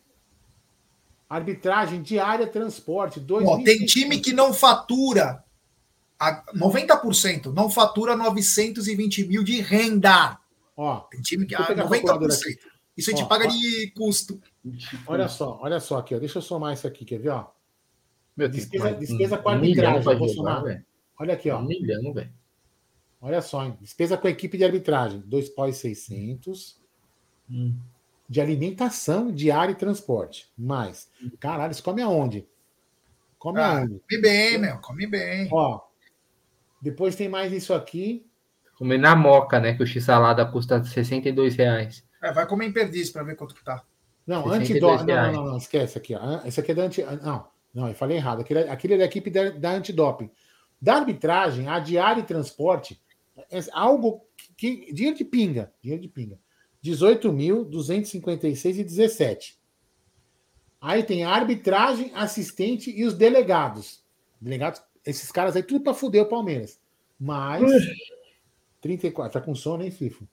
Arbitragem, 1.29 2.01
diária, 2.01 2.47
transporte. 2.47 3.21
Ó, 3.29 3.65
tem 3.65 3.85
time 3.85 4.21
que 4.21 4.33
não 4.33 4.55
fatura. 4.55 5.43
90% 6.55 7.53
não 7.53 7.69
fatura 7.69 8.15
920 8.15 9.27
mil 9.27 9.43
de 9.43 9.61
renda. 9.61 10.39
Ó, 10.77 11.01
tem 11.01 11.21
time 11.21 11.45
que. 11.45 11.57
Ah, 11.57 11.67
90%. 11.67 12.59
Isso 12.97 13.11
a 13.11 13.15
gente 13.15 13.25
ó, 13.25 13.27
paga 13.27 13.47
ó, 13.47 13.49
de 13.49 13.93
custo. 13.97 14.41
Olha 15.09 15.29
só, 15.29 15.59
olha 15.61 15.81
só 15.81 15.99
aqui, 15.99 16.15
ó. 16.15 16.21
Deixa 16.21 16.39
eu 16.39 16.43
somar 16.43 16.73
isso 16.73 16.87
aqui, 16.87 17.05
quer 17.05 17.19
ver? 17.19 17.31
Ó? 17.31 17.49
Meu 18.37 18.49
despesa, 18.49 18.93
Deus, 18.93 19.09
despesa 19.09 19.37
um, 19.37 19.43
com 19.43 19.49
arbitragem. 19.49 20.09
Um 20.09 20.19
vou 20.19 20.29
somar. 20.29 20.63
Olha 21.19 21.35
aqui, 21.35 21.51
ó. 21.51 21.59
Um 21.59 21.67
milhão, 21.67 22.15
velho. 22.15 22.33
Olha 23.27 23.43
só, 23.43 23.65
hein? 23.65 23.77
despesa 23.81 24.17
com 24.17 24.27
a 24.27 24.31
equipe 24.31 24.57
de 24.57 24.65
arbitragem: 24.65 25.21
dois 25.27 25.49
pós 25.49 25.77
600. 25.79 26.81
Hum 27.51 27.77
de 28.29 28.41
alimentação 28.41 29.31
diária 29.31 29.73
e 29.73 29.77
transporte. 29.77 30.51
Mais. 30.57 31.09
Caralho, 31.39 31.73
isso 31.73 31.83
come 31.83 32.03
aonde? 32.03 32.47
Come 33.39 33.61
ah, 33.61 33.79
aonde? 33.79 34.01
Come 34.09 34.21
bem, 34.21 34.59
meu, 34.59 34.79
come 34.79 35.07
bem. 35.07 35.49
Ó, 35.53 35.81
depois 36.81 37.15
tem 37.15 37.29
mais 37.29 37.53
isso 37.53 37.73
aqui. 37.73 38.27
Comer 38.77 38.99
na 38.99 39.17
moca, 39.17 39.59
né? 39.59 39.75
Que 39.75 39.83
o 39.83 39.87
x-salada 39.87 40.45
custa 40.45 40.83
62 40.83 41.57
reais. 41.57 42.05
É, 42.23 42.33
vai 42.33 42.47
comer 42.47 42.67
em 42.67 42.73
perdiz 42.73 43.11
para 43.11 43.23
ver 43.23 43.37
quanto 43.37 43.55
que 43.55 43.65
tá. 43.65 43.83
Não, 44.27 44.49
antidoping. 44.49 45.07
Não, 45.07 45.33
não, 45.33 45.45
não, 45.45 45.57
esquece 45.57 45.97
aqui. 45.97 46.15
Ó. 46.15 46.41
Esse 46.45 46.61
aqui 46.61 46.73
é 46.73 46.75
da 46.75 46.83
anti. 46.83 47.03
Não, 47.23 47.49
não, 47.73 47.89
eu 47.89 47.95
falei 47.95 48.17
errado. 48.17 48.41
Aquele, 48.41 48.69
aquele 48.69 48.95
é 48.95 48.99
da 48.99 49.05
equipe 49.05 49.31
da, 49.31 49.51
da 49.51 49.71
antidoping. 49.71 50.31
Da 50.83 50.97
arbitragem, 50.97 51.69
a 51.69 51.79
diária 51.79 52.21
e 52.21 52.25
transporte 52.25 53.01
é 53.51 53.59
algo 53.73 54.25
que. 54.57 54.93
Dinheiro 54.93 55.17
de 55.17 55.25
pinga. 55.25 55.73
Dinheiro 55.83 56.03
de 56.03 56.09
pinga. 56.09 56.39
18.256,17. 56.85 59.57
Aí 60.81 61.03
tem 61.03 61.25
a 61.25 61.31
arbitragem, 61.31 62.13
assistente 62.15 62.91
e 62.91 63.05
os 63.05 63.15
delegados. 63.15 64.05
Delegados, 64.41 64.81
esses 65.05 65.33
caras 65.33 65.57
aí, 65.57 65.63
tudo 65.63 65.83
para 65.83 65.95
fuder 65.95 66.23
o 66.23 66.29
Palmeiras. 66.29 66.79
Mais 67.19 67.65
34. 68.81 69.33
Tá 69.33 69.41
com 69.45 69.55
sono, 69.55 69.83
hein, 69.83 69.91
Fifo? 69.91 70.29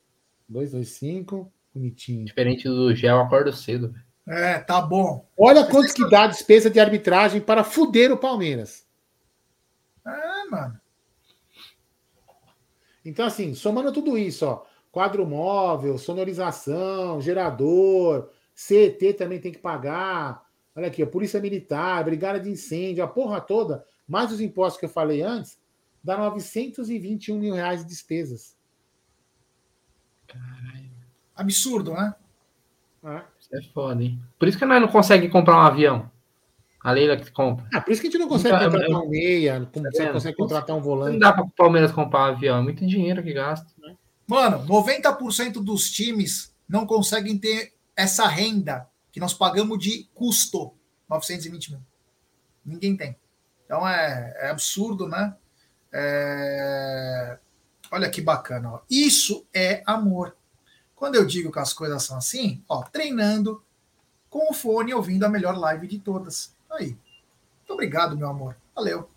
225, 0.47 1.51
bonitinho. 1.73 2.25
Diferente 2.25 2.65
do 2.65 2.93
Gel, 2.93 3.21
acordo 3.21 3.53
cedo. 3.53 3.95
É, 4.27 4.59
tá 4.59 4.81
bom. 4.81 5.25
Olha 5.37 5.65
quanto 5.65 5.93
que 5.93 6.09
dá 6.09 6.23
a 6.23 6.27
despesa 6.27 6.69
de 6.69 6.79
arbitragem 6.79 7.41
para 7.41 7.63
fuder 7.63 8.11
o 8.11 8.17
Palmeiras. 8.17 8.85
É, 10.05 10.49
mano. 10.49 10.79
Então, 13.05 13.25
assim, 13.25 13.53
somando 13.53 13.91
tudo 13.91 14.17
isso, 14.17 14.45
ó 14.45 14.65
quadro 14.93 15.25
móvel, 15.25 15.97
sonorização, 15.97 17.19
gerador, 17.19 18.29
CET 18.53 19.13
também 19.15 19.41
tem 19.41 19.51
que 19.51 19.57
pagar. 19.57 20.45
Olha 20.75 20.87
aqui, 20.87 21.01
a 21.01 21.07
Polícia 21.07 21.41
Militar, 21.41 22.03
Brigada 22.03 22.39
de 22.39 22.51
Incêndio, 22.51 23.03
a 23.03 23.07
porra 23.07 23.41
toda, 23.41 23.83
mais 24.07 24.31
os 24.31 24.39
impostos 24.39 24.79
que 24.79 24.85
eu 24.85 24.89
falei 24.89 25.23
antes, 25.23 25.59
dá 26.03 26.15
921 26.15 27.39
mil 27.39 27.55
reais 27.55 27.81
de 27.81 27.87
despesas. 27.87 28.55
Caralho. 30.27 30.91
Absurdo, 31.35 31.93
né? 31.93 32.13
É. 33.03 33.23
Isso 33.39 33.55
é 33.55 33.61
foda, 33.73 34.03
hein? 34.03 34.21
Por 34.37 34.47
isso 34.47 34.59
que 34.59 34.65
nós 34.65 34.79
não 34.79 34.87
conseguimos 34.87 35.33
comprar 35.33 35.55
um 35.55 35.61
avião. 35.61 36.11
A 36.83 36.91
Leila 36.91 37.15
que 37.15 37.31
compra. 37.31 37.65
Ah, 37.73 37.79
por 37.79 37.91
isso 37.91 38.01
que 38.01 38.07
a 38.07 38.11
gente 38.11 38.19
não 38.19 38.27
consegue 38.27 38.55
então, 38.55 38.69
contratar 38.69 39.01
um 39.01 39.09
meia, 39.09 39.59
não 39.59 39.65
consegue, 39.67 39.97
tá 40.05 40.11
consegue 40.11 40.37
contratar 40.37 40.75
um 40.75 40.81
volante. 40.81 41.13
Não 41.13 41.19
dá 41.19 41.31
para 41.31 41.45
o 41.45 41.49
Palmeiras 41.49 41.91
comprar 41.93 42.19
um 42.19 42.35
avião, 42.35 42.57
é 42.57 42.61
muito 42.61 42.85
dinheiro 42.85 43.23
que 43.23 43.31
gasta. 43.31 43.67
Né? 43.79 43.95
Mano, 44.27 44.65
90% 44.67 45.63
dos 45.63 45.89
times 45.89 46.53
não 46.67 46.85
conseguem 46.85 47.37
ter 47.37 47.73
essa 47.95 48.27
renda 48.27 48.89
que 49.11 49.19
nós 49.19 49.33
pagamos 49.33 49.79
de 49.79 50.09
custo, 50.13 50.73
920 51.09 51.71
mil. 51.71 51.81
Ninguém 52.65 52.97
tem. 52.97 53.15
Então 53.65 53.87
é, 53.87 54.35
é 54.39 54.49
absurdo, 54.49 55.07
né? 55.07 55.35
É... 55.91 57.37
Olha 57.91 58.09
que 58.09 58.21
bacana. 58.21 58.73
Ó. 58.73 58.79
Isso 58.89 59.45
é 59.53 59.83
amor. 59.85 60.35
Quando 60.95 61.15
eu 61.15 61.25
digo 61.25 61.51
que 61.51 61.59
as 61.59 61.73
coisas 61.73 62.03
são 62.03 62.17
assim, 62.17 62.63
ó, 62.67 62.83
treinando 62.83 63.63
com 64.29 64.49
o 64.49 64.53
fone 64.53 64.93
ouvindo 64.93 65.25
a 65.25 65.29
melhor 65.29 65.55
live 65.57 65.87
de 65.87 65.99
todas. 65.99 66.52
Aí. 66.73 66.87
Muito 66.87 67.73
obrigado, 67.73 68.17
meu 68.17 68.27
amor. 68.27 68.55
Valeu. 68.75 69.07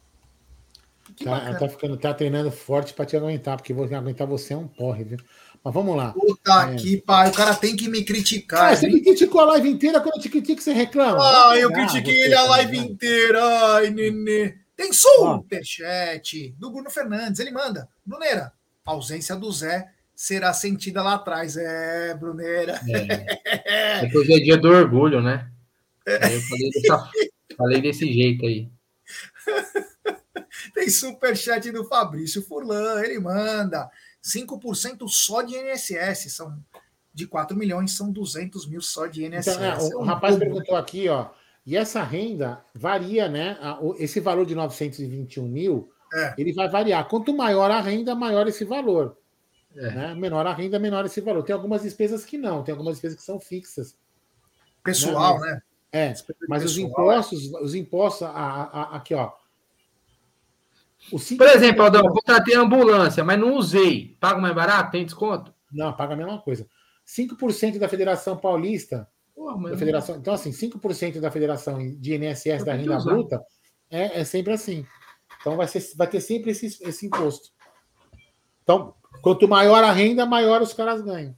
Tá, 1.23 1.55
tá, 1.55 1.69
ficando, 1.69 1.97
tá 1.97 2.13
treinando 2.13 2.51
forte 2.51 2.93
para 2.93 3.07
te 3.07 3.17
aguentar, 3.17 3.57
porque 3.57 3.73
vou 3.73 3.85
aguentar 3.85 4.27
você 4.27 4.55
é 4.55 4.57
um 4.57 4.67
porre, 4.67 5.05
viu? 5.05 5.19
Mas 5.63 5.75
vamos 5.75 5.97
lá. 5.97 6.13
Puta 6.13 6.73
é. 6.73 6.77
que 6.77 7.01
pai, 7.01 7.31
o 7.31 7.33
cara 7.33 7.55
tem 7.55 7.77
que 7.77 7.89
me 7.89 8.05
criticar. 8.05 8.73
Ah, 8.73 8.77
você 8.77 8.89
me 8.89 9.01
criticou 9.01 9.41
a 9.41 9.47
live 9.47 9.69
inteira, 9.69 10.01
quando 10.01 10.17
eu 10.17 10.23
te 10.23 10.29
critico, 10.29 10.61
você 10.61 10.73
reclama. 10.73 11.19
Ah, 11.21 11.57
eu 11.57 11.73
critiquei 11.73 12.23
ele 12.23 12.35
a 12.35 12.45
live 12.45 12.79
inteira. 12.79 13.45
Ai, 13.75 13.91
nenê. 13.91 14.55
Tem 14.77 14.93
superchat 14.93 16.55
do 16.59 16.71
Bruno 16.71 16.91
Fernandes, 16.91 17.41
ele 17.41 17.51
manda. 17.51 17.89
Bruneira, 18.05 18.53
a 18.85 18.91
ausência 18.91 19.35
do 19.35 19.51
Zé 19.51 19.91
será 20.15 20.53
sentida 20.53 21.03
lá 21.03 21.15
atrás. 21.15 21.57
É, 21.57 22.15
Bruneira. 22.15 22.81
É, 22.89 24.05
é 24.07 24.11
hoje 24.15 24.35
é 24.35 24.39
dia 24.39 24.57
do 24.57 24.69
orgulho, 24.69 25.21
né? 25.23 25.51
É. 26.09 26.37
Eu 26.37 26.41
falei, 26.41 26.71
dessa, 26.71 27.11
falei 27.57 27.81
desse 27.81 28.07
jeito 28.13 28.45
aí. 28.45 28.69
Tem 30.75 30.89
superchat 30.89 31.71
do 31.71 31.85
Fabrício 31.85 32.43
Furlan, 32.43 33.03
ele 33.03 33.19
manda 33.19 33.91
5% 34.23 35.09
só 35.09 35.43
de 35.43 35.55
INSS, 35.57 36.33
são 36.33 36.59
de 37.13 37.27
4 37.27 37.57
milhões, 37.57 37.97
são 37.97 38.13
200 38.13 38.69
mil 38.69 38.81
só 38.81 39.07
de 39.07 39.25
INSS. 39.25 39.49
Então, 39.49 39.65
é, 39.65 39.79
o, 39.79 40.01
o 40.01 40.03
rapaz 40.03 40.37
perguntou 40.37 40.77
aqui, 40.77 41.09
ó, 41.09 41.31
e 41.67 41.77
essa 41.77 42.03
renda 42.03 42.65
varia, 42.75 43.29
né? 43.29 43.59
Esse 43.99 44.21
valor 44.21 44.47
de 44.47 44.55
921 44.55 45.49
mil, 45.49 45.91
é. 46.15 46.35
ele 46.39 46.53
vai 46.53 46.69
variar. 46.69 47.09
Quanto 47.09 47.37
maior 47.37 47.71
a 47.71 47.81
renda, 47.81 48.15
maior 48.15 48.47
esse 48.47 48.65
valor. 48.65 49.17
É. 49.75 49.91
Né? 49.91 50.15
Menor 50.15 50.47
a 50.47 50.55
renda, 50.55 50.79
menor 50.79 51.05
esse 51.05 51.21
valor. 51.21 51.43
Tem 51.43 51.55
algumas 51.55 51.83
despesas 51.83 52.25
que 52.25 52.39
não, 52.39 52.63
tem 52.63 52.73
algumas 52.73 52.95
despesas 52.95 53.19
que 53.19 53.25
são 53.25 53.41
fixas. 53.41 53.97
Pessoal, 54.85 55.41
né? 55.41 55.55
né? 55.55 55.63
É, 55.93 56.09
mas 56.49 56.63
pessoal, 56.63 56.65
os 56.65 56.79
impostos, 56.79 57.53
os 57.55 57.75
impostos, 57.75 58.23
a, 58.23 58.31
a, 58.31 58.97
aqui, 58.97 59.15
ó, 59.15 59.33
Por 61.11 61.47
exemplo, 61.49 61.83
Aldão, 61.83 62.05
eu 62.05 62.13
contratei 62.13 62.55
ambulância, 62.55 63.25
mas 63.25 63.39
não 63.39 63.55
usei. 63.55 64.17
Pago 64.21 64.41
mais 64.41 64.55
barato? 64.55 64.91
Tem 64.91 65.05
desconto? 65.05 65.55
Não, 65.73 65.93
paga 65.93 66.15
a 66.15 66.17
mesma 66.17 66.41
coisa. 66.41 66.67
5% 67.07 67.79
da 67.79 67.89
Federação 67.89 68.37
Paulista. 68.37 69.09
Porra, 69.35 69.71
da 69.71 69.77
federação, 69.77 70.17
então, 70.17 70.33
assim, 70.33 70.51
5% 70.51 71.21
da 71.21 71.31
Federação 71.31 71.79
de 71.79 72.15
INSS 72.15 72.65
da 72.65 72.73
renda 72.73 72.97
usar. 72.97 73.11
bruta 73.11 73.45
é, 73.91 74.21
é 74.21 74.25
sempre 74.25 74.53
assim. 74.53 74.87
Então 75.41 75.57
vai, 75.57 75.69
ser, 75.69 75.85
vai 75.95 76.07
ter 76.07 76.21
sempre 76.21 76.51
esse, 76.51 76.67
esse 76.83 77.07
imposto. 77.07 77.51
Então, 78.63 78.95
quanto 79.23 79.47
maior 79.47 79.85
a 79.85 79.93
renda, 79.93 80.27
maior 80.27 80.61
os 80.63 80.73
caras 80.73 81.03
ganham. 81.03 81.37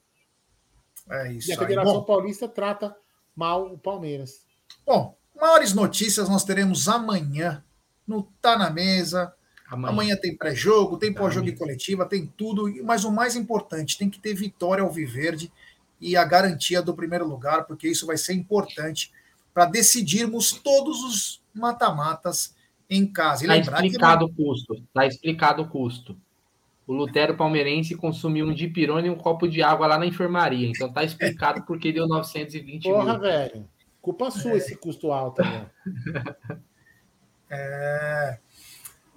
É 1.11 1.33
isso. 1.33 1.51
E 1.51 1.55
a 1.55 1.59
Federação 1.59 2.05
Paulista 2.05 2.49
trata 2.49 2.97
mal 3.39 3.73
o 3.73 3.79
Palmeiras. 3.79 4.43
Bom, 4.85 5.17
maiores 5.41 5.73
notícias 5.73 6.29
nós 6.29 6.43
teremos 6.43 6.89
amanhã 6.89 7.63
no 8.05 8.25
Tá 8.43 8.59
na 8.59 8.69
Mesa. 8.69 9.33
Amanhã, 9.71 9.93
amanhã 9.93 10.17
tem 10.17 10.37
pré-jogo, 10.37 10.99
tem 10.99 11.13
tá 11.13 11.21
pós-jogo 11.21 11.49
e 11.49 11.57
coletiva, 11.57 12.05
tem 12.05 12.27
tudo. 12.27 12.69
Mas 12.85 13.05
o 13.05 13.13
mais 13.13 13.37
importante, 13.37 13.97
tem 13.97 14.11
que 14.11 14.19
ter 14.19 14.35
vitória 14.35 14.83
ao 14.83 14.91
Viverde 14.91 15.53
e 16.01 16.17
a 16.17 16.25
garantia 16.25 16.83
do 16.83 16.95
primeiro 16.95 17.29
lugar, 17.29 17.65
porque 17.65 17.87
isso 17.87 18.07
vai 18.07 18.17
ser 18.17 18.33
importante 18.33 19.13
para 19.55 19.67
decidirmos 19.67 20.53
todos 20.53 21.05
os 21.05 21.43
mata-matas 21.55 22.57
em 22.91 23.07
casa. 23.07 23.45
Está 23.45 23.85
explicado 23.85 24.27
que... 24.27 24.33
o 24.33 24.47
custo. 24.47 24.75
Está 24.75 25.07
explicado 25.07 25.63
o 25.63 25.69
custo. 25.69 26.17
O 26.89 26.95
Lutero 26.95 27.37
Palmeirense 27.37 27.95
consumiu 27.95 28.47
um 28.47 28.55
dipirona 28.55 29.07
e 29.07 29.11
um 29.11 29.15
copo 29.15 29.47
de 29.47 29.63
água 29.63 29.87
lá 29.87 29.99
na 29.99 30.07
enfermaria. 30.07 30.67
Então 30.67 30.91
tá 30.91 31.05
explicado 31.05 31.63
porque 31.67 31.93
deu 31.93 32.09
920 32.09 32.83
Porra, 32.85 33.13
mil. 33.13 33.21
velho. 33.21 33.69
Culpa 34.01 34.31
sua 34.31 34.53
é. 34.53 34.57
esse 34.57 34.75
custo 34.75 35.13
alto. 35.13 35.43
Né? 35.43 35.67
é... 37.51 38.39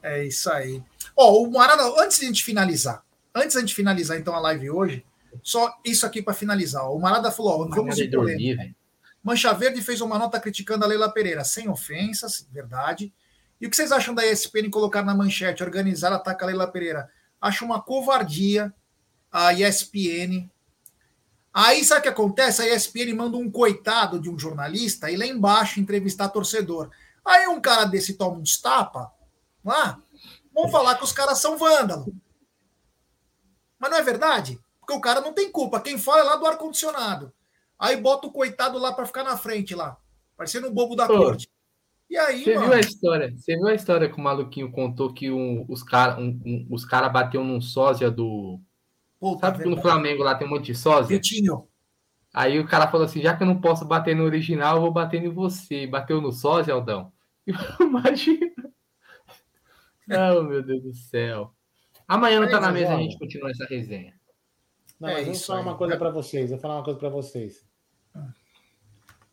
é 0.03 0.27
isso 0.27 0.52
aí. 0.52 0.84
Ó, 1.15 1.31
oh, 1.31 1.48
o 1.48 1.52
Marada, 1.52 1.81
antes 2.03 2.19
de 2.19 2.26
a 2.26 2.27
gente 2.27 2.43
finalizar, 2.43 3.06
antes 3.34 3.53
de 3.53 3.57
a 3.60 3.61
gente 3.61 3.73
finalizar 3.73 4.19
então 4.19 4.35
a 4.35 4.39
live 4.41 4.69
hoje, 4.69 5.06
só 5.41 5.73
isso 5.85 6.06
aqui 6.06 6.22
para 6.22 6.34
finalizar. 6.34 6.91
O 6.91 6.99
Marada 6.99 7.31
falou: 7.31 7.53
ó, 7.61 7.68
vamos 7.69 7.95
de 7.95 8.10
polêmica. 8.10 8.69
Mancha 9.23 9.53
Verde 9.53 9.81
fez 9.81 10.02
uma 10.02 10.19
nota 10.19 10.41
criticando 10.41 10.84
a 10.84 10.88
Leila 10.89 11.10
Pereira, 11.10 11.45
sem 11.45 11.69
ofensas, 11.69 12.45
verdade. 12.52 13.14
E 13.61 13.65
o 13.65 13.69
que 13.69 13.77
vocês 13.77 13.93
acham 13.93 14.14
da 14.14 14.26
ESPN 14.26 14.69
colocar 14.69 15.03
na 15.03 15.15
manchete, 15.15 15.64
organizar 15.64 16.11
ataque 16.11 16.43
a 16.43 16.48
Leila 16.48 16.68
Pereira? 16.68 17.10
Acho 17.41 17.65
uma 17.65 17.81
covardia 17.81 18.73
a 19.31 19.53
ESPN. 19.53 20.49
Aí 21.53 21.84
sabe 21.84 22.01
o 22.01 22.03
que 22.03 22.09
acontece? 22.09 22.61
A 22.61 22.76
ESPN 22.76 23.13
manda 23.15 23.38
um 23.38 23.49
coitado 23.49 24.19
de 24.19 24.30
um 24.30 24.38
jornalista 24.38 25.09
e 25.09 25.18
lá 25.18 25.26
embaixo 25.26 25.80
entrevistar 25.80 26.30
torcedor. 26.30 26.89
Aí 27.26 27.47
um 27.47 27.59
cara 27.59 27.85
desse 27.85 28.13
toma 28.13 28.38
uns 28.38 28.57
tapa, 28.57 29.11
lá, 29.63 29.99
vão 30.53 30.69
falar 30.69 30.95
que 30.95 31.03
os 31.03 31.11
caras 31.11 31.39
são 31.39 31.57
vândalos. 31.57 32.13
Mas 33.77 33.91
não 33.91 33.97
é 33.97 34.03
verdade? 34.03 34.59
Porque 34.80 34.93
o 34.93 35.01
cara 35.01 35.22
não 35.22 35.34
tem 35.34 35.51
culpa. 35.51 35.80
Quem 35.80 35.97
fala 35.97 36.19
é 36.19 36.23
lá 36.23 36.35
do 36.35 36.45
ar-condicionado. 36.45 37.34
Aí 37.80 37.97
bota 37.97 38.27
o 38.27 38.31
coitado 38.31 38.77
lá 38.77 38.93
para 38.93 39.05
ficar 39.05 39.23
na 39.23 39.38
frente 39.38 39.73
lá, 39.73 39.97
parecendo 40.38 40.68
um 40.68 40.73
bobo 40.73 40.95
da 40.95 41.07
Pô, 41.07 41.18
corte. 41.18 41.49
E 42.11 42.17
aí, 42.17 42.43
você 42.43 42.55
mano... 42.55 42.67
viu 42.67 42.75
a 42.75 42.79
história? 42.81 43.33
Você 43.38 43.55
viu 43.55 43.67
a 43.67 43.73
história 43.73 44.09
que 44.09 44.19
o 44.19 44.21
maluquinho 44.21 44.69
contou 44.69 45.13
que 45.13 45.31
um, 45.31 45.65
os 45.69 45.81
caras 45.81 46.17
um, 46.17 46.38
um, 46.45 46.67
os 46.69 46.83
cara 46.83 47.07
bateu 47.07 47.41
num 47.41 47.61
sósia 47.61 48.11
do. 48.11 48.59
Puta, 49.17 49.47
Sabe 49.47 49.63
que 49.63 49.69
no 49.69 49.81
Flamengo 49.81 50.21
lá 50.21 50.35
tem 50.35 50.45
um 50.45 50.49
monte 50.49 50.65
de 50.65 50.75
sósia? 50.75 51.15
Vitinho. 51.15 51.69
Aí 52.33 52.59
o 52.59 52.67
cara 52.67 52.91
falou 52.91 53.05
assim: 53.05 53.21
já 53.21 53.33
que 53.33 53.43
eu 53.43 53.47
não 53.47 53.61
posso 53.61 53.85
bater 53.85 54.13
no 54.13 54.25
original, 54.25 54.75
eu 54.75 54.81
vou 54.81 54.91
bater 54.91 55.23
em 55.23 55.29
você. 55.29 55.88
Bateu 55.88 56.19
no 56.19 56.33
sósia, 56.33 56.73
Aldão? 56.73 57.13
Imagina. 57.79 58.51
Oh, 60.38 60.43
meu 60.43 60.61
Deus 60.61 60.83
do 60.83 60.93
céu. 60.93 61.55
Amanhã 62.05 62.41
não 62.41 62.49
tá 62.49 62.59
na 62.59 62.73
mesa, 62.73 62.93
a 62.93 62.97
gente 62.97 63.17
continua 63.17 63.51
essa 63.51 63.65
resenha. 63.65 64.13
Não, 64.99 65.07
é 65.07 65.13
mas 65.13 65.25
vamos 65.27 65.45
falar 65.45 65.61
uma 65.61 65.77
coisa 65.77 65.95
para 65.95 66.09
vocês. 66.09 66.49
Vou 66.49 66.59
falar 66.59 66.75
uma 66.75 66.83
coisa 66.83 66.99
para 66.99 67.07
vocês. 67.07 67.65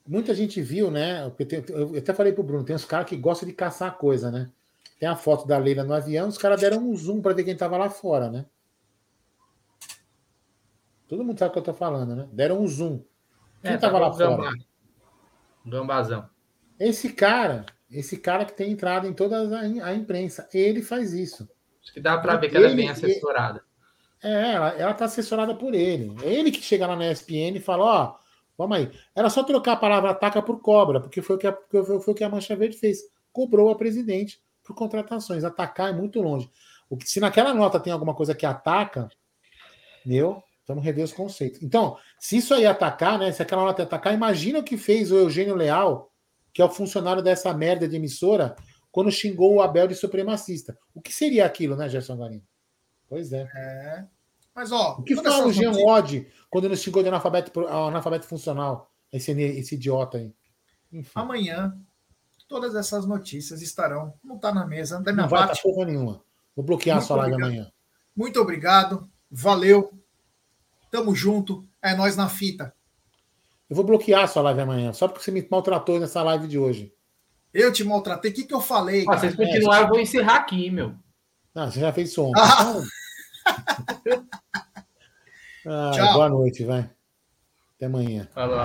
Muita 0.09 0.35
gente 0.35 0.63
viu, 0.63 0.91
né? 0.91 1.31
Eu 1.69 1.99
até 1.99 2.15
falei 2.15 2.33
pro 2.33 2.43
Bruno, 2.43 2.65
tem 2.65 2.75
uns 2.75 2.87
caras 2.87 3.07
que 3.07 3.15
gostam 3.15 3.47
de 3.47 3.55
caçar 3.55 3.99
coisa, 3.99 4.31
né? 4.31 4.51
Tem 4.99 5.07
a 5.07 5.15
foto 5.15 5.47
da 5.47 5.59
Leila 5.59 5.85
no 5.85 5.93
avião, 5.93 6.29
os 6.29 6.39
caras 6.39 6.59
deram 6.59 6.79
um 6.79 6.97
zoom 6.97 7.21
para 7.21 7.35
ver 7.35 7.45
quem 7.45 7.55
tava 7.55 7.77
lá 7.77 7.91
fora, 7.91 8.31
né? 8.31 8.47
Todo 11.07 11.23
mundo 11.23 11.39
sabe 11.39 11.51
o 11.51 11.53
que 11.53 11.59
eu 11.59 11.63
tô 11.63 11.75
falando, 11.75 12.17
né? 12.17 12.27
Deram 12.33 12.59
um 12.59 12.67
zoom. 12.67 13.03
Quem 13.61 13.73
é, 13.73 13.77
tava 13.77 14.01
tá 14.01 14.07
lá 14.07 14.13
fora? 14.15 14.51
Gambazão. 15.67 16.27
Esse 16.81 17.13
cara, 17.13 17.67
esse 17.91 18.17
cara 18.17 18.47
que 18.47 18.55
tem 18.55 18.73
entrado 18.73 19.07
em 19.07 19.13
toda 19.13 19.61
a, 19.61 19.95
imprensa, 19.95 20.49
ele 20.55 20.81
faz 20.81 21.13
isso. 21.13 21.47
Acho 21.83 21.93
que 21.93 22.01
dá 22.01 22.17
para 22.17 22.37
ver 22.37 22.49
que 22.49 22.57
ele, 22.57 22.65
ela 22.65 22.73
é 22.73 22.77
bem 22.77 22.89
assessorada. 22.89 23.63
É, 24.23 24.53
ela, 24.53 24.69
ela 24.71 24.95
tá 24.95 25.05
assessorada 25.05 25.55
por 25.55 25.75
ele. 25.75 26.17
É 26.23 26.33
ele 26.33 26.51
que 26.51 26.63
chega 26.63 26.87
lá 26.87 26.97
na 26.97 27.13
ESPN 27.13 27.57
e 27.57 27.61
fala, 27.61 27.85
ó, 27.85 28.28
vamos 28.59 28.77
aí. 28.77 28.91
Era 29.15 29.31
só 29.31 29.45
trocar 29.45 29.73
a 29.73 29.77
palavra 29.77 30.11
ataca 30.11 30.43
por 30.43 30.61
cobra, 30.61 31.01
porque 31.01 31.23
foi 31.23 31.37
o 31.37 31.39
que 31.39 31.47
a, 31.47 31.57
foi, 31.71 32.13
o 32.13 32.15
que 32.15 32.25
a 32.25 32.29
Mancha 32.29 32.57
Verde 32.57 32.77
fez. 32.77 32.99
Cobrou 33.33 33.71
a 33.71 33.77
presidente 33.77 34.43
por 34.65 34.75
contratações. 34.75 35.45
Atacar 35.45 35.91
é 35.91 35.93
muito 35.93 36.21
longe. 36.21 36.51
O 36.91 36.97
que, 36.97 37.09
se 37.09 37.21
naquela 37.21 37.55
nota 37.55 37.79
tem 37.79 37.93
alguma 37.93 38.15
coisa 38.15 38.35
que 38.35 38.45
ataca, 38.45 39.09
meu, 40.05 40.43
vamos 40.67 40.85
rever 40.85 41.05
os 41.05 41.13
conceitos. 41.13 41.63
Então, 41.63 41.97
se 42.19 42.39
isso 42.39 42.53
aí 42.53 42.67
atacar, 42.67 43.19
né? 43.19 43.31
Se 43.31 43.41
aquela 43.41 43.63
nota 43.63 43.85
atacar, 43.85 44.13
imagina 44.13 44.59
o 44.59 44.65
que 44.65 44.77
fez 44.77 45.13
o 45.13 45.17
Eugênio 45.17 45.55
Leal, 45.55 46.13
que 46.53 46.61
é 46.61 46.65
o 46.65 46.71
funcionário 46.71 47.23
dessa 47.23 47.55
merda 47.55 47.87
de 47.87 47.97
emissora, 47.97 48.57
quando 48.91 49.13
xingou 49.13 49.55
o 49.55 49.63
Abel 49.63 49.87
de 49.87 49.95
supremacista. 49.95 50.77
O 50.93 51.01
que 51.01 51.13
seria 51.13 51.47
aquilo, 51.47 51.77
né, 51.77 51.89
Gerson 51.89 52.17
Garim? 52.17 52.43
Pois 53.09 53.33
é. 53.33 53.49
é. 53.55 54.18
Mas, 54.59 54.73
ó. 54.73 54.97
O 54.99 55.05
que 55.05 55.15
fala 55.15 55.47
o 55.47 55.53
Jean 55.53 55.71
Odd 55.71 56.27
quando 56.51 56.65
ele 56.65 56.77
xingou 56.77 57.01
de 57.01 57.09
analfabeto, 57.09 57.61
analfabeto 57.69 58.27
funcional? 58.27 58.91
Esse, 59.13 59.31
esse 59.31 59.77
idiota 59.77 60.19
aí. 60.19 60.35
Enfim. 60.93 61.13
Amanhã, 61.15 61.79
todas 62.49 62.75
essas 62.75 63.07
notícias 63.07 63.63
estarão. 63.63 64.13
Não 64.23 64.37
tá 64.37 64.53
na 64.53 64.67
mesa. 64.67 65.01
Da 65.01 65.13
minha 65.13 65.23
não 65.23 65.31
parte. 65.31 65.63
vai 65.63 65.73
porra 65.73 65.87
nenhuma. 65.87 66.25
Vou 66.57 66.65
bloquear 66.65 66.97
Muito 66.97 67.05
a 67.05 67.07
sua 67.07 67.17
live 67.19 67.35
amanhã. 67.37 67.71
Muito 68.17 68.41
obrigado. 68.41 69.09
Valeu. 69.31 69.93
Tamo 70.91 71.15
junto. 71.15 71.65
É 71.81 71.95
nós 71.95 72.17
na 72.17 72.29
fita. 72.29 72.75
Eu 73.71 73.77
vou 73.77 73.85
bloquear 73.85 74.25
a 74.25 74.27
sua 74.27 74.43
live 74.43 74.61
amanhã, 74.61 74.93
só 74.93 75.07
porque 75.07 75.23
você 75.23 75.31
me 75.31 75.47
maltratou 75.49 76.01
nessa 76.01 76.21
live 76.25 76.49
de 76.49 76.59
hoje. 76.59 76.93
Eu 77.55 77.73
te 77.73 77.85
maltratei? 77.85 78.33
O 78.33 78.35
que, 78.35 78.43
que 78.43 78.55
eu 78.55 78.61
falei? 78.61 79.05
Ah, 79.09 79.17
vocês 79.17 79.37
continuarem, 79.37 79.83
eu 79.85 79.89
vou 79.89 80.01
encerrar 80.01 80.35
aqui, 80.35 80.69
meu. 80.69 80.97
Ah, 81.55 81.71
você 81.71 81.79
já 81.79 81.93
fez 81.93 82.13
som. 82.13 82.33
Ah. 82.37 82.83
ah, 85.67 85.91
Tchau. 85.95 86.13
Boa 86.15 86.29
noite, 86.29 86.65
vai. 86.65 86.91
Até 87.77 87.87
amanhã. 87.87 88.29
Falou. 88.35 88.59